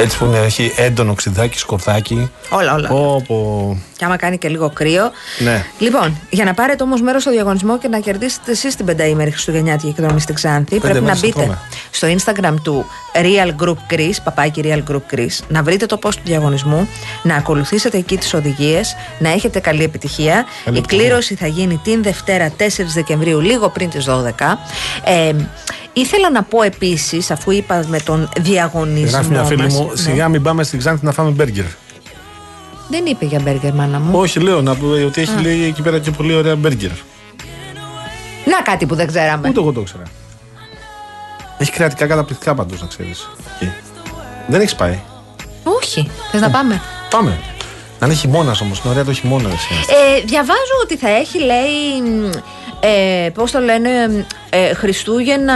Έτσι 0.00 0.18
που 0.18 0.24
είναι, 0.24 0.38
έχει 0.38 0.72
έντονο 0.76 1.14
ξυδάκι, 1.14 1.58
σκορδάκι. 1.58 2.30
Όλα, 2.50 2.74
όλα. 2.74 2.88
Πω, 2.88 3.22
πω. 3.26 3.78
Και 3.96 4.04
άμα 4.04 4.16
κάνει 4.16 4.38
και 4.38 4.48
λίγο 4.48 4.70
κρύο. 4.70 5.10
Ναι. 5.38 5.64
Λοιπόν, 5.78 6.20
για 6.30 6.44
να 6.44 6.54
πάρετε 6.54 6.82
όμως 6.82 7.00
μέρος 7.02 7.22
στο 7.22 7.30
διαγωνισμό 7.30 7.78
και 7.78 7.88
να 7.88 7.98
κερδίσετε 7.98 8.50
εσείς 8.50 8.76
την 8.76 8.86
πενταήμερη 8.86 9.30
Χριστουγεννιάτικη 9.30 9.88
εκδρομή 9.98 10.20
στην 10.20 10.34
Ξάνθη, 10.34 10.78
πρέπει 10.78 10.94
να 10.94 11.00
μέρες 11.02 11.20
μπείτε 11.20 11.40
ακόμα. 11.40 11.58
στο 11.90 12.08
Instagram 12.08 12.54
του 12.62 12.86
Real 13.14 13.64
Group 13.64 13.94
Greece, 13.94 14.16
παπάκι 14.24 14.62
Real 14.64 14.92
Group 14.92 15.14
Greece, 15.14 15.38
να 15.48 15.62
βρείτε 15.62 15.86
το 15.86 15.98
post 16.02 16.14
του 16.14 16.22
διαγωνισμού, 16.24 16.88
να 17.22 17.34
ακολουθήσετε 17.34 17.98
εκεί 17.98 18.16
τις 18.16 18.34
οδηγίες, 18.34 18.96
να 19.18 19.30
έχετε 19.32 19.60
καλή 19.60 19.82
επιτυχία. 19.82 20.32
Καλή 20.64 20.76
Η 20.76 20.78
επιτυχία. 20.78 20.98
κλήρωση 20.98 21.34
θα 21.34 21.46
γίνει 21.46 21.80
την 21.84 22.02
Δευτέρα 22.02 22.52
4 22.56 22.92
Δεκεμβρίου, 22.94 23.40
λίγο 23.40 23.68
πριν 23.68 23.90
τις 23.90 24.04
12. 24.04 24.58
Ε, 25.04 25.32
ήθελα 25.92 26.30
να 26.30 26.42
πω 26.42 26.62
επίσης, 26.62 27.30
αφού 27.30 27.50
είπα 27.50 27.84
με 27.88 27.98
τον 28.00 28.28
διαγωνισμό. 28.38 29.10
Γράφει 29.10 29.30
μια 29.30 29.44
φίλη 29.44 29.62
μας- 29.62 29.72
μου, 29.72 29.86
ναι. 29.88 29.96
σιγά 29.96 30.28
μην 30.28 30.42
πάμε 30.42 30.62
στην 30.62 30.78
Ξάνθη 30.78 31.04
να 31.04 31.12
φάμε 31.12 31.30
μπέργκερ. 31.30 31.64
Δεν 32.88 33.06
είπε 33.06 33.24
για 33.24 33.40
μπέργκερ, 33.40 33.74
μάνα 33.74 33.98
μου. 34.00 34.18
Όχι, 34.18 34.40
λέω 34.40 34.62
να 34.62 34.74
πω 34.74 34.86
ότι 35.06 35.20
έχει 35.20 35.40
λέει 35.42 35.64
εκεί 35.64 35.82
πέρα 35.82 35.98
και 35.98 36.10
πολύ 36.10 36.34
ωραία 36.34 36.56
μπέργκερ. 36.56 36.90
Να 38.44 38.62
κάτι 38.62 38.86
που 38.86 38.94
δεν 38.94 39.06
ξέραμε. 39.06 39.48
Ούτε 39.48 39.60
εγώ 39.60 39.72
το 39.72 39.80
ήξερα. 39.80 40.02
Έχει 41.58 41.70
κρεατικά 41.72 42.06
καταπληκτικά 42.06 42.54
παντού, 42.54 42.76
να 42.80 42.86
ξέρεις. 42.86 43.28
Δεν 44.48 44.60
έχεις 44.60 44.74
πάει. 44.74 44.98
Όχι. 45.62 46.10
Θες 46.30 46.40
να 46.40 46.50
πάμε; 46.50 46.80
Πάμε. 47.10 47.38
Να 47.98 48.06
είναι 48.06 48.14
χειμώνας 48.14 48.60
όμως. 48.60 48.78
Είναι 48.78 48.88
ωραία 48.90 49.04
το 49.04 49.12
χειμώνα. 49.12 49.48
Εσύ. 49.48 49.68
Ε, 50.18 50.24
διαβάζω 50.24 50.74
ότι 50.82 50.96
θα 50.96 51.08
έχει, 51.08 51.38
λέει, 51.38 52.02
μ, 52.10 52.30
ε, 52.80 53.28
πώς 53.34 53.50
το 53.50 53.58
λένε, 53.60 54.26
ε, 54.50 54.74
Χριστούγεννα 54.74 55.54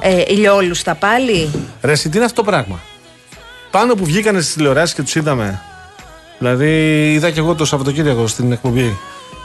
ε, 0.00 0.22
ηλιόλουστα 0.26 0.94
πάλι; 0.94 1.50
Ρε, 1.82 1.92
εσύ, 1.92 2.08
τι 2.08 2.16
είναι 2.16 2.26
αυτό 2.26 2.42
το 2.42 2.50
πράγμα; 2.50 2.80
Πάνω 3.70 3.94
που 3.94 4.04
βγήκανε 4.04 4.40
στις 4.40 4.54
τηλεοράσεις 4.54 4.94
και 4.94 5.02
τους 5.02 5.14
είδαμε. 5.14 5.60
Δηλαδή, 6.38 6.70
είδα 7.12 7.30
και 7.30 7.38
εγώ 7.38 7.54
το 7.54 7.64
Σαββατοκύριακο 7.64 8.26
στην 8.26 8.52
εκπομπή 8.52 8.96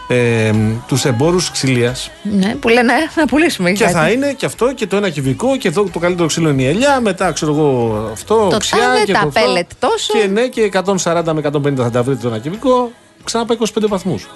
ε, 0.08 0.52
τους 0.88 1.06
εμπόρους 1.06 1.52
ξυλίας. 1.52 2.12
Ναι, 2.24 2.56
που 2.56 2.70
λένε 2.70 2.94
«Ε, 2.94 3.20
να 3.20 3.26
πουλήσουμε 3.26 3.72
Και 3.72 3.84
κάτι». 3.84 3.96
θα 3.96 4.10
είναι 4.10 4.34
και 4.34 4.46
αυτό 4.46 4.74
και 4.74 4.88
το 4.88 4.96
ένα 4.96 5.10
κυβικό 5.10 5.58
και 5.58 5.68
εδώ 5.68 5.84
το 5.84 6.00
καλύτερο 6.00 6.28
ξύλο 6.28 6.50
είναι 6.50 6.62
η 6.62 6.68
ελιά. 6.68 7.00
Μετά 7.02 7.32
ξέρω 7.32 7.52
εγώ 7.52 8.10
αυτό, 8.12 8.48
Το 8.50 8.56
οξιά 8.56 8.78
τάδε, 8.80 9.04
και 9.06 9.14
τα 9.14 9.20
το 9.20 9.28
αυτό. 9.28 9.40
πέλετ 9.40 9.70
τόσο. 9.80 10.14
Και 10.20 10.28
ναι, 10.28 10.48
και 10.48 10.72
140 11.04 11.24
με 11.34 11.42
150 11.54 11.76
θα 11.76 11.90
τα 11.92 12.04
βρείτε 12.04 12.22
το 12.22 12.28
ένα 12.28 12.38
κυβικό. 12.38 12.92
Ξανά 13.24 13.46
πάει 13.46 13.58
25 13.60 13.88
βαθμούς. 13.88 14.30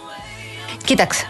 Κοίταξε. 0.83 1.25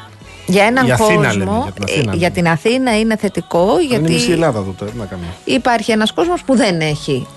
Για 0.45 0.63
έναν 0.63 0.87
Η 0.87 0.91
Αθήνα 0.91 1.27
κόσμο, 1.27 1.37
λέμε, 1.37 1.61
για 1.63 1.71
την 1.71 1.83
Αθήνα 1.83 2.11
ε, 2.11 2.15
για 2.15 2.17
λέμε. 2.17 2.29
την 2.29 2.47
Αθήνα 2.47 2.99
είναι 2.99 3.15
θετικό 3.17 3.67
Είναι 3.91 3.99
μισή 3.99 4.15
γιατί 4.17 4.31
Ελλάδα 4.31 4.59
εδώ 4.59 4.71
τώρα, 4.77 4.91
τι 4.91 4.97
να 4.97 5.05
κάνουμε. 5.05 5.27
υπάρχει 5.43 5.91
ένας 5.91 6.11
κόσμος 6.13 6.43
που 6.43 6.55
δεν 6.55 6.79
έχει 6.81 7.27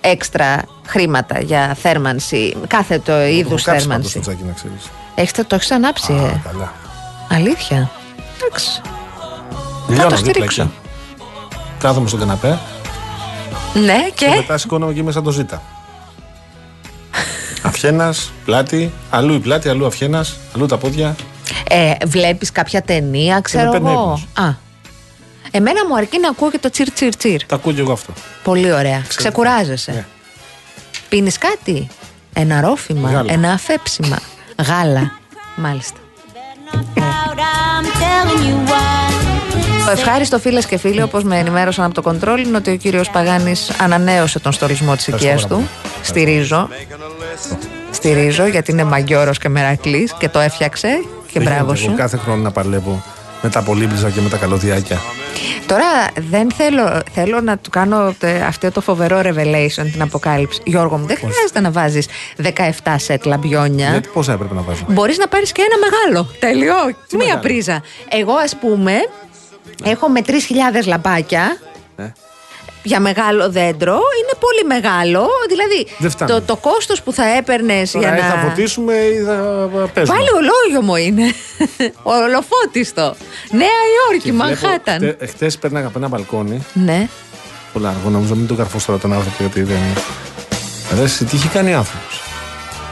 έξτρα 0.00 0.62
χρήματα 0.86 1.40
για 1.40 1.76
θέρμανση, 1.80 2.56
κάθε 2.66 2.98
το 2.98 3.22
είδους 3.22 3.66
Έχω 3.66 3.70
κάψει 3.70 3.86
πάντως 3.88 4.10
θέρμανση. 4.10 4.12
το 4.14 4.20
τσάκι 4.20 4.42
να 4.46 4.52
ξέρεις. 4.52 4.90
Έχετε, 5.14 5.42
το 5.42 5.54
έχεις 5.54 5.70
ανάψει, 5.70 6.12
ε. 6.12 6.40
Καλά. 6.50 6.72
Αλήθεια. 7.30 7.90
Εντάξει. 8.42 8.80
Λιώνω 9.88 10.02
δίπλα 10.08 10.16
στηρίξω. 10.16 10.62
εκεί. 10.62 10.70
Κάθομαι 11.78 12.08
στον 12.08 12.20
καναπέ 12.20 12.58
Ναι, 13.74 13.96
και 14.14 14.26
και; 14.26 14.34
μετά 14.36 14.58
σηκώνομαι 14.58 14.92
εκεί 14.92 15.02
μέσα 15.02 15.22
το 15.22 15.30
ζήτα. 15.30 15.62
Αυχένα, 17.62 18.14
πλάτη, 18.44 18.92
αλλού 19.10 19.34
η 19.34 19.38
πλάτη, 19.38 19.68
αλλού 19.68 19.86
αυχένα, 19.86 20.24
αλλού 20.56 20.66
τα 20.66 20.76
πόδια. 20.76 21.16
Ε, 21.74 21.92
Βλέπεις 22.06 22.52
κάποια 22.52 22.82
ταινία, 22.82 23.40
ξέρω 23.40 23.70
παίρνει 23.70 23.88
εγώ; 23.90 24.00
ύπνος. 24.02 24.48
Α. 24.48 24.54
Εμένα 25.50 25.86
μου 25.86 25.96
αρκεί 25.96 26.18
να 26.18 26.28
ακούω 26.28 26.50
και 26.50 26.58
το 26.58 26.70
τσιρ 26.70 26.92
τσιρ 26.92 27.16
τσιρ. 27.16 27.44
Τα 27.46 27.54
ακούω 27.54 27.72
και 27.72 27.80
εγώ 27.80 27.92
αυτό. 27.92 28.12
Πολύ 28.42 28.72
ωραία. 28.72 29.02
Ξεκουράζεσαι. 29.16 29.92
Ναι. 29.92 30.04
Πίνεις 31.08 31.38
κάτι; 31.38 31.88
Ένα 32.32 32.60
ρόφημα, 32.60 33.10
Γάλα. 33.10 33.32
ένα 33.32 33.52
αφέψιμα. 33.52 34.18
Γάλα. 34.68 35.12
Μάλιστα. 35.56 35.96
I'm 36.72 37.84
telling 37.84 38.42
you 38.48 38.70
why. 38.70 39.12
Το 39.84 39.90
ευχάριστο 39.90 40.38
φίλες 40.38 40.66
και 40.66 40.76
φίλοι, 40.78 41.02
όπως 41.02 41.22
με 41.24 41.38
ενημέρωσαν 41.38 41.84
από 41.84 41.94
το 41.94 42.02
κοντρόλ, 42.02 42.40
είναι 42.46 42.56
ότι 42.56 42.70
ο 42.70 42.76
κύριος 42.76 43.10
Παγάνης 43.10 43.70
ανανέωσε 43.80 44.38
τον 44.38 44.52
στορισμό 44.52 44.96
της 44.96 45.06
οικίας 45.06 45.22
Ευχαριστώ 45.22 45.54
του. 45.56 45.68
Στηρίζω. 46.02 46.68
Στηρίζω 47.90 48.46
γιατί 48.46 48.70
είναι 48.70 48.84
μαγκιόρο 48.84 49.32
και 49.32 49.48
μερακλής 49.48 50.14
και 50.18 50.28
το 50.28 50.38
έφτιαξε. 50.38 50.88
Και 51.32 51.38
Δεν 51.38 51.42
μπράβο 51.42 51.62
γίνεται 51.62 51.78
σου. 51.78 51.86
Εγώ 51.88 51.96
κάθε 51.96 52.16
χρόνο 52.16 52.42
να 52.42 52.50
παλεύω 52.50 53.02
με 53.42 53.48
τα 53.50 53.62
πολύμπριζα 53.62 54.10
και 54.10 54.20
με 54.20 54.28
τα 54.28 54.36
καλωδιάκια. 54.36 54.98
Τώρα 55.66 55.84
δεν 56.30 56.52
θέλω, 56.52 57.00
θέλω 57.12 57.40
να 57.40 57.58
του 57.58 57.70
κάνω 57.70 58.14
τε- 58.18 58.42
αυτό 58.42 58.70
το 58.70 58.80
φοβερό 58.80 59.20
revelation, 59.24 59.86
την 59.92 60.02
αποκάλυψη. 60.02 60.60
Γιώργο 60.64 60.96
μου, 60.96 61.06
δεν 61.06 61.16
χρειάζεται 61.16 61.60
να 61.60 61.70
βάζεις 61.70 62.06
17 62.84 62.94
σετ 62.96 63.24
λαμπιόνια. 63.24 63.90
Γιατί 63.90 64.08
πόσα 64.12 64.32
έπρεπε 64.32 64.54
να 64.54 64.60
βάζω; 64.60 64.84
Μπορείς 64.88 65.18
να 65.18 65.28
πάρεις 65.28 65.52
και 65.52 65.62
ένα 65.62 65.76
μεγάλο. 65.88 66.30
Τέλειο. 66.38 66.74
Μία 66.84 66.94
μεγάλο; 67.18 67.40
πρίζα. 67.40 67.82
Εγώ, 68.08 68.32
ας 68.32 68.56
πούμε, 68.56 68.92
έχω 69.84 70.08
με 70.08 70.20
3.000 70.26 70.86
λαμπάκια. 70.86 71.56
Ε. 71.96 72.12
Για 72.82 73.00
μεγάλο 73.00 73.50
δέντρο 73.50 73.92
είναι 73.92 74.34
πολύ 74.40 74.64
μεγάλο. 74.66 75.26
Δηλαδή, 75.48 75.86
Δεν 75.98 76.10
φτάνει. 76.10 76.30
το, 76.30 76.40
το 76.42 76.56
κόστος 76.56 77.02
που 77.02 77.12
θα 77.12 77.24
έπαιρνες 77.36 77.90
για 77.90 78.00
Τώρα 78.00 78.16
ή 78.16 78.20
να. 78.20 78.26
θα 78.28 78.36
φωτίσουμε 78.48 78.94
ή 78.94 79.22
θα 79.24 79.34
παίζουμε. 79.94 80.16
Πάλι 80.18 80.28
ολόγιο 80.36 80.82
μου 80.82 80.96
είναι. 80.96 81.22
Ολοφώτιστο. 82.16 83.14
Νέα 83.50 83.78
Υόρκη, 84.10 84.32
Μανχάταν. 84.32 85.16
Χτε 85.28 85.50
πέρναγα 85.60 85.86
από 85.86 85.98
ένα 85.98 86.08
μπαλκόνι. 86.08 86.66
Ναι. 86.72 87.08
Πολλά 87.72 87.88
αργό, 87.88 88.08
νομίζω 88.10 88.34
μην 88.34 88.46
τον 88.46 88.56
καρφώσω 88.56 88.86
τώρα 88.86 88.98
τον 88.98 89.12
άνθρωπο 89.12 89.36
γιατί 89.38 89.62
δεν. 89.62 89.78
Ρε, 90.96 91.02
εσύ, 91.02 91.24
τι 91.24 91.36
έχει 91.36 91.48
κάνει 91.48 91.74
άνθρωπος. 91.74 92.20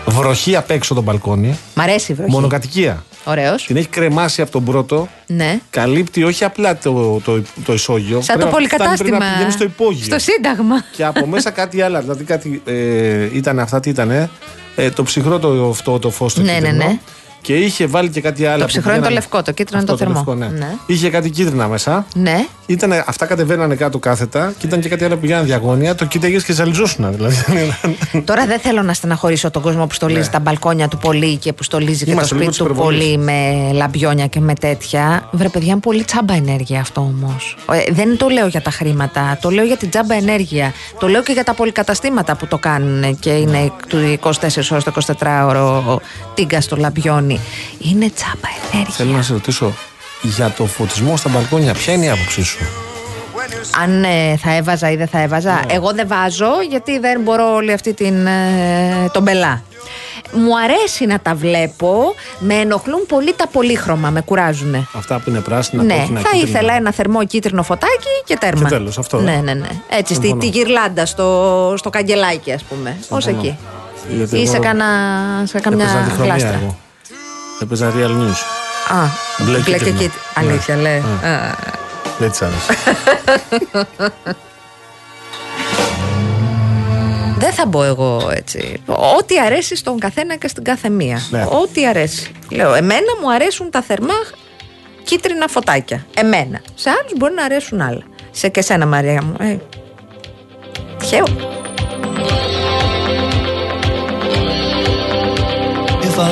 Βροχή 0.06 0.56
απ' 0.56 0.70
έξω 0.70 0.94
το 0.94 1.00
μπαλκόνι. 1.00 1.58
Μ' 1.74 1.80
αρέσει 1.80 2.12
η 2.12 2.14
βροχή. 2.14 2.30
Μονοκατοικία. 2.30 3.04
Ωραίος. 3.24 3.64
Την 3.64 3.76
έχει 3.76 3.86
κρεμάσει 3.88 4.42
από 4.42 4.50
τον 4.50 4.64
πρώτο. 4.64 5.08
Ναι. 5.26 5.60
Καλύπτει 5.70 6.22
όχι 6.22 6.44
απλά 6.44 6.78
το, 6.78 7.20
το, 7.24 7.42
το 7.64 7.72
ισόγειο. 7.72 8.20
Σαν 8.20 8.38
το 8.38 8.46
Πρέπει 8.46 8.62
να 8.62 8.68
φτάνει, 8.68 8.78
πολυκατάστημα. 8.78 9.08
Πρέπει 9.18 9.24
να 9.24 9.32
πηγαίνει 9.32 9.52
στο 9.52 9.64
υπόγειο. 9.64 10.04
Στο 10.04 10.18
Σύνταγμα. 10.18 10.84
Και 10.96 11.04
από 11.04 11.26
μέσα 11.26 11.50
κάτι 11.50 11.82
άλλο. 11.82 12.00
Δηλαδή 12.00 12.24
κάτι. 12.24 12.62
Ε, 12.64 13.28
ήταν 13.32 13.58
αυτά, 13.58 13.80
τι 13.80 13.90
ήταν. 13.90 14.30
Ε, 14.76 14.90
το 14.90 15.02
ψυχρό 15.02 15.38
το, 15.38 15.68
αυτό, 15.68 15.98
το 15.98 16.10
φως 16.10 16.34
το 16.34 16.40
Ναι, 16.40 16.52
ναι, 16.52 16.58
κίτρινο. 16.58 16.84
ναι. 16.84 16.98
Και 17.42 17.54
είχε 17.56 17.86
βάλει 17.86 18.08
και 18.08 18.20
κάτι 18.20 18.46
άλλο. 18.46 18.56
Το 18.58 18.60
που 18.60 18.66
ψυχρό 18.66 18.90
είναι 18.90 19.00
το 19.00 19.06
πηγαίνανε- 19.06 19.30
λευκό, 19.32 19.42
το 19.42 19.52
κίτρινο 19.52 19.80
είναι 19.82 19.90
Αυτό, 19.92 20.04
το 20.04 20.12
θερμό. 20.12 20.34
λευκό, 20.38 20.54
ναι. 20.56 20.66
Ναι. 20.66 20.74
Είχε 20.86 21.10
κάτι 21.10 21.30
κίτρινα 21.30 21.68
μέσα. 21.68 22.06
Ναι. 22.14 22.46
Ήτανε, 22.66 23.04
αυτά 23.06 23.26
κατεβαίνανε 23.26 23.74
κάτω 23.74 23.98
κάθετα 23.98 24.52
και 24.58 24.66
ήταν 24.66 24.80
και 24.80 24.88
κάτι 24.88 25.04
άλλο 25.04 25.14
που 25.14 25.20
πηγαίνανε 25.20 25.44
διαγώνια. 25.44 25.94
Το 25.94 26.04
κοίταγες 26.04 26.44
και 26.44 26.52
ζαλιζόσουν. 26.52 27.14
Δηλαδή. 27.14 27.36
Τώρα 28.24 28.46
δεν 28.46 28.58
θέλω 28.58 28.82
να 28.82 28.92
στεναχωρήσω 28.92 29.50
τον 29.50 29.62
κόσμο 29.62 29.86
που 29.86 29.94
στολίζει 29.94 30.28
τα 30.28 30.38
μπαλκόνια 30.40 30.88
του 30.88 30.98
πολύ 30.98 31.36
και 31.36 31.52
που 31.52 31.62
στολίζει 31.62 31.98
και 31.98 32.04
Ναι. 32.04 32.12
Είμαστε 32.12 32.34
το 32.34 32.40
λίγο 32.40 32.52
σπίτι 32.52 32.68
του 32.68 32.74
της 32.74 32.82
υπερβολής. 32.82 33.04
πολύ 33.06 33.18
με 33.24 33.70
λαμπιόνια 33.72 34.26
και 34.26 34.40
με 34.40 34.54
τέτοια. 34.54 35.28
Βρε, 35.30 35.48
παιδιά, 35.48 35.70
είναι 35.72 35.80
πολύ 35.80 36.04
τσάμπα 36.04 36.34
ενέργεια 36.34 36.80
αυτό 36.80 37.00
όμως. 37.00 37.56
δεν 37.90 38.16
το 38.16 38.28
λέω 38.28 38.46
για 38.46 38.60
τα 38.62 38.70
χρήματα. 38.70 39.38
Το 39.40 39.50
λέω 39.50 39.64
για 39.64 39.76
την 39.76 39.90
τσάμπα 39.90 40.14
ενέργεια. 40.14 40.72
Το 40.98 41.08
λέω 41.08 41.22
και 41.22 41.32
για 41.32 41.44
τα 41.44 41.54
πολυκαταστήματα 41.54 42.36
που 42.36 42.46
το 42.46 42.58
κάνουν 42.58 43.18
και 43.18 43.30
είναι 43.30 43.72
του 43.88 44.18
24 44.22 44.70
ώρες 44.70 44.84
το 44.84 44.92
24ωρο 45.20 45.96
τίγκα 46.34 46.60
στο 46.60 46.76
λαμπιόνι. 46.76 47.29
Είναι 47.78 48.10
τσάμπα 48.14 48.48
ενέργεια. 48.72 48.94
Θέλω 48.94 49.10
να 49.12 49.22
σε 49.22 49.32
ρωτήσω 49.32 49.72
για 50.22 50.50
το 50.50 50.66
φωτισμό 50.66 51.16
στα 51.16 51.28
μπαλκόνια, 51.28 51.72
ποια 51.74 51.92
είναι 51.92 52.04
η 52.04 52.10
άποψή 52.10 52.42
σου; 52.42 52.58
Αν 53.82 54.04
ε, 54.04 54.36
θα 54.36 54.54
έβαζα 54.56 54.90
ή 54.90 54.96
δεν 54.96 55.08
θα 55.08 55.20
έβαζα. 55.20 55.52
Ναι. 55.52 55.74
Εγώ 55.74 55.92
δεν 55.92 56.08
βάζω 56.08 56.50
γιατί 56.68 56.98
δεν 56.98 57.20
μπορώ 57.20 57.54
όλη 57.54 57.72
αυτή 57.72 57.94
την, 57.94 58.26
ε, 58.26 59.08
τον 59.12 59.22
μπελά. 59.22 59.62
Μου 60.32 60.58
αρέσει 60.64 61.06
να 61.06 61.20
τα 61.20 61.34
βλέπω. 61.34 62.14
Με 62.38 62.54
ενοχλούν 62.54 63.06
πολύ 63.06 63.34
τα 63.34 63.46
πολύχρωμα. 63.48 64.10
Με 64.10 64.20
κουράζουν. 64.20 64.88
Αυτά 64.96 65.18
που 65.18 65.30
είναι 65.30 65.40
πράσινα, 65.40 65.82
Ναι, 65.82 65.94
κόκκινα, 65.94 66.20
θα 66.20 66.28
κίτρινα. 66.32 66.48
ήθελα 66.58 66.74
ένα 66.76 66.92
θερμό 66.92 67.24
κίτρινο 67.26 67.62
φωτάκι 67.62 68.08
και 68.24 68.36
τέρμα. 68.40 68.62
Και 68.62 68.68
τέλος, 68.74 68.98
αυτό, 68.98 69.18
ε. 69.18 69.22
Ναι, 69.22 69.40
ναι, 69.44 69.54
ναι. 69.54 69.68
Έτσι, 69.90 70.14
στη, 70.14 70.26
Συμφωνώ. 70.26 70.40
τη 70.40 70.46
γυρλάντα 70.58 71.06
στο, 71.06 71.74
στο 71.76 71.90
καγκελάκι, 71.90 72.52
ας 72.52 72.62
πούμε. 72.62 72.96
Ω 73.08 73.20
Συμφωνώ. 73.20 73.38
εκεί. 73.38 73.58
Γιατί 74.16 74.36
Ή 74.36 74.42
εγώ 74.42 74.50
σε, 74.52 74.58
κανα, 74.58 74.86
σε 75.46 75.60
καμιά 75.60 75.84
Έπαιζα 75.84 76.00
διχρωμία 76.04 76.34
γλάστρα. 76.34 76.58
εγώ. 76.62 76.78
Έπαιζα 77.62 77.92
real 77.96 78.08
news. 78.10 78.38
Α, 78.96 79.06
Μπλε 79.44 79.58
μπλε 79.58 79.78
και 79.78 79.84
κίτρινο. 79.84 79.98
κίτρινο. 79.98 80.12
Ναι. 80.42 80.48
Αλήθεια, 80.50 80.76
λέει. 80.76 81.02
Ναι. 81.22 81.28
Α. 81.28 81.54
Δεν 82.18 82.30
της 82.30 82.42
άρεσε. 82.42 82.74
Δεν 87.38 87.52
θα 87.52 87.66
μπω 87.66 87.82
εγώ 87.82 88.30
έτσι. 88.34 88.82
Ό,τι 89.16 89.40
αρέσει 89.40 89.76
στον 89.76 89.98
καθένα 89.98 90.36
και 90.36 90.48
στην 90.48 90.64
κάθε 90.64 90.88
μία. 90.88 91.20
Ναι. 91.30 91.44
Ό,τι 91.62 91.86
αρέσει. 91.86 92.32
Λέω, 92.50 92.74
εμένα 92.74 93.16
μου 93.22 93.32
αρέσουν 93.32 93.70
τα 93.70 93.82
θερμά 93.82 94.14
κίτρινα 95.04 95.46
φωτάκια. 95.48 96.06
Εμένα. 96.16 96.60
Σε 96.74 96.90
άλλους 96.90 97.12
μπορεί 97.16 97.34
να 97.34 97.44
αρέσουν 97.44 97.80
άλλα. 97.80 98.02
Σε 98.30 98.48
και 98.48 98.62
σένα, 98.62 98.86
Μαρία 98.86 99.22
μου. 99.22 99.34
Ε. 99.40 99.56
Τυχαίο. 100.98 101.24
If 106.02 106.18
I 106.18 106.30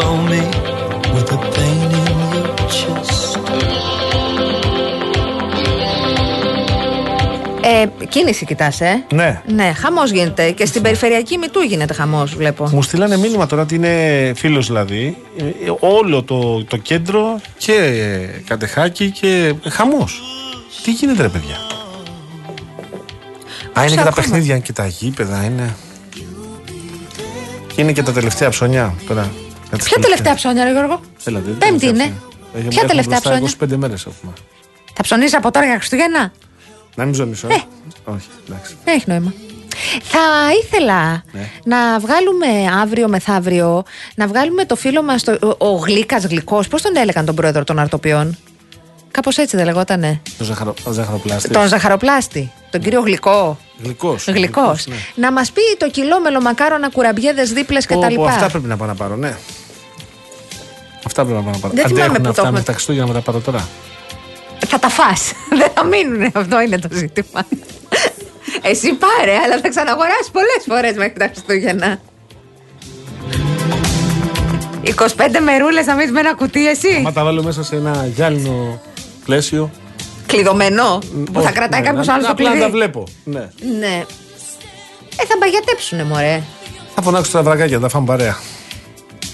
worry 0.00 0.08
for 0.08 0.16
me 0.30 0.40
with 1.14 1.26
the 1.30 1.38
pain 1.54 1.90
in 1.98 2.06
your 2.34 2.56
chest? 2.76 3.38
Ε, 7.62 8.06
κίνηση 8.06 8.44
κοιτάς, 8.44 8.80
ε. 8.80 9.04
ναι. 9.12 9.42
Ναι, 9.46 9.72
χαμός 9.76 10.10
γίνεται. 10.10 10.50
Και 10.50 10.66
στην 10.66 10.82
περιφερειακή 10.82 11.38
μητού 11.38 11.60
γίνεται 11.60 11.94
χαμός, 11.94 12.34
βλέπω. 12.34 12.68
Μου 12.72 12.82
στείλανε 12.82 13.16
μήνυμα 13.16 13.46
τώρα 13.46 13.62
ότι 13.62 13.74
είναι 13.74 14.32
φίλος 14.36 14.66
δηλαδή. 14.66 15.16
Ε, 15.38 15.44
ε, 15.44 15.72
Όλο 15.80 16.22
το, 16.22 16.64
το 16.64 16.76
κέντρο 16.76 17.40
και 17.58 17.72
ε, 17.72 18.40
κατεχάκι 18.46 19.10
και 19.10 19.54
χαμός. 19.68 20.22
Τι 20.82 20.90
γίνεται, 20.90 21.22
ρε 21.22 21.28
παιδιά; 21.28 21.56
Α, 23.78 23.82
είναι 23.82 23.90
και 23.90 23.94
τα 23.94 24.00
ακόμα. 24.00 24.14
παιχνίδια 24.14 24.58
και 24.58 24.72
τα 24.72 24.86
γήπεδα, 24.86 25.44
είναι. 25.44 25.74
Και 27.74 27.80
είναι 27.80 27.92
και 27.92 28.02
τα 28.02 28.12
τελευταία 28.12 28.48
ψωνιά 28.48 28.94
τώρα. 29.06 29.30
Για 29.70 29.78
τις 29.78 29.88
Ποια 29.88 29.98
τελευταία 30.02 30.34
ψώνια, 30.34 30.64
ρε 30.64 30.70
Γιώργο; 30.70 31.00
Έλα, 31.24 31.40
δεν- 31.40 31.58
Πέμπτη 31.58 31.78
τελευταία 31.78 31.88
είναι. 31.90 31.98
ψώνια. 31.98 32.22
Έχουμε- 32.54 32.68
Ποια 32.68 32.82
έχουμε 32.82 32.88
τελευταία 32.88 33.20
μπροστά 33.22 33.30
ψώνια; 33.30 33.74
25 33.74 33.76
μέρες 33.76 34.06
έχουμε. 34.06 34.32
Θα 34.94 35.02
ψωνίσει 35.02 35.36
από 35.36 35.50
τώρα 35.50 35.66
για 35.66 35.76
Χριστούγεννα; 35.76 36.32
Να 36.94 37.04
μην 37.04 37.14
ζωνίσω. 37.14 37.46
Ε. 37.50 37.54
Όχι, 38.04 38.26
εντάξει. 38.48 38.74
Δεν 38.84 38.94
έχει 38.94 39.04
νόημα. 39.08 39.32
Θα 40.02 40.20
ήθελα 40.62 41.22
Ναι. 41.32 41.48
να 41.64 41.98
βγάλουμε 41.98 42.46
αύριο 42.82 43.08
μεθαύριο, 43.08 43.82
να 44.14 44.26
βγάλουμε 44.26 44.64
το 44.64 44.76
φίλο 44.76 45.02
μας, 45.02 45.22
το, 45.22 45.32
ο, 45.58 45.66
ο 45.70 45.74
Γλύκας 45.76 46.24
Γλυκός, 46.24 46.68
πώς 46.68 46.82
τον 46.82 46.96
έλεγαν 46.96 47.24
τον 47.24 47.34
πρόεδρο 47.34 47.64
των 47.64 47.78
αρτοπιών. 47.78 48.36
Κάπως 49.10 49.38
έτσι 49.38 49.56
δεν 49.56 49.64
λεγότανε. 49.64 50.20
Το 50.38 50.44
ζαχαρο, 50.44 50.74
ο 50.84 50.90
ζαχαροπλάστης. 50.92 51.50
Τον 51.50 51.66
ζαχαροπλάστη, 51.68 52.52
τον 52.70 52.80
κύριο 52.80 53.00
Γλυκό. 53.00 53.58
Γλυκός. 53.82 54.24
Γλυκός. 54.28 54.86
ναι. 54.86 54.94
Να 55.14 55.32
μας 55.32 55.50
πει 55.52 55.60
το 55.78 55.90
κιλό 55.90 56.20
μελομακάρονα, 56.20 56.90
κουραμπιέδες, 56.90 57.52
δίπλες 57.52 57.86
Πω, 57.86 58.00
κτλ. 58.00 58.14
πω, 58.14 58.24
αυτά 58.24 58.48
πρέπει 58.50 58.66
να 58.66 58.76
πάω 58.76 58.88
να 58.88 58.94
πάρω, 58.94 59.16
ναι. 59.16 59.36
Αυτά 61.06 61.24
πρέπει 61.24 61.36
να 61.38 61.42
πάω 61.44 61.52
να 61.52 61.58
πάρω. 61.58 61.74
Δεν 61.74 61.86
θυμάμαι 61.86 62.04
Αντέχουν 62.04 62.16
που 62.16 62.22
το 62.22 62.28
αυτά 62.28 62.42
έχουμε. 62.42 62.58
με 62.58 62.64
τα 62.64 62.72
Χριστούγεννα 62.72 63.06
να 63.06 63.12
τα 63.12 63.20
πάρω 63.20 63.38
τώρα. 63.40 63.68
Θα 64.66 64.78
τα 64.78 64.88
φας. 64.88 65.32
δεν 65.60 65.70
θα 65.74 65.84
μείνουν. 65.84 66.30
Αυτό 66.34 66.60
είναι 66.60 66.78
το 66.78 66.88
ζήτημα. 66.92 67.46
Εσύ 68.62 68.92
πάρε, 68.92 69.36
αλλά 69.44 69.60
θα 69.62 69.68
ξαναγοράσεις 69.68 70.30
πολλές 70.32 70.62
φορές 70.68 70.94
μέχρι 70.96 71.18
τα 71.18 71.26
Χριστούγεννα. 71.32 71.98
25 74.84 75.40
μερούλες 75.44 75.84
θα 75.84 75.94
μείνεις 75.94 76.10
με 76.12 76.20
ένα 76.20 76.34
κουτί 76.34 76.68
εσύ. 76.68 77.00
Μα 77.02 77.12
τα 77.12 77.24
βάλω 77.24 77.42
μέσα 77.42 77.62
σε 77.64 77.76
ένα 77.76 78.06
γυάλινο 78.14 78.80
πλαίσιο. 79.24 79.70
Κλειδωμένο. 80.30 80.98
Που 81.32 81.32
θα 81.32 81.40
Όχι, 81.40 81.52
κρατάει 81.52 81.80
ναι, 81.80 81.86
κάποιος 81.86 82.06
να- 82.06 82.12
άλλος 82.12 82.26
το 82.26 82.32
Απλά 82.32 82.44
να 82.48 82.50
τα 82.54 82.56
κλειδί. 82.58 82.72
βλέπω. 82.76 83.04
Ναι. 83.24 83.48
Ναι. 83.78 84.04
Ε, 85.16 85.24
θα 85.26 85.34
μπαγιατέψουνε, 85.40 86.04
μωρέ. 86.04 86.42
Θα 86.94 87.02
φωνάξω 87.02 87.32
τα 87.32 87.42
βρακάκια, 87.42 87.76
θα 87.76 87.82
τα 87.82 87.88
φάμε 87.88 88.06
παρέα. 88.06 88.38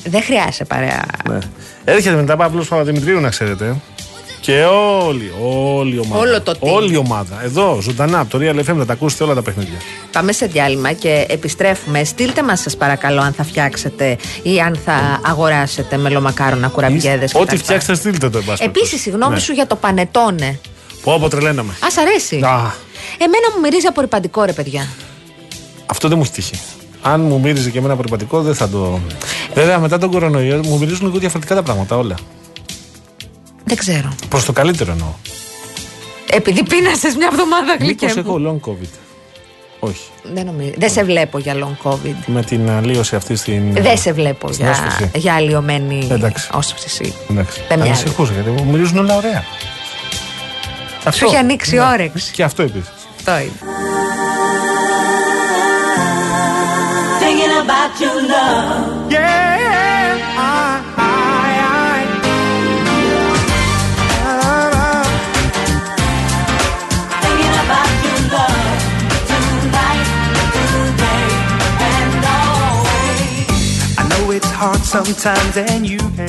Δεν 0.05 0.23
χρειάζεται 0.23 0.65
παρέα. 0.65 1.05
Ναι. 1.31 1.39
Έρχεται 1.85 2.15
μετά 2.17 2.37
Παύλο 2.37 2.65
Παπαδημητρίου, 2.69 3.21
να 3.21 3.29
ξέρετε. 3.29 3.77
Και 4.41 4.65
όλη, 4.65 5.33
όλη 5.43 5.95
η 5.95 5.99
ομάδα. 5.99 6.21
Όλο 6.21 6.41
το 6.43 6.53
team. 6.53 6.57
Όλη 6.73 6.93
η 6.93 6.97
ομάδα. 6.97 7.41
Εδώ, 7.45 7.79
ζωντανά, 7.83 8.19
από 8.21 8.31
το 8.31 8.39
Real 8.43 8.59
FM 8.59 8.77
θα 8.79 8.85
τα 8.87 8.93
ακούσετε 8.93 9.25
όλα 9.25 9.35
τα 9.35 9.43
παιχνίδια. 9.43 9.77
Πάμε 10.13 10.33
σε 10.33 10.47
διάλειμμα 10.47 10.93
και 10.93 11.27
επιστρέφουμε. 11.29 12.05
Στείλτε 12.05 12.43
μας 12.43 12.61
σας 12.61 12.77
παρακαλώ 12.77 13.21
αν 13.21 13.33
θα 13.33 13.45
φτιάξετε 13.45 14.17
ή 14.43 14.61
αν 14.61 14.79
θα 14.85 15.21
αγοράσετε 15.27 15.97
μελομακάρονα, 15.97 16.69
κουραμπιέδες 16.69 17.35
Ό,τι 17.35 17.47
κτλ. 17.47 17.57
φτιάξετε, 17.57 17.95
στείλτε 17.95 18.29
το, 18.31 18.39
εν 18.39 18.45
πάση 18.45 18.63
Επίσης, 18.65 18.71
περιπτώσει. 18.73 18.99
συγγνώμη 19.03 19.35
Ναι. 19.35 19.41
σου 19.41 19.53
για 19.53 19.67
το 19.67 19.77
πανετόνε. 19.77 20.59
Πω, 21.07 21.19
πω, 21.21 21.29
τρελαίναμε. 21.29 21.73
Α, 21.85 21.91
σ' 21.91 21.97
αρέσει. 21.99 22.37
Α. 22.37 22.75
Εμένα 23.19 23.47
μου 23.55 23.61
μυρίζει 23.63 23.87
απορριπαντικό, 23.87 24.45
ρε 24.45 24.53
παιδιά. 24.53 24.89
Αυτό 25.87 26.09
δεν 26.09 26.17
μου 26.17 26.23
έχει 26.23 26.33
τύχει. 26.33 26.61
Αν 27.03 27.21
μου 27.21 27.41
μύριζε 27.41 27.71
και 27.71 27.79
εμένα 27.79 27.93
απορριπαντικό, 27.93 28.43
δεν 28.43 28.55
θα 28.55 28.69
το. 28.69 29.01
Βέβαια, 29.55 29.79
μετά 29.79 29.99
τον 29.99 30.11
κορονοϊό 30.11 30.61
μου 30.65 30.79
μυρίζουν 30.79 31.07
λίγο 31.07 31.19
διαφορετικά 31.19 31.55
τα 31.55 31.63
πράγματα 31.63 31.97
όλα. 31.97 32.15
Δεν 33.65 33.77
ξέρω. 33.77 34.15
Προς 34.29 34.45
το 34.45 34.53
καλύτερο 34.53 34.93
εννοώ. 34.93 35.09
Επειδή 36.31 36.63
πείνασες 36.63 37.17
μια 37.17 37.29
εβδομάδα 37.33 37.77
Μήπως 37.81 37.87
γλυκέ 37.87 38.07
μου. 38.07 38.13
έχω 38.27 38.61
long 38.65 38.69
COVID. 38.71 38.89
Όχι. 39.81 40.05
Δεν, 40.35 40.47
νομίζω. 40.47 40.71
Δεν 40.77 40.91
σε 40.91 41.05
βλέπω 41.05 41.39
για 41.39 41.55
long 41.55 41.91
covid. 41.91 42.15
Με 42.27 42.43
την 42.43 42.71
αλλίωση 42.71 43.17
αυτή 43.17 43.37
στην. 43.37 43.73
Δεν 43.73 43.99
σε 43.99 44.13
βλέπω 44.13 44.53
στην 44.53 44.65
για, 44.65 44.73
όσφρηση. 44.73 45.11
για 45.15 45.35
αλλοιωμένη 45.35 46.09
Εντάξει. 46.11 46.49
όσφρηση. 46.53 47.15
Εντάξει. 47.31 47.61
Δεν 47.69 47.79
μοιάζει. 47.79 47.91
Ανησυχούσα 48.01 48.33
γιατί 48.33 48.51
μου 48.51 48.65
μυρίζουν 48.71 48.99
όλα 48.99 49.17
ωραία. 49.17 49.45
Σου 51.11 51.25
έχει 51.25 51.37
ανοίξει 51.37 51.75
Ναι. 51.75 51.81
όρεξη. 51.83 52.33
Και 52.33 52.43
αυτό 52.45 52.63
επίσης. 52.63 52.89
Αυτό 53.17 53.39
είναι. 53.39 53.51
Thinking 57.21 57.55
about 57.65 57.93
your 58.03 58.19
love. 58.33 59.13
Yeah, 59.13 59.56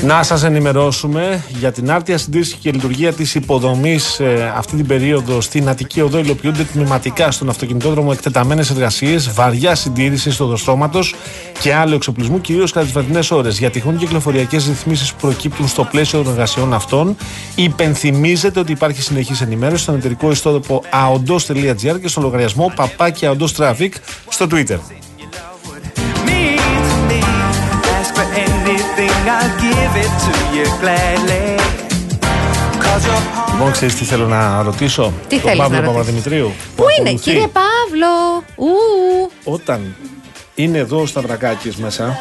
Να 0.02 0.24
σας 0.24 0.44
ενημερώσουμε 0.44 1.44
για 1.60 1.72
την 1.72 1.92
άρτια 1.92 2.18
συντήρηση 2.18 2.56
και 2.56 2.72
λειτουργία 2.72 3.14
της 3.14 3.36
υποδομής 3.36 4.20
ε, 4.20 4.54
αυτή 4.56 4.76
την 4.76 4.88
περίοδο 4.88 5.42
στην 5.42 5.70
Αττική 5.70 6.02
Οδό 6.02 6.18
υλοποιούνται 6.18 6.64
τμηματικά 6.64 7.32
στον 7.32 7.50
αυτοκινητόδρομο 7.50 8.10
εκτεταμένες 8.14 8.70
εργασίες, 8.70 9.34
βαριά 9.34 9.76
συντήρηση 9.76 10.32
στο 10.32 10.46
δοστρώματος 10.46 11.16
και 11.60 11.74
άλλο 11.74 11.96
εξοπλισμού 11.96 12.42
κυρίως 12.42 12.72
κατά 12.72 12.86
τις 12.86 12.94
βραδινές 12.94 13.32
ώρες. 13.32 13.60
Για 13.60 13.70
τυχόν 13.70 13.98
κυκλοφοριακές 13.98 14.66
ρυθμίσεις 14.68 15.12
που 15.14 15.18
προκύπτουν 15.20 15.68
στο 15.68 15.84
πλαίσιο 15.84 16.24
των 16.24 16.32
εργασιών 16.32 16.74
αυτών 16.74 17.16
υπενθυμίζεται 17.56 18.60
ότι 18.60 18.72
υπάρχει 18.72 19.02
συνεχής 19.02 19.42
ενημέρωση 19.42 19.84
στον 19.84 19.96
εταιρικό 19.96 20.32
ιστότοπο 20.32 20.84
aondos.gr 20.92 22.00
και 22.02 22.08
στον 22.08 22.24
λογαριασμό 22.24 22.72
παπάκι 22.76 23.28
aondos 23.30 23.52
traffic 23.58 23.90
στο 24.30 24.48
Twitter. 24.52 25.07
For 28.18 28.28
anything, 28.48 29.18
I'll 29.36 29.54
give 29.66 29.94
it 30.04 30.14
to 30.26 30.34
you 30.56 30.66
gladly. 30.82 31.48
Cause 32.84 33.04
you're 33.08 33.26
part 33.34 33.52
Λοιπόν, 33.52 33.72
ξέρεις 33.72 33.96
τι 33.96 34.04
θέλω 34.04 34.28
να 34.28 34.62
ρωτήσω; 34.62 35.14
Τι 35.28 35.40
τον 35.40 35.50
θέλεις 35.50 35.58
Παύλο 35.58 35.76
να 35.76 35.86
ρωτήσεις; 35.86 35.94
Παπαδημητρίου. 35.94 36.52
Πού 36.76 36.84
είναι, 37.00 37.14
κύριε 37.14 37.48
Παύλο; 37.48 38.44
Ου. 38.56 39.32
όταν 39.44 39.96
είναι 40.56 40.78
εδώ 40.78 41.06
στα 41.06 41.22
βρακάκια 41.22 41.72
μέσα 41.78 42.18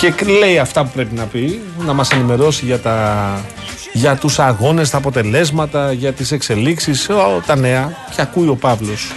και 0.00 0.14
λέει 0.38 0.58
αυτά 0.58 0.84
που 0.84 0.90
πρέπει 0.94 1.14
να 1.14 1.24
πει, 1.24 1.60
να 1.78 1.92
μας 1.92 2.10
ενημερώσει 2.10 2.64
για, 2.64 2.78
τα, 2.78 3.40
για 3.92 4.16
τους 4.16 4.38
αγώνες, 4.38 4.90
τα 4.90 4.96
αποτελέσματα, 4.96 5.92
για 5.92 6.12
τις 6.12 6.32
εξελίξεις, 6.32 7.08
ο, 7.08 7.42
τα 7.46 7.56
νέα 7.56 7.92
και 8.14 8.20
ακούει 8.20 8.48
ο 8.48 8.54
Παύλος 8.54 9.12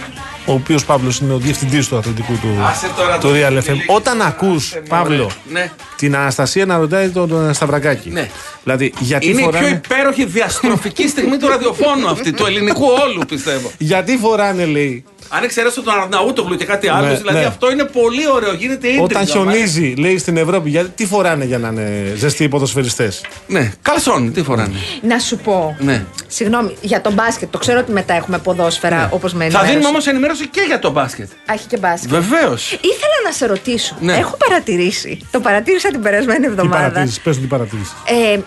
ο 0.46 0.52
οποίος 0.52 0.84
Παύλος 0.84 1.18
είναι 1.18 1.32
ο 1.32 1.38
διευθυντής 1.38 1.88
του 1.88 1.96
αθλητικού 1.96 2.32
του, 2.32 2.48
Άσε 2.70 2.90
τώρα 2.96 3.18
του 3.18 3.28
το 3.28 3.34
Real 3.34 3.58
FM. 3.58 3.62
φιλί. 3.62 3.84
Όταν 3.86 4.22
ακούς, 4.22 4.74
Παύλο, 4.88 5.30
Ναι. 5.52 5.70
την 5.96 6.16
Αναστασία 6.16 6.66
να 6.66 6.76
ρωτάει 6.76 7.08
τον 7.08 7.54
Σταυρακάκη. 7.54 8.10
Ναι. 8.10 8.28
Δηλαδή, 8.64 8.92
γιατί 9.00 9.26
Είναι 9.26 9.34
η 9.40 9.42
πιο 9.42 9.52
φοράνε, 9.52 9.80
υπέροχη 9.84 10.24
διαστροφική 10.24 11.08
στιγμή 11.08 11.36
του 11.36 11.48
ραδιοφώνου 11.48 12.08
αυτή, 12.08 12.32
του 12.32 12.46
ελληνικού 12.46 12.84
όλου 12.84 13.20
πιστεύω. 13.28 13.70
γιατί 13.78 14.16
φοράνε, 14.16 14.64
λέει, 14.64 15.04
Αν 15.28 15.42
εξαιρέσω 15.44 15.82
τον 15.82 15.94
Αρναούτογλου 16.00 16.56
και 16.56 16.64
κάτι 16.64 16.88
άλλο, 16.88 17.06
Ναι, 17.06 17.14
δηλαδή 17.14 17.38
ναι. 17.38 17.44
αυτό 17.44 17.70
είναι 17.70 17.84
πολύ 17.84 18.22
ωραίο. 18.34 18.52
Γίνεται 18.52 18.86
ίντριγκ. 18.88 19.04
όταν 19.04 19.26
χιονίζει, 19.26 19.94
λέει 19.98 20.18
στην 20.18 20.36
Ευρώπη, 20.36 20.70
γιατί, 20.70 20.88
τι 20.94 21.06
φοράνε 21.06 21.44
για 21.44 21.58
να 21.58 21.68
είναι 21.68 22.12
ζεστοί 22.16 22.44
οι 22.44 22.48
ποδοσφαιριστές; 22.48 23.20
Ναι, 23.46 23.72
καλσόνι, 23.82 24.30
τι 24.30 24.42
φοράνε; 24.42 24.74
Να 25.02 25.18
σου 25.18 25.36
πω. 25.36 25.76
Ναι. 25.80 26.04
Συγγνώμη, 26.26 26.76
για 26.80 27.00
τον 27.00 27.12
μπάσκετ. 27.12 27.50
Το 27.50 27.58
ξέρω 27.58 27.78
ότι 27.78 27.92
μετά 27.92 28.14
έχουμε 28.14 28.38
ποδόσφαιρα 28.38 29.08
όπως 29.12 29.32
με 29.32 29.38
Θα 29.38 29.44
ενημέρωσε. 29.44 29.70
δίνουμε 29.70 29.88
όμως 29.88 30.06
ενημέρωση 30.06 30.31
και 30.40 30.60
για 30.66 30.78
το 30.78 30.90
μπάσκετ. 30.90 31.30
Α, 31.30 31.52
Έχει 31.52 31.66
και 31.66 31.76
μπάσκετ. 31.76 32.10
Βεβαίως. 32.10 32.72
Ήθελα 32.72 33.16
να 33.24 33.32
σε 33.32 33.46
ρωτήσω. 33.46 33.96
Ναι. 34.00 34.16
Έχω 34.16 34.36
παρατηρήσει. 34.36 35.26
Το 35.30 35.40
παρατήρησα 35.40 35.88
την 35.88 36.02
περασμένη 36.02 36.40
Τι 36.40 36.46
εβδομάδα. 36.46 36.76
παρατηρήσεις, 36.76 37.20
πες 37.20 37.38
τι 37.38 37.46
παρατηρήσεις. 37.46 37.92
Ε, 38.06 38.38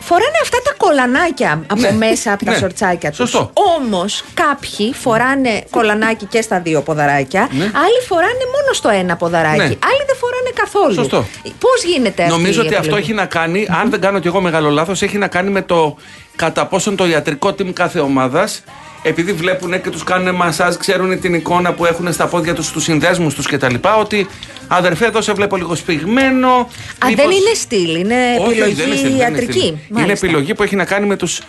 φοράνε 0.00 0.38
αυτά 0.42 0.58
τα 0.64 0.74
κολανάκια 0.76 1.62
από 1.70 1.80
Ναι. 1.80 1.92
μέσα 1.92 2.32
από 2.32 2.44
τα 2.44 2.50
Ναι. 2.50 2.56
σορτσάκια 2.56 3.08
τους. 3.08 3.18
Σωστό. 3.18 3.50
Όμως 3.78 4.24
κάποιοι 4.34 4.94
φοράνε 4.94 5.62
κολανάκι 5.70 6.24
και 6.24 6.40
στα 6.42 6.60
δύο 6.60 6.80
ποδαράκια, 6.82 7.48
Ναι. 7.50 7.64
άλλοι 7.64 8.00
φοράνε 8.08 8.44
μόνο 8.54 8.72
στο 8.72 8.88
ένα 8.88 9.16
ποδαράκι. 9.16 9.56
Ναι. 9.56 9.64
Άλλοι 9.64 10.02
δεν 10.06 10.16
φοράνε 10.18 10.50
καθόλου. 10.54 10.94
Σωστό. 10.94 11.26
Πώς 11.58 11.82
γίνεται 11.84 12.22
αυτή 12.22 12.34
Νομίζω 12.34 12.62
η 12.62 12.66
ότι 12.66 12.74
αυτό 12.74 12.80
επιλογή; 12.86 13.02
έχει 13.04 13.12
να 13.14 13.26
κάνει, 13.26 13.66
αν 13.82 13.90
δεν 13.90 14.00
κάνω 14.00 14.18
κι 14.18 14.26
εγώ 14.26 14.40
μεγάλο 14.40 14.70
λάθος, 14.70 15.02
έχει 15.02 15.18
να 15.18 15.28
κάνει 15.28 15.50
με 15.50 15.62
το 15.62 15.96
κατά 16.36 16.66
πόσον 16.66 16.96
το 16.96 17.06
ιατρικό 17.06 17.48
team 17.48 17.72
κάθε 17.72 17.98
ομάδας, 18.00 18.62
επειδή 19.06 19.32
βλέπουν 19.32 19.80
και 19.82 19.90
τους 19.90 20.04
κάνουν 20.04 20.34
μασάζ, 20.34 20.74
ξέρουν 20.76 21.20
την 21.20 21.34
εικόνα 21.34 21.72
που 21.72 21.84
έχουν 21.84 22.12
στα 22.12 22.26
πόδια 22.26 22.54
τους, 22.54 22.70
τους 22.72 22.82
συνδέσμους 22.82 23.34
τους 23.34 23.46
κτλ. 23.46 23.74
Ότι 24.00 24.26
αδερφέ, 24.68 25.06
εδώ 25.06 25.20
σε 25.22 25.32
βλέπω 25.32 25.56
λίγο 25.56 25.74
σπιγμένο. 25.74 26.48
Α, 26.48 26.66
μήπως- 27.08 27.14
δεν 27.26 27.30
είναι 27.30 27.54
στυλ, 27.54 27.94
είναι 27.94 28.14
Όχι, 28.40 28.48
όχι, 28.48 28.58
επιλογή 28.60 28.74
δεν 28.74 28.86
είναι 28.86 28.96
στυλ, 28.96 29.08
δεν 29.08 29.12
είναι 29.16 29.22
ιατρική. 29.22 29.52
στυλ. 29.58 29.68
Είναι 29.68 29.78
Μάλιστα. 29.88 30.26
επιλογή 30.26 30.54
που 30.54 30.62
έχει 30.62 30.76
να 30.76 30.84
κάνει 30.84 31.06
με 31.06 31.16
τους 31.16 31.40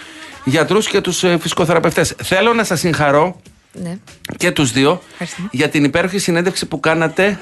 γιατρούς 0.43 0.87
και 0.87 1.01
τους 1.01 1.23
φυσικοθεραπευτές. 1.39 2.15
Θέλω 2.23 2.53
να 2.53 2.63
σας 2.63 2.79
συγχαρώ 2.79 3.41
Ναι. 3.71 3.97
και 4.37 4.51
τους 4.51 4.71
δύο 4.71 5.01
Ευχαριστούμε. 5.11 5.47
για 5.51 5.69
την 5.69 5.83
υπέροχη 5.83 6.17
συνέντευξη 6.19 6.65
που 6.65 6.79
κάνατε 6.79 7.39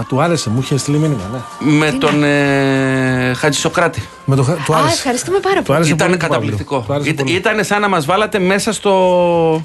Α, 0.00 0.04
του 0.08 0.20
άρεσε, 0.22 0.50
μου 0.50 0.60
είχε 0.60 0.76
στείλει 0.78 0.98
μήνυμα, 0.98 1.20
ναι. 1.60 1.70
με 1.72 1.90
τον 1.90 2.22
ε, 2.24 3.32
Χατζησοκράτη. 3.36 4.08
Με 4.24 4.36
το, 4.36 4.42
χα- 4.42 4.52
του 4.54 4.74
Α, 4.74 4.78
άρεσε. 4.78 4.94
ευχαριστούμε 4.94 5.38
πάρα 5.38 5.56
Του 5.56 5.62
πολύ. 5.62 5.78
άρεσε 5.78 5.92
Ήταν 5.92 6.06
πολύ 6.06 6.18
του 6.20 6.26
Παύλου. 6.26 6.40
καταπληκτικό. 6.40 6.84
Του 6.86 6.92
άρεσε 6.92 7.12
πολύ. 7.12 7.32
Ήταν 7.32 7.64
σαν 7.64 7.80
να 7.80 7.88
μας 7.88 8.04
βάλατε 8.06 8.38
μέσα 8.38 8.72
στο, 8.72 9.64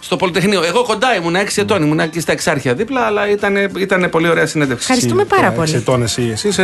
στο 0.00 0.16
Πολυτεχνείο. 0.16 0.62
Εγώ 0.62 0.82
κοντά 0.84 1.14
ήμουν 1.16 1.34
6 1.36 1.38
ετών, 1.56 1.82
ήμουν 1.82 2.00
εκεί 2.00 2.20
στα 2.20 2.32
Εξάρχεια 2.32 2.74
δίπλα, 2.74 3.00
αλλά 3.00 3.28
ήταν, 3.30 3.56
ήταν 3.78 4.08
πολύ 4.10 4.28
ωραία 4.28 4.46
συνέντευξη. 4.46 4.86
Ευχαριστούμε 4.90 5.24
πάρα 5.24 5.50
πολύ. 5.50 5.70
Εξετών 5.70 6.02
εσύ. 6.02 6.28
Εσύ 6.32 6.48
είσαι 6.48 6.62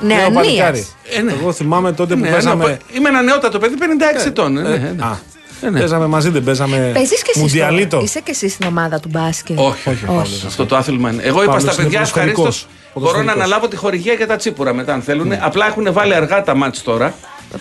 νέο 0.00 0.16
Νεανίας. 0.16 0.32
παλικάρι. 0.34 0.86
Ε, 1.16 1.20
ναι. 1.22 1.32
Εγώ 1.32 1.52
θυμάμαι 1.52 1.92
τότε 1.92 2.14
που 2.14 2.20
Ναι, 2.20 2.30
παίζαμε. 2.30 2.64
ένα- 2.64 2.78
είμαι 2.96 3.08
ένα 3.08 3.22
νεότατο 3.22 3.58
παιδί, 3.58 3.74
56 3.78 4.26
ετών. 4.26 4.56
ε, 4.58 4.60
ναι, 4.62 4.68
Ε, 4.74 4.78
ναι. 4.78 5.04
α, 5.04 5.18
Ε, 5.60 5.70
ναι. 5.70 5.78
Παίζαμε 5.78 6.06
μαζί, 6.06 6.28
δεν 6.28 6.42
παίζαμε. 6.44 6.90
Παίζεις 6.94 7.22
και 7.22 7.30
εσύ. 7.34 7.40
Μουντιαλίτο. 7.40 7.96
στο- 7.96 8.04
Είσαι 8.04 8.20
και 8.20 8.30
εσύ 8.30 8.48
στην 8.48 8.66
ομάδα 8.68 9.00
του 9.00 9.08
μπάσκετ; 9.12 9.58
Όχι, 9.58 9.88
όχι, 9.88 10.04
Παύλος. 10.04 10.44
Αυτό 10.46 10.66
το 10.66 10.76
άθλημα 10.76 11.10
είναι. 11.10 11.22
Εγώ 11.22 11.42
είπα 11.42 11.52
Παύλος 11.52 11.62
στα 11.72 11.82
είναι 11.82 11.90
παιδιά 11.90 12.00
ευχαρίστως. 12.00 12.36
ποδοσφαιρικός. 12.36 12.66
Μπορώ 12.94 13.06
να 13.06 13.10
Ποδοσφαιρικός. 13.12 13.34
αναλάβω 13.44 13.68
τη 13.68 13.76
χορηγία 13.76 14.12
για 14.12 14.26
τα 14.26 14.36
τσίπουρα 14.36 14.74
μετά, 14.74 14.92
αν 14.92 15.02
θέλουν. 15.02 15.32
Απλά 15.40 15.66
έχουν 15.66 15.92
βάλει 15.92 16.14
αργά 16.14 16.42
τα 16.42 16.54
μάτς 16.56 16.82
τώρα. 16.82 17.14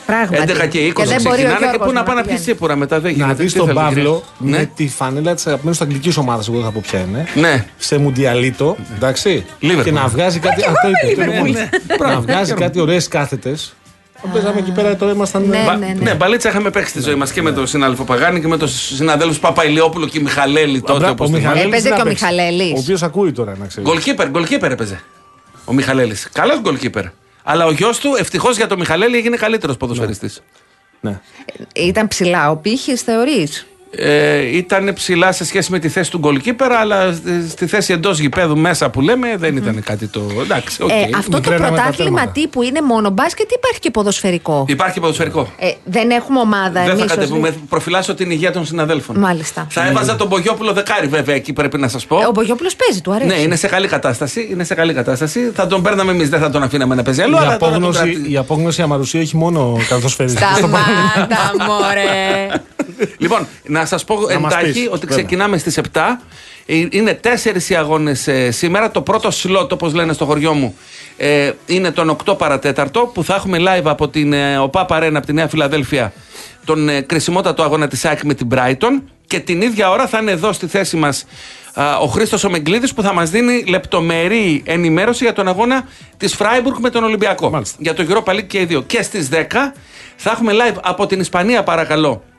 Πράγματι. 0.06 0.52
11 0.54 0.66
και 0.68 0.80
20 0.80 1.06
δεν 1.06 1.22
μπορεί 1.22 1.28
ο 1.28 1.32
ξεκινάνε 1.32 1.56
και 1.60 1.66
Γιώργος 1.66 1.88
πού 1.88 1.94
να 1.94 2.04
πάνε 2.04 2.20
να 2.20 2.22
πηγαίνει. 2.26 2.42
πιει 2.44 2.54
τσίπουρα 2.54 2.76
μετά. 2.76 3.00
Δεν 3.00 3.12
γίνεται. 3.12 3.28
Να 3.30 3.34
δεις 3.34 3.52
Τι 3.52 3.58
τον 3.58 3.68
θέλετε, 3.68 3.86
Παύλο 3.86 4.24
κύριε; 4.40 4.58
με 4.58 4.70
τη 4.76 4.88
φανέλα 4.88 5.34
της 5.36 5.48
αγαπημένης 5.48 5.78
του 5.78 5.84
αγγλικής 5.84 6.18
ομάδας, 6.18 6.48
εγώ 6.48 6.56
δεν 6.58 6.66
θα 6.66 6.72
πω 6.72 6.82
ποια 6.88 7.00
είναι. 7.00 7.26
Ναι. 7.36 7.66
Σε 7.78 7.98
μουντιαλίτο, 7.98 8.76
εντάξει. 8.96 9.46
Liverpool. 9.62 9.84
Και 9.84 9.92
να 9.92 10.08
βγάζει 10.08 10.40
κάτι. 10.40 10.64
Αυτό 10.66 10.88
είπε. 10.88 11.16
το 11.16 11.22
είπε 11.22 11.38
μόλις. 11.40 11.54
Ναι. 11.54 11.70
Να 12.08 12.22
βγάζει 12.22 12.54
κάτι 12.54 12.80
ωραίες 12.80 13.08
κάθετες. 13.08 13.76
Παίζαμε 14.34 14.60
εκεί 14.60 14.72
πέρα, 14.72 14.96
τώρα 14.96 15.12
ήμασταν. 15.12 15.44
Ναι, 15.48 15.64
Μπα- 15.66 15.76
ναι, 15.78 15.86
ναι. 15.88 15.94
Ναι, 15.94 16.14
μπαλίτσα 16.14 16.50
είχαμε 16.50 16.70
παίξει 16.70 16.90
στη 16.90 17.02
ζωή 17.02 17.16
μας 17.16 17.32
και 17.32 17.42
με 17.42 17.52
τον 17.52 17.68
συνάδελφο 17.68 18.04
Παγάνη 18.04 18.40
και 18.42 18.48
με 18.48 18.58
τον 18.58 18.68
συναδέλφους 18.68 19.40
Παπαϊλιόπουλο 19.40 20.08
και 20.08 20.20
Μιχαλέλη 20.20 20.82
τότε. 20.82 21.00
Μπρα- 21.00 21.10
όπως 21.10 21.30
ο 21.30 21.34
θυμάμαι. 21.34 21.48
Μιχαλέλης 21.54 21.68
Έπαιζε 21.74 21.90
δεν 21.90 21.98
και 21.98 22.02
ο 22.02 22.06
έπαιξε. 22.08 22.26
Μιχαλέλης. 22.26 22.74
Ο 22.74 22.80
οποίος 22.80 23.04
ακούει 23.04 23.32
τώρα, 23.32 23.56
να 23.60 23.66
ξέρεις. 23.68 23.90
Γκολκίπερ, 23.90 24.30
γκολκίπερ 24.30 24.72
έπαιζε. 24.72 25.02
Ο 25.66 25.74
Μιχαλέλης. 25.74 26.30
Καλός 26.34 26.60
γκολκίπερ. 26.60 27.04
Αλλά 27.44 27.66
ο 27.66 27.72
γιος 27.72 28.00
του, 28.00 28.16
ευτυχώς 28.20 28.58
για 28.58 28.68
τον 28.68 28.80
Μιχαλέλη, 28.80 29.18
έγινε 29.18 29.36
καλύτερος 29.38 29.78
ποδοσφαιριστής. 29.78 30.42
Ναι. 31.02 31.20
Ήταν 31.76 32.08
ψηλά 32.08 32.52
ο 32.52 32.56
πύχης, 32.56 33.02
θεωρείς; 33.02 33.66
Ε, 33.98 34.58
ήταν 34.58 34.94
ψηλά 34.94 35.32
σε 35.32 35.46
σχέση 35.46 35.72
με 35.72 35.80
τη 35.80 35.90
θέση 35.90 36.12
του 36.12 36.20
goalkeeper, 36.24 36.70
αλλά 36.82 37.14
στη- 37.14 37.50
στη 37.50 37.66
θέση 37.68 37.94
εντός 37.94 38.20
γηπέδου 38.20 38.58
μέσα 38.58 38.90
που 38.90 39.02
λέμε 39.02 39.38
δεν 39.38 39.56
ήταν 39.58 39.84
κάτι 39.84 40.08
το. 40.08 40.22
Εντάξει, 40.44 40.84
οκ. 40.84 40.90
Ε, 40.90 40.94
αυτό 41.18 41.32
το 41.32 41.38
μικρένα 41.38 41.58
πρωτάθλημα 41.68 41.86
μετατέρματα. 42.10 42.32
τύπου 42.32 42.62
είναι 42.62 42.82
μόνο 42.82 43.10
μπάσκετ 43.10 43.52
ή 43.52 43.54
υπάρχει 43.58 43.80
και 43.80 43.92
ποδοσφαιρικό; 43.92 44.66
Υπάρχει 44.68 45.00
ποδοσφαιρικό. 45.00 45.52
Ε, 45.58 45.72
δεν 45.86 46.10
έχουμε 46.10 46.40
ομάδα 46.40 46.82
Δεν 46.84 46.90
εμείς. 46.90 47.02
θα 47.04 47.08
κατεβούμε. 47.16 47.56
Προφυλάσσω 47.70 48.14
την 48.14 48.32
υγεία 48.32 48.52
των 48.52 48.66
συναδέλφων. 48.66 49.18
Μάλιστα. 49.20 49.68
Θα 49.70 49.88
έβαζα 49.88 50.16
τον 50.16 50.28
Μπογιόπουλο 50.28 50.74
δεκάρι, 50.74 51.08
βέβαια, 51.08 51.36
εκεί 51.36 51.54
πρέπει 51.54 51.78
να 51.78 51.88
σας 51.88 52.06
πω. 52.06 52.16
Ο 52.16 52.32
Μπογιόπουλος 52.34 52.76
παίζει, 52.76 53.02
του 53.02 53.12
αρέσει. 53.14 53.28
Ναι, 53.28 53.36
είναι 53.42 53.56
σε 53.56 53.68
καλή 53.68 53.88
κατάσταση. 53.88 54.48
Είναι 54.52 54.64
σε 54.64 54.74
καλή 54.74 54.94
κατάσταση. 54.94 55.52
Θα 55.56 55.68
τον 55.68 55.82
παίρναμε 55.82 56.12
εμείς, 56.12 56.30
δεν 56.30 56.40
θα 56.40 56.50
τον 56.50 56.64
αφήναμε 56.64 56.96
να 56.96 57.04
παίζει 57.04 57.22
αλλού. 57.22 57.34
Η 57.36 57.38
αλλά 57.38 57.58
τώρα 57.58 57.58
τον 57.58 57.84
απόγνωση, 57.84 58.00
κρατή- 58.14 58.32
η 58.32 58.38
απόγνωση 58.38 58.82
αμαρουσία 58.82 59.20
έχει 59.22 59.36
μόνο 59.38 59.78
καθοσφαιριστή. 59.90 60.42
Σταμάτα, 60.56 61.52
μωρέ. 61.68 62.48
Λοιπόν, 63.18 63.48
να 63.64 63.86
σας 63.86 64.04
πω 64.04 64.16
μας 64.16 64.54
εντάχει 64.54 64.72
πεις, 64.72 64.88
ότι 64.92 65.06
βέβαια. 65.06 65.24
ξεκινάμε 65.24 65.58
στις 65.58 65.78
7. 65.78 66.22
Ε, 66.66 66.88
Είναι 66.90 67.14
τέσσερις 67.14 67.70
οι 67.70 67.76
αγώνες 67.76 68.30
σήμερα. 68.50 68.92
Το 68.92 69.02
πρώτο 69.02 69.32
σλότ, 69.32 69.72
όπως 69.72 69.94
λένε 69.94 70.14
στο 70.14 70.26
χωριό 70.26 70.54
μου, 70.54 70.76
ε, 71.18 71.52
είναι 71.66 71.92
τον 71.92 72.10
8 72.10 72.38
παρατέταρτο 72.38 73.12
που 73.14 73.24
θα 73.24 73.36
έχουμε 73.36 73.58
live 73.62 73.86
από 73.86 74.08
την 74.10 74.34
ε, 74.34 74.58
ΟΠΑ 74.58 74.86
Παρένα 74.86 75.18
από 75.18 75.28
τη 75.28 75.34
Νέα 75.34 75.48
Φιλαδέλφια 75.48 76.14
τον 76.66 76.90
ε, 76.90 77.02
κρισιμότατο 77.02 77.64
αγώνα 77.64 77.88
της 77.88 78.06
ΑΕΚ 78.06 78.24
με 78.24 78.34
την 78.34 78.48
Brighton. 78.52 79.02
Και 79.28 79.40
την 79.40 79.62
ίδια 79.62 79.90
ώρα 79.90 80.08
θα 80.08 80.18
είναι 80.22 80.32
εδώ 80.32 80.54
στη 80.54 80.68
θέση 80.68 80.98
μας 80.98 81.26
ο 82.02 82.06
Χρήστος 82.06 82.44
Ομεγκλίδης 82.44 82.94
που 82.94 83.02
θα 83.02 83.14
μας 83.14 83.30
δίνει 83.30 83.64
λεπτομερή 83.64 84.64
ενημέρωση 84.66 85.24
για 85.24 85.34
τον 85.34 85.48
αγώνα 85.48 85.88
της 86.18 86.36
Φράιμπουργκ 86.36 86.78
με 86.80 86.90
τον 86.90 87.04
Ολυμπιακό. 87.04 87.50
Μάλιστα. 87.50 87.78
Για 87.80 87.94
το 87.94 88.06
Europa 88.10 88.32
League 88.32 88.48
και 88.48 88.60
οι 88.60 88.66
δύο. 88.66 88.82
Και 88.82 89.02
στις 89.02 89.30
10 89.32 89.36
θα 90.16 90.32
έχουμε 90.32 90.54
live 90.54 90.78
από 90.84 91.06
την 91.06 91.20
Ισπανία, 91.20 91.64
παρακαλώ, 91.64 92.10
ε, 92.12 92.35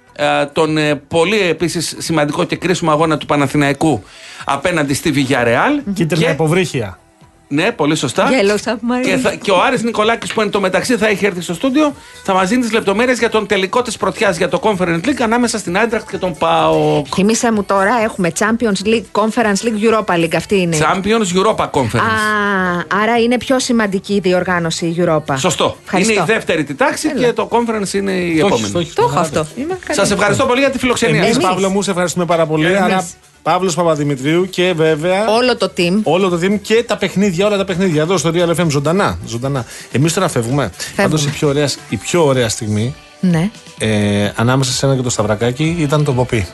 τον 0.52 0.76
ε, 0.76 0.94
πολύ 0.94 1.40
επίσης 1.40 1.94
σημαντικό 1.98 2.44
και 2.44 2.56
κρίσιμο 2.56 2.90
αγώνα 2.90 3.18
του 3.18 3.26
Παναθηναϊκού 3.26 4.02
απέναντι 4.44 4.94
στη 4.94 5.12
Villarreal. 5.14 5.92
Κίτρινα 5.94 6.30
υποβρύχια. 6.30 6.98
Ναι, 7.48 7.72
πολύ 7.72 7.96
σωστά. 7.96 8.28
Yellow 8.28 8.70
submarine. 8.70 9.04
Και, 9.06 9.16
θα- 9.16 9.34
και 9.34 9.50
ο 9.50 9.62
Άρης 9.62 9.82
Νικολάκης 9.82 10.32
που 10.32 10.40
εν 10.40 10.50
τω 10.50 10.60
μεταξύ 10.60 10.96
θα 10.96 11.06
έχει 11.08 11.26
έρθει 11.26 11.40
στο 11.40 11.54
στούντιο 11.54 11.92
θα 12.24 12.32
μας 12.34 12.48
δίνει 12.48 12.62
τις 12.62 12.72
λεπτομέρειες 12.72 13.18
για 13.18 13.30
τον 13.30 13.46
τελικό 13.46 13.82
της 13.82 13.96
πρωτιάς 13.96 14.36
για 14.36 14.48
το 14.48 14.60
Conference 14.62 15.00
League 15.04 15.20
ανάμεσα 15.22 15.58
στην 15.58 15.76
Άιντραχτ 15.78 16.10
και 16.10 16.16
τον 16.18 16.34
ΠΑΟΚ. 16.38 17.06
Θύμισε 17.14 17.52
μου 17.52 17.64
τώρα, 17.64 18.00
έχουμε 18.04 18.32
Champions 18.38 18.86
League, 18.86 19.02
Conference 19.12 19.64
League, 19.66 19.90
Europa 19.92 20.14
League. 20.14 20.34
Αυτή 20.36 20.60
είναι. 20.60 20.76
Champions 20.80 21.36
Europa 21.44 21.70
Conference. 21.70 21.96
Α, 21.96 23.02
άρα 23.02 23.18
είναι 23.18 23.36
πιο 23.38 23.58
σημαντική 23.58 24.14
η 24.14 24.20
διοργάνωση 24.20 24.86
η 24.86 24.96
Europa. 24.98 25.34
Σωστό. 25.38 25.76
Ευχαριστώ. 25.84 26.12
Είναι 26.12 26.22
η 26.22 26.24
δεύτερη 26.26 26.64
τη 26.64 26.74
τάξη 26.74 27.08
Έλα. 27.16 27.26
και 27.26 27.32
το 27.32 27.48
Conference 27.52 27.92
είναι 27.92 28.12
η 28.12 28.24
Το 28.24 28.30
έχεις, 28.30 28.40
επόμενη. 28.40 28.72
το 28.72 28.78
έχεις, 28.78 28.94
Το 28.94 29.02
έχω 29.02 29.10
παράδειγμα. 29.12 29.40
αυτό. 29.40 29.60
Είμαι 29.60 29.78
καλή. 29.86 30.06
Σα 30.08 30.14
ευχαριστώ 30.14 30.44
πολύ 30.46 30.60
για 30.60 30.70
τη 30.70 30.78
φιλοξενία 30.78 31.20
Εμείς, 31.20 31.34
σας. 31.34 31.36
Εμείς. 31.44 31.48
Παύλο 31.54 31.68
μου, 31.70 31.82
σε 31.82 31.90
ευχαριστούμε 31.90 32.24
πάρα 32.24 32.46
πολύ. 32.46 32.66
Εμείς. 32.66 32.78
Άρα, 32.80 33.06
Παύλος 33.46 33.74
Παπαδημητρίου 33.74 34.48
και 34.50 34.72
βέβαια. 34.76 35.26
Όλο 35.28 35.56
το 35.56 35.72
team. 35.76 36.00
Όλο 36.02 36.28
το 36.28 36.38
team 36.42 36.58
και 36.62 36.84
τα 36.86 36.96
παιχνίδια, 36.96 37.46
όλα 37.46 37.56
τα 37.56 37.64
παιχνίδια 37.64 38.02
εδώ 38.02 38.16
στο 38.16 38.30
Real 38.34 38.54
FM 38.56 38.66
ζωντανά. 38.68 39.18
ζωντανά. 39.26 39.64
Εμείς 39.92 40.12
τώρα 40.12 40.28
φεύγουμε. 40.28 40.70
Πάντως 40.96 41.24
η, 41.24 41.28
πιο 41.28 41.48
ωραία- 41.48 41.70
η 41.88 41.96
πιο 41.96 42.26
ωραία 42.26 42.48
στιγμή 42.48 42.94
Ναι. 43.20 43.50
ε, 43.78 44.30
ανάμεσα 44.36 44.72
σε 44.72 44.86
ένα 44.86 44.96
και 44.96 45.02
το 45.02 45.10
Σταυρακάκι 45.10 45.76
ήταν 45.78 46.04
το 46.04 46.12
Ποπί. 46.12 46.46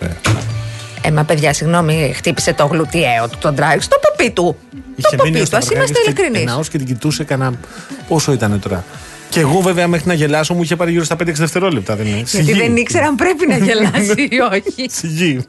Ε, 0.00 0.06
Ε, 1.06 1.10
μα 1.10 1.24
παιδιά, 1.24 1.52
συγγνώμη, 1.52 2.12
χτύπησε 2.16 2.52
το 2.52 2.66
γλουτιαίο 2.66 3.28
του 3.28 3.38
τον 3.40 3.54
Ντράγκ 3.54 3.80
στο 3.80 3.96
ποπί 4.00 4.30
του. 4.30 4.56
το 5.00 5.16
ποπί 5.16 5.30
του, 5.50 5.56
ας 5.56 5.70
είμαστε 5.70 5.98
ειλικρινείς. 6.06 6.44
Ναό 6.44 6.60
και 6.70 6.78
την 6.78 6.86
κοιτούσε 6.86 7.24
κανένα. 7.24 7.52
Πόσο 8.08 8.32
ήταν 8.32 8.60
τώρα; 8.60 8.84
Και 9.34 9.40
εγώ 9.40 9.60
βέβαια 9.60 9.88
μέχρι 9.88 10.08
να 10.08 10.14
γελάσω 10.14 10.54
μου 10.54 10.62
είχε 10.62 10.76
πάρει 10.76 10.90
γύρω 10.90 11.04
στα 11.04 11.14
5-6 11.14 11.24
δευτερόλεπτα. 11.24 11.96
Δεν 11.96 12.06
είναι; 12.06 12.16
Γιατί 12.16 12.30
Σιγή. 12.30 12.52
δεν 12.52 12.76
ήξερα 12.76 13.06
αν 13.06 13.14
πρέπει 13.14 13.46
να 13.46 13.56
γελάσει 13.56 14.28
ή 14.30 14.40
όχι. 14.52 14.90
Σιγή. 14.98 15.40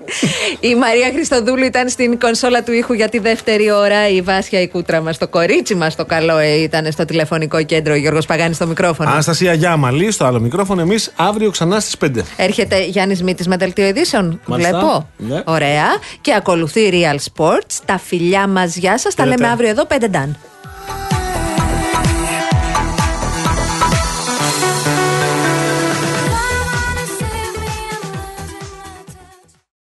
Η 0.59 0.75
Μαρία 0.75 1.11
Χριστοδούλου 1.13 1.63
ήταν 1.63 1.89
στην 1.89 2.19
κονσόλα 2.19 2.63
του 2.63 2.71
ήχου 2.71 2.93
για 2.93 3.09
τη 3.09 3.19
δεύτερη 3.19 3.71
ώρα. 3.71 4.09
Η 4.09 4.21
Βάσια 4.21 4.61
η 4.61 4.67
κούτρα 4.67 5.01
μας, 5.01 5.17
το 5.17 5.27
κορίτσι 5.27 5.75
μας, 5.75 5.95
το 5.95 6.05
καλό 6.05 6.37
ε, 6.37 6.61
ήταν 6.61 6.91
στο 6.91 7.05
τηλεφωνικό 7.05 7.63
κέντρο. 7.63 7.93
Ο 7.93 7.95
Γιώργος 7.95 8.25
Παγάνης 8.25 8.55
στο 8.55 8.67
μικρόφωνο. 8.67 9.09
Αναστασία 9.09 9.53
Γιάμαλη 9.53 10.11
στο 10.11 10.25
άλλο 10.25 10.39
μικρόφωνο. 10.39 10.81
Εμείς 10.81 11.11
αύριο 11.15 11.51
ξανά 11.51 11.79
στις 11.79 11.95
5. 12.05 12.09
Έρχεται 12.37 12.85
Γιάννης 12.85 13.23
Μήτης 13.23 13.47
με 13.47 13.57
δελτίο 13.57 13.87
ειδήσεων. 13.87 14.39
Μάλιστα. 14.45 14.79
Βλέπω. 14.79 15.09
Ναι. 15.17 15.41
Ωραία. 15.45 15.85
Και 16.21 16.33
ακολουθεί 16.33 16.89
Real 16.91 17.15
Sports. 17.15 17.79
Τα 17.85 17.99
φιλιά 17.99 18.47
μας, 18.47 18.75
γεια 18.75 18.97
σας. 18.97 19.15
Τα 19.15 19.23
Χαίρετε. 19.23 19.41
λέμε 19.41 19.53
αύριο 19.53 19.69
εδώ, 19.69 19.85
5 19.85 20.07
ντάν. 20.09 20.37